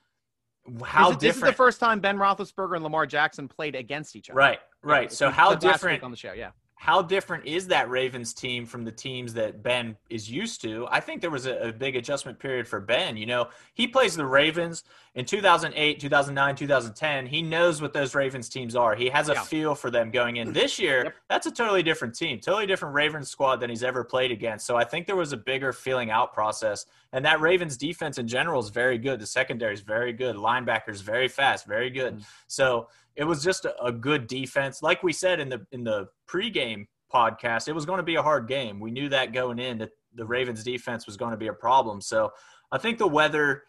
How 0.85 1.11
this, 1.11 1.19
different? 1.19 1.21
This 1.21 1.37
is 1.37 1.43
the 1.43 1.53
first 1.53 1.81
time 1.81 2.01
Ben 2.01 2.19
Roethlisberger 2.19 2.75
and 2.75 2.85
Lamar 2.85 3.07
Jackson 3.07 3.49
played 3.49 3.75
against 3.75 4.15
each 4.15 4.29
other. 4.29 4.37
Right, 4.37 4.59
right. 4.83 5.05
Yeah, 5.05 5.09
so 5.09 5.31
how 5.31 5.55
different 5.55 6.03
on 6.03 6.11
the 6.11 6.17
show? 6.17 6.33
Yeah 6.33 6.51
how 6.81 7.03
different 7.03 7.45
is 7.45 7.67
that 7.67 7.91
Ravens 7.91 8.33
team 8.33 8.65
from 8.65 8.85
the 8.85 8.93
teams 8.93 9.35
that 9.35 9.65
Ben 9.65 9.97
is 10.11 10.31
used 10.31 10.63
to? 10.63 10.87
I 10.93 11.01
think 11.01 11.21
there 11.21 11.31
was 11.31 11.45
a, 11.45 11.57
a, 11.69 11.73
big 11.73 11.97
adjustment 11.97 12.39
period 12.39 12.69
for 12.69 12.81
Ben. 12.81 13.17
You 13.17 13.27
know, 13.27 13.49
he 13.75 13.89
plays 13.89 14.15
the 14.15 14.25
Ravens 14.25 14.85
in 15.17 15.25
2008, 15.25 15.99
2009, 15.99 16.55
2010. 16.55 17.27
He 17.27 17.43
knows 17.43 17.83
what 17.83 17.93
those 17.93 18.15
Ravens 18.15 18.49
teams 18.49 18.77
are. 18.77 18.95
He 18.95 19.09
has 19.09 19.29
a 19.29 19.33
yeah. 19.33 19.43
feel 19.43 19.75
for 19.75 19.91
them 19.91 20.13
going 20.13 20.37
in. 20.37 20.53
This 20.53 20.79
year, 20.79 21.03
yep. 21.05 21.15
that's 21.29 21.49
a 21.49 21.51
totally 21.51 21.83
different 21.83 22.15
team, 22.15 22.39
totally 22.39 22.67
different 22.67 22.95
Ravens 22.95 23.29
squad 23.29 23.57
than 23.57 23.71
he's 23.71 23.83
ever 23.83 24.05
played 24.05 24.31
against. 24.31 24.65
So 24.65 24.77
I 24.77 24.85
think 24.85 25.09
there 25.09 25.17
was 25.17 25.33
a 25.33 25.37
bigger 25.37 25.73
feeling 25.73 26.13
out 26.13 26.33
process. 26.33 26.87
And 27.13 27.25
that 27.25 27.41
Ravens 27.41 27.77
defense 27.77 28.19
in 28.19 28.29
general 28.29 28.61
is 28.61 28.69
very 28.69 28.99
good. 28.99 29.19
The 29.19 29.27
secondary 29.27 29.75
is 29.75 29.81
very 29.81 30.13
good. 30.13 30.37
Linebackers 30.37 31.03
very 31.03 31.27
fast, 31.27 31.67
very 31.67 31.91
good. 31.91 32.15
Mm-hmm. 32.15 32.23
So 32.47 32.87
it 33.19 33.25
was 33.25 33.43
just 33.43 33.65
a, 33.65 33.85
a 33.85 33.93
good 33.93 34.29
defense. 34.29 34.81
Like 34.81 35.03
we 35.03 35.13
said 35.13 35.41
in 35.41 35.49
the 35.49 35.67
in 35.73 35.85
the 35.85 36.09
pregame 36.27 36.87
podcast, 37.13 37.69
it 37.69 37.75
was 37.75 37.85
going 37.85 37.99
to 37.99 38.05
be 38.05 38.15
a 38.15 38.23
hard 38.23 38.47
game. 38.47 38.81
We 38.81 38.93
knew 38.93 39.09
that 39.11 39.33
going 39.33 39.59
in 39.59 39.79
that 39.79 39.91
the 40.15 40.25
Ravens 40.25 40.63
defense 40.65 41.05
was 41.05 41.17
going 41.17 41.33
to 41.33 41.37
be 41.37 41.49
a 41.49 41.53
problem. 41.53 42.01
So 42.01 42.33
I 42.71 42.79
think 42.79 42.99
the 42.99 43.09
weather 43.09 43.65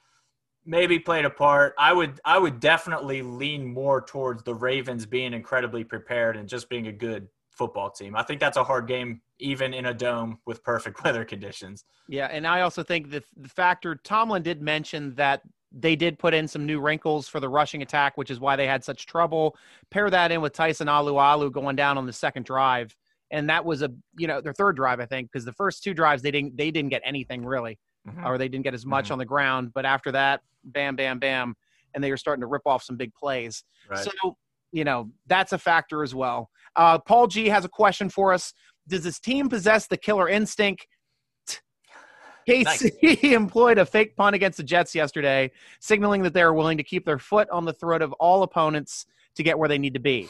maybe 0.65 0.99
played 0.99 1.25
a 1.25 1.29
part. 1.29 1.73
I 1.79 1.93
would 1.93 2.21
I 2.23 2.37
would 2.37 2.59
definitely 2.59 3.23
lean 3.23 3.65
more 3.65 4.01
towards 4.01 4.43
the 4.43 4.53
Ravens 4.53 5.05
being 5.05 5.33
incredibly 5.33 5.83
prepared 5.83 6.37
and 6.37 6.47
just 6.47 6.69
being 6.69 6.87
a 6.87 6.91
good 6.91 7.27
football 7.49 7.89
team. 7.89 8.15
I 8.15 8.23
think 8.23 8.39
that's 8.39 8.55
a 8.55 8.63
hard 8.63 8.87
game 8.87 9.19
even 9.39 9.73
in 9.73 9.87
a 9.87 9.93
dome 9.93 10.37
with 10.45 10.63
perfect 10.63 11.03
weather 11.03 11.25
conditions. 11.25 11.85
Yeah, 12.07 12.27
and 12.27 12.45
I 12.45 12.61
also 12.61 12.83
think 12.83 13.09
the, 13.09 13.23
the 13.35 13.49
factor 13.49 13.95
Tomlin 13.95 14.43
did 14.43 14.61
mention 14.61 15.15
that 15.15 15.41
they 15.72 15.95
did 15.95 16.17
put 16.17 16.34
in 16.34 16.47
some 16.47 16.65
new 16.65 16.80
wrinkles 16.80 17.28
for 17.28 17.39
the 17.39 17.49
rushing 17.49 17.82
attack, 17.82 18.17
which 18.17 18.32
is 18.32 18.39
why 18.39 18.55
they 18.55 18.67
had 18.67 18.84
such 18.84 19.05
trouble. 19.05 19.55
Pair 19.91 20.09
that 20.09 20.32
in 20.32 20.41
with 20.41 20.53
Tyson 20.53 20.88
Alualu 20.88 21.51
going 21.51 21.76
down 21.76 21.97
on 21.97 22.05
the 22.05 22.13
second 22.13 22.45
drive, 22.45 22.95
and 23.32 23.49
that 23.49 23.63
was 23.63 23.82
a 23.82 23.91
you 24.17 24.28
know 24.28 24.41
their 24.41 24.53
third 24.53 24.76
drive, 24.76 24.99
I 24.99 25.05
think, 25.05 25.32
because 25.32 25.45
the 25.45 25.53
first 25.53 25.84
two 25.84 25.93
drives 25.93 26.22
they 26.22 26.32
didn't 26.32 26.57
they 26.57 26.72
didn't 26.72 26.89
get 26.89 27.01
anything 27.05 27.45
really, 27.45 27.78
mm-hmm. 28.07 28.26
or 28.26 28.38
they 28.38 28.47
didn't 28.49 28.63
get 28.63 28.74
as 28.74 28.86
much 28.86 29.05
mm-hmm. 29.05 29.13
on 29.13 29.20
the 29.20 29.26
ground. 29.26 29.72
But 29.74 29.86
after 29.86 30.11
that, 30.11 30.41
bam, 30.63 30.95
bam, 30.95 31.20
bam, 31.20 31.55
and 31.93 32.03
they 32.03 32.09
were 32.09 32.17
starting 32.17 32.41
to 32.41 32.47
rip 32.47 32.63
off 32.65 32.84
some 32.84 32.97
big 32.97 33.13
plays. 33.13 33.63
Right. 33.89 33.99
So 33.99 34.38
you 34.72 34.84
know 34.84 35.09
that's 35.28 35.53
a 35.53 35.57
factor 35.57 36.03
as 36.03 36.15
well. 36.15 36.49
Uh, 36.76 36.97
Paul 36.97 37.28
G 37.28 37.47
has 37.49 37.65
a 37.65 37.70
question 37.70 38.09
for 38.09 38.34
us. 38.34 38.53
Does 38.88 39.03
this 39.03 39.20
team 39.20 39.49
possess 39.49 39.86
the 39.86 39.97
killer 39.97 40.28
instinct? 40.28 40.88
KC 42.49 43.03
nice. 43.03 43.23
employed 43.23 43.77
a 43.77 43.85
fake 43.85 44.15
punt 44.15 44.35
against 44.35 44.57
the 44.57 44.63
Jets 44.63 44.95
yesterday, 44.95 45.51
signaling 45.79 46.23
that 46.23 46.33
they 46.33 46.41
are 46.41 46.53
willing 46.53 46.77
to 46.77 46.83
keep 46.83 47.05
their 47.05 47.19
foot 47.19 47.49
on 47.49 47.65
the 47.65 47.73
throat 47.73 48.01
of 48.01 48.11
all 48.13 48.43
opponents 48.43 49.05
to 49.35 49.43
get 49.43 49.57
where 49.57 49.69
they 49.69 49.77
need 49.77 49.93
to 49.93 49.99
be. 49.99 50.27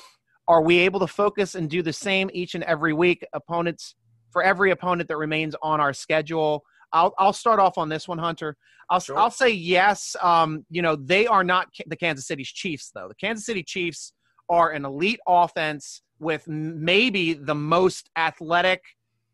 Are 0.47 0.61
we 0.61 0.79
able 0.79 0.99
to 0.99 1.07
focus 1.07 1.55
and 1.55 1.69
do 1.69 1.81
the 1.81 1.93
same 1.93 2.29
each 2.33 2.55
and 2.55 2.63
every 2.63 2.93
week? 2.93 3.25
Opponents 3.33 3.95
for 4.31 4.43
every 4.43 4.71
opponent 4.71 5.07
that 5.09 5.17
remains 5.17 5.55
on 5.61 5.79
our 5.79 5.93
schedule. 5.93 6.63
I'll 6.91 7.13
I'll 7.19 7.33
start 7.33 7.59
off 7.59 7.77
on 7.77 7.89
this 7.89 8.07
one, 8.07 8.17
Hunter. 8.17 8.57
I'll 8.89 8.99
Sure. 8.99 9.17
I'll 9.17 9.31
say 9.31 9.49
yes. 9.49 10.15
Um, 10.21 10.65
you 10.69 10.81
know 10.81 10.95
they 10.95 11.27
are 11.27 11.43
not 11.43 11.67
the 11.85 11.95
Kansas 11.95 12.27
City 12.27 12.43
Chiefs 12.43 12.91
though. 12.93 13.07
The 13.07 13.15
Kansas 13.15 13.45
City 13.45 13.63
Chiefs 13.63 14.13
are 14.49 14.71
an 14.71 14.85
elite 14.85 15.19
offense 15.27 16.01
with 16.19 16.47
maybe 16.47 17.33
the 17.33 17.55
most 17.55 18.09
athletic, 18.15 18.83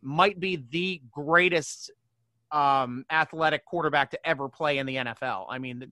might 0.02 0.40
be 0.40 0.66
the 0.70 1.02
greatest 1.12 1.92
um, 2.56 3.06
athletic 3.12 3.66
quarterback 3.66 4.10
to 4.12 4.28
ever 4.28 4.48
play 4.48 4.78
in 4.78 4.86
the 4.86 4.96
NFL. 4.96 5.46
I 5.50 5.60
mean, 5.60 5.92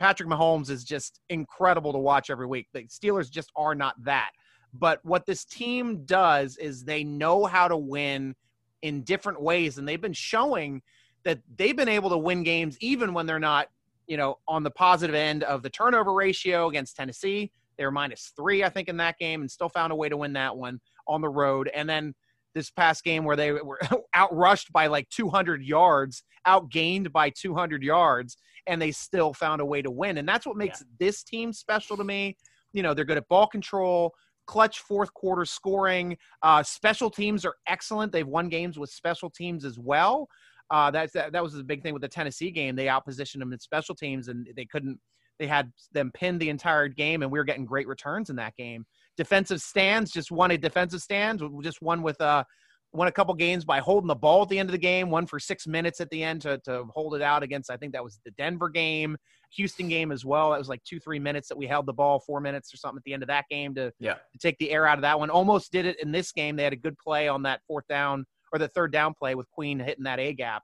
Patrick 0.00 0.28
Mahomes 0.28 0.68
is 0.68 0.82
just 0.82 1.20
incredible 1.28 1.92
to 1.92 1.98
watch 1.98 2.30
every 2.30 2.46
week. 2.46 2.66
The 2.72 2.82
Steelers 2.84 3.30
just 3.30 3.52
are 3.54 3.76
not 3.76 3.94
that. 4.04 4.30
But 4.74 4.98
what 5.04 5.24
this 5.24 5.44
team 5.44 6.04
does 6.04 6.56
is 6.56 6.84
they 6.84 7.04
know 7.04 7.44
how 7.44 7.68
to 7.68 7.76
win 7.76 8.34
in 8.82 9.02
different 9.02 9.40
ways, 9.40 9.78
and 9.78 9.86
they've 9.86 10.00
been 10.00 10.12
showing 10.12 10.82
that 11.24 11.38
they've 11.56 11.76
been 11.76 11.88
able 11.88 12.10
to 12.10 12.18
win 12.18 12.42
games 12.42 12.76
even 12.80 13.14
when 13.14 13.26
they're 13.26 13.38
not, 13.38 13.68
you 14.08 14.16
know, 14.16 14.38
on 14.48 14.64
the 14.64 14.70
positive 14.70 15.14
end 15.14 15.44
of 15.44 15.62
the 15.62 15.70
turnover 15.70 16.12
ratio 16.12 16.68
against 16.68 16.96
Tennessee. 16.96 17.52
They 17.78 17.84
were 17.84 17.90
minus 17.92 18.32
three, 18.34 18.64
I 18.64 18.68
think, 18.68 18.88
in 18.88 18.96
that 18.96 19.18
game, 19.18 19.42
and 19.42 19.50
still 19.50 19.68
found 19.68 19.92
a 19.92 19.96
way 19.96 20.08
to 20.08 20.16
win 20.16 20.32
that 20.32 20.56
one 20.56 20.80
on 21.06 21.20
the 21.20 21.28
road. 21.28 21.70
And 21.72 21.88
then 21.88 22.14
this 22.54 22.70
past 22.70 23.04
game 23.04 23.24
where 23.24 23.36
they 23.36 23.52
were 23.52 23.80
outrushed 24.16 24.72
by 24.72 24.86
like 24.86 25.08
200 25.10 25.62
yards, 25.62 26.22
outgained 26.46 27.12
by 27.12 27.30
200 27.30 27.82
yards, 27.82 28.36
and 28.66 28.80
they 28.80 28.90
still 28.90 29.32
found 29.32 29.60
a 29.60 29.64
way 29.64 29.82
to 29.82 29.90
win. 29.90 30.18
And 30.18 30.28
that's 30.28 30.46
what 30.46 30.56
makes 30.56 30.84
this 30.98 31.22
team 31.22 31.52
special 31.52 31.96
to 31.96 32.04
me. 32.04 32.36
You 32.72 32.82
know, 32.82 32.94
they're 32.94 33.04
good 33.04 33.16
at 33.16 33.28
ball 33.28 33.46
control, 33.46 34.12
clutch 34.46 34.80
fourth 34.80 35.12
quarter 35.14 35.44
scoring. 35.44 36.16
Uh, 36.42 36.62
special 36.62 37.10
teams 37.10 37.44
are 37.44 37.54
excellent. 37.66 38.12
They've 38.12 38.26
won 38.26 38.48
games 38.48 38.78
with 38.78 38.90
special 38.90 39.30
teams 39.30 39.64
as 39.64 39.78
well. 39.78 40.28
Uh, 40.70 40.90
that's 40.90 41.12
that, 41.12 41.32
that 41.32 41.42
was 41.42 41.54
the 41.54 41.64
big 41.64 41.82
thing 41.82 41.92
with 41.92 42.02
the 42.02 42.08
Tennessee 42.08 42.50
game. 42.50 42.76
They 42.76 42.86
outpositioned 42.86 43.40
them 43.40 43.52
in 43.52 43.58
special 43.58 43.94
teams, 43.94 44.28
and 44.28 44.48
they 44.56 44.64
couldn't. 44.64 44.98
They 45.38 45.46
had 45.46 45.72
them 45.92 46.10
pinned 46.14 46.40
the 46.40 46.50
entire 46.50 46.86
game, 46.86 47.22
and 47.22 47.32
we 47.32 47.38
were 47.38 47.44
getting 47.44 47.64
great 47.64 47.88
returns 47.88 48.30
in 48.30 48.36
that 48.36 48.54
game. 48.56 48.84
Defensive 49.16 49.60
stands 49.60 50.10
just 50.10 50.30
won 50.30 50.50
a 50.50 50.58
defensive 50.58 51.00
stand. 51.00 51.42
Just 51.62 51.82
won 51.82 52.02
with 52.02 52.20
uh, 52.20 52.44
won 52.92 53.08
a 53.08 53.12
couple 53.12 53.34
games 53.34 53.64
by 53.64 53.78
holding 53.78 54.08
the 54.08 54.14
ball 54.14 54.42
at 54.42 54.48
the 54.48 54.58
end 54.58 54.68
of 54.68 54.72
the 54.72 54.78
game. 54.78 55.10
One 55.10 55.26
for 55.26 55.38
six 55.38 55.66
minutes 55.66 56.00
at 56.00 56.10
the 56.10 56.22
end 56.22 56.42
to 56.42 56.58
to 56.64 56.84
hold 56.92 57.14
it 57.14 57.22
out 57.22 57.42
against. 57.42 57.70
I 57.70 57.76
think 57.76 57.92
that 57.92 58.02
was 58.04 58.18
the 58.24 58.30
Denver 58.32 58.68
game, 58.68 59.16
Houston 59.56 59.88
game 59.88 60.10
as 60.10 60.24
well. 60.24 60.50
That 60.50 60.58
was 60.58 60.68
like 60.68 60.82
two 60.84 60.98
three 61.00 61.18
minutes 61.18 61.48
that 61.48 61.58
we 61.58 61.66
held 61.66 61.86
the 61.86 61.92
ball, 61.92 62.20
four 62.20 62.40
minutes 62.40 62.72
or 62.72 62.76
something 62.78 62.98
at 62.98 63.04
the 63.04 63.12
end 63.12 63.22
of 63.22 63.28
that 63.28 63.44
game 63.50 63.74
to 63.74 63.92
Yeah. 63.98 64.14
to 64.14 64.38
take 64.38 64.56
the 64.58 64.70
air 64.70 64.86
out 64.86 64.98
of 64.98 65.02
that 65.02 65.18
one. 65.18 65.30
Almost 65.30 65.70
did 65.72 65.86
it 65.86 66.00
in 66.00 66.12
this 66.12 66.32
game. 66.32 66.56
They 66.56 66.64
had 66.64 66.72
a 66.72 66.76
good 66.76 66.98
play 66.98 67.28
on 67.28 67.42
that 67.42 67.60
fourth 67.66 67.86
down 67.88 68.24
or 68.52 68.58
the 68.58 68.68
third 68.68 68.90
down 68.92 69.14
play 69.14 69.34
with 69.34 69.48
Queen 69.50 69.78
hitting 69.78 70.04
that 70.04 70.18
A 70.18 70.32
gap. 70.32 70.62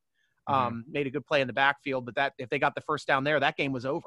Um, 0.49 0.85
Made 0.89 1.09
a 1.09 1.11
good 1.11 1.27
play 1.27 1.41
in 1.41 1.49
the 1.49 1.53
backfield, 1.53 2.07
but 2.07 2.15
that 2.15 2.33
if 2.39 2.49
they 2.49 2.59
got 2.61 2.75
the 2.77 2.81
first 2.81 3.07
down 3.07 3.25
there, 3.25 3.39
that 3.41 3.57
game 3.57 3.73
was 3.73 3.85
over. 3.85 4.07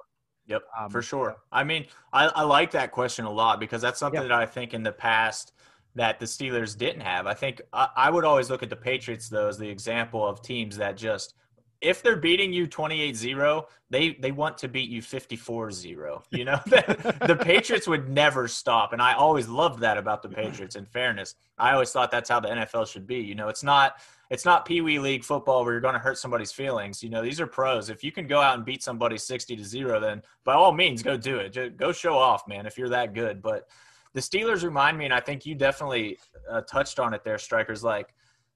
Yep, 0.50 0.64
Um, 0.78 0.90
for 0.90 1.02
sure. 1.02 1.38
I 1.52 1.64
mean, 1.64 1.86
I, 2.12 2.26
I 2.28 2.44
like 2.44 2.72
that 2.72 2.92
question 2.92 3.26
a 3.26 3.32
lot 3.32 3.60
because 3.60 3.82
that's 3.82 4.00
something 4.00 4.22
Yeah. 4.22 4.28
that 4.30 4.38
I 4.38 4.46
think 4.46 4.74
in 4.74 4.84
the 4.84 4.92
past 4.92 5.54
that 5.96 6.20
the 6.20 6.26
Steelers 6.26 6.78
didn't 6.78 7.02
have. 7.02 7.28
I 7.28 7.34
think 7.34 7.62
I, 7.72 7.88
I 7.96 8.10
would 8.10 8.26
always 8.26 8.50
look 8.50 8.64
at 8.64 8.70
the 8.70 8.76
Patriots 8.76 9.30
though 9.30 9.48
as 9.48 9.58
the 9.58 9.70
example 9.70 10.26
of 10.28 10.42
teams 10.42 10.76
that 10.78 10.98
just 10.98 11.36
if 11.82 12.04
they're 12.04 12.18
beating 12.18 12.52
you 12.52 12.68
28-0, 12.68 13.64
they 13.90 14.14
they 14.20 14.32
want 14.34 14.58
to 14.58 14.68
beat 14.68 14.90
you 14.90 15.02
54-0. 15.02 16.22
You 16.32 16.44
know, 16.46 16.60
the, 16.66 17.16
the 17.26 17.36
Patriots 17.38 17.88
would 17.88 18.10
never 18.10 18.48
stop, 18.50 18.92
and 18.92 19.02
I 19.02 19.14
always 19.14 19.48
loved 19.48 19.80
that 19.80 19.98
about 19.98 20.22
the 20.22 20.30
Patriots. 20.42 20.76
In 20.76 20.86
fairness, 20.86 21.36
I 21.58 21.72
always 21.72 21.92
thought 21.92 22.12
that's 22.12 22.30
how 22.30 22.40
the 22.42 22.50
NFL 22.50 22.88
should 22.92 23.08
be. 23.08 23.18
You 23.20 23.36
know, 23.36 23.48
it's 23.48 23.64
not 23.64 24.02
it's 24.30 24.46
not 24.46 24.66
Pee 24.66 24.82
Wee 24.82 25.00
League 25.00 25.24
football 25.24 25.64
where 25.64 25.74
you're 25.74 25.82
going 25.82 25.96
to 25.96 26.00
hurt 26.00 26.18
somebody's 26.18 26.52
feelings. 26.52 27.02
You 27.02 27.10
know, 27.10 27.24
these 27.24 27.42
are 27.42 27.48
pros. 27.48 27.90
If 27.90 28.04
you 28.04 28.12
can 28.12 28.28
go 28.28 28.40
out 28.40 28.56
and 28.56 28.66
beat 28.66 28.84
somebody 28.84 29.18
60 29.18 29.56
to 29.56 29.64
0, 29.64 30.00
then 30.00 30.22
by 30.44 30.54
all 30.54 30.72
means, 30.72 31.02
go 31.02 31.18
do 31.18 31.38
it. 31.38 31.50
Just 31.50 31.78
go 31.78 31.92
show 31.92 32.16
off, 32.16 32.48
man, 32.48 32.66
if 32.68 32.78
you're 32.78 32.90
that 32.90 33.16
good. 33.16 33.42
But 33.42 33.68
the 34.14 34.20
Steelers 34.20 34.64
remind 34.64 34.98
me, 34.98 35.06
and 35.06 35.14
I 35.14 35.20
think 35.20 35.46
you 35.46 35.56
definitely 35.56 36.20
uh, 36.50 36.62
touched 36.62 37.00
on 37.00 37.14
it 37.14 37.24
there, 37.24 37.40
Strikers. 37.40 37.84
Like, 37.84 38.14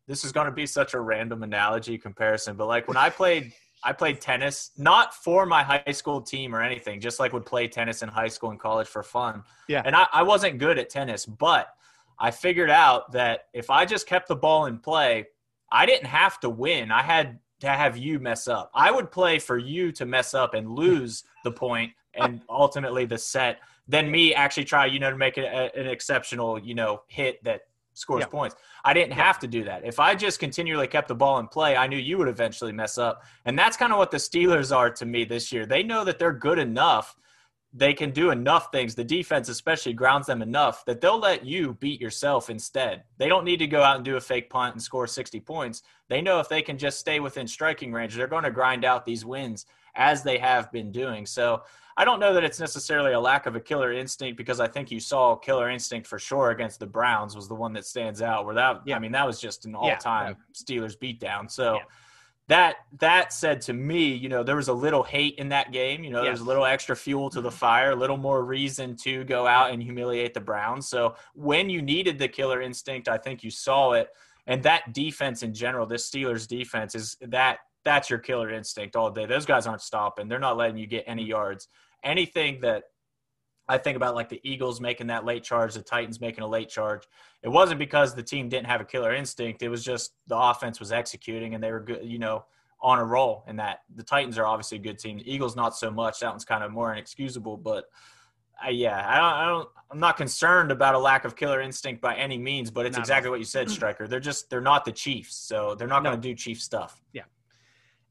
this 0.08 0.24
is 0.24 0.32
going 0.32 0.46
to 0.46 0.52
be 0.52 0.68
such 0.68 0.94
a 0.94 1.00
random 1.00 1.42
analogy 1.42 1.98
comparison, 1.98 2.56
but 2.56 2.68
like 2.68 2.88
when 2.88 2.98
I 2.98 3.10
played. 3.10 3.54
I 3.86 3.92
played 3.92 4.22
tennis, 4.22 4.72
not 4.78 5.14
for 5.14 5.46
my 5.46 5.62
high 5.62 5.92
school 5.92 6.22
team 6.22 6.56
or 6.56 6.62
anything, 6.62 7.02
just 7.02 7.20
like 7.20 7.34
would 7.34 7.46
play 7.46 7.68
tennis 7.68 8.02
in 8.02 8.08
high 8.08 8.30
school 8.30 8.52
and 8.52 8.58
college 8.58 8.88
for 8.88 9.04
fun. 9.04 9.44
Yeah. 9.68 9.82
And 9.84 9.94
I, 9.94 10.08
I 10.14 10.24
wasn't 10.24 10.58
good 10.58 10.80
at 10.80 10.90
tennis, 10.90 11.26
but 11.26 11.68
I 12.18 12.32
figured 12.32 12.70
out 12.70 13.12
that 13.12 13.48
if 13.52 13.70
I 13.70 13.84
just 13.84 14.08
kept 14.08 14.30
the 14.30 14.38
ball 14.38 14.68
in 14.68 14.78
play, 14.78 15.26
I 15.74 15.86
didn't 15.86 16.08
have 16.08 16.40
to 16.42 16.50
win. 16.50 16.92
I 16.92 17.02
had 17.02 17.40
to 17.62 17.68
have 17.68 17.98
you 17.98 18.20
mess 18.20 18.48
up. 18.48 18.72
I 18.76 18.92
would 18.92 19.12
play 19.12 19.40
for 19.40 19.58
you 19.58 19.92
to 19.94 20.06
mess 20.06 20.34
up 20.34 20.54
and 20.54 20.70
lose 20.70 21.24
the 21.44 21.52
point 21.52 21.92
and 22.14 22.42
ultimately 22.50 23.06
the 23.06 23.18
set, 23.18 23.60
then 23.88 24.10
me 24.12 24.34
actually 24.34 24.66
try, 24.66 24.86
you 24.86 25.00
know, 25.00 25.10
to 25.10 25.18
make 25.18 25.38
a, 25.38 25.76
an 25.76 25.88
exceptional, 25.88 26.60
you 26.60 26.76
know, 26.76 27.02
hit 27.08 27.44
that 27.44 27.62
scores 27.94 28.22
Yeah. 28.22 28.28
points. 28.28 28.56
I 28.86 28.94
didn't 28.94 29.14
have 29.14 29.40
to 29.40 29.48
do 29.48 29.64
that. 29.64 29.86
If 29.86 30.00
I 30.00 30.14
just 30.16 30.40
continually 30.40 30.88
kept 30.88 31.08
the 31.08 31.16
ball 31.16 31.40
in 31.40 31.48
play, 31.48 31.76
I 31.76 31.88
knew 31.88 31.98
you 31.98 32.18
would 32.18 32.28
eventually 32.28 32.72
mess 32.72 32.98
up. 32.98 33.24
And 33.46 33.58
that's 33.58 33.78
kind 33.78 33.92
of 33.92 33.98
what 33.98 34.12
the 34.12 34.18
Steelers 34.18 34.76
are 34.76 34.90
to 34.92 35.06
me 35.06 35.26
this 35.26 35.52
year. 35.52 35.66
They 35.66 35.84
know 35.84 36.04
that 36.04 36.20
they're 36.20 36.34
good 36.34 36.60
enough. 36.60 37.16
They 37.76 37.94
can 37.94 38.12
do 38.12 38.30
enough 38.30 38.72
things. 38.72 38.94
The 38.94 39.04
defense, 39.04 39.50
especially, 39.50 39.94
grounds 39.94 40.28
them 40.28 40.44
enough 40.44 40.86
that 40.86 41.02
they'll 41.02 41.20
let 41.20 41.44
you 41.44 41.74
beat 41.80 42.00
yourself 42.00 42.52
instead. 42.52 43.04
They 43.18 43.28
don't 43.28 43.46
need 43.46 43.58
to 43.58 43.68
go 43.68 43.82
out 43.82 43.96
and 43.96 44.06
do 44.06 44.16
a 44.16 44.22
fake 44.22 44.50
punt 44.50 44.76
and 44.76 44.82
score 44.82 45.08
60 45.08 45.40
points. 45.40 45.82
They 46.08 46.22
know 46.22 46.40
if 46.40 46.50
they 46.50 46.62
can 46.62 46.78
just 46.78 47.00
stay 47.00 47.20
within 47.20 47.48
striking 47.48 47.92
range, 47.92 48.16
they're 48.16 48.28
going 48.28 48.44
to 48.44 48.52
grind 48.52 48.86
out 48.86 49.06
these 49.06 49.26
wins 49.26 49.66
as 49.96 50.22
they 50.22 50.38
have 50.38 50.72
been 50.72 50.92
doing. 50.92 51.26
So 51.26 51.64
I 51.98 52.06
don't 52.06 52.20
know 52.20 52.34
that 52.34 52.44
it's 52.44 52.60
necessarily 52.60 53.14
a 53.14 53.20
lack 53.20 53.48
of 53.48 53.56
a 53.56 53.60
killer 53.60 53.92
instinct 53.92 54.38
because 54.38 54.60
I 54.60 54.68
think 54.68 54.92
you 54.92 55.00
saw 55.00 55.36
killer 55.36 55.70
instinct 55.70 56.08
for 56.08 56.20
sure 56.20 56.52
against 56.52 56.80
the 56.80 56.88
Browns 56.88 57.36
was 57.36 57.48
the 57.48 57.56
one 57.56 57.74
that 57.74 57.86
stands 57.86 58.22
out. 58.22 58.46
Where 58.46 58.56
that, 58.56 58.82
Yeah. 58.86 58.96
I 58.96 59.00
mean, 59.00 59.12
that 59.14 59.26
was 59.26 59.40
just 59.40 59.66
an 59.66 59.74
all-time 59.74 60.38
Steelers 60.54 60.98
beatdown. 60.98 61.50
So 61.50 61.76
Yeah. 61.76 61.82
That 62.50 62.76
that 63.00 63.32
said 63.32 63.62
to 63.62 63.74
me, 63.74 64.14
you 64.14 64.28
know, 64.28 64.44
there 64.44 64.56
was 64.56 64.68
a 64.68 64.74
little 64.74 65.04
hate 65.04 65.36
in 65.36 65.50
that 65.50 65.72
game. 65.72 66.04
You 66.04 66.12
know, 66.12 66.24
there's 66.24 66.40
Yes. 66.40 66.46
a 66.46 66.48
little 66.48 66.66
extra 66.66 66.96
fuel 66.96 67.30
to 67.30 67.42
the 67.42 67.50
mm-hmm. 67.50 67.58
fire, 67.58 67.92
a 67.92 67.96
little 67.96 68.18
more 68.18 68.44
reason 68.44 68.96
to 68.98 69.24
go 69.24 69.48
out 69.48 69.72
and 69.72 69.82
humiliate 69.82 70.34
the 70.34 70.42
Browns. 70.42 70.88
So 70.88 71.16
when 71.34 71.70
you 71.70 71.82
needed 71.82 72.20
the 72.20 72.28
killer 72.28 72.62
instinct, 72.62 73.08
I 73.08 73.18
think 73.18 73.44
you 73.44 73.52
saw 73.52 73.94
it. 73.94 74.10
And 74.46 74.62
that 74.64 74.94
defense 74.94 75.42
in 75.42 75.54
general, 75.54 75.86
this 75.86 76.10
Steelers 76.10 76.48
defense 76.48 76.96
is 76.96 77.16
that 77.22 77.60
that's 77.86 78.10
your 78.10 78.20
killer 78.20 78.50
instinct 78.50 78.96
all 78.96 79.10
day. 79.10 79.26
Those 79.26 79.46
guys 79.46 79.66
aren't 79.68 79.82
stopping. 79.82 80.28
They're 80.28 80.40
not 80.40 80.58
letting 80.58 80.78
you 80.78 80.88
get 80.88 81.06
any 81.08 81.24
yards. 81.24 81.70
Anything 82.04 82.60
that 82.62 82.84
I 83.68 83.78
think 83.78 83.96
about 83.96 84.16
like 84.16 84.30
the 84.30 84.42
Eagles 84.44 84.82
making 84.82 85.08
that 85.08 85.24
late 85.26 85.44
charge, 85.44 85.74
the 85.74 85.82
Titans 85.82 86.20
making 86.20 86.44
a 86.44 86.48
late 86.48 86.70
charge. 86.70 87.08
It 87.44 87.50
wasn't 87.50 87.80
because 87.80 88.14
the 88.14 88.24
team 88.24 88.50
didn't 88.50 88.68
have 88.68 88.82
a 88.82 88.86
killer 88.86 89.14
instinct. 89.14 89.62
It 89.64 89.70
was 89.70 89.84
just 89.84 90.14
the 90.28 90.38
offense 90.38 90.80
was 90.80 90.92
executing 90.92 91.56
and 91.56 91.64
they 91.64 91.72
were 91.72 91.80
good, 91.80 92.02
you 92.04 92.20
know, 92.20 92.46
on 92.82 93.00
a 93.00 93.04
roll. 93.06 93.46
And 93.48 93.58
that 93.60 93.80
the 93.96 94.04
Titans 94.04 94.38
are 94.38 94.46
obviously 94.46 94.78
a 94.80 94.82
good 94.82 95.00
team. 95.00 95.18
The 95.18 95.34
Eagles 95.34 95.56
not 95.56 95.78
so 95.78 95.90
much. 95.90 96.20
That 96.20 96.30
one's 96.32 96.44
kind 96.46 96.64
of 96.64 96.72
more 96.72 96.92
inexcusable. 96.92 97.56
But 97.58 97.86
uh, 98.66 98.70
yeah, 98.70 98.98
I 99.08 99.16
don't, 99.16 99.34
I 99.34 99.46
don't. 99.48 99.70
I'm 99.92 100.00
not 100.00 100.18
concerned 100.18 100.72
about 100.72 100.96
a 100.96 101.00
lack 101.00 101.24
of 101.24 101.36
killer 101.36 101.62
instinct 101.62 102.02
by 102.02 102.16
any 102.16 102.38
means. 102.38 102.70
But 102.70 102.86
it's 102.86 102.98
No. 102.98 103.02
exactly 103.02 103.30
what 103.30 103.40
you 103.40 103.46
said, 103.46 103.70
Striker. 103.70 104.08
They're 104.08 104.20
just 104.20 104.50
they're 104.50 104.62
not 104.62 104.84
the 104.86 104.92
Chiefs, 104.92 105.36
so 105.36 105.74
they're 105.76 105.88
not 105.88 106.04
No. 106.04 106.10
going 106.10 106.22
to 106.22 106.28
do 106.28 106.36
Chief 106.36 106.62
stuff. 106.62 107.02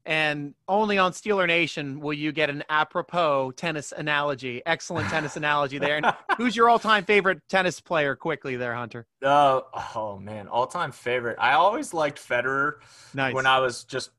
And 0.05 0.53
only 0.67 0.97
on 0.97 1.13
Steeler 1.13 1.47
Nation 1.47 2.01
will 2.01 2.13
you 2.13 2.31
get 2.33 2.49
an 2.49 2.63
apropos 2.69 3.51
tennis 3.51 3.93
analogy. 3.95 4.61
Excellent 4.65 5.09
tennis 5.09 5.37
analogy 5.37 5.77
there. 5.77 5.97
And 5.97 6.13
who's 6.37 6.55
your 6.55 6.69
all-time 6.69 7.05
favorite 7.05 7.39
tennis 7.47 7.79
player? 7.79 8.15
Quickly, 8.15 8.57
there, 8.57 8.75
Hunter. 8.75 9.05
Uh, 9.23 9.61
oh 9.95 10.19
man, 10.19 10.47
all 10.49 10.67
time 10.67 10.91
favorite. 10.91 11.37
I 11.39 11.53
always 11.53 11.93
liked 11.93 12.19
Federer. 12.19 12.75
Nice. 13.13 13.33
when 13.33 13.45
I 13.45 13.59
was 13.59 13.85
just 13.85 14.11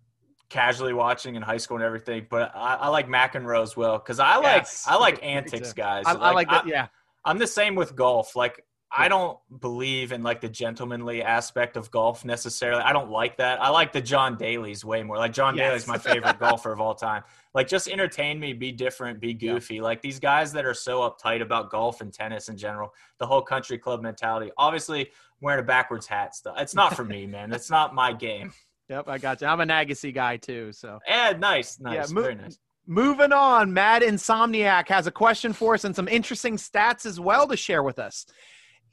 casually 0.48 0.92
watching 0.92 1.34
in 1.34 1.42
high 1.42 1.56
school 1.58 1.76
and 1.76 1.84
everything. 1.84 2.26
But 2.30 2.52
I, 2.54 2.76
I 2.76 2.88
like 2.88 3.08
McEnroe 3.08 3.62
as 3.62 3.76
well 3.76 3.98
because 3.98 4.20
I 4.20 4.36
like 4.36 4.62
Yes. 4.62 4.86
I 4.88 4.96
like 4.96 5.22
antics, 5.22 5.72
guys. 5.72 6.04
I, 6.06 6.14
I 6.14 6.30
like 6.30 6.48
that. 6.48 6.66
yeah. 6.66 6.86
I'm 7.24 7.38
the 7.38 7.46
same 7.46 7.74
with 7.74 7.94
golf. 7.96 8.36
Like 8.36 8.64
I 8.96 9.08
don't 9.08 9.38
believe 9.60 10.12
in 10.12 10.22
like 10.22 10.40
the 10.40 10.48
gentlemanly 10.48 11.22
aspect 11.22 11.76
of 11.76 11.90
golf 11.90 12.24
necessarily. 12.24 12.80
I 12.82 12.92
don't 12.92 13.10
like 13.10 13.36
that. 13.38 13.60
I 13.60 13.68
like 13.70 13.92
the 13.92 14.00
John 14.00 14.36
Daly's 14.36 14.84
way 14.84 15.02
more. 15.02 15.16
Like 15.16 15.32
John 15.32 15.56
Yes. 15.56 15.68
Daly's 15.68 15.86
my 15.88 15.98
favorite 15.98 16.38
golfer 16.38 16.70
of 16.72 16.80
all 16.80 16.94
time. 16.94 17.24
Like 17.54 17.66
just 17.66 17.88
entertain 17.88 18.38
me, 18.38 18.52
be 18.52 18.70
different, 18.70 19.20
be 19.20 19.34
goofy. 19.34 19.80
Like 19.80 20.00
these 20.00 20.20
guys 20.20 20.52
that 20.52 20.64
are 20.64 20.74
so 20.74 21.00
uptight 21.00 21.42
about 21.42 21.70
golf 21.70 22.00
and 22.02 22.12
tennis 22.12 22.48
in 22.48 22.56
general, 22.56 22.94
the 23.18 23.26
whole 23.26 23.42
country 23.42 23.78
club 23.78 24.00
mentality. 24.00 24.52
Obviously, 24.58 25.10
wearing 25.40 25.60
a 25.60 25.66
backwards 25.66 26.06
hat 26.06 26.34
stuff. 26.36 26.54
It's 26.58 26.74
not 26.74 26.94
for 26.94 27.04
me, 27.04 27.26
man. 27.26 27.52
It's 27.52 27.70
not 27.70 27.94
my 27.94 28.12
game. 28.12 28.52
Yep, 28.90 29.08
I 29.08 29.16
got 29.16 29.40
you. 29.40 29.46
I'm 29.46 29.60
an 29.60 29.70
Agassi 29.70 30.12
guy 30.14 30.36
too. 30.36 30.70
So 30.72 30.98
Yeah, 31.08 31.32
nice, 31.38 31.80
nice, 31.80 32.10
mo- 32.10 32.20
very 32.20 32.34
nice. 32.34 32.58
moving 32.86 33.32
on, 33.32 33.72
Mad 33.72 34.02
Insomniac 34.02 34.88
has 34.88 35.06
a 35.06 35.10
question 35.10 35.54
for 35.54 35.72
us 35.72 35.84
and 35.84 35.96
some 35.96 36.06
interesting 36.06 36.58
stats 36.58 37.06
as 37.06 37.18
well 37.18 37.48
to 37.48 37.56
share 37.56 37.82
with 37.82 37.98
us. 37.98 38.26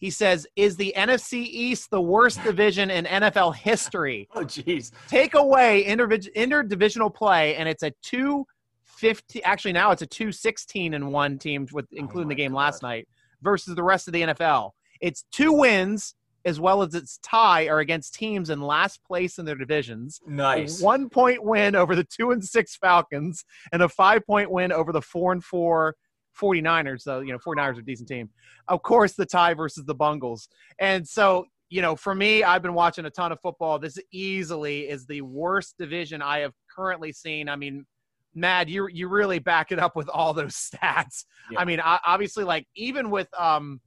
He 0.02 0.10
says, 0.10 0.48
"Is 0.56 0.76
the 0.76 0.94
NFC 0.98 1.44
East 1.44 1.92
the 1.92 2.02
worst 2.02 2.44
division 2.44 2.90
in 2.90 3.06
NFL 3.06 3.56
history? 3.56 4.28
Oh, 4.36 4.44
jeez. 4.44 4.92
Take 5.08 5.36
away 5.36 5.86
interdiv- 5.88 6.34
interdivisional 6.36 7.14
play, 7.14 7.56
and 7.56 7.70
it's 7.70 7.84
a 7.84 7.92
two 8.02 8.46
fifty. 8.84 9.44
Actually, 9.44 9.74
now 9.74 9.92
it's 9.92 10.02
a 10.02 10.08
two 10.08 10.32
sixteen 10.32 10.96
and 10.96 11.12
one 11.12 11.38
team 11.38 11.68
with 11.72 11.86
oh 11.94 11.98
including 11.98 12.30
the 12.30 12.36
game 12.36 12.52
God. 12.52 12.58
last 12.58 12.82
night 12.82 13.08
versus 13.44 13.76
the 13.76 13.84
rest 13.84 14.08
of 14.08 14.14
the 14.14 14.22
NFL. 14.24 14.72
It's 15.02 15.26
two 15.32 15.54
wins 15.54 16.16
as 16.46 16.60
well 16.60 16.82
as 16.82 16.96
its 16.96 17.20
tie 17.22 17.68
are 17.68 17.80
against 17.80 18.16
teams 18.16 18.50
in 18.50 18.60
last 18.60 19.04
place 19.04 19.38
in 19.38 19.46
their 19.46 19.56
divisions. 19.56 20.20
Nice. 20.26 20.82
A 20.82 20.86
one 20.86 21.10
point 21.10 21.44
win 21.44 21.76
over 21.76 21.96
the 21.96 22.04
two 22.06 22.32
and 22.32 22.44
six 22.44 22.76
Falcons 22.76 23.46
and 23.72 23.84
a 23.84 23.90
five 23.90 24.26
point 24.26 24.50
win 24.50 24.72
over 24.72 24.92
the 24.92 25.02
four 25.02 25.32
and 25.32 25.44
four 25.44 25.96
49ers. 26.40 27.02
So, 27.02 27.22
you 27.22 27.32
know, 27.32 27.40
49ers 27.40 27.78
are 27.78 27.80
a 27.80 27.86
decent 27.86 28.10
team. 28.10 28.30
Of 28.68 28.82
course, 28.84 29.14
the 29.14 29.26
tie 29.26 29.54
versus 29.54 29.86
the 29.86 29.96
Bungles. 29.96 30.48
And 30.80 31.08
so, 31.08 31.46
you 31.70 31.82
know, 31.82 31.96
for 31.96 32.14
me, 32.14 32.44
I've 32.44 32.62
been 32.62 32.74
watching 32.74 33.06
a 33.06 33.10
ton 33.10 33.32
of 33.32 33.40
football. 33.42 33.80
This 33.80 33.98
easily 34.12 34.90
is 34.90 35.06
the 35.06 35.22
worst 35.22 35.78
division 35.78 36.22
I 36.22 36.40
have 36.40 36.54
currently 36.74 37.12
seen. 37.12 37.50
I 37.50 37.56
mean, 37.56 37.86
Mad, 38.34 38.70
you 38.70 38.88
you 38.88 39.10
really 39.10 39.40
back 39.40 39.74
it 39.74 39.80
up 39.80 39.96
with 39.96 40.08
all 40.08 40.34
those 40.34 40.56
stats. 40.74 41.26
Yeah. 41.52 41.60
I 41.60 41.66
mean, 41.66 41.82
o- 41.82 41.98
obviously, 42.06 42.44
like 42.46 42.66
even 42.76 43.10
with 43.10 43.28
um, 43.38 43.82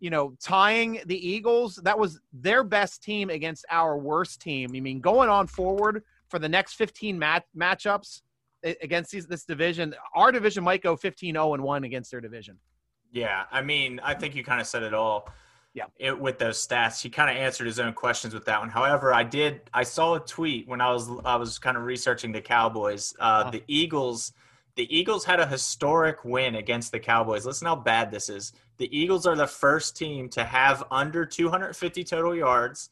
you 0.00 0.10
know, 0.10 0.34
tying 0.42 1.00
the 1.06 1.28
Eagles, 1.28 1.76
that 1.84 1.98
was 1.98 2.18
their 2.32 2.64
best 2.64 3.02
team 3.02 3.30
against 3.30 3.64
our 3.70 3.96
worst 3.96 4.40
team. 4.40 4.70
I 4.74 4.80
mean, 4.80 5.00
going 5.00 5.28
on 5.28 5.46
forward 5.46 6.02
for 6.28 6.38
the 6.38 6.48
next 6.48 6.74
15 6.74 7.18
mat- 7.18 7.44
matchups 7.56 8.22
against 8.64 9.10
these, 9.10 9.26
this 9.26 9.44
division, 9.44 9.94
our 10.14 10.32
division 10.32 10.62
might 10.64 10.82
go 10.82 10.96
15 10.96 11.34
0 11.34 11.54
and 11.54 11.62
1 11.62 11.84
against 11.84 12.10
their 12.10 12.20
division. 12.20 12.58
Yeah, 13.12 13.44
I 13.50 13.62
mean, 13.62 14.00
I 14.02 14.14
think 14.14 14.34
you 14.34 14.42
kind 14.44 14.60
of 14.60 14.66
said 14.66 14.82
it 14.82 14.94
all. 14.94 15.28
Yeah. 15.74 15.84
It, 15.96 16.18
with 16.18 16.38
those 16.38 16.66
stats, 16.66 17.00
he 17.02 17.08
kind 17.08 17.30
of 17.30 17.36
answered 17.36 17.66
his 17.66 17.78
own 17.78 17.94
questions 17.94 18.34
with 18.34 18.44
that 18.44 18.60
one. 18.60 18.68
However, 18.68 19.14
I 19.14 19.24
did. 19.24 19.62
I 19.72 19.84
saw 19.84 20.14
a 20.14 20.20
tweet 20.20 20.68
when 20.68 20.80
I 20.82 20.90
was 20.92 21.08
I 21.24 21.36
was 21.36 21.58
kind 21.58 21.76
of 21.76 21.84
researching 21.84 22.30
the 22.32 22.42
Cowboys. 22.42 23.14
Uh, 23.18 23.22
Uh-huh. 23.22 23.50
The 23.52 23.64
Eagles, 23.68 24.32
the 24.76 24.86
Eagles 24.94 25.24
had 25.24 25.40
a 25.40 25.46
historic 25.46 26.24
win 26.24 26.56
against 26.56 26.92
the 26.92 27.00
Cowboys. 27.00 27.46
Listen 27.46 27.66
how 27.68 27.76
bad 27.76 28.10
this 28.10 28.28
is. 28.28 28.52
The 28.78 28.94
Eagles 28.96 29.26
are 29.26 29.36
the 29.36 29.46
first 29.46 29.96
team 29.96 30.28
to 30.30 30.44
have 30.44 30.84
under 30.90 31.24
250 31.24 32.04
total 32.04 32.34
yards, 32.34 32.90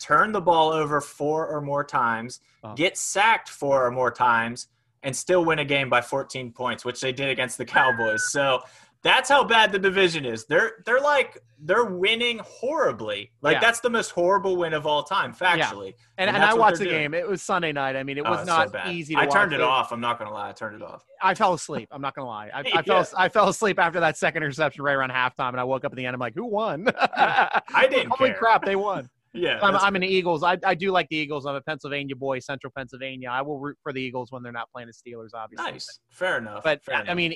turn 0.00 0.32
the 0.32 0.40
ball 0.40 0.70
over 0.70 1.00
four 1.00 1.46
or 1.46 1.60
more 1.62 1.84
times, 1.84 2.40
Uh-huh. 2.62 2.74
get 2.74 2.96
sacked 2.98 3.48
four 3.48 3.86
or 3.86 3.90
more 3.90 4.10
times, 4.10 4.68
and 5.02 5.14
still 5.14 5.44
win 5.44 5.58
a 5.60 5.64
game 5.64 5.88
by 5.88 6.00
14 6.00 6.52
points, 6.52 6.84
which 6.84 7.00
they 7.00 7.12
did 7.12 7.28
against 7.28 7.58
the 7.58 7.64
Cowboys. 7.64 8.30
So 8.30 8.60
that's 9.02 9.28
how 9.28 9.44
bad 9.44 9.70
the 9.70 9.78
division 9.78 10.24
is. 10.24 10.44
They're 10.46 10.82
they're 10.84 11.00
like 11.00 11.38
they're 11.60 11.84
winning 11.84 12.40
horribly. 12.44 13.30
Like 13.42 13.54
Yeah. 13.54 13.60
that's 13.60 13.78
the 13.80 13.90
most 13.90 14.10
horrible 14.10 14.56
win 14.56 14.72
of 14.74 14.86
all 14.88 15.04
time, 15.04 15.32
factually. 15.32 15.94
And, 16.18 16.28
And 16.28 16.36
and, 16.36 16.44
I 16.44 16.52
watched 16.54 16.78
the 16.78 16.84
doing. 16.84 17.02
game. 17.02 17.14
It 17.14 17.26
was 17.28 17.40
Sunday 17.42 17.70
night. 17.72 17.94
I 17.96 18.02
mean, 18.02 18.18
it 18.18 18.24
Oh, 18.26 18.30
was 18.30 18.40
so 18.40 18.46
not 18.46 18.72
bad. 18.72 18.92
easy 18.92 19.14
to 19.14 19.20
I 19.20 19.26
turned 19.26 19.52
watch. 19.52 19.60
it 19.60 19.62
off. 19.62 19.92
I'm 19.92 20.00
not 20.00 20.18
gonna 20.18 20.32
lie. 20.32 20.48
I 20.48 20.52
turned 20.52 20.74
it 20.74 20.82
off. 20.82 21.04
I 21.22 21.34
fell 21.34 21.54
asleep. 21.54 21.88
I'm 21.92 22.02
not 22.02 22.14
gonna 22.16 22.26
lie. 22.28 22.50
I, 22.52 22.60
I 22.60 22.62
Yeah. 22.74 22.82
fell. 22.82 23.06
I 23.16 23.28
fell 23.28 23.48
asleep 23.48 23.78
after 23.78 24.00
that 24.00 24.16
second 24.16 24.42
interception 24.42 24.82
right 24.82 24.94
around 24.94 25.10
halftime, 25.10 25.50
and 25.50 25.60
I 25.60 25.64
woke 25.64 25.84
up 25.84 25.92
at 25.92 25.96
the 25.96 26.04
end. 26.04 26.14
I'm 26.14 26.20
like, 26.20 26.34
"Who 26.34 26.46
won?" 26.46 26.88
I 26.98 27.86
didn't 27.88 28.10
Holy 28.18 28.30
care. 28.30 28.38
crap, 28.38 28.64
they 28.64 28.76
won. 28.76 29.08
Yeah, 29.38 29.58
I'm, 29.62 29.76
I'm 29.76 29.96
an 29.96 30.02
Eagles. 30.04 30.42
I, 30.42 30.58
I 30.64 30.74
do 30.74 30.90
like 30.90 31.08
the 31.08 31.16
Eagles. 31.16 31.46
I'm 31.46 31.54
a 31.54 31.60
Pennsylvania 31.60 32.16
boy, 32.16 32.38
Central 32.40 32.72
Pennsylvania. 32.76 33.28
I 33.30 33.42
will 33.42 33.58
root 33.58 33.76
for 33.82 33.92
the 33.92 34.00
Eagles 34.00 34.30
when 34.32 34.42
they're 34.42 34.52
not 34.52 34.68
playing 34.72 34.88
the 34.88 34.92
Steelers, 35.12 35.30
obviously. 35.34 35.70
nice. 35.72 36.00
Fair 36.10 36.38
enough. 36.38 36.62
But 36.64 36.84
Fair 36.84 36.96
I 36.96 37.00
enough. 37.02 37.16
mean, 37.16 37.34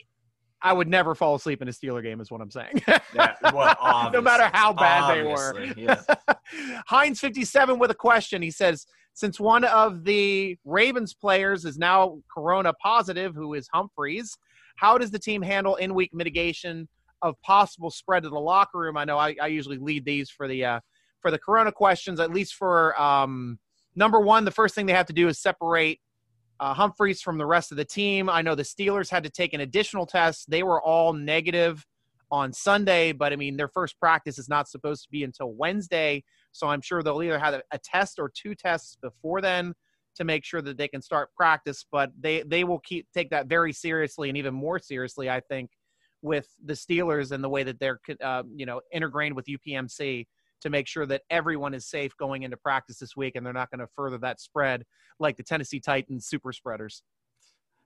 I 0.62 0.72
would 0.72 0.88
never 0.88 1.14
fall 1.14 1.34
asleep 1.34 1.60
in 1.60 1.68
a 1.68 1.72
Steeler 1.72 2.02
game, 2.02 2.20
is 2.20 2.30
what 2.30 2.40
I'm 2.40 2.50
saying. 2.50 2.82
Yeah, 3.14 3.34
well, 3.52 4.10
no 4.12 4.20
matter 4.20 4.48
how 4.52 4.72
bad 4.72 5.14
they 5.14 5.22
were. 5.22 5.54
Obviously, 5.56 5.82
Yeah. 5.84 6.00
Heinz 6.86 7.18
57 7.20 7.78
with 7.78 7.90
a 7.90 7.94
question. 7.94 8.42
He 8.42 8.50
says, 8.50 8.86
since 9.14 9.40
one 9.40 9.64
of 9.64 10.04
the 10.04 10.56
Ravens 10.64 11.14
players 11.14 11.64
is 11.64 11.78
now 11.78 12.18
corona 12.32 12.72
positive, 12.74 13.34
who 13.34 13.54
is 13.54 13.68
Humphreys, 13.74 14.36
how 14.76 14.98
does 14.98 15.10
the 15.10 15.18
team 15.18 15.42
handle 15.42 15.76
in 15.76 15.94
week 15.94 16.10
mitigation 16.14 16.88
of 17.22 17.34
possible 17.42 17.90
spread 17.90 18.22
to 18.22 18.30
the 18.30 18.38
locker 18.38 18.78
room? 18.78 18.96
I 18.96 19.04
know 19.04 19.18
I, 19.18 19.34
I 19.40 19.48
usually 19.48 19.78
lead 19.78 20.04
these 20.04 20.30
for 20.30 20.46
the 20.48 20.64
uh, 20.64 20.80
for 21.22 21.30
the 21.30 21.38
corona 21.38 21.72
questions, 21.72 22.20
at 22.20 22.30
least 22.30 22.54
for 22.54 23.00
um, 23.00 23.58
number 23.96 24.20
one, 24.20 24.44
the 24.44 24.50
first 24.50 24.74
thing 24.74 24.84
they 24.84 24.92
have 24.92 25.06
to 25.06 25.12
do 25.12 25.28
is 25.28 25.40
separate 25.40 26.00
uh, 26.60 26.74
Humphreys 26.74 27.22
from 27.22 27.38
the 27.38 27.46
rest 27.46 27.70
of 27.70 27.76
the 27.76 27.84
team. 27.84 28.28
I 28.28 28.42
know 28.42 28.54
the 28.54 28.62
Steelers 28.62 29.08
had 29.08 29.24
to 29.24 29.30
take 29.30 29.54
an 29.54 29.60
additional 29.60 30.06
test. 30.06 30.50
They 30.50 30.62
were 30.62 30.82
all 30.82 31.12
negative 31.12 31.84
on 32.30 32.52
Sunday, 32.52 33.12
but 33.12 33.32
I 33.32 33.36
mean, 33.36 33.56
their 33.56 33.68
first 33.68 33.98
practice 33.98 34.38
is 34.38 34.48
not 34.48 34.68
supposed 34.68 35.02
to 35.04 35.08
be 35.10 35.24
until 35.24 35.52
Wednesday. 35.52 36.24
So 36.52 36.66
I'm 36.68 36.80
sure 36.80 37.02
they'll 37.02 37.22
either 37.22 37.38
have 37.38 37.54
a, 37.54 37.78
test 37.78 38.18
or 38.18 38.30
two 38.34 38.54
tests 38.54 38.96
before 39.02 39.40
then 39.40 39.74
to 40.14 40.24
make 40.24 40.44
sure 40.44 40.62
that 40.62 40.76
they 40.76 40.88
can 40.88 41.02
start 41.02 41.34
practice. 41.34 41.84
But 41.90 42.10
they, 42.18 42.42
they 42.42 42.64
will 42.64 42.80
keep 42.80 43.06
take 43.12 43.30
that 43.30 43.46
very 43.46 43.72
seriously 43.72 44.28
and 44.28 44.38
even 44.38 44.54
more 44.54 44.78
seriously, 44.78 45.28
I 45.28 45.40
think, 45.40 45.70
with 46.22 46.46
the 46.64 46.74
Steelers 46.74 47.32
and 47.32 47.42
the 47.42 47.48
way 47.48 47.64
that 47.64 47.80
they're, 47.80 48.00
uh, 48.22 48.44
you 48.54 48.66
know, 48.66 48.80
integrated 48.92 49.34
with 49.34 49.46
UPMC 49.46 50.26
to 50.62 50.70
make 50.70 50.86
sure 50.88 51.06
that 51.06 51.22
everyone 51.30 51.74
is 51.74 51.86
safe 51.86 52.16
going 52.16 52.42
into 52.42 52.56
practice 52.56 52.98
this 52.98 53.16
week 53.16 53.36
and 53.36 53.44
they're 53.44 53.52
not 53.52 53.70
going 53.70 53.80
to 53.80 53.88
further 53.94 54.18
that 54.18 54.40
spread 54.40 54.84
like 55.18 55.36
the 55.36 55.42
Tennessee 55.42 55.80
Titans 55.80 56.26
super 56.26 56.52
spreaders. 56.52 57.02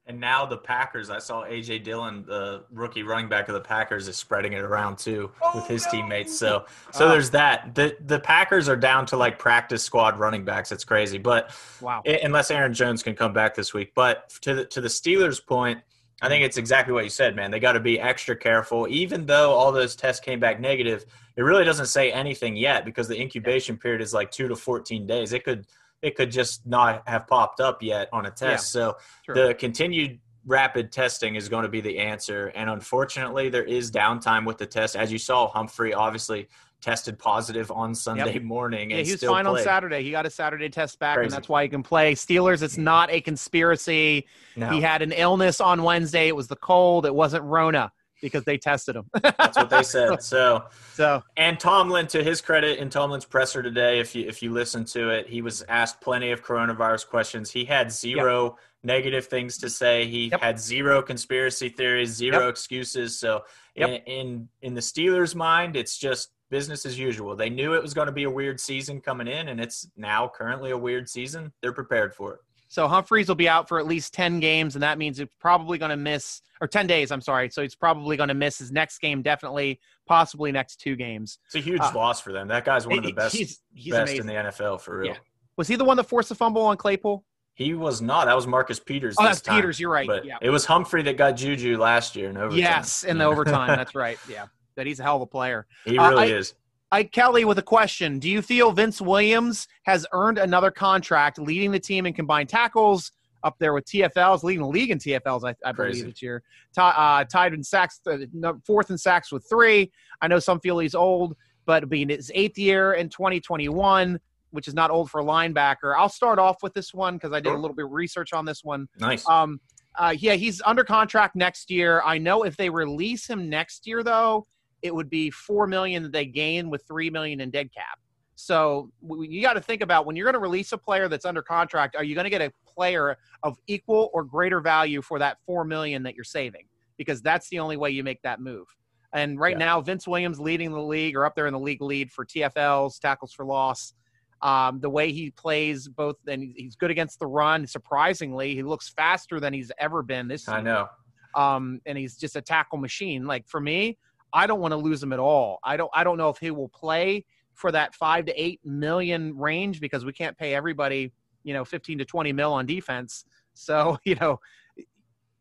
And 0.08 0.20
now 0.20 0.46
the 0.46 0.56
Packers, 0.58 1.10
I 1.10 1.18
saw 1.18 1.42
AJ 1.42 1.82
Dillon, 1.82 2.24
the 2.28 2.62
rookie 2.70 3.02
running 3.02 3.28
back 3.28 3.48
of 3.48 3.54
the 3.54 3.60
Packers, 3.60 4.06
is 4.06 4.16
spreading 4.16 4.52
it 4.52 4.60
around 4.62 4.98
too 4.98 5.32
with 5.52 5.66
his 5.66 5.84
oh, 5.84 5.90
teammates. 5.90 6.38
So, 6.38 6.64
so 6.92 7.06
Oh. 7.06 7.08
there's 7.08 7.30
that. 7.30 7.74
the 7.74 7.96
The 8.06 8.20
Packers 8.20 8.68
are 8.68 8.76
down 8.76 9.06
to 9.06 9.16
like 9.16 9.36
practice 9.40 9.82
squad 9.82 10.16
running 10.20 10.44
backs. 10.44 10.70
It's 10.70 10.84
crazy, 10.84 11.18
but 11.18 11.50
Wow. 11.80 12.02
i- 12.06 12.20
unless 12.22 12.52
Aaron 12.52 12.72
Jones 12.72 13.02
can 13.02 13.16
come 13.16 13.32
back 13.32 13.56
this 13.56 13.74
week. 13.74 13.94
But 13.96 14.30
to 14.42 14.54
the 14.54 14.64
to 14.66 14.80
the 14.80 14.86
Steelers' 14.88 15.44
point, 15.44 15.80
I 16.22 16.28
think 16.28 16.44
it's 16.44 16.56
exactly 16.56 16.94
what 16.94 17.04
you 17.04 17.10
said, 17.10 17.36
man. 17.36 17.50
They 17.50 17.60
got 17.60 17.72
to 17.72 17.80
be 17.80 18.00
extra 18.00 18.34
careful. 18.34 18.86
Even 18.88 19.26
though 19.26 19.52
all 19.52 19.70
those 19.70 19.94
tests 19.94 20.24
came 20.24 20.40
back 20.40 20.60
negative, 20.60 21.04
it 21.36 21.42
really 21.42 21.64
doesn't 21.64 21.86
say 21.86 22.10
anything 22.10 22.56
yet 22.56 22.84
because 22.86 23.06
the 23.06 23.20
incubation 23.20 23.76
period 23.76 24.00
is 24.00 24.14
like 24.14 24.30
two 24.30 24.48
to 24.48 24.56
fourteen 24.56 25.06
days. 25.06 25.32
It 25.32 25.44
could 25.44 25.66
it 26.02 26.16
could 26.16 26.30
just 26.30 26.66
not 26.66 27.06
have 27.06 27.26
popped 27.26 27.60
up 27.60 27.82
yet 27.82 28.08
on 28.12 28.26
a 28.26 28.30
test. 28.30 28.70
So 28.70 28.96
Sure. 29.24 29.34
the 29.34 29.54
continued 29.54 30.20
rapid 30.46 30.92
testing 30.92 31.34
is 31.34 31.48
going 31.48 31.64
to 31.64 31.68
be 31.68 31.80
the 31.80 31.98
answer. 31.98 32.52
And 32.54 32.70
unfortunately, 32.70 33.48
there 33.48 33.64
is 33.64 33.90
downtime 33.90 34.46
with 34.46 34.58
the 34.58 34.66
test. 34.66 34.94
As 34.94 35.10
you 35.10 35.18
saw, 35.18 35.48
Humphrey 35.48 35.92
obviously 35.92 36.48
tested 36.80 37.18
positive 37.18 37.70
on 37.70 37.94
Sunday 37.94 38.38
morning. 38.38 38.90
Yeah, 38.90 38.98
and 38.98 39.06
he 39.06 39.12
was 39.12 39.22
fine 39.22 39.46
on. 39.46 39.58
Saturday. 39.58 40.02
He 40.02 40.10
got 40.10 40.26
a 40.26 40.30
Saturday 40.30 40.68
test 40.68 40.98
back, 40.98 41.18
and 41.18 41.30
that's 41.30 41.48
why 41.48 41.62
he 41.62 41.68
can 41.68 41.82
play. 41.82 42.14
Steelers, 42.14 42.62
it's 42.62 42.76
mm. 42.76 42.84
not 42.84 43.10
a 43.10 43.20
conspiracy. 43.20 44.26
No. 44.54 44.70
He 44.70 44.80
had 44.80 45.02
an 45.02 45.12
illness 45.12 45.60
on 45.60 45.82
Wednesday. 45.82 46.28
It 46.28 46.36
was 46.36 46.48
the 46.48 46.56
cold. 46.56 47.06
It 47.06 47.14
wasn't 47.14 47.44
Rona 47.44 47.92
because 48.22 48.44
they 48.44 48.58
tested 48.58 48.96
him. 48.96 49.10
That's 49.22 49.56
what 49.56 49.70
they 49.70 49.82
said. 49.82 50.20
So, 50.20 50.64
so 50.94 51.22
and 51.36 51.60
Tomlin, 51.60 52.06
to 52.08 52.22
his 52.22 52.40
credit, 52.40 52.78
in 52.78 52.88
Tomlin's 52.90 53.24
presser 53.24 53.62
today, 53.62 54.00
if 54.00 54.14
you 54.14 54.26
if 54.26 54.42
you 54.42 54.50
listen 54.52 54.84
to 54.86 55.10
it, 55.10 55.28
he 55.28 55.42
was 55.42 55.62
asked 55.68 56.00
plenty 56.00 56.30
of 56.32 56.44
coronavirus 56.44 57.08
questions. 57.08 57.50
He 57.50 57.64
had 57.64 57.92
zero 57.92 58.56
negative 58.82 59.26
things 59.26 59.58
to 59.58 59.70
say. 59.70 60.06
He 60.06 60.28
Yep. 60.28 60.40
had 60.40 60.60
zero 60.60 61.02
conspiracy 61.02 61.68
theories, 61.68 62.10
zero 62.10 62.46
Yep. 62.46 62.50
excuses. 62.50 63.18
So, 63.18 63.44
Yep. 63.74 63.88
in, 63.88 63.94
in 64.06 64.48
in 64.62 64.74
the 64.74 64.80
Steelers' 64.80 65.34
mind, 65.34 65.76
it's 65.76 65.98
just 65.98 66.30
business 66.50 66.86
as 66.86 66.98
usual. 66.98 67.34
They 67.36 67.50
knew 67.50 67.74
it 67.74 67.82
was 67.82 67.94
going 67.94 68.06
to 68.06 68.12
be 68.12 68.24
a 68.24 68.30
weird 68.30 68.60
season 68.60 69.00
coming 69.00 69.28
in, 69.28 69.48
and 69.48 69.60
it's 69.60 69.88
now 69.96 70.30
currently 70.34 70.70
a 70.70 70.78
weird 70.78 71.08
season. 71.08 71.52
They're 71.62 71.72
prepared 71.72 72.14
for 72.14 72.34
it. 72.34 72.40
So 72.68 72.88
Humphreys 72.88 73.28
will 73.28 73.36
be 73.36 73.48
out 73.48 73.68
for 73.68 73.78
at 73.78 73.86
least 73.86 74.12
10 74.14 74.40
games, 74.40 74.74
and 74.74 74.82
that 74.82 74.98
means 74.98 75.20
it's 75.20 75.32
probably 75.40 75.78
going 75.78 75.90
to 75.90 75.96
miss, 75.96 76.42
or 76.60 76.66
10 76.66 76.86
days, 76.88 77.12
I'm 77.12 77.20
sorry. 77.20 77.48
So 77.48 77.62
he's 77.62 77.76
probably 77.76 78.16
going 78.16 78.28
to 78.28 78.34
miss 78.34 78.58
his 78.58 78.72
next 78.72 78.98
game, 78.98 79.22
definitely, 79.22 79.78
possibly 80.08 80.50
next 80.50 80.80
two 80.80 80.96
games. 80.96 81.38
It's 81.46 81.54
a 81.54 81.60
huge 81.60 81.80
Uh, 81.80 81.92
loss 81.94 82.20
for 82.20 82.32
them. 82.32 82.48
That 82.48 82.64
guy's 82.64 82.86
one 82.86 82.98
of 82.98 83.04
the 83.04 83.12
best, 83.12 83.36
he's- 83.36 83.60
he's 83.72 83.92
best 83.92 84.10
amazing. 84.12 84.20
in 84.20 84.26
the 84.26 84.32
NFL 84.50 84.78
for 84.80 84.98
real. 84.98 85.12
Yeah. 85.12 85.18
Was 85.56 85.68
he 85.68 85.76
the 85.76 85.84
one 85.84 85.96
that 85.96 86.04
forced 86.08 86.28
the 86.28 86.34
fumble 86.34 86.62
on 86.62 86.76
Claypool? 86.76 87.24
He 87.54 87.72
was 87.72 88.02
not. 88.02 88.26
That 88.26 88.36
was 88.36 88.46
Marcus 88.46 88.78
Peters. 88.78 89.16
Oh, 89.18 89.24
that's 89.24 89.40
time. 89.40 89.56
Peters. 89.56 89.80
You're 89.80 89.90
right. 89.90 90.06
But 90.06 90.26
yeah. 90.26 90.36
it 90.42 90.50
was 90.50 90.66
Humphrey 90.66 91.02
that 91.04 91.16
got 91.16 91.32
Juju 91.32 91.78
last 91.78 92.14
year 92.14 92.28
in 92.28 92.36
overtime. 92.36 92.58
Yes, 92.58 93.02
in 93.04 93.16
the 93.16 93.24
overtime. 93.24 93.68
That's 93.68 93.94
right. 93.94 94.18
Yeah. 94.28 94.46
But 94.76 94.86
he's 94.86 95.00
a 95.00 95.02
hell 95.02 95.16
of 95.16 95.22
a 95.22 95.26
player. 95.26 95.66
he 95.84 95.98
Uh, 95.98 96.10
really 96.10 96.32
I- 96.32 96.36
is. 96.36 96.54
I 96.92 97.02
Kelly 97.02 97.44
with 97.44 97.58
a 97.58 97.62
question. 97.62 98.20
Do 98.20 98.30
you 98.30 98.40
feel 98.40 98.70
Vince 98.70 99.00
Williams 99.00 99.66
has 99.86 100.06
earned 100.12 100.38
another 100.38 100.70
contract 100.70 101.36
leading 101.36 101.72
the 101.72 101.80
team 101.80 102.06
in 102.06 102.12
combined 102.12 102.48
tackles 102.48 103.10
up 103.42 103.56
there 103.58 103.74
with 103.74 103.84
TFLs, 103.86 104.44
leading 104.44 104.62
the 104.62 104.68
league 104.68 104.90
in 104.92 104.98
TFLs, 104.98 105.42
I, 105.44 105.54
I 105.68 105.72
believe 105.72 106.04
this 106.04 106.22
year. 106.22 106.44
Ti- 106.74 106.80
uh, 106.82 107.24
tied 107.24 107.54
in 107.54 107.62
sacks, 107.64 108.00
uh, 108.06 108.18
fourth 108.64 108.90
in 108.90 108.98
sacks 108.98 109.32
with 109.32 109.48
three. 109.48 109.90
I 110.22 110.28
know 110.28 110.38
some 110.38 110.60
feel 110.60 110.78
he's 110.78 110.94
old, 110.94 111.36
but 111.64 111.88
being 111.88 112.08
his 112.08 112.30
eighth 112.34 112.56
year 112.56 112.92
in 112.94 113.08
2021, 113.08 114.20
which 114.50 114.68
is 114.68 114.74
not 114.74 114.90
old 114.92 115.10
for 115.10 115.20
a 115.20 115.24
linebacker. 115.24 115.92
I'll 115.98 116.08
start 116.08 116.38
off 116.38 116.62
with 116.62 116.72
this 116.72 116.94
one 116.94 117.14
because 117.14 117.32
I 117.32 117.40
did 117.40 117.52
a 117.52 117.58
little 117.58 117.74
bit 117.74 117.86
of 117.86 117.90
research 117.90 118.32
on 118.32 118.44
this 118.44 118.62
one. 118.62 118.88
Nice. 119.00 119.28
Um, 119.28 119.60
uh, 119.96 120.14
yeah, 120.16 120.34
he's 120.34 120.62
under 120.64 120.84
contract 120.84 121.34
next 121.34 121.68
year. 121.68 122.00
I 122.04 122.18
know 122.18 122.44
if 122.44 122.56
they 122.56 122.70
release 122.70 123.26
him 123.26 123.48
next 123.50 123.86
year, 123.88 124.02
though, 124.04 124.46
it 124.82 124.94
would 124.94 125.10
be 125.10 125.30
four 125.30 125.66
million 125.66 126.02
that 126.02 126.12
they 126.12 126.26
gain 126.26 126.70
with 126.70 126.84
three 126.86 127.10
million 127.10 127.40
in 127.40 127.50
dead 127.50 127.72
cap. 127.72 127.98
So 128.36 128.90
you 129.02 129.40
got 129.40 129.54
to 129.54 129.60
think 129.60 129.82
about 129.82 130.04
when 130.04 130.14
you're 130.14 130.26
going 130.26 130.34
to 130.34 130.40
release 130.40 130.72
a 130.72 130.78
player 130.78 131.08
that's 131.08 131.24
under 131.24 131.42
contract, 131.42 131.96
are 131.96 132.04
you 132.04 132.14
going 132.14 132.24
to 132.24 132.30
get 132.30 132.42
a 132.42 132.52
player 132.66 133.16
of 133.42 133.56
equal 133.66 134.10
or 134.12 134.24
greater 134.24 134.60
value 134.60 135.00
for 135.00 135.18
that 135.18 135.38
four 135.46 135.64
million 135.64 136.02
that 136.02 136.14
you're 136.14 136.24
saving? 136.24 136.66
Because 136.98 137.22
that's 137.22 137.48
the 137.48 137.58
only 137.58 137.78
way 137.78 137.90
you 137.90 138.04
make 138.04 138.20
that 138.22 138.40
move. 138.40 138.66
And 139.14 139.40
right 139.40 139.58
yeah. 139.58 139.64
now, 139.64 139.80
Vince 139.80 140.06
Williams 140.06 140.38
leading 140.38 140.70
the 140.70 140.80
league 140.80 141.16
or 141.16 141.24
up 141.24 141.34
there 141.34 141.46
in 141.46 141.54
the 141.54 141.58
league 141.58 141.80
lead 141.80 142.12
for 142.12 142.26
TFLs, 142.26 142.98
tackles 142.98 143.32
for 143.32 143.46
loss. 143.46 143.94
Um, 144.42 144.80
the 144.80 144.90
way 144.90 145.12
he 145.12 145.30
plays 145.30 145.88
both, 145.88 146.16
and 146.28 146.52
he's 146.54 146.76
good 146.76 146.90
against 146.90 147.18
the 147.18 147.26
run. 147.26 147.66
Surprisingly, 147.66 148.54
he 148.54 148.62
looks 148.62 148.90
faster 148.90 149.40
than 149.40 149.54
he's 149.54 149.72
ever 149.78 150.02
been 150.02 150.28
this 150.28 150.46
I 150.46 150.60
know. 150.60 150.88
Um, 151.34 151.80
and 151.86 151.96
he's 151.96 152.18
just 152.18 152.36
a 152.36 152.42
tackle 152.42 152.76
machine. 152.76 153.26
Like 153.26 153.48
for 153.48 153.60
me, 153.60 153.96
I 154.32 154.46
don't 154.46 154.60
want 154.60 154.72
to 154.72 154.76
lose 154.76 155.02
him 155.02 155.12
at 155.12 155.18
all. 155.18 155.58
I 155.62 155.76
don't. 155.76 155.90
I 155.94 156.04
don't 156.04 156.18
know 156.18 156.28
if 156.28 156.38
he 156.38 156.50
will 156.50 156.68
play 156.68 157.24
for 157.56 157.72
that 157.72 157.94
five 157.94 158.26
to 158.26 158.40
eight 158.40 158.60
million 158.64 159.36
range 159.36 159.80
because 159.80 160.04
we 160.04 160.12
can't 160.12 160.36
pay 160.36 160.54
everybody, 160.54 161.12
you 161.42 161.54
know, 161.54 161.64
15 161.64 161.98
to 161.98 162.04
20 162.04 162.32
mil 162.32 162.52
on 162.52 162.66
defense. 162.66 163.24
So, 163.54 163.98
you 164.04 164.14
know, 164.16 164.38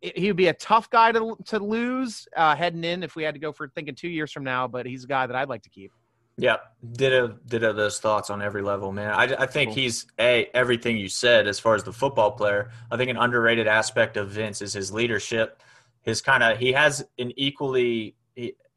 he 0.01 0.27
would 0.27 0.37
be 0.37 0.47
a 0.47 0.53
tough 0.53 0.89
guy 0.89 1.11
to, 1.11 1.37
to 1.45 1.59
lose 1.59 2.27
uh, 2.35 2.55
heading 2.55 2.83
in 2.83 3.03
if 3.03 3.15
we 3.15 3.23
had 3.23 3.33
to 3.35 3.39
go 3.39 3.51
for 3.51 3.67
thinking 3.67 3.95
two 3.95 4.07
years 4.07 4.31
from 4.31 4.43
now, 4.43 4.67
but 4.67 4.85
he's 4.85 5.03
a 5.03 5.07
guy 5.07 5.27
that 5.27 5.35
I'd 5.35 5.49
like 5.49 5.63
to 5.63 5.69
keep. 5.69 5.91
Yeah, 6.37 6.57
ditto 6.91 7.37
ditto 7.47 7.71
those 7.71 7.99
thoughts 7.99 8.29
on 8.29 8.41
every 8.41 8.61
level, 8.61 8.91
man. 8.91 9.11
I, 9.11 9.23
I 9.23 9.45
think 9.45 9.69
cool. 9.69 9.75
he's 9.75 10.05
a 10.19 10.49
everything 10.53 10.97
you 10.97 11.07
said 11.07 11.47
as 11.47 11.59
far 11.59 11.75
as 11.75 11.83
the 11.85 11.93
football 11.93 12.31
player. 12.31 12.71
I 12.91 12.97
think 12.97 13.09
an 13.09 13.15
underrated 13.15 13.67
aspect 13.67 14.17
of 14.17 14.31
Vince 14.31 14.61
is 14.61 14.73
his 14.73 14.91
leadership. 14.91 15.63
His 16.01 16.21
kind 16.21 16.43
of 16.43 16.57
he 16.57 16.73
has 16.73 17.05
an 17.17 17.31
equally 17.37 18.17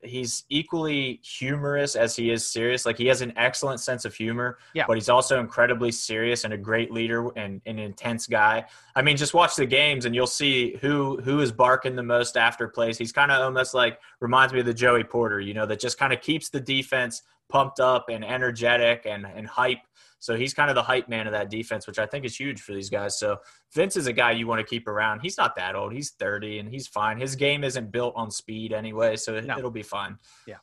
he's 0.02 0.44
equally 0.48 1.20
humorous 1.22 1.96
as 1.96 2.14
he 2.14 2.30
is 2.30 2.48
serious. 2.48 2.86
Like 2.86 2.98
he 2.98 3.06
has 3.06 3.20
an 3.20 3.32
excellent 3.36 3.80
sense 3.80 4.04
of 4.04 4.14
humor, 4.14 4.58
yeah. 4.74 4.84
but 4.86 4.96
he's 4.96 5.08
also 5.08 5.40
incredibly 5.40 5.90
serious 5.90 6.44
and 6.44 6.54
a 6.54 6.56
great 6.56 6.92
leader 6.92 7.28
and 7.36 7.60
an 7.66 7.78
intense 7.78 8.26
guy. 8.26 8.64
I 8.94 9.02
mean, 9.02 9.16
just 9.16 9.34
watch 9.34 9.56
the 9.56 9.66
games 9.66 10.04
and 10.04 10.14
you'll 10.14 10.26
see 10.26 10.76
who 10.80 11.20
who 11.22 11.40
is 11.40 11.52
barking 11.52 11.96
the 11.96 12.02
most 12.02 12.36
after 12.36 12.68
plays. 12.68 12.98
He's 12.98 13.12
kind 13.12 13.30
of 13.30 13.40
almost 13.40 13.74
like 13.74 14.00
reminds 14.20 14.52
me 14.52 14.60
of 14.60 14.66
the 14.66 14.74
Joey 14.74 15.04
Porter, 15.04 15.40
you 15.40 15.54
know, 15.54 15.66
that 15.66 15.80
just 15.80 15.98
kind 15.98 16.12
of 16.12 16.20
keeps 16.20 16.48
the 16.48 16.60
defense 16.60 17.22
pumped 17.48 17.80
up 17.80 18.08
and 18.10 18.24
energetic 18.24 19.06
and 19.06 19.26
and 19.26 19.46
hype 19.46 19.78
so 20.20 20.36
he's 20.36 20.54
kind 20.54 20.70
of 20.70 20.74
the 20.74 20.82
hype 20.82 21.08
man 21.08 21.26
of 21.26 21.32
that 21.32 21.50
defense, 21.50 21.86
which 21.86 21.98
I 21.98 22.06
think 22.06 22.24
is 22.24 22.36
huge 22.36 22.60
for 22.60 22.72
these 22.72 22.90
guys. 22.90 23.18
So 23.18 23.38
Vince 23.72 23.96
is 23.96 24.06
a 24.06 24.12
guy 24.12 24.32
you 24.32 24.46
want 24.46 24.60
to 24.60 24.66
keep 24.66 24.88
around. 24.88 25.20
He's 25.20 25.38
not 25.38 25.54
that 25.56 25.74
old. 25.74 25.92
He's 25.92 26.10
30 26.10 26.58
and 26.58 26.68
he's 26.68 26.86
fine. 26.86 27.18
His 27.18 27.36
game 27.36 27.64
isn't 27.64 27.92
built 27.92 28.14
on 28.16 28.30
speed 28.30 28.72
anyway, 28.72 29.16
so 29.16 29.38
no. 29.40 29.58
it'll 29.58 29.70
be 29.70 29.82
fine. 29.82 30.18
Yeah. 30.46 30.56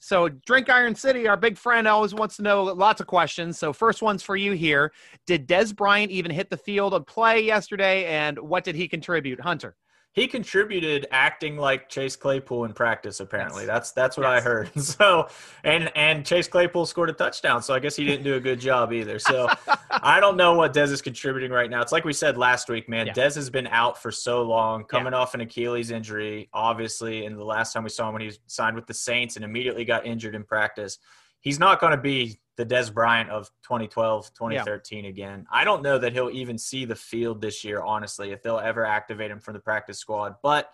So 0.00 0.28
Drink 0.28 0.68
Iron 0.68 0.94
City, 0.94 1.28
our 1.28 1.36
big 1.36 1.56
friend, 1.56 1.86
always 1.86 2.14
wants 2.14 2.36
to 2.36 2.42
know 2.42 2.64
lots 2.64 3.00
of 3.00 3.06
questions. 3.06 3.58
So 3.58 3.72
first 3.72 4.02
one's 4.02 4.22
for 4.22 4.36
you 4.36 4.52
here. 4.52 4.92
Did 5.26 5.46
Dez 5.48 5.74
Bryant 5.74 6.10
even 6.10 6.30
hit 6.30 6.50
the 6.50 6.56
field 6.56 6.94
of 6.94 7.06
play 7.06 7.40
yesterday, 7.40 8.06
and 8.06 8.38
what 8.38 8.64
did 8.64 8.74
he 8.74 8.88
contribute, 8.88 9.40
Hunter? 9.40 9.76
He 10.12 10.28
contributed 10.28 11.06
acting 11.10 11.56
like 11.56 11.88
Chase 11.88 12.16
Claypool 12.16 12.66
in 12.66 12.74
practice. 12.74 13.20
Apparently, 13.20 13.62
yes. 13.62 13.66
that's 13.66 13.92
that's 13.92 14.16
what 14.16 14.24
yes. 14.24 14.40
I 14.40 14.44
heard. 14.44 14.70
So, 14.82 15.28
and 15.64 15.90
and 15.96 16.26
Chase 16.26 16.48
Claypool 16.48 16.84
scored 16.86 17.08
a 17.08 17.14
touchdown, 17.14 17.62
so 17.62 17.72
I 17.72 17.78
guess 17.78 17.96
he 17.96 18.04
didn't 18.04 18.24
do 18.24 18.34
a 18.34 18.40
good 18.40 18.60
job 18.60 18.92
either. 18.92 19.18
So, 19.18 19.48
I 19.90 20.20
don't 20.20 20.36
know 20.36 20.54
what 20.54 20.74
Dez 20.74 20.90
is 20.90 21.00
contributing 21.00 21.50
right 21.50 21.70
now. 21.70 21.80
It's 21.80 21.92
like 21.92 22.04
we 22.04 22.12
said 22.12 22.36
last 22.36 22.68
week, 22.68 22.88
man. 22.88 23.06
Yeah. 23.06 23.14
Dez 23.14 23.34
has 23.36 23.48
been 23.48 23.66
out 23.68 24.00
for 24.00 24.10
so 24.10 24.42
long, 24.42 24.84
coming 24.84 25.14
yeah. 25.14 25.20
off 25.20 25.34
an 25.34 25.40
Achilles 25.40 25.90
injury, 25.90 26.50
obviously, 26.52 27.24
and 27.24 27.38
the 27.38 27.44
last 27.44 27.72
time 27.72 27.84
we 27.84 27.90
saw 27.90 28.08
him 28.08 28.14
when 28.14 28.22
he 28.22 28.32
signed 28.48 28.76
with 28.76 28.86
the 28.86 28.94
Saints 28.94 29.36
and 29.36 29.44
immediately 29.44 29.84
got 29.84 30.04
injured 30.04 30.34
in 30.34 30.44
practice. 30.44 30.98
He's 31.42 31.58
not 31.58 31.80
going 31.80 31.90
to 31.90 32.00
be 32.00 32.40
the 32.56 32.64
Dez 32.64 32.92
Bryant 32.92 33.30
of 33.30 33.50
2012, 33.64 34.32
2013 34.34 35.04
yeah. 35.04 35.10
again. 35.10 35.46
I 35.50 35.64
don't 35.64 35.82
know 35.82 35.98
that 35.98 36.12
he'll 36.12 36.30
even 36.30 36.56
see 36.56 36.84
the 36.84 36.94
field 36.94 37.40
this 37.40 37.64
year, 37.64 37.82
honestly, 37.82 38.30
if 38.30 38.42
they'll 38.42 38.58
ever 38.58 38.84
activate 38.84 39.30
him 39.30 39.40
from 39.40 39.54
the 39.54 39.60
practice 39.60 39.98
squad. 39.98 40.36
But 40.42 40.70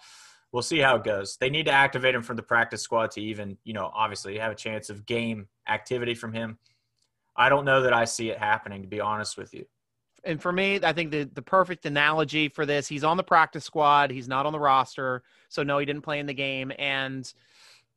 we'll 0.53 0.63
see 0.63 0.79
how 0.79 0.97
it 0.97 1.05
goes. 1.05 1.37
They 1.41 1.51
need 1.51 1.67
to 1.67 1.73
activate 1.73 2.15
him 2.15 2.23
from 2.23 2.37
the 2.37 2.43
practice 2.43 2.83
squad 2.83 3.13
to 3.13 3.21
even, 3.21 3.57
you 3.65 3.73
know, 3.73 3.91
obviously 3.95 4.39
have 4.39 4.53
a 4.53 4.57
chance 4.57 4.91
of 4.91 5.07
game 5.07 5.49
activity 5.69 6.15
from 6.15 6.33
him. 6.33 6.59
I 7.37 7.49
don't 7.49 7.65
know 7.65 7.83
that 7.83 7.93
I 7.93 8.05
see 8.05 8.31
it 8.31 8.39
happening, 8.39 8.83
to 8.83 8.89
be 8.89 9.01
honest 9.01 9.39
with 9.39 9.55
you. 9.55 9.65
And 10.25 10.43
for 10.43 10.51
me, 10.51 10.81
I 10.83 10.93
think 10.93 11.13
the, 11.13 11.25
the 11.33 11.43
perfect 11.43 11.87
analogy 11.87 12.49
for 12.49 12.67
this, 12.67 12.89
he's 12.89 13.05
on 13.05 13.17
the 13.17 13.23
practice 13.23 13.65
squad. 13.65 14.11
He's 14.11 14.27
not 14.27 14.47
on 14.47 14.53
the 14.53 14.59
roster. 14.59 15.23
So, 15.49 15.63
no, 15.63 15.79
he 15.79 15.87
didn't 15.87 16.03
play 16.03 16.19
in 16.19 16.27
the 16.27 16.35
game. 16.35 16.73
And 16.77 17.33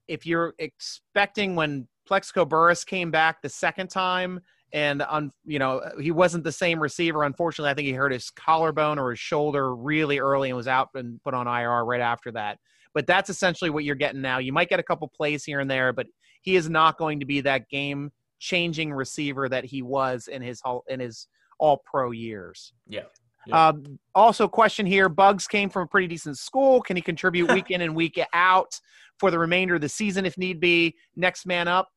if 0.07 0.25
you're 0.27 0.53
expecting 0.59 1.55
when 1.55 1.87
Plaxico 2.07 2.45
Burress 2.45 2.83
came 2.83 3.11
back 3.11 3.41
the 3.41 3.49
second 3.49 3.89
time, 3.89 4.39
and 4.73 5.01
on 5.01 5.31
you 5.45 5.59
know 5.59 5.81
he 5.99 6.11
wasn't 6.11 6.43
the 6.43 6.51
same 6.51 6.79
receiver. 6.79 7.23
Unfortunately, 7.23 7.71
I 7.71 7.73
think 7.73 7.87
he 7.87 7.93
hurt 7.93 8.11
his 8.11 8.29
collarbone 8.29 8.99
or 8.99 9.11
his 9.11 9.19
shoulder 9.19 9.75
really 9.75 10.19
early 10.19 10.49
and 10.49 10.57
was 10.57 10.67
out 10.67 10.89
and 10.95 11.21
put 11.23 11.33
on 11.33 11.47
IR 11.47 11.85
right 11.85 12.01
after 12.01 12.31
that. 12.31 12.57
But 12.93 13.07
that's 13.07 13.29
essentially 13.29 13.69
what 13.69 13.83
you're 13.83 13.95
getting 13.95 14.21
now. 14.21 14.39
You 14.39 14.53
might 14.53 14.69
get 14.69 14.79
a 14.79 14.83
couple 14.83 15.07
plays 15.07 15.45
here 15.45 15.59
and 15.59 15.71
there, 15.71 15.93
but 15.93 16.07
he 16.41 16.55
is 16.55 16.69
not 16.69 16.97
going 16.97 17.19
to 17.19 17.25
be 17.25 17.41
that 17.41 17.69
game 17.69 18.11
changing 18.39 18.91
receiver 18.91 19.47
that 19.47 19.63
he 19.63 19.81
was 19.81 20.27
in 20.27 20.41
his 20.41 20.61
in 20.87 20.99
his 20.99 21.27
all 21.59 21.81
pro 21.85 22.11
years. 22.11 22.73
Yeah. 22.87 23.03
Yeah. 23.47 23.67
Um, 23.67 23.99
also, 24.13 24.47
question 24.47 24.85
here: 24.85 25.09
Buggs 25.09 25.47
came 25.47 25.69
from 25.69 25.83
a 25.83 25.87
pretty 25.87 26.07
decent 26.07 26.37
school. 26.37 26.81
Can 26.81 26.95
he 26.95 27.01
contribute 27.01 27.51
week 27.51 27.71
in 27.71 27.81
and 27.81 27.95
week 27.95 28.19
out? 28.33 28.79
for 29.21 29.29
the 29.29 29.37
remainder 29.37 29.75
of 29.75 29.81
the 29.81 29.87
season 29.87 30.25
if 30.25 30.35
need 30.35 30.59
be. 30.59 30.95
Next 31.15 31.45
man 31.45 31.67
up. 31.67 31.89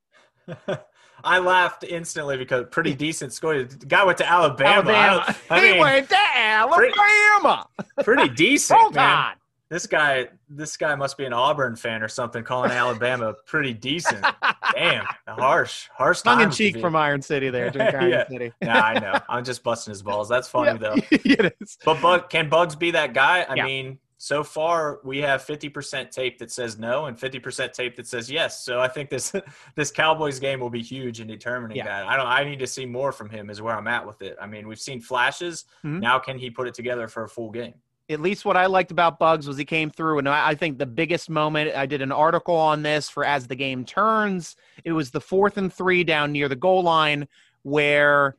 I 1.25 1.39
laughed 1.39 1.83
instantly 1.83 2.37
because 2.37 2.67
pretty 2.71 2.95
decent 2.95 3.33
score. 3.33 3.65
The 3.65 3.87
guy 3.87 4.05
went 4.05 4.19
to 4.19 4.31
Alabama. 4.31 4.91
Alabama. 4.93 5.25
I, 5.49 5.55
I 5.57 5.61
he 5.61 5.73
mean, 5.73 5.81
went 5.81 6.09
to 6.11 6.19
Alabama. 6.35 7.67
Pretty, 8.03 8.05
pretty 8.05 8.35
decent. 8.35 8.79
Hold 8.79 8.95
man. 8.95 9.17
on. 9.17 9.33
This 9.75 9.89
guy, 9.89 10.29
this 10.49 10.77
guy 10.77 10.95
must 10.95 11.19
be 11.19 11.25
an 11.25 11.33
Auburn 11.33 11.75
fan 11.75 12.01
or 12.01 12.07
something. 12.07 12.45
Calling 12.45 12.71
Alabama 12.71 13.35
pretty 13.45 13.75
decent. 13.75 14.25
Damn, 14.73 15.05
harsh, 15.27 15.89
harsh. 15.93 16.23
Tongue 16.23 16.43
in 16.43 16.53
cheek 16.53 16.79
from 16.79 16.95
Iron 16.95 17.21
City 17.21 17.51
there. 17.51 17.73
Iron 17.81 18.09
yeah. 18.09 18.29
City. 18.29 18.53
nah, 18.63 18.73
I 18.73 19.01
know. 19.01 19.19
I'm 19.29 19.43
just 19.43 19.65
busting 19.65 19.91
his 19.91 20.01
balls. 20.01 20.29
That's 20.29 20.47
funny 20.47 20.69
yeah, 20.69 20.77
though. 20.77 20.95
it 21.11 21.57
is. 21.61 21.77
But 21.85 22.01
Bug, 22.01 22.31
can 22.31 22.49
Buggs 22.49 22.77
be 22.77 22.93
that 22.93 23.15
guy? 23.15 23.41
I 23.49 23.57
yeah. 23.57 23.65
mean, 23.65 23.99
so 24.17 24.45
far 24.45 25.01
we 25.03 25.19
have 25.19 25.45
50% 25.45 26.13
tape 26.13 26.39
that 26.39 26.53
says 26.53 26.79
no 26.79 27.07
and 27.07 27.19
50% 27.19 27.73
tape 27.73 27.97
that 27.97 28.07
says 28.07 28.31
yes. 28.31 28.65
So 28.65 28.81
I 28.81 28.87
think 28.87 29.11
this 29.11 29.33
this 29.75 29.91
Cowboys 29.91 30.39
game 30.39 30.61
will 30.61 30.71
be 30.71 30.83
huge 30.83 31.21
in 31.21 31.27
determining 31.27 31.79
yeah. 31.79 31.87
that. 31.87 32.07
I 32.07 32.17
don't 32.17 32.29
I 32.29 32.45
need 32.45 32.61
to 32.61 32.69
see 32.69 32.87
more 32.87 33.11
from 33.11 33.29
him 33.29 33.51
is 33.51 33.61
where 33.61 33.77
I'm 33.77 33.89
at 33.89 34.07
with 34.07 34.23
it. 34.23 34.37
I 34.41 34.47
mean, 34.47 34.69
we've 34.69 34.79
seen 34.79 35.01
flashes. 35.01 35.65
Mm-hmm. 35.85 35.99
Now 35.99 36.21
can 36.21 36.39
he 36.39 36.49
put 36.49 36.69
it 36.69 36.75
together 36.75 37.09
for 37.09 37.25
a 37.25 37.29
full 37.29 37.51
game? 37.51 37.75
At 38.11 38.21
least 38.21 38.45
what 38.45 38.57
I 38.57 38.67
liked 38.67 38.91
about 38.91 39.19
Buggs 39.19 39.49
was 39.49 39.57
he 39.57 39.65
came 39.65 39.91
through 39.91 40.19
and 40.19 40.29
I 40.29 40.55
think 40.55 40.79
the 40.79 40.87
biggest 40.87 41.31
moment 41.31 41.75
I 41.75 41.87
did 41.87 42.03
an 42.03 42.13
article 42.13 42.55
on 42.55 42.83
this 42.83 43.09
for 43.09 43.25
as 43.25 43.47
the 43.47 43.57
game 43.57 43.85
turns. 43.85 44.57
It 44.85 44.93
was 44.93 45.11
the 45.11 45.21
4th 45.21 45.57
and 45.57 45.73
3 45.73 46.05
down 46.05 46.33
near 46.33 46.49
the 46.49 46.57
goal 46.57 46.83
line 46.83 47.27
where 47.63 48.37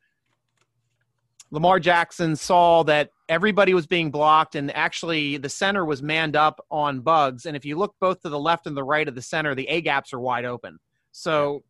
Lamar 1.49 1.79
Jackson 1.79 2.35
saw 2.35 2.83
that 2.83 3.09
everybody 3.27 3.73
was 3.73 3.87
being 3.87 4.11
blocked 4.11 4.55
and 4.55 4.75
actually 4.75 5.37
the 5.37 5.49
center 5.49 5.83
was 5.83 6.03
manned 6.03 6.35
up 6.35 6.63
on 6.69 6.99
buggs 6.99 7.45
and 7.45 7.55
if 7.55 7.65
you 7.65 7.75
look 7.77 7.95
both 7.99 8.21
to 8.21 8.29
the 8.29 8.39
left 8.39 8.67
and 8.67 8.77
the 8.77 8.83
right 8.83 9.07
of 9.07 9.15
the 9.15 9.21
center 9.21 9.55
the 9.55 9.67
a 9.67 9.81
gaps 9.81 10.13
are 10.13 10.19
wide 10.19 10.45
open 10.45 10.77
so 11.11 11.63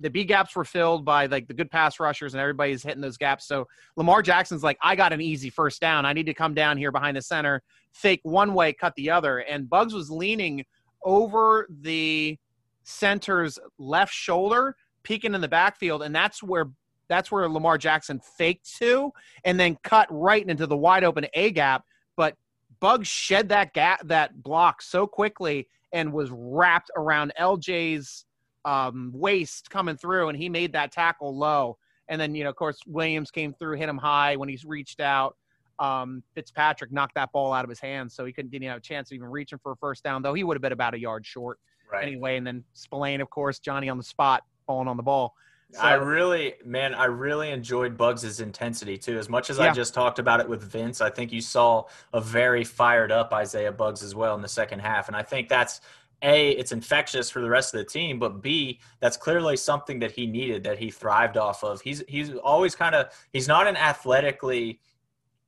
the 0.00 0.10
b 0.10 0.24
gaps 0.24 0.54
were 0.54 0.64
filled 0.64 1.04
by 1.04 1.26
like 1.26 1.46
the 1.48 1.54
good 1.54 1.70
pass 1.70 1.98
rushers 2.00 2.34
and 2.34 2.40
everybody's 2.40 2.82
hitting 2.82 3.00
those 3.00 3.16
gaps. 3.16 3.46
So 3.46 3.66
lamar 3.96 4.22
jackson's 4.22 4.62
like 4.62 4.78
i 4.82 4.94
got 4.96 5.12
an 5.12 5.20
easy 5.20 5.50
first 5.50 5.80
down. 5.80 6.06
I 6.06 6.12
need 6.12 6.26
to 6.26 6.34
come 6.34 6.54
down 6.54 6.76
here 6.76 6.92
behind 6.92 7.16
the 7.16 7.22
center 7.22 7.62
fake 7.92 8.20
one 8.22 8.54
way 8.54 8.72
cut 8.72 8.94
the 8.96 9.10
other. 9.10 9.38
And 9.38 9.68
buggs 9.68 9.94
was 9.94 10.10
leaning 10.10 10.64
over 11.04 11.66
the 11.82 12.38
center's 12.82 13.58
left 13.78 14.12
shoulder 14.12 14.76
peeking 15.02 15.34
in 15.34 15.40
the 15.40 15.48
backfield 15.48 16.02
and 16.02 16.14
that's 16.14 16.42
where 16.42 16.66
that's 17.08 17.30
where 17.30 17.48
Lamar 17.48 17.78
Jackson 17.78 18.20
faked 18.20 18.76
to 18.78 19.12
and 19.44 19.58
then 19.58 19.76
cut 19.82 20.08
right 20.10 20.46
into 20.46 20.66
the 20.66 20.76
wide 20.76 21.04
open 21.04 21.26
A 21.34 21.50
gap. 21.52 21.84
But 22.16 22.34
Buggs 22.80 23.08
shed 23.08 23.48
that 23.50 23.72
gap, 23.72 24.00
that 24.08 24.42
block 24.42 24.82
so 24.82 25.06
quickly 25.06 25.68
and 25.92 26.12
was 26.12 26.30
wrapped 26.30 26.90
around 26.96 27.32
LJ's 27.40 28.25
um, 28.66 29.12
waist 29.14 29.70
coming 29.70 29.96
through, 29.96 30.28
and 30.28 30.36
he 30.36 30.50
made 30.50 30.72
that 30.72 30.92
tackle 30.92 31.34
low. 31.34 31.78
And 32.08 32.20
then, 32.20 32.34
you 32.34 32.44
know, 32.44 32.50
of 32.50 32.56
course, 32.56 32.78
Williams 32.86 33.30
came 33.30 33.54
through, 33.54 33.76
hit 33.76 33.88
him 33.88 33.96
high 33.96 34.36
when 34.36 34.48
he's 34.48 34.64
reached 34.64 35.00
out. 35.00 35.36
Um, 35.78 36.22
Fitzpatrick 36.34 36.92
knocked 36.92 37.14
that 37.14 37.32
ball 37.32 37.52
out 37.52 37.64
of 37.64 37.70
his 37.70 37.80
hands, 37.80 38.14
so 38.14 38.24
he 38.24 38.32
couldn't 38.32 38.50
didn't 38.50 38.68
have 38.68 38.78
a 38.78 38.80
chance 38.80 39.10
of 39.10 39.14
even 39.14 39.28
reaching 39.28 39.58
for 39.62 39.72
a 39.72 39.76
first 39.76 40.02
down, 40.02 40.22
though 40.22 40.34
he 40.34 40.42
would 40.42 40.56
have 40.56 40.62
been 40.62 40.72
about 40.72 40.94
a 40.94 40.98
yard 40.98 41.24
short 41.24 41.58
right. 41.90 42.06
anyway. 42.06 42.36
And 42.36 42.46
then 42.46 42.64
Spillane, 42.74 43.20
of 43.20 43.30
course, 43.30 43.58
Johnny 43.58 43.88
on 43.88 43.98
the 43.98 44.04
spot, 44.04 44.42
falling 44.66 44.88
on 44.88 44.96
the 44.96 45.02
ball. 45.02 45.34
So, 45.72 45.80
I 45.80 45.94
really, 45.94 46.54
man, 46.64 46.94
I 46.94 47.06
really 47.06 47.50
enjoyed 47.50 47.96
Buggs' 47.96 48.40
intensity 48.40 48.96
too. 48.96 49.18
As 49.18 49.28
much 49.28 49.50
as 49.50 49.58
yeah. 49.58 49.70
I 49.70 49.72
just 49.72 49.94
talked 49.94 50.18
about 50.18 50.40
it 50.40 50.48
with 50.48 50.62
Vince, 50.62 51.00
I 51.00 51.10
think 51.10 51.32
you 51.32 51.40
saw 51.40 51.84
a 52.12 52.20
very 52.20 52.62
fired 52.64 53.10
up 53.10 53.32
Isaiah 53.32 53.72
Buggs 53.72 54.02
as 54.02 54.14
well 54.14 54.34
in 54.36 54.42
the 54.42 54.48
second 54.48 54.78
half, 54.78 55.08
and 55.08 55.16
I 55.16 55.22
think 55.22 55.48
that's 55.48 55.80
a 56.22 56.50
it's 56.52 56.72
infectious 56.72 57.28
for 57.28 57.40
the 57.42 57.48
rest 57.48 57.74
of 57.74 57.78
the 57.78 57.84
team 57.84 58.18
but 58.18 58.40
b 58.40 58.80
that's 59.00 59.18
clearly 59.18 59.56
something 59.56 59.98
that 59.98 60.10
he 60.10 60.26
needed 60.26 60.64
that 60.64 60.78
he 60.78 60.90
thrived 60.90 61.36
off 61.36 61.62
of. 61.62 61.80
He's 61.82 62.02
he's 62.08 62.34
always 62.36 62.74
kind 62.74 62.94
of 62.94 63.08
he's 63.32 63.46
not 63.48 63.66
an 63.66 63.76
athletically 63.76 64.80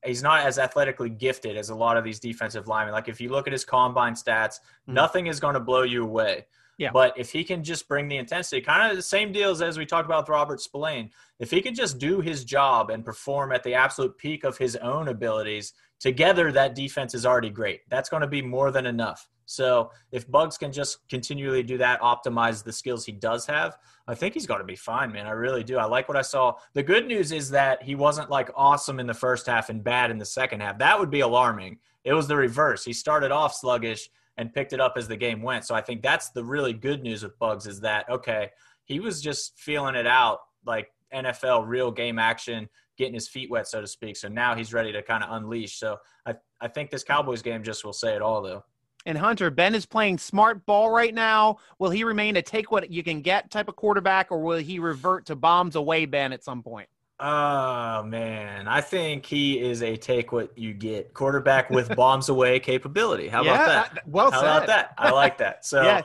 he's 0.04 0.22
not 0.22 0.44
as 0.46 0.58
athletically 0.58 1.08
gifted 1.10 1.56
as 1.56 1.70
a 1.70 1.74
lot 1.74 1.96
of 1.96 2.04
these 2.04 2.20
defensive 2.20 2.68
linemen. 2.68 2.92
Like 2.92 3.08
if 3.08 3.20
you 3.20 3.30
look 3.30 3.46
at 3.46 3.52
his 3.52 3.64
combine 3.64 4.14
stats 4.14 4.60
Mhm. 4.88 4.94
nothing 4.94 5.26
is 5.26 5.40
going 5.40 5.54
to 5.54 5.60
blow 5.60 5.82
you 5.82 6.02
away. 6.04 6.46
Yeah. 6.76 6.90
but 6.92 7.12
if 7.18 7.32
he 7.32 7.42
can 7.42 7.64
just 7.64 7.88
bring 7.88 8.06
the 8.06 8.18
intensity 8.18 8.60
kind 8.60 8.88
of 8.88 8.96
the 8.96 9.02
same 9.02 9.32
deals 9.32 9.60
as 9.62 9.76
we 9.76 9.84
talked 9.84 10.06
about 10.06 10.22
with 10.24 10.28
robert 10.28 10.60
spillane. 10.60 11.10
If 11.40 11.50
he 11.50 11.60
can 11.60 11.74
just 11.74 11.98
do 11.98 12.20
his 12.20 12.44
job 12.44 12.90
and 12.90 13.04
perform 13.04 13.50
at 13.50 13.64
the 13.64 13.74
absolute 13.74 14.16
peak 14.16 14.44
of 14.44 14.56
his 14.58 14.76
own 14.76 15.08
abilities 15.08 15.72
together 15.98 16.52
that 16.52 16.76
defense 16.76 17.14
is 17.14 17.26
already 17.26 17.50
great. 17.50 17.80
That's 17.88 18.08
going 18.08 18.20
to 18.20 18.28
be 18.28 18.42
more 18.42 18.70
than 18.70 18.86
enough 18.86 19.28
so 19.50 19.90
if 20.12 20.30
buggs 20.30 20.58
can 20.58 20.70
just 20.70 21.08
continually 21.08 21.62
do 21.62 21.78
that 21.78 22.00
optimize 22.00 22.62
the 22.62 22.72
skills 22.72 23.04
he 23.04 23.12
does 23.12 23.46
have 23.46 23.78
i 24.06 24.14
think 24.14 24.34
he's 24.34 24.46
going 24.46 24.60
to 24.60 24.66
be 24.66 24.76
fine 24.76 25.08
man. 25.12 25.26
I 25.26 25.30
really 25.30 25.64
do. 25.64 25.78
I 25.78 25.84
like 25.84 26.08
what 26.08 26.16
i 26.16 26.22
saw. 26.22 26.54
The 26.74 26.82
good 26.82 27.06
news 27.06 27.32
is 27.32 27.50
that 27.50 27.82
he 27.82 27.94
wasn't 27.94 28.30
like 28.30 28.50
awesome 28.54 29.00
in 29.00 29.06
the 29.06 29.14
first 29.14 29.46
half 29.46 29.70
and 29.70 29.82
bad 29.82 30.10
in 30.10 30.18
the 30.18 30.24
second 30.24 30.60
half. 30.60 30.78
That 30.78 30.98
would 30.98 31.10
be 31.10 31.20
alarming. 31.20 31.78
It 32.04 32.12
was 32.12 32.28
the 32.28 32.36
reverse. 32.36 32.84
He 32.84 32.92
started 32.92 33.30
off 33.30 33.54
sluggish 33.54 34.08
and 34.36 34.52
picked 34.52 34.72
it 34.72 34.80
up 34.80 34.94
as 34.96 35.08
the 35.08 35.16
game 35.16 35.42
went. 35.42 35.64
So 35.64 35.74
i 35.74 35.80
think 35.80 36.02
that's 36.02 36.30
the 36.30 36.44
really 36.44 36.72
good 36.72 37.02
news 37.02 37.22
with 37.22 37.38
buggs 37.38 37.66
is 37.66 37.80
that 37.80 38.08
okay 38.08 38.50
he 38.84 39.00
was 39.00 39.20
just 39.20 39.58
feeling 39.58 39.94
it 39.94 40.06
out 40.06 40.40
like 40.64 40.92
nfl 41.14 41.66
real 41.66 41.90
game 41.90 42.18
action 42.18 42.68
getting 42.96 43.14
his 43.14 43.28
feet 43.28 43.50
wet 43.50 43.66
so 43.68 43.80
to 43.80 43.86
speak. 43.86 44.16
So 44.16 44.28
now 44.28 44.54
he's 44.54 44.72
ready 44.72 44.92
to 44.92 45.02
kind 45.02 45.22
of 45.22 45.30
unleash. 45.32 45.78
So 45.78 45.96
i, 46.26 46.34
I 46.60 46.68
think 46.68 46.90
this 46.90 47.04
cowboys 47.04 47.42
game 47.42 47.62
just 47.62 47.84
will 47.84 47.92
say 47.92 48.14
it 48.14 48.22
all 48.22 48.42
though 48.42 48.64
And 49.08 49.16
Hunter, 49.16 49.50
Ben 49.50 49.74
is 49.74 49.86
playing 49.86 50.18
smart 50.18 50.66
ball 50.66 50.90
right 50.90 51.14
now. 51.14 51.56
Will 51.78 51.88
he 51.88 52.04
remain 52.04 52.36
a 52.36 52.42
take 52.42 52.70
what 52.70 52.90
you 52.90 53.02
can 53.02 53.22
get 53.22 53.50
type 53.50 53.66
of 53.66 53.74
quarterback, 53.74 54.30
or 54.30 54.42
will 54.42 54.58
he 54.58 54.78
revert 54.78 55.24
to 55.26 55.34
bombs 55.34 55.76
away 55.76 56.04
Ben 56.04 56.34
at 56.34 56.44
some 56.44 56.62
point? 56.62 56.90
Oh 57.18 58.02
man, 58.02 58.68
I 58.68 58.82
think 58.82 59.24
he 59.24 59.58
is 59.60 59.82
a 59.82 59.96
take 59.96 60.30
what 60.30 60.56
you 60.58 60.74
get 60.74 61.14
quarterback 61.14 61.70
with 61.70 61.96
bombs 61.96 62.28
away 62.28 62.60
capability. 62.60 63.28
How 63.28 63.42
Yeah, 63.42 63.54
about 63.54 63.94
that? 63.94 64.08
well 64.08 64.30
How 64.30 64.40
said. 64.40 64.46
about 64.46 64.66
that? 64.66 64.94
I 64.98 65.10
like 65.10 65.38
that. 65.38 65.64
So, 65.64 65.82
Yeah. 65.82 66.02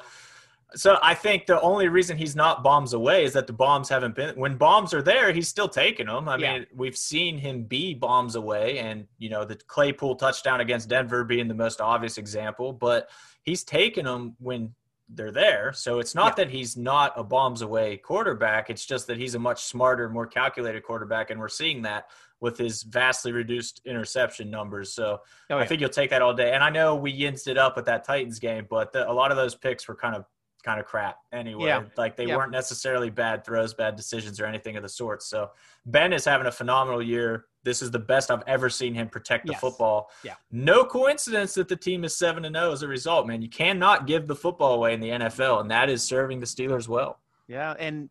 So 0.75 0.97
I 1.01 1.13
think 1.13 1.45
the 1.45 1.59
only 1.61 1.87
reason 1.87 2.17
he's 2.17 2.35
not 2.35 2.63
bombs 2.63 2.93
away 2.93 3.23
is 3.23 3.33
that 3.33 3.47
the 3.47 3.53
bombs 3.53 3.89
haven't 3.89 4.15
been. 4.15 4.35
When 4.35 4.57
bombs 4.57 4.93
are 4.93 5.01
there, 5.01 5.31
he's 5.31 5.47
still 5.47 5.67
taking 5.69 6.07
them. 6.07 6.27
I 6.27 6.37
Yeah. 6.37 6.53
mean, 6.53 6.67
we've 6.75 6.97
seen 6.97 7.37
him 7.37 7.63
be 7.63 7.93
bombs 7.93 8.35
away, 8.35 8.79
and 8.79 9.07
you 9.17 9.29
know 9.29 9.45
the 9.45 9.55
Claypool 9.55 10.15
touchdown 10.15 10.61
against 10.61 10.89
Denver 10.89 11.23
being 11.23 11.47
the 11.47 11.53
most 11.53 11.81
obvious 11.81 12.17
example. 12.17 12.73
But 12.73 13.09
he's 13.43 13.63
taking 13.63 14.05
them 14.05 14.35
when 14.39 14.73
they're 15.09 15.31
there. 15.31 15.73
So 15.73 15.99
it's 15.99 16.15
not 16.15 16.37
that 16.37 16.49
he's 16.49 16.75
not 16.77 17.13
a 17.17 17.23
bombs 17.23 17.61
away 17.61 17.97
quarterback. 17.97 18.69
It's 18.69 18.85
just 18.85 19.05
that 19.07 19.17
he's 19.17 19.35
a 19.35 19.39
much 19.39 19.63
smarter, 19.65 20.09
more 20.09 20.25
calculated 20.25 20.81
quarterback, 20.83 21.29
and 21.29 21.39
we're 21.39 21.49
seeing 21.49 21.81
that 21.83 22.09
with 22.39 22.57
his 22.57 22.83
vastly 22.83 23.31
reduced 23.31 23.81
interception 23.85 24.49
numbers. 24.49 24.91
So 24.93 25.21
Oh, 25.49 25.57
I 25.57 25.65
think 25.65 25.79
you'll 25.81 25.89
take 25.89 26.09
that 26.09 26.21
all 26.21 26.33
day. 26.33 26.53
And 26.53 26.63
I 26.63 26.69
know 26.69 26.95
we 26.95 27.17
yinzed 27.17 27.47
it 27.47 27.57
up 27.57 27.75
with 27.75 27.85
that 27.85 28.03
Titans 28.05 28.39
game, 28.39 28.65
but 28.69 28.91
the, 28.91 29.09
a 29.09 29.13
lot 29.13 29.31
of 29.31 29.37
those 29.37 29.55
picks 29.55 29.87
were 29.87 29.95
kind 29.95 30.15
of 30.15 30.25
kind 30.63 30.79
of 30.79 30.85
crap 30.85 31.17
anyway. 31.31 31.67
Yeah. 31.67 31.83
Like 31.97 32.15
they 32.15 32.25
Yeah. 32.25 32.37
weren't 32.37 32.51
necessarily 32.51 33.09
bad 33.09 33.43
throws, 33.45 33.73
bad 33.73 33.95
decisions, 33.95 34.39
or 34.39 34.45
anything 34.45 34.75
of 34.77 34.83
the 34.83 34.89
sort. 34.89 35.21
So 35.21 35.51
Ben 35.85 36.13
is 36.13 36.25
having 36.25 36.47
a 36.47 36.51
phenomenal 36.51 37.01
year. 37.01 37.45
This 37.63 37.81
is 37.81 37.91
the 37.91 37.99
best 37.99 38.31
I've 38.31 38.43
ever 38.47 38.69
seen 38.69 38.93
him 38.93 39.09
protect 39.09 39.45
the 39.45 39.51
Yes. 39.53 39.61
football. 39.61 40.09
Yeah. 40.23 40.35
No 40.51 40.83
coincidence 40.85 41.53
that 41.55 41.67
the 41.67 41.75
team 41.75 42.03
is 42.03 42.15
seven 42.17 42.45
and 42.45 42.55
zero 42.55 42.71
as 42.71 42.81
a 42.81 42.87
result. 42.87 43.27
Man, 43.27 43.41
you 43.41 43.49
cannot 43.49 44.07
give 44.07 44.27
the 44.27 44.35
football 44.35 44.73
away 44.73 44.93
in 44.93 44.99
the 44.99 45.11
NFL, 45.11 45.59
and 45.59 45.69
that 45.71 45.89
is 45.89 46.03
serving 46.03 46.39
the 46.39 46.45
Steelers 46.45 46.87
well. 46.87 47.19
Yeah, 47.47 47.75
and 47.77 48.09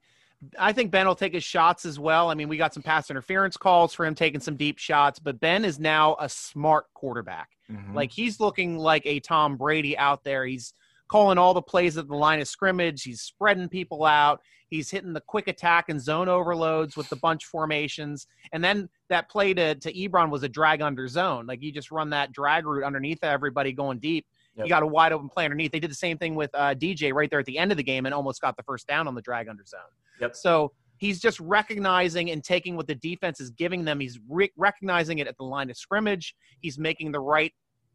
I 0.58 0.72
think 0.72 0.90
Ben 0.90 1.06
will 1.06 1.14
take 1.14 1.34
his 1.34 1.44
shots 1.44 1.84
as 1.84 1.98
well. 1.98 2.30
I 2.30 2.34
mean, 2.34 2.48
we 2.48 2.56
got 2.56 2.74
some 2.74 2.82
pass 2.82 3.10
interference 3.10 3.56
calls 3.56 3.94
for 3.94 4.04
him 4.04 4.14
taking 4.14 4.40
some 4.40 4.56
deep 4.56 4.78
shots, 4.78 5.18
but 5.18 5.38
Ben 5.40 5.64
is 5.64 5.78
now 5.78 6.16
a 6.18 6.28
smart 6.28 6.86
quarterback. 6.94 7.50
Mhm. 7.70 7.94
Like 7.94 8.10
he's 8.10 8.40
looking 8.40 8.76
like 8.76 9.06
a 9.06 9.20
Tom 9.20 9.56
Brady 9.56 9.96
out 9.96 10.24
there. 10.24 10.44
He's 10.44 10.74
calling 11.12 11.36
all 11.36 11.52
the 11.52 11.60
plays 11.60 11.98
at 11.98 12.08
the 12.08 12.16
line 12.16 12.40
of 12.40 12.48
scrimmage. 12.48 13.02
He's 13.02 13.20
spreading 13.20 13.68
people 13.68 14.06
out. 14.06 14.40
He's 14.70 14.90
hitting 14.90 15.12
the 15.12 15.20
quick 15.20 15.46
attack 15.46 15.90
and 15.90 16.00
zone 16.00 16.26
overloads 16.26 16.96
with 16.96 17.06
the 17.10 17.16
bunch 17.16 17.44
formations. 17.44 18.26
And 18.52 18.64
then 18.64 18.88
that 19.10 19.28
play 19.28 19.52
to, 19.52 19.74
to 19.74 19.92
Ebron 19.92 20.30
was 20.30 20.42
a 20.42 20.48
drag 20.48 20.80
under 20.80 21.06
zone. 21.08 21.44
Like 21.44 21.62
you 21.62 21.70
just 21.70 21.90
run 21.90 22.08
that 22.10 22.32
drag 22.32 22.64
route 22.64 22.82
underneath 22.82 23.22
everybody 23.22 23.74
going 23.74 23.98
deep. 23.98 24.26
Yep. 24.56 24.64
You 24.64 24.70
got 24.70 24.82
a 24.82 24.86
wide 24.86 25.12
open 25.12 25.28
play 25.28 25.44
underneath. 25.44 25.70
They 25.70 25.80
did 25.80 25.90
the 25.90 25.94
same 25.94 26.16
thing 26.16 26.34
with 26.34 26.48
uh, 26.54 26.74
DJ 26.74 27.12
right 27.12 27.28
there 27.28 27.40
at 27.40 27.44
the 27.44 27.58
end 27.58 27.72
of 27.72 27.76
the 27.76 27.82
game 27.82 28.06
and 28.06 28.14
almost 28.14 28.40
got 28.40 28.56
the 28.56 28.62
first 28.62 28.86
down 28.86 29.06
on 29.06 29.14
the 29.14 29.20
drag 29.20 29.48
under 29.48 29.66
zone. 29.66 29.80
Yep. 30.22 30.34
So 30.34 30.72
he's 30.96 31.20
just 31.20 31.38
recognizing 31.40 32.30
and 32.30 32.42
taking 32.42 32.74
what 32.74 32.86
the 32.86 32.94
defense 32.94 33.38
is 33.38 33.50
giving 33.50 33.84
them. 33.84 34.00
He's 34.00 34.18
re- 34.30 34.52
recognizing 34.56 35.18
it 35.18 35.26
at 35.26 35.36
the 35.36 35.44
line 35.44 35.68
of 35.68 35.76
scrimmage. 35.76 36.34
He's 36.60 36.78
making 36.78 37.12
the 37.12 37.20
right 37.20 37.52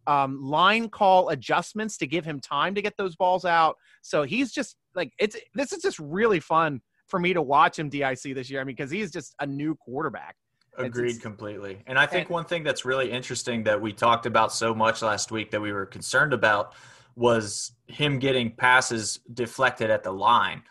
um, 0.07 0.41
line 0.41 0.89
call 0.89 1.29
adjustments 1.29 1.97
to 1.97 2.07
give 2.07 2.25
him 2.25 2.39
time 2.39 2.73
to 2.75 2.81
get 2.81 2.95
those 2.97 3.15
balls 3.15 3.45
out. 3.45 3.75
So 4.01 4.23
he's 4.23 4.51
just 4.51 4.77
like 4.95 5.11
it's 5.19 5.38
this 5.53 5.73
is 5.73 5.81
just 5.81 5.99
really 5.99 6.39
fun 6.39 6.81
for 7.07 7.19
me 7.19 7.34
to 7.34 7.41
watch 7.41 7.77
him 7.77 7.89
DIC 7.89 8.35
this 8.35 8.49
year. 8.49 8.61
I 8.61 8.63
mean, 8.63 8.75
because 8.75 8.91
he's 8.91 9.11
just 9.11 9.35
a 9.39 9.45
new 9.45 9.75
quarterback. 9.75 10.35
Agreed 10.77 11.07
it's- 11.07 11.21
completely. 11.21 11.84
And 11.88 11.97
I 11.97 12.05
think 12.05 12.27
and- 12.27 12.34
one 12.34 12.45
thing 12.45 12.63
that's 12.63 12.85
really 12.85 13.11
interesting 13.11 13.63
that 13.63 13.79
we 13.79 13.93
talked 13.93 14.25
about 14.25 14.51
so 14.53 14.73
much 14.73 15.01
last 15.01 15.31
week 15.31 15.51
that 15.51 15.61
we 15.61 15.71
were 15.71 15.85
concerned 15.85 16.34
about 16.34 16.73
was 17.15 17.71
him 17.88 18.19
getting 18.19 18.51
passes 18.51 19.19
deflected 19.34 19.89
at 19.89 20.03
the 20.03 20.11
line. 20.11 20.61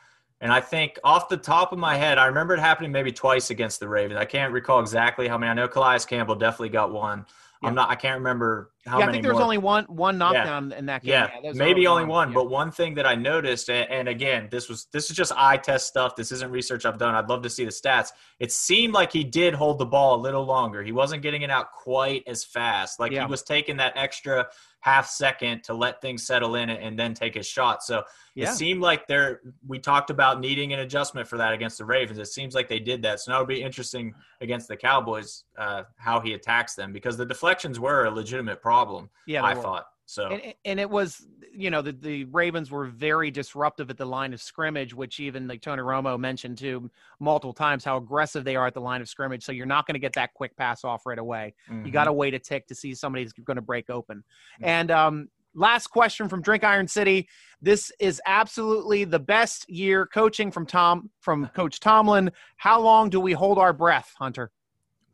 And 0.40 0.52
I 0.52 0.60
think 0.60 0.98
off 1.02 1.28
the 1.28 1.36
top 1.36 1.72
of 1.72 1.78
my 1.78 1.96
head, 1.96 2.18
I 2.18 2.26
remember 2.26 2.54
it 2.54 2.60
happening 2.60 2.92
maybe 2.92 3.10
twice 3.10 3.50
against 3.50 3.80
the 3.80 3.88
Ravens. 3.88 4.18
I 4.20 4.26
can't 4.26 4.52
recall 4.52 4.80
exactly 4.80 5.28
how 5.28 5.38
many. 5.38 5.50
I 5.50 5.54
know 5.54 5.66
Calais 5.66 6.00
Campbell 6.06 6.36
definitely 6.36 6.68
got 6.68 6.92
one. 6.92 7.24
Yeah. 7.62 7.68
I'm 7.68 7.74
not. 7.74 7.90
I 7.90 7.94
can't 7.94 8.18
remember 8.18 8.70
how 8.84 8.98
yeah, 8.98 9.04
I 9.04 9.06
many. 9.06 9.12
think 9.16 9.22
there 9.24 9.32
was 9.32 9.38
more. 9.38 9.44
only 9.44 9.58
one 9.58 9.84
one 9.84 10.18
knockdown 10.18 10.72
in 10.72 10.86
that 10.86 11.02
game. 11.02 11.12
Yeah, 11.42 11.52
maybe 11.54 11.86
only 11.86 12.04
one. 12.04 12.28
Yeah. 12.28 12.34
But 12.34 12.50
one 12.50 12.70
thing 12.70 12.94
that 12.96 13.06
I 13.06 13.14
noticed, 13.14 13.70
and, 13.70 13.90
and 13.90 14.08
again, 14.08 14.48
this 14.50 14.68
was 14.68 14.86
this 14.92 15.10
is 15.10 15.16
just 15.16 15.32
eye 15.36 15.56
test 15.56 15.86
stuff. 15.86 16.16
This 16.16 16.32
isn't 16.32 16.50
research 16.50 16.84
I've 16.84 16.98
done. 16.98 17.14
I'd 17.14 17.28
love 17.28 17.42
to 17.42 17.50
see 17.50 17.64
the 17.64 17.70
stats. 17.70 18.10
It 18.40 18.52
seemed 18.52 18.92
like 18.92 19.10
he 19.12 19.24
did 19.24 19.54
hold 19.54 19.78
the 19.78 19.86
ball 19.86 20.16
a 20.16 20.20
little 20.20 20.44
longer. 20.44 20.82
He 20.82 20.92
wasn't 20.92 21.22
getting 21.22 21.42
it 21.42 21.50
out 21.50 21.72
quite 21.72 22.22
as 22.26 22.44
fast. 22.44 23.00
Like 23.00 23.12
Yeah. 23.12 23.24
he 23.24 23.30
was 23.30 23.42
taking 23.42 23.78
that 23.78 23.94
extra 23.96 24.46
half 24.86 25.08
second 25.08 25.64
to 25.64 25.74
let 25.74 26.00
things 26.00 26.24
settle 26.24 26.54
in 26.54 26.70
and 26.70 26.96
then 26.96 27.12
take 27.12 27.34
his 27.34 27.44
shot. 27.46 27.82
So 27.82 28.04
Yeah. 28.36 28.50
it 28.52 28.54
seemed 28.54 28.80
like 28.80 29.08
they're. 29.08 29.40
We 29.66 29.80
talked 29.80 30.10
about 30.10 30.38
needing 30.40 30.72
an 30.72 30.78
adjustment 30.78 31.26
for 31.26 31.36
that 31.38 31.52
against 31.52 31.78
the 31.78 31.84
Ravens. 31.84 32.18
It 32.20 32.26
seems 32.28 32.54
like 32.54 32.68
they 32.68 32.78
did 32.78 33.02
that. 33.02 33.18
So 33.18 33.32
now 33.32 33.38
it'll 33.38 33.46
be 33.48 33.62
interesting 33.62 34.14
against 34.40 34.68
the 34.68 34.76
Cowboys 34.76 35.42
uh, 35.58 35.82
how 35.98 36.20
he 36.20 36.34
attacks 36.34 36.74
them 36.76 36.92
because 36.92 37.16
the 37.16 37.26
deflections 37.26 37.80
were 37.80 38.04
a 38.04 38.10
legitimate 38.10 38.62
problem. 38.62 39.10
Yeah, 39.26 39.42
I 39.42 39.54
were. 39.54 39.62
thought 39.62 39.86
so. 40.06 40.28
And, 40.28 40.54
and 40.64 40.80
it 40.80 40.88
was, 40.88 41.26
you 41.52 41.68
know, 41.70 41.82
the, 41.82 41.92
the 41.92 42.24
Ravens 42.24 42.70
were 42.70 42.86
very 42.86 43.30
disruptive 43.30 43.90
at 43.90 43.98
the 43.98 44.06
line 44.06 44.32
of 44.32 44.40
scrimmage, 44.40 44.94
which 44.94 45.18
even 45.20 45.48
like 45.48 45.60
Tony 45.60 45.82
Romo 45.82 46.18
mentioned 46.18 46.58
too 46.58 46.90
multiple 47.20 47.52
times 47.52 47.84
how 47.84 47.96
aggressive 47.96 48.44
they 48.44 48.56
are 48.56 48.66
at 48.66 48.74
the 48.74 48.80
line 48.80 49.00
of 49.00 49.08
scrimmage. 49.08 49.44
So 49.44 49.52
you're 49.52 49.66
not 49.66 49.86
going 49.86 49.94
to 49.94 50.00
get 50.00 50.12
that 50.14 50.32
quick 50.32 50.56
pass 50.56 50.84
off 50.84 51.06
right 51.06 51.18
away. 51.18 51.54
You 51.68 51.74
Mhm. 51.74 51.92
got 51.92 52.04
to 52.04 52.12
wait 52.12 52.34
a 52.34 52.38
tick 52.38 52.66
to 52.68 52.74
see 52.74 52.94
somebody's 52.94 53.32
going 53.32 53.56
to 53.56 53.62
break 53.62 53.90
open. 53.90 54.22
And 54.62 54.90
um, 54.90 55.28
last 55.54 55.88
question 55.88 56.28
from 56.28 56.40
Drink 56.40 56.62
Iron 56.62 56.86
City. 56.86 57.28
This 57.60 57.90
is 57.98 58.22
absolutely 58.26 59.04
the 59.04 59.18
best 59.18 59.68
year 59.68 60.06
coaching 60.06 60.52
from 60.52 60.66
Tom 60.66 61.10
from 61.20 61.48
Coach 61.48 61.80
Tomlin. 61.80 62.30
How 62.58 62.80
long 62.80 63.10
do 63.10 63.18
we 63.20 63.32
hold 63.32 63.58
our 63.58 63.72
breath, 63.72 64.14
Hunter? 64.18 64.52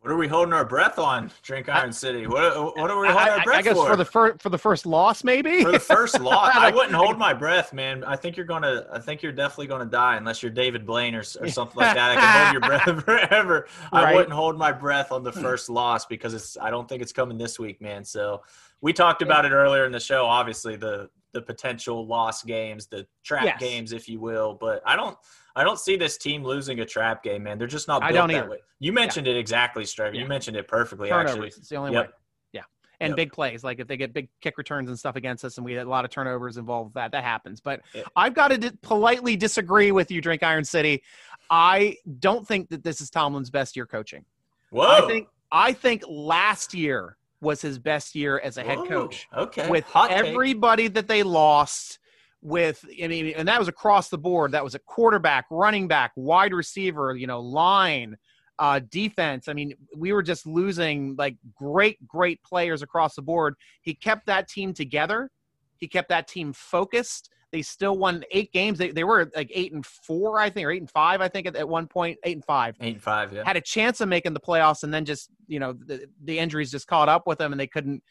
What 0.02 0.10
are 0.10 0.16
we 0.16 0.26
holding 0.26 0.52
our 0.52 0.64
breath 0.64 0.98
on, 0.98 1.30
Drink 1.44 1.68
Iron 1.68 1.92
City? 1.92 2.26
What, 2.26 2.76
what 2.76 2.90
are 2.90 2.98
we 3.00 3.06
holding 3.06 3.28
I- 3.28 3.38
our 3.38 3.44
breath 3.44 3.44
for? 3.44 3.52
I 3.54 3.62
guess 3.62 3.76
for? 3.76 3.86
for 3.90 3.96
the 3.96 4.04
fir- 4.04 4.36
for 4.38 4.48
the 4.48 4.58
first 4.58 4.84
loss, 4.84 5.22
maybe 5.22 5.62
For 5.62 5.70
the 5.70 5.78
first 5.78 6.18
loss, 6.20 6.50
I 6.56 6.72
wouldn't 6.72 6.92
hold 6.94 7.18
my 7.18 7.32
breath, 7.32 7.72
man. 7.72 8.02
I 8.02 8.16
think 8.16 8.36
you're 8.36 8.44
gonna. 8.44 8.84
I 8.92 8.98
think 8.98 9.22
you're 9.22 9.30
definitely 9.30 9.68
gonna 9.68 9.84
die 9.84 10.16
unless 10.16 10.42
you're 10.42 10.50
David 10.50 10.84
Blaine 10.84 11.14
or, 11.14 11.20
or 11.20 11.48
something 11.48 11.76
like 11.76 11.94
that. 11.94 12.10
I 12.10 12.14
can 12.16 12.42
hold 12.42 12.52
your 12.52 12.60
breath 12.96 13.04
forever. 13.04 13.68
I 13.92 14.12
wouldn't 14.12 14.32
hold 14.32 14.58
my 14.58 14.72
breath 14.72 15.12
on 15.12 15.22
the 15.22 15.30
first 15.32 15.70
loss 15.70 16.04
because 16.04 16.34
it's. 16.34 16.56
I 16.60 16.70
don't 16.70 16.88
think 16.88 17.00
it's 17.00 17.12
coming 17.12 17.38
this 17.38 17.60
week, 17.60 17.80
man. 17.80 18.04
So 18.04 18.42
we 18.80 18.92
talked 18.92 19.22
about 19.22 19.44
it 19.44 19.52
earlier 19.52 19.84
in 19.84 19.92
the 19.92 20.00
show. 20.00 20.26
Obviously, 20.26 20.74
the 20.74 21.10
the 21.32 21.42
potential 21.42 22.04
loss 22.08 22.42
games, 22.42 22.86
the 22.88 23.06
trap 23.22 23.44
Yes. 23.44 23.60
games, 23.60 23.92
if 23.92 24.08
you 24.08 24.18
will. 24.18 24.54
But 24.60 24.82
I 24.84 24.96
don't. 24.96 25.16
I 25.54 25.64
don't 25.64 25.78
see 25.78 25.96
this 25.96 26.16
team 26.16 26.44
losing 26.44 26.80
a 26.80 26.84
trap 26.86 27.22
game, 27.22 27.42
man. 27.42 27.58
They're 27.58 27.66
just 27.66 27.88
not 27.88 28.02
I 28.02 28.08
built 28.12 28.16
don't 28.16 28.28
that 28.32 28.38
either. 28.44 28.50
way. 28.50 28.58
You 28.80 28.92
mentioned 28.92 29.26
it 29.28 29.36
exactly, 29.36 29.84
Striker. 29.84 30.14
Yeah. 30.14 30.22
You 30.22 30.28
mentioned 30.28 30.56
it 30.56 30.66
perfectly, 30.68 31.08
turnovers. 31.08 31.30
actually. 31.32 31.48
It's 31.48 31.68
the 31.68 31.76
only 31.76 31.92
Yep. 31.92 32.06
way. 32.06 32.12
Yeah, 32.52 32.62
and 33.00 33.10
Yep. 33.10 33.16
big 33.16 33.32
plays. 33.32 33.62
Like 33.62 33.78
if 33.78 33.86
they 33.86 33.96
get 33.96 34.12
big 34.12 34.28
kick 34.40 34.56
returns 34.58 34.88
and 34.88 34.98
stuff 34.98 35.16
against 35.16 35.44
us, 35.44 35.56
and 35.58 35.64
we 35.64 35.74
had 35.74 35.86
a 35.86 35.90
lot 35.90 36.04
of 36.04 36.10
turnovers 36.10 36.56
involved, 36.56 36.94
that 36.94 37.12
that 37.12 37.22
happens. 37.24 37.60
But 37.60 37.82
Yeah. 37.94 38.02
I've 38.16 38.34
got 38.34 38.48
to 38.48 38.58
di- 38.58 38.70
politely 38.82 39.36
disagree 39.36 39.92
with 39.92 40.10
you, 40.10 40.20
Drink 40.20 40.42
Iron 40.42 40.64
City. 40.64 41.02
I 41.50 41.96
don't 42.20 42.46
think 42.48 42.70
that 42.70 42.82
this 42.82 43.00
is 43.00 43.10
Tomlin's 43.10 43.50
best 43.50 43.76
year 43.76 43.86
coaching. 43.86 44.24
Whoa. 44.70 44.86
I 44.86 45.06
think 45.06 45.28
I 45.54 45.72
think 45.74 46.02
last 46.08 46.72
year 46.72 47.18
was 47.42 47.60
his 47.60 47.78
best 47.78 48.14
year 48.14 48.40
as 48.40 48.56
a 48.56 48.62
head 48.62 48.78
Whoa. 48.78 48.86
coach 48.86 49.28
Okay. 49.36 49.68
with 49.68 49.84
Hot 49.86 50.08
take. 50.08 50.18
everybody 50.24 50.88
that 50.88 51.08
they 51.08 51.22
lost 51.22 51.98
with 52.42 52.84
I 53.02 53.06
mean, 53.06 53.34
and 53.36 53.46
that 53.48 53.58
was 53.58 53.68
across 53.68 54.08
the 54.08 54.18
board. 54.18 54.52
That 54.52 54.64
was 54.64 54.74
a 54.74 54.80
quarterback, 54.80 55.46
running 55.50 55.88
back, 55.88 56.12
wide 56.16 56.52
receiver, 56.52 57.16
you 57.16 57.26
know, 57.26 57.40
line, 57.40 58.16
uh, 58.58 58.80
defense. 58.90 59.48
I 59.48 59.54
mean, 59.54 59.72
we 59.96 60.12
were 60.12 60.22
just 60.22 60.46
losing 60.46 61.14
like 61.16 61.36
great, 61.54 62.06
great 62.06 62.42
players 62.42 62.82
across 62.82 63.14
the 63.14 63.22
board. 63.22 63.54
He 63.82 63.94
kept 63.94 64.26
that 64.26 64.48
team 64.48 64.74
together. 64.74 65.30
He 65.78 65.88
kept 65.88 66.08
that 66.10 66.28
team 66.28 66.52
focused. 66.52 67.30
They 67.52 67.62
still 67.62 67.98
won 67.98 68.24
eight 68.30 68.50
games. 68.52 68.78
They, 68.78 68.92
they 68.92 69.04
were 69.04 69.30
like 69.36 69.50
eight 69.52 69.72
and 69.72 69.84
four, 69.84 70.40
I 70.40 70.48
think, 70.48 70.66
or 70.66 70.70
eight 70.70 70.80
and 70.80 70.90
five, 70.90 71.20
I 71.20 71.28
think, 71.28 71.46
at, 71.46 71.54
at 71.54 71.68
one 71.68 71.86
point, 71.86 72.18
eight 72.24 72.36
and 72.36 72.44
five. 72.44 72.76
Eight 72.80 72.94
and 72.94 73.02
five, 73.02 73.32
yeah. 73.32 73.42
Had 73.44 73.56
a 73.56 73.60
chance 73.60 74.00
of 74.00 74.08
making 74.08 74.32
the 74.32 74.40
playoffs, 74.40 74.84
and 74.84 74.92
then 74.92 75.04
just 75.04 75.28
you 75.48 75.60
know 75.60 75.74
the, 75.74 76.06
the 76.24 76.38
injuries 76.38 76.70
just 76.70 76.86
caught 76.86 77.10
up 77.10 77.26
with 77.26 77.38
them, 77.38 77.52
and 77.52 77.60
they 77.60 77.66
couldn't. 77.66 78.02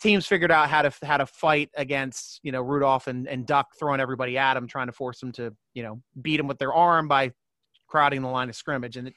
Teams 0.00 0.26
figured 0.26 0.50
out 0.50 0.70
how 0.70 0.82
to 0.82 0.92
how 1.06 1.16
to 1.16 1.26
fight 1.26 1.70
against 1.76 2.40
you 2.42 2.52
know 2.52 2.62
Rudolph 2.62 3.06
and, 3.06 3.28
and 3.28 3.46
Duck 3.46 3.68
throwing 3.78 4.00
everybody 4.00 4.38
at 4.38 4.56
him, 4.56 4.66
trying 4.66 4.86
to 4.86 4.92
force 4.92 5.20
them 5.20 5.32
to 5.32 5.54
you 5.74 5.82
know 5.82 6.00
beat 6.22 6.40
him 6.40 6.46
with 6.46 6.58
their 6.58 6.72
arm 6.72 7.08
by 7.08 7.32
crowding 7.86 8.22
the 8.22 8.28
line 8.28 8.48
of 8.48 8.56
scrimmage, 8.56 8.96
and 8.96 9.08
it, 9.08 9.14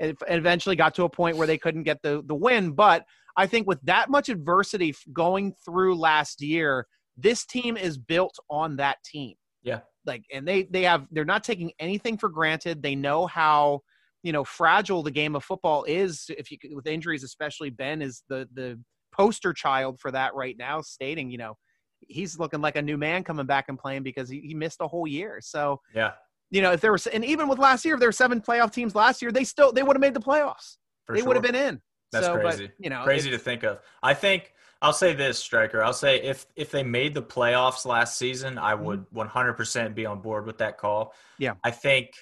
it 0.00 0.16
eventually 0.28 0.76
got 0.76 0.94
to 0.94 1.04
a 1.04 1.08
point 1.08 1.36
where 1.36 1.46
they 1.46 1.58
couldn't 1.58 1.84
get 1.84 2.02
the 2.02 2.22
the 2.26 2.34
win. 2.34 2.72
But 2.72 3.04
I 3.36 3.46
think 3.46 3.66
with 3.66 3.80
that 3.82 4.10
much 4.10 4.28
adversity 4.28 4.94
going 5.12 5.54
through 5.64 5.96
last 5.96 6.42
year, 6.42 6.86
this 7.16 7.44
team 7.44 7.76
is 7.76 7.98
built 7.98 8.36
on 8.50 8.76
that 8.76 8.98
team. 9.04 9.34
Yeah. 9.62 9.80
Like, 10.06 10.24
and 10.32 10.46
they 10.46 10.64
they 10.64 10.82
have 10.82 11.06
they're 11.10 11.24
not 11.24 11.44
taking 11.44 11.72
anything 11.78 12.16
for 12.16 12.28
granted. 12.28 12.82
They 12.82 12.94
know 12.94 13.26
how 13.26 13.80
you 14.22 14.32
know 14.32 14.44
fragile 14.44 15.02
the 15.02 15.10
game 15.10 15.36
of 15.36 15.44
football 15.44 15.84
is. 15.84 16.26
If 16.30 16.50
you 16.50 16.58
with 16.72 16.86
injuries, 16.86 17.24
especially 17.24 17.70
Ben 17.70 18.00
is 18.00 18.22
the 18.28 18.48
the 18.54 18.80
poster 19.20 19.52
child 19.52 20.00
for 20.00 20.10
that 20.10 20.34
right 20.34 20.56
now, 20.58 20.80
stating 20.80 21.30
you 21.30 21.38
know 21.38 21.56
he's 22.00 22.38
looking 22.38 22.60
like 22.60 22.76
a 22.76 22.82
new 22.82 22.96
man 22.96 23.22
coming 23.22 23.46
back 23.46 23.66
and 23.68 23.78
playing 23.78 24.02
because 24.02 24.28
he, 24.28 24.40
he 24.40 24.54
missed 24.54 24.80
a 24.80 24.88
whole 24.88 25.06
year. 25.06 25.38
So 25.42 25.80
yeah, 25.94 26.12
you 26.50 26.62
know 26.62 26.72
if 26.72 26.80
there 26.80 26.92
was 26.92 27.06
and 27.06 27.24
even 27.24 27.48
with 27.48 27.58
last 27.58 27.84
year, 27.84 27.94
if 27.94 28.00
there 28.00 28.08
were 28.08 28.12
seven 28.12 28.40
playoff 28.40 28.72
teams 28.72 28.94
last 28.94 29.22
year, 29.22 29.32
they 29.32 29.44
still 29.44 29.72
they 29.72 29.82
would 29.82 29.96
have 29.96 30.00
made 30.00 30.14
the 30.14 30.20
playoffs. 30.20 30.76
For 31.06 31.14
they 31.14 31.20
sure. 31.20 31.28
would 31.28 31.36
have 31.36 31.44
been 31.44 31.54
in. 31.54 31.80
That's 32.12 32.26
so, 32.26 32.38
crazy. 32.38 32.66
But, 32.66 32.84
you 32.84 32.90
know, 32.90 33.04
crazy 33.04 33.30
to 33.30 33.38
think 33.38 33.62
of. 33.62 33.80
I 34.02 34.14
think 34.14 34.52
I'll 34.82 34.92
say 34.92 35.14
this, 35.14 35.38
Striker. 35.38 35.82
I'll 35.82 35.92
say 35.92 36.20
if 36.22 36.46
if 36.56 36.70
they 36.70 36.82
made 36.82 37.14
the 37.14 37.22
playoffs 37.22 37.84
last 37.84 38.16
season, 38.16 38.58
I 38.58 38.74
would 38.74 39.04
100% 39.10 39.94
be 39.94 40.06
on 40.06 40.20
board 40.20 40.46
with 40.46 40.58
that 40.58 40.78
call. 40.78 41.06
Mm-hmm. 41.06 41.42
Yeah. 41.44 41.54
I 41.64 41.70
think 41.70 42.12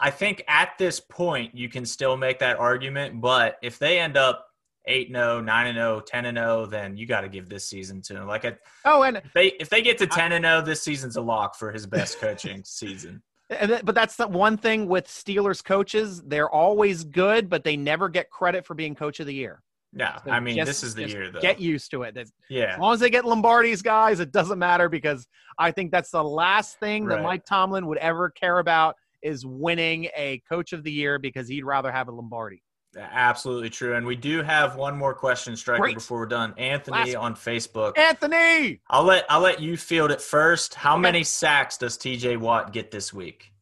I 0.00 0.10
think 0.10 0.44
at 0.48 0.72
this 0.78 1.00
point 1.00 1.54
you 1.54 1.68
can 1.68 1.84
still 1.84 2.16
make 2.16 2.38
that 2.38 2.58
argument, 2.58 3.20
but 3.20 3.56
if 3.62 3.78
they 3.78 3.98
end 3.98 4.16
up 4.16 4.46
8 4.86 5.08
0, 5.12 5.40
9 5.40 5.74
0, 5.74 6.00
10 6.00 6.34
0, 6.34 6.66
then 6.66 6.96
you 6.96 7.06
got 7.06 7.20
to 7.22 7.28
give 7.28 7.48
this 7.48 7.68
season 7.68 8.00
to 8.02 8.16
him. 8.16 8.26
Like 8.26 8.44
a, 8.44 8.56
Oh, 8.84 9.02
and 9.02 9.18
if 9.18 9.32
they 9.34 9.46
if 9.60 9.68
they 9.68 9.82
get 9.82 9.98
to 9.98 10.06
10 10.06 10.32
and 10.32 10.44
0, 10.44 10.62
this 10.62 10.82
season's 10.82 11.16
a 11.16 11.20
lock 11.20 11.54
for 11.56 11.70
his 11.72 11.86
best 11.86 12.18
coaching 12.20 12.62
season. 12.64 13.22
But 13.48 13.94
that's 13.96 14.14
the 14.16 14.28
one 14.28 14.56
thing 14.56 14.86
with 14.86 15.06
Steelers 15.08 15.62
coaches. 15.64 16.22
They're 16.22 16.50
always 16.50 17.02
good, 17.02 17.48
but 17.48 17.64
they 17.64 17.76
never 17.76 18.08
get 18.08 18.30
credit 18.30 18.64
for 18.64 18.74
being 18.74 18.94
coach 18.94 19.18
of 19.18 19.26
the 19.26 19.34
year. 19.34 19.60
Yeah, 19.92 20.18
So 20.24 20.30
I 20.30 20.38
mean, 20.38 20.54
just- 20.54 20.68
this 20.68 20.82
is 20.84 20.94
the 20.94 21.08
year 21.08 21.32
though. 21.32 21.40
Get 21.40 21.58
used 21.60 21.90
to 21.90 22.04
it. 22.04 22.14
That- 22.14 22.28
yeah. 22.48 22.74
As 22.74 22.78
long 22.78 22.94
as 22.94 23.00
they 23.00 23.10
get 23.10 23.24
Lombardi's 23.24 23.82
guys, 23.82 24.20
it 24.20 24.30
doesn't 24.30 24.58
matter 24.60 24.88
because 24.88 25.26
I 25.58 25.72
think 25.72 25.90
that's 25.90 26.10
the 26.12 26.22
last 26.22 26.78
thing 26.78 27.06
that 27.06 27.16
Mike 27.24 27.44
Tomlin 27.44 27.86
would 27.86 27.98
ever 27.98 28.30
care 28.30 28.60
about 28.60 28.94
is 29.20 29.44
winning 29.44 30.08
a 30.16 30.40
coach 30.48 30.72
of 30.72 30.84
the 30.84 30.92
year 30.92 31.18
because 31.18 31.48
he'd 31.48 31.64
rather 31.64 31.90
have 31.90 32.06
a 32.06 32.12
Lombardi. 32.12 32.62
Absolutely 32.96 33.70
true. 33.70 33.94
And 33.94 34.04
we 34.04 34.16
do 34.16 34.42
have 34.42 34.74
one 34.74 34.96
more 34.96 35.14
question, 35.14 35.56
Striker, 35.56 35.82
Great. 35.82 35.94
before 35.94 36.18
we're 36.18 36.26
done. 36.26 36.54
Anthony 36.58 36.96
Last- 36.98 37.14
on 37.14 37.34
Facebook. 37.36 37.96
Anthony, 37.96 38.80
I'll 38.88 39.04
let 39.04 39.24
I'll 39.28 39.40
let 39.40 39.60
you 39.60 39.76
field 39.76 40.10
it 40.10 40.20
first. 40.20 40.74
How 40.74 40.94
Okay. 40.94 41.02
many 41.02 41.24
sacks 41.24 41.76
does 41.78 41.96
TJ 41.96 42.36
Watt 42.36 42.72
get 42.72 42.90
this 42.90 43.12
week? 43.12 43.52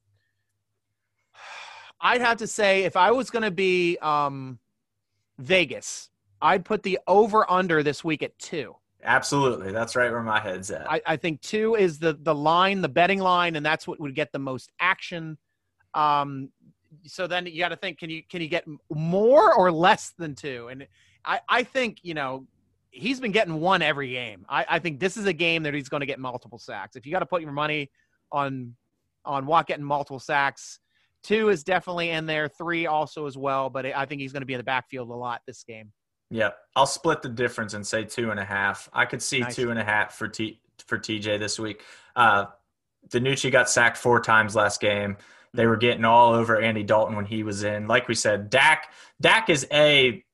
I'd 2.00 2.20
have 2.20 2.38
to 2.38 2.46
say 2.46 2.84
if 2.84 2.96
I 2.96 3.10
was 3.10 3.28
going 3.30 3.42
to 3.42 3.50
be 3.50 3.98
um, 3.98 4.58
Vegas, 5.38 6.10
I'd 6.40 6.64
put 6.64 6.82
the 6.82 6.98
over 7.06 7.50
under 7.50 7.82
this 7.82 8.02
week 8.02 8.22
at 8.22 8.38
two. 8.38 8.76
Absolutely. 9.02 9.72
That's 9.72 9.94
right 9.94 10.10
where 10.10 10.22
my 10.22 10.40
head's 10.40 10.70
at. 10.70 10.90
I, 10.90 11.00
I 11.06 11.16
think 11.16 11.40
two 11.40 11.74
is 11.76 11.98
the 11.98 12.14
the 12.20 12.34
line, 12.34 12.80
the 12.80 12.88
betting 12.88 13.20
line, 13.20 13.56
and 13.56 13.64
that's 13.64 13.86
what 13.86 14.00
would 14.00 14.14
get 14.14 14.32
the 14.32 14.38
most 14.38 14.70
action. 14.80 15.38
Um, 15.94 16.50
so 17.06 17.26
then 17.26 17.46
you 17.46 17.58
got 17.58 17.68
to 17.70 17.76
think: 17.76 17.98
can 17.98 18.10
you 18.10 18.22
can 18.28 18.40
you 18.42 18.48
get 18.48 18.64
more 18.90 19.54
or 19.54 19.70
less 19.72 20.12
than 20.18 20.34
two? 20.34 20.68
And 20.70 20.86
I 21.24 21.40
I 21.48 21.62
think 21.62 21.98
you 22.02 22.14
know 22.14 22.46
he's 22.90 23.20
been 23.20 23.32
getting 23.32 23.60
one 23.60 23.82
every 23.82 24.10
game. 24.10 24.44
I, 24.48 24.64
I 24.68 24.78
think 24.78 24.98
this 24.98 25.16
is 25.16 25.26
a 25.26 25.32
game 25.32 25.62
that 25.64 25.74
he's 25.74 25.88
going 25.88 26.00
to 26.00 26.06
get 26.06 26.18
multiple 26.18 26.58
sacks. 26.58 26.96
If 26.96 27.04
you 27.06 27.12
got 27.12 27.18
to 27.20 27.26
put 27.26 27.42
your 27.42 27.52
money 27.52 27.90
on 28.32 28.74
on 29.24 29.46
Watt 29.46 29.66
getting 29.66 29.84
multiple 29.84 30.18
sacks, 30.18 30.78
two 31.22 31.50
is 31.50 31.62
definitely 31.64 32.10
in 32.10 32.26
there. 32.26 32.48
Three 32.48 32.86
also 32.86 33.26
as 33.26 33.36
well, 33.36 33.68
but 33.68 33.84
I 33.86 34.06
think 34.06 34.20
he's 34.20 34.32
going 34.32 34.42
to 34.42 34.46
be 34.46 34.54
in 34.54 34.58
the 34.58 34.64
backfield 34.64 35.10
a 35.10 35.14
lot 35.14 35.42
this 35.46 35.62
game. 35.64 35.92
yeah. 36.30 36.50
I'll 36.76 36.86
split 36.86 37.22
the 37.22 37.28
difference 37.28 37.74
and 37.74 37.86
say 37.86 38.04
two 38.04 38.30
and 38.30 38.40
a 38.40 38.44
half. 38.44 38.88
I 38.92 39.04
could 39.04 39.20
see 39.22 39.40
Nice. 39.40 39.56
two 39.56 39.70
and 39.70 39.78
a 39.78 39.84
half 39.84 40.14
for 40.14 40.28
T 40.28 40.60
for 40.86 40.98
TJ 40.98 41.38
this 41.38 41.58
week. 41.58 41.82
Uh 42.16 42.46
DiNucci 43.10 43.50
got 43.52 43.70
sacked 43.70 43.96
four 43.96 44.20
times 44.20 44.54
last 44.56 44.80
game. 44.80 45.16
They 45.54 45.66
were 45.66 45.76
getting 45.76 46.04
all 46.04 46.34
over 46.34 46.60
Andy 46.60 46.82
Dalton 46.82 47.16
when 47.16 47.24
he 47.24 47.42
was 47.42 47.64
in. 47.64 47.86
Like 47.86 48.08
we 48.08 48.14
said, 48.14 48.50
Dak 48.50 48.92
Dak 49.20 49.48
is 49.48 49.66
a 49.72 50.24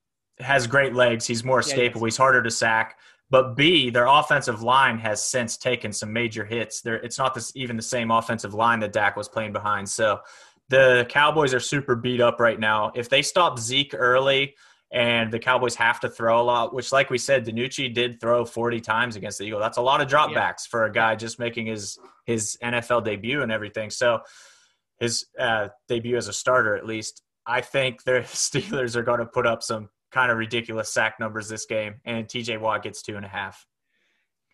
has 0.41 0.67
great 0.67 0.95
legs. 0.95 1.27
He's 1.27 1.45
more 1.45 1.63
Yeah, 1.67 1.75
he 1.75 1.81
escapable. 1.81 2.05
He's 2.05 2.17
harder 2.17 2.43
to 2.43 2.51
sack. 2.51 2.99
But 3.31 3.57
B, 3.57 3.91
their 3.91 4.07
offensive 4.07 4.63
line 4.63 4.99
has 4.99 5.25
since 5.25 5.57
taken 5.57 5.93
some 5.93 6.13
major 6.13 6.45
hits. 6.45 6.83
There, 6.83 6.97
it's 6.97 7.19
not 7.19 7.35
this, 7.35 7.53
even 7.57 7.77
the 7.77 7.83
same 7.83 8.11
offensive 8.11 8.55
line 8.55 8.81
that 8.81 8.93
Dak 8.93 9.17
was 9.17 9.29
playing 9.29 9.53
behind. 9.53 9.89
So 9.89 10.21
the 10.69 11.07
Cowboys 11.09 11.55
are 11.55 11.61
super 11.61 11.97
beat 11.97 12.21
up 12.21 12.39
right 12.39 12.59
now. 12.59 12.93
If 12.95 13.09
they 13.09 13.23
stop 13.23 13.59
Zeke 13.59 13.95
early 13.97 14.55
and 14.93 15.33
the 15.33 15.39
Cowboys 15.39 15.75
have 15.77 16.01
to 16.01 16.09
throw 16.09 16.41
a 16.41 16.45
lot, 16.45 16.75
which, 16.75 16.93
like 16.93 17.11
we 17.11 17.19
said, 17.19 17.45
DiNucci 17.45 17.93
did 17.93 18.21
throw 18.21 18.45
40 18.45 18.81
times 18.81 19.17
against 19.17 19.39
the 19.39 19.45
Eagle. 19.45 19.59
That's 19.59 19.79
a 19.79 19.83
lot 19.83 20.01
of 20.01 20.09
dropbacks 20.09 20.69
for 20.69 20.85
a 20.85 20.93
guy 20.93 21.17
just 21.17 21.39
making 21.39 21.67
his 21.67 21.99
his 22.27 22.57
NFL 22.63 23.05
debut 23.05 23.43
and 23.43 23.51
everything. 23.51 23.91
So 23.91 24.21
his 25.01 25.27
uh, 25.39 25.69
debut 25.89 26.17
as 26.17 26.29
a 26.29 26.33
starter, 26.33 26.77
at 26.77 26.87
least. 26.87 27.23
I 27.47 27.61
think 27.61 28.05
the 28.05 28.13
Steelers 28.27 28.97
are 28.97 29.03
going 29.03 29.21
to 29.21 29.27
put 29.27 29.47
up 29.47 29.63
some 29.63 29.89
kind 30.13 30.31
of 30.31 30.39
ridiculous 30.39 30.93
sack 30.93 31.17
numbers 31.21 31.49
this 31.49 31.67
game, 31.67 31.95
and 32.05 32.27
TJ 32.27 32.61
Watt 32.61 32.83
gets 32.83 33.03
two 33.03 33.17
and 33.17 33.25
a 33.25 33.29
half. 33.29 33.67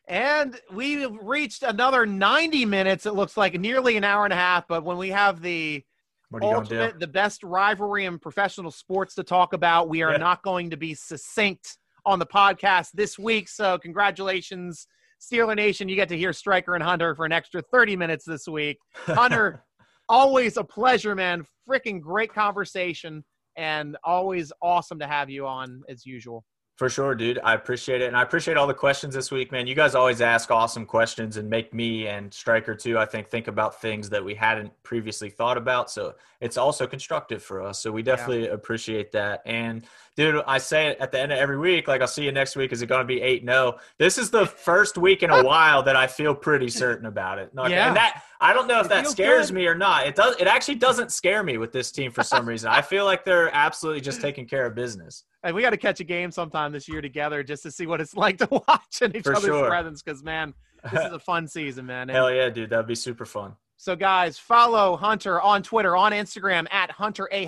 And 0.08 0.58
we've 0.72 1.10
reached 1.22 1.62
another 1.62 2.04
90 2.04 2.64
minutes. 2.64 3.06
It 3.06 3.14
looks 3.14 3.36
like 3.36 3.58
nearly 3.60 3.96
an 3.96 4.02
hour 4.02 4.24
and 4.24 4.32
a 4.32 4.36
half. 4.36 4.66
But 4.66 4.82
when 4.82 4.96
we 4.96 5.10
have 5.10 5.40
the 5.40 5.84
What 6.30 6.42
are 6.42 6.46
you 6.46 6.52
going 6.54 6.66
to 6.66 6.74
ultimate, 6.80 6.98
the 7.00 7.06
best 7.06 7.44
rivalry 7.44 8.06
in 8.06 8.18
professional 8.18 8.72
sports 8.72 9.14
to 9.16 9.22
talk 9.22 9.52
about, 9.52 9.88
we 9.88 10.02
are 10.02 10.12
Yeah. 10.12 10.16
not 10.16 10.42
going 10.42 10.70
to 10.70 10.76
be 10.76 10.94
succinct 10.94 11.78
on 12.04 12.18
the 12.18 12.26
podcast 12.26 12.88
this 12.94 13.20
week. 13.20 13.48
So, 13.48 13.78
congratulations, 13.78 14.88
Steeler 15.20 15.54
Nation. 15.54 15.88
You 15.88 15.94
get 15.94 16.08
to 16.08 16.18
hear 16.18 16.32
Striker 16.32 16.74
and 16.74 16.82
Hunter 16.82 17.14
for 17.14 17.24
an 17.24 17.30
extra 17.30 17.62
30 17.62 17.94
minutes 17.94 18.24
this 18.24 18.48
week. 18.48 18.78
Hunter, 19.06 19.62
always 20.10 20.56
a 20.58 20.64
pleasure, 20.64 21.14
man. 21.14 21.46
Freaking 21.68 22.00
great 22.00 22.32
conversation. 22.34 23.24
And 23.56 23.96
always 24.04 24.52
awesome 24.62 24.98
to 25.00 25.06
have 25.06 25.28
you 25.28 25.46
on 25.46 25.82
as 25.88 26.06
usual. 26.06 26.44
For 26.78 26.88
sure, 26.88 27.14
dude. 27.14 27.38
I 27.44 27.52
appreciate 27.52 28.00
it. 28.00 28.06
And 28.06 28.16
I 28.16 28.22
appreciate 28.22 28.56
all 28.56 28.66
the 28.66 28.72
questions 28.72 29.14
this 29.14 29.30
week, 29.30 29.52
man. 29.52 29.66
You 29.66 29.74
guys 29.74 29.94
always 29.94 30.22
ask 30.22 30.50
awesome 30.50 30.86
questions 30.86 31.36
and 31.36 31.50
make 31.50 31.74
me 31.74 32.06
and 32.06 32.32
Striker 32.32 32.74
too, 32.74 32.96
I 32.98 33.04
think, 33.04 33.28
think 33.28 33.48
about 33.48 33.82
things 33.82 34.08
that 34.08 34.24
we 34.24 34.34
hadn't 34.34 34.72
previously 34.82 35.28
thought 35.28 35.58
about. 35.58 35.90
So 35.90 36.14
it's 36.40 36.56
also 36.56 36.86
constructive 36.86 37.42
for 37.42 37.60
us. 37.60 37.82
So 37.82 37.92
we 37.92 38.02
definitely 38.02 38.48
appreciate 38.48 39.12
that. 39.12 39.42
And 39.44 39.84
dude, 40.16 40.42
I 40.46 40.56
say 40.56 40.86
it 40.86 40.98
at 41.00 41.12
the 41.12 41.20
end 41.20 41.32
of 41.32 41.38
every 41.38 41.58
week, 41.58 41.86
like 41.86 42.00
I'll 42.00 42.06
see 42.08 42.24
you 42.24 42.32
next 42.32 42.56
week. 42.56 42.72
Is 42.72 42.80
it 42.80 42.86
going 42.86 43.02
to 43.02 43.06
be 43.06 43.20
8 43.20 43.44
0? 43.44 43.78
This 43.98 44.16
is 44.16 44.30
the 44.30 44.46
first 44.64 44.96
week 44.96 45.22
in 45.22 45.28
a 45.28 45.44
while 45.44 45.82
that 45.82 45.96
I 45.96 46.06
feel 46.06 46.34
pretty 46.34 46.70
certain 46.70 47.04
about 47.04 47.38
it. 47.38 47.52
Not- 47.52 47.68
Yeah. 47.70 47.88
And 47.88 47.96
that 47.96 48.22
I 48.42 48.52
don't 48.54 48.66
know 48.66 48.80
if 48.80 48.88
that 48.88 49.06
scares 49.06 49.48
good. 49.48 49.54
me 49.56 49.66
or 49.66 49.74
not. 49.74 50.06
It 50.06 50.14
does 50.14 50.34
it 50.40 50.46
actually 50.46 50.76
doesn't 50.76 51.12
scare 51.12 51.42
me 51.42 51.58
with 51.58 51.72
this 51.72 51.92
team 51.92 52.10
for 52.10 52.22
some 52.22 52.48
reason. 52.48 52.70
I 52.70 52.80
feel 52.80 53.04
like 53.04 53.24
they're 53.24 53.54
absolutely 53.54 54.00
just 54.00 54.20
taking 54.20 54.46
care 54.46 54.64
of 54.66 54.74
business. 54.74 55.24
And 55.42 55.54
we 55.54 55.62
got 55.62 55.70
to 55.70 55.76
catch 55.76 56.00
a 56.00 56.04
game 56.04 56.30
sometime 56.30 56.72
this 56.72 56.88
year 56.88 57.00
together 57.02 57.42
just 57.42 57.62
to 57.64 57.70
see 57.70 57.86
what 57.86 58.00
it's 58.00 58.14
like 58.16 58.38
to 58.38 58.48
watch 58.50 59.02
in 59.02 59.14
each 59.14 59.24
For 59.24 59.32
other's 59.36 59.44
sure. 59.46 59.68
presence. 59.68 60.02
Because 60.02 60.22
man, 60.22 60.54
this 60.90 61.04
is 61.04 61.12
a 61.12 61.18
fun 61.18 61.46
season, 61.48 61.86
man. 61.86 62.02
And 62.08 62.12
Hell 62.12 62.32
yeah, 62.32 62.48
dude. 62.48 62.70
That'd 62.70 62.86
be 62.86 62.94
super 62.94 63.26
fun. 63.26 63.52
so, 63.76 63.94
guys, 63.94 64.38
follow 64.38 64.96
Hunter 64.96 65.40
on 65.40 65.62
Twitter, 65.62 65.96
on 65.96 66.12
Instagram 66.12 66.66
at 66.72 66.90
Hunter 66.90 67.28
A. 67.32 67.46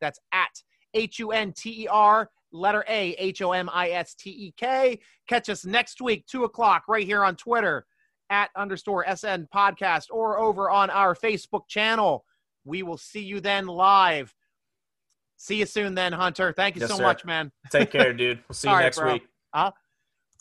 That's 0.00 0.18
at 0.32 0.62
H 0.94 1.18
U 1.20 1.30
N 1.30 1.52
T 1.52 1.84
E 1.84 1.88
R 1.88 2.28
letter 2.50 2.84
A 2.88 3.10
H 3.18 3.42
O 3.42 3.52
M 3.52 3.70
I 3.72 3.90
S 3.90 4.14
T 4.14 4.30
E 4.30 4.54
K. 4.56 4.98
Catch 5.28 5.48
us 5.48 5.64
next 5.64 6.00
week, 6.00 6.26
two 6.26 6.44
o'clock, 6.44 6.84
right 6.88 7.06
here 7.06 7.24
on 7.24 7.36
Twitter 7.36 7.86
at 8.30 8.50
underscore 8.56 9.04
SN 9.14 9.48
podcast 9.54 10.06
or 10.10 10.38
over 10.38 10.70
on 10.70 10.90
our 10.90 11.14
Facebook 11.14 11.68
channel. 11.68 12.24
We 12.64 12.82
will 12.82 12.96
see 12.96 13.22
you 13.22 13.40
then 13.40 13.66
live. 13.66 14.34
See 15.36 15.56
you 15.56 15.66
soon, 15.66 15.94
then, 15.94 16.12
Hunter. 16.12 16.52
Thank 16.52 16.76
you 16.76 16.80
Yes, 16.80 16.90
so 16.90 16.96
sir. 16.96 17.02
much, 17.02 17.24
man. 17.24 17.52
Take 17.70 17.90
care, 17.90 18.12
dude. 18.14 18.38
We'll 18.48 18.54
see 18.54 18.68
you 18.68 18.74
right, 18.74 18.82
next 18.84 18.98
bro. 18.98 19.14
week. 19.14 19.26
Uh-huh. 19.52 19.70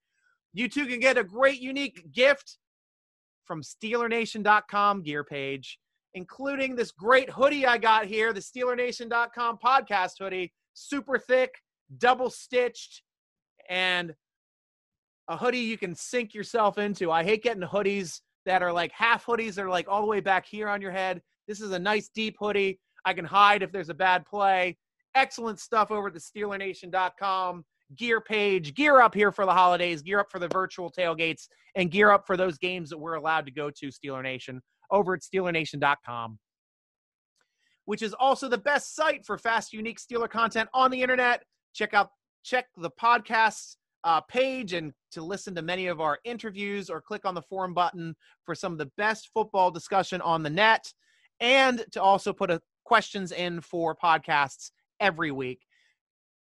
You 0.52 0.68
too 0.68 0.86
can 0.86 1.00
get 1.00 1.18
a 1.18 1.24
great, 1.24 1.60
unique 1.60 2.12
gift 2.12 2.58
from 3.44 3.62
SteelerNation.com 3.62 5.02
gear 5.02 5.24
page, 5.24 5.78
including 6.14 6.74
this 6.74 6.90
great 6.90 7.30
hoodie 7.30 7.66
I 7.66 7.78
got 7.78 8.06
here, 8.06 8.32
the 8.32 8.40
SteelerNation.com 8.40 9.58
podcast 9.64 10.12
hoodie, 10.18 10.52
super 10.74 11.18
thick, 11.18 11.54
double 11.98 12.30
stitched, 12.30 13.02
and 13.68 14.14
a 15.28 15.36
hoodie 15.36 15.58
you 15.58 15.78
can 15.78 15.94
sink 15.94 16.34
yourself 16.34 16.78
into. 16.78 17.10
I 17.10 17.24
hate 17.24 17.42
getting 17.42 17.62
hoodies 17.62 18.20
that 18.44 18.62
are 18.62 18.72
like 18.72 18.92
half 18.92 19.26
hoodies 19.26 19.54
that 19.54 19.64
are 19.64 19.70
like 19.70 19.88
all 19.88 20.00
the 20.00 20.06
way 20.06 20.20
back 20.20 20.46
here 20.46 20.68
on 20.68 20.80
your 20.80 20.92
head. 20.92 21.22
This 21.46 21.60
is 21.60 21.72
a 21.72 21.78
nice 21.78 22.08
deep 22.08 22.36
hoodie. 22.38 22.78
I 23.04 23.12
can 23.12 23.24
hide 23.24 23.62
if 23.62 23.72
there's 23.72 23.88
a 23.88 23.94
bad 23.94 24.26
play. 24.26 24.76
Excellent 25.14 25.60
stuff 25.60 25.90
over 25.90 26.08
at 26.08 26.14
the 26.14 26.20
SteelerNation.com 26.20 27.64
gear 27.94 28.20
page. 28.20 28.74
Gear 28.74 29.00
up 29.00 29.14
here 29.14 29.30
for 29.30 29.44
the 29.44 29.52
holidays. 29.52 30.02
Gear 30.02 30.20
up 30.20 30.30
for 30.30 30.38
the 30.38 30.48
virtual 30.48 30.90
tailgates, 30.90 31.48
and 31.74 31.90
gear 31.90 32.10
up 32.10 32.26
for 32.26 32.36
those 32.36 32.58
games 32.58 32.90
that 32.90 32.98
we're 32.98 33.14
allowed 33.14 33.46
to 33.46 33.52
go 33.52 33.70
to. 33.70 33.88
Steeler 33.88 34.22
Nation 34.22 34.60
over 34.90 35.14
at 35.14 35.20
SteelerNation.com, 35.20 36.38
which 37.84 38.02
is 38.02 38.14
also 38.14 38.48
the 38.48 38.58
best 38.58 38.94
site 38.94 39.24
for 39.24 39.38
fast, 39.38 39.72
unique 39.72 39.98
Steeler 40.00 40.28
content 40.28 40.68
on 40.74 40.90
the 40.90 41.00
internet. 41.00 41.42
Check 41.74 41.94
out 41.94 42.10
check 42.42 42.66
the 42.76 42.90
podcast 42.90 43.76
uh, 44.04 44.20
page 44.20 44.72
and 44.72 44.92
to 45.10 45.20
listen 45.20 45.52
to 45.56 45.62
many 45.62 45.88
of 45.88 46.00
our 46.00 46.18
interviews, 46.24 46.90
or 46.90 47.00
click 47.00 47.24
on 47.24 47.34
the 47.34 47.42
forum 47.42 47.74
button 47.74 48.14
for 48.44 48.54
some 48.54 48.72
of 48.72 48.78
the 48.78 48.90
best 48.96 49.30
football 49.34 49.70
discussion 49.70 50.20
on 50.20 50.42
the 50.42 50.50
net, 50.50 50.92
and 51.40 51.84
to 51.92 52.02
also 52.02 52.32
put 52.32 52.50
a 52.50 52.60
questions 52.84 53.32
in 53.32 53.60
for 53.60 53.94
podcasts 53.94 54.70
every 55.00 55.30
week. 55.30 55.60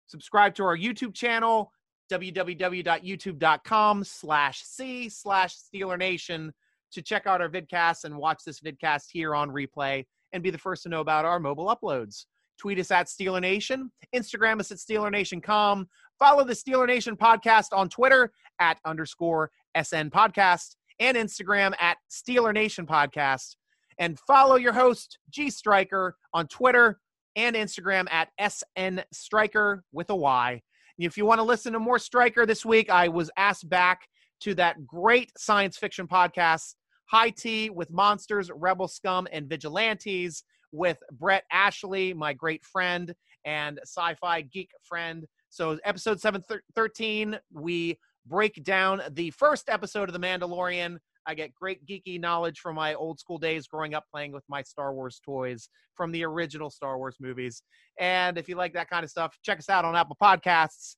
Subscribe 0.07 0.53
to 0.55 0.63
our 0.63 0.77
YouTube 0.77 1.13
channel, 1.13 1.71
www.youtube.com 2.11 4.03
slash 4.03 4.61
C 4.63 5.09
slash 5.09 5.55
Steeler 5.55 5.97
Nation 5.97 6.53
to 6.91 7.01
check 7.01 7.25
out 7.25 7.41
our 7.41 7.49
vidcasts 7.49 8.03
and 8.03 8.15
watch 8.15 8.43
this 8.45 8.59
vidcast 8.59 9.05
here 9.11 9.33
on 9.33 9.49
replay 9.49 10.05
and 10.33 10.43
be 10.43 10.51
the 10.51 10.57
first 10.57 10.83
to 10.83 10.89
know 10.89 10.99
about 11.01 11.25
our 11.25 11.39
mobile 11.39 11.65
uploads. 11.65 12.25
Tweet 12.59 12.77
us 12.79 12.91
at 12.91 13.07
Steeler 13.07 13.41
Nation, 13.41 13.91
Instagram 14.15 14.59
us 14.59 14.71
at 14.71 14.77
Steeler 14.77 15.11
Nation.com, 15.11 15.87
follow 16.19 16.43
the 16.43 16.53
Steeler 16.53 16.85
Nation 16.85 17.17
podcast 17.17 17.67
on 17.71 17.89
Twitter 17.89 18.31
at 18.59 18.77
underscore 18.85 19.49
SN 19.75 20.09
podcast 20.09 20.75
and 20.99 21.17
Instagram 21.17 21.73
at 21.79 21.97
Steeler 22.11 22.53
Nation 22.53 22.85
podcast. 22.85 23.55
And 23.99 24.19
follow 24.19 24.55
your 24.55 24.73
host, 24.73 25.19
G 25.29 25.49
Striker, 25.49 26.15
on 26.33 26.47
Twitter 26.47 26.99
and 27.35 27.55
Instagram 27.55 28.07
at 28.11 28.29
SN 28.39 29.03
Striker 29.11 29.83
with 29.91 30.09
a 30.09 30.15
Y. 30.15 30.61
If 30.99 31.17
you 31.17 31.25
want 31.25 31.39
to 31.39 31.43
listen 31.43 31.73
to 31.73 31.79
more 31.79 31.99
Striker 31.99 32.45
this 32.45 32.65
week, 32.65 32.89
I 32.89 33.07
was 33.07 33.31
asked 33.37 33.67
back 33.67 34.07
to 34.41 34.53
that 34.55 34.85
great 34.85 35.31
science 35.37 35.77
fiction 35.77 36.07
podcast, 36.07 36.75
High 37.05 37.31
Tea 37.31 37.69
with 37.69 37.91
Monsters, 37.91 38.51
Rebel 38.53 38.87
Scum, 38.87 39.27
and 39.31 39.49
Vigilantes 39.49 40.43
with 40.71 40.97
Brett 41.11 41.43
Ashley, 41.51 42.13
my 42.13 42.33
great 42.33 42.65
friend 42.65 43.13
and 43.45 43.79
sci 43.83 44.13
fi 44.15 44.41
geek 44.41 44.69
friend. 44.83 45.25
So, 45.49 45.77
episode 45.83 46.19
713, 46.19 47.39
we 47.51 47.97
break 48.25 48.63
down 48.63 49.01
the 49.11 49.31
first 49.31 49.69
episode 49.69 50.09
of 50.09 50.13
The 50.13 50.19
Mandalorian. 50.19 50.97
I 51.25 51.35
get 51.35 51.53
great 51.53 51.85
geeky 51.85 52.19
knowledge 52.19 52.59
from 52.59 52.75
my 52.75 52.93
old 52.93 53.19
school 53.19 53.37
days 53.37 53.67
growing 53.67 53.93
up 53.93 54.05
playing 54.11 54.31
with 54.31 54.43
my 54.47 54.61
Star 54.61 54.93
Wars 54.93 55.21
toys 55.25 55.69
from 55.95 56.11
the 56.11 56.23
original 56.23 56.69
Star 56.69 56.97
Wars 56.97 57.17
movies. 57.19 57.61
And 57.99 58.37
if 58.37 58.49
you 58.49 58.55
like 58.55 58.73
that 58.73 58.89
kind 58.89 59.03
of 59.03 59.09
stuff, 59.09 59.37
check 59.43 59.59
us 59.59 59.69
out 59.69 59.85
on 59.85 59.95
Apple 59.95 60.17
Podcasts, 60.21 60.95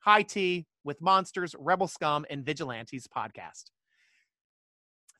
High 0.00 0.22
Tea 0.22 0.66
with 0.84 1.00
Monsters, 1.00 1.54
Rebel 1.58 1.88
Scum, 1.88 2.24
and 2.30 2.44
Vigilantes 2.44 3.06
podcast. 3.06 3.64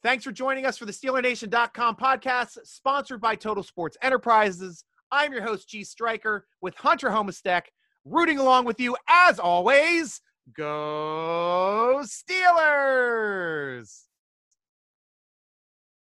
Thanks 0.03 0.23
for 0.23 0.33
joining 0.33 0.67
us 0.67 0.77
for 0.77 0.85
the 0.85 0.93
SteelerNation.com 0.93 1.97
podcast, 1.97 2.59
sponsored 2.65 3.23
by 3.23 3.35
Total 3.35 3.63
Sports 3.63 3.97
Enterprises. 4.03 4.85
I'm 5.11 5.33
your 5.33 5.43
host, 5.43 5.69
G 5.69 5.83
Striker, 5.83 6.47
with 6.61 6.77
Hunter 6.77 7.09
Homistek, 7.09 7.63
rooting 8.05 8.39
along 8.39 8.67
with 8.67 8.79
you 8.79 8.97
as 9.09 9.39
always. 9.39 10.21
Go 10.53 12.03
Steelers! 12.05 14.05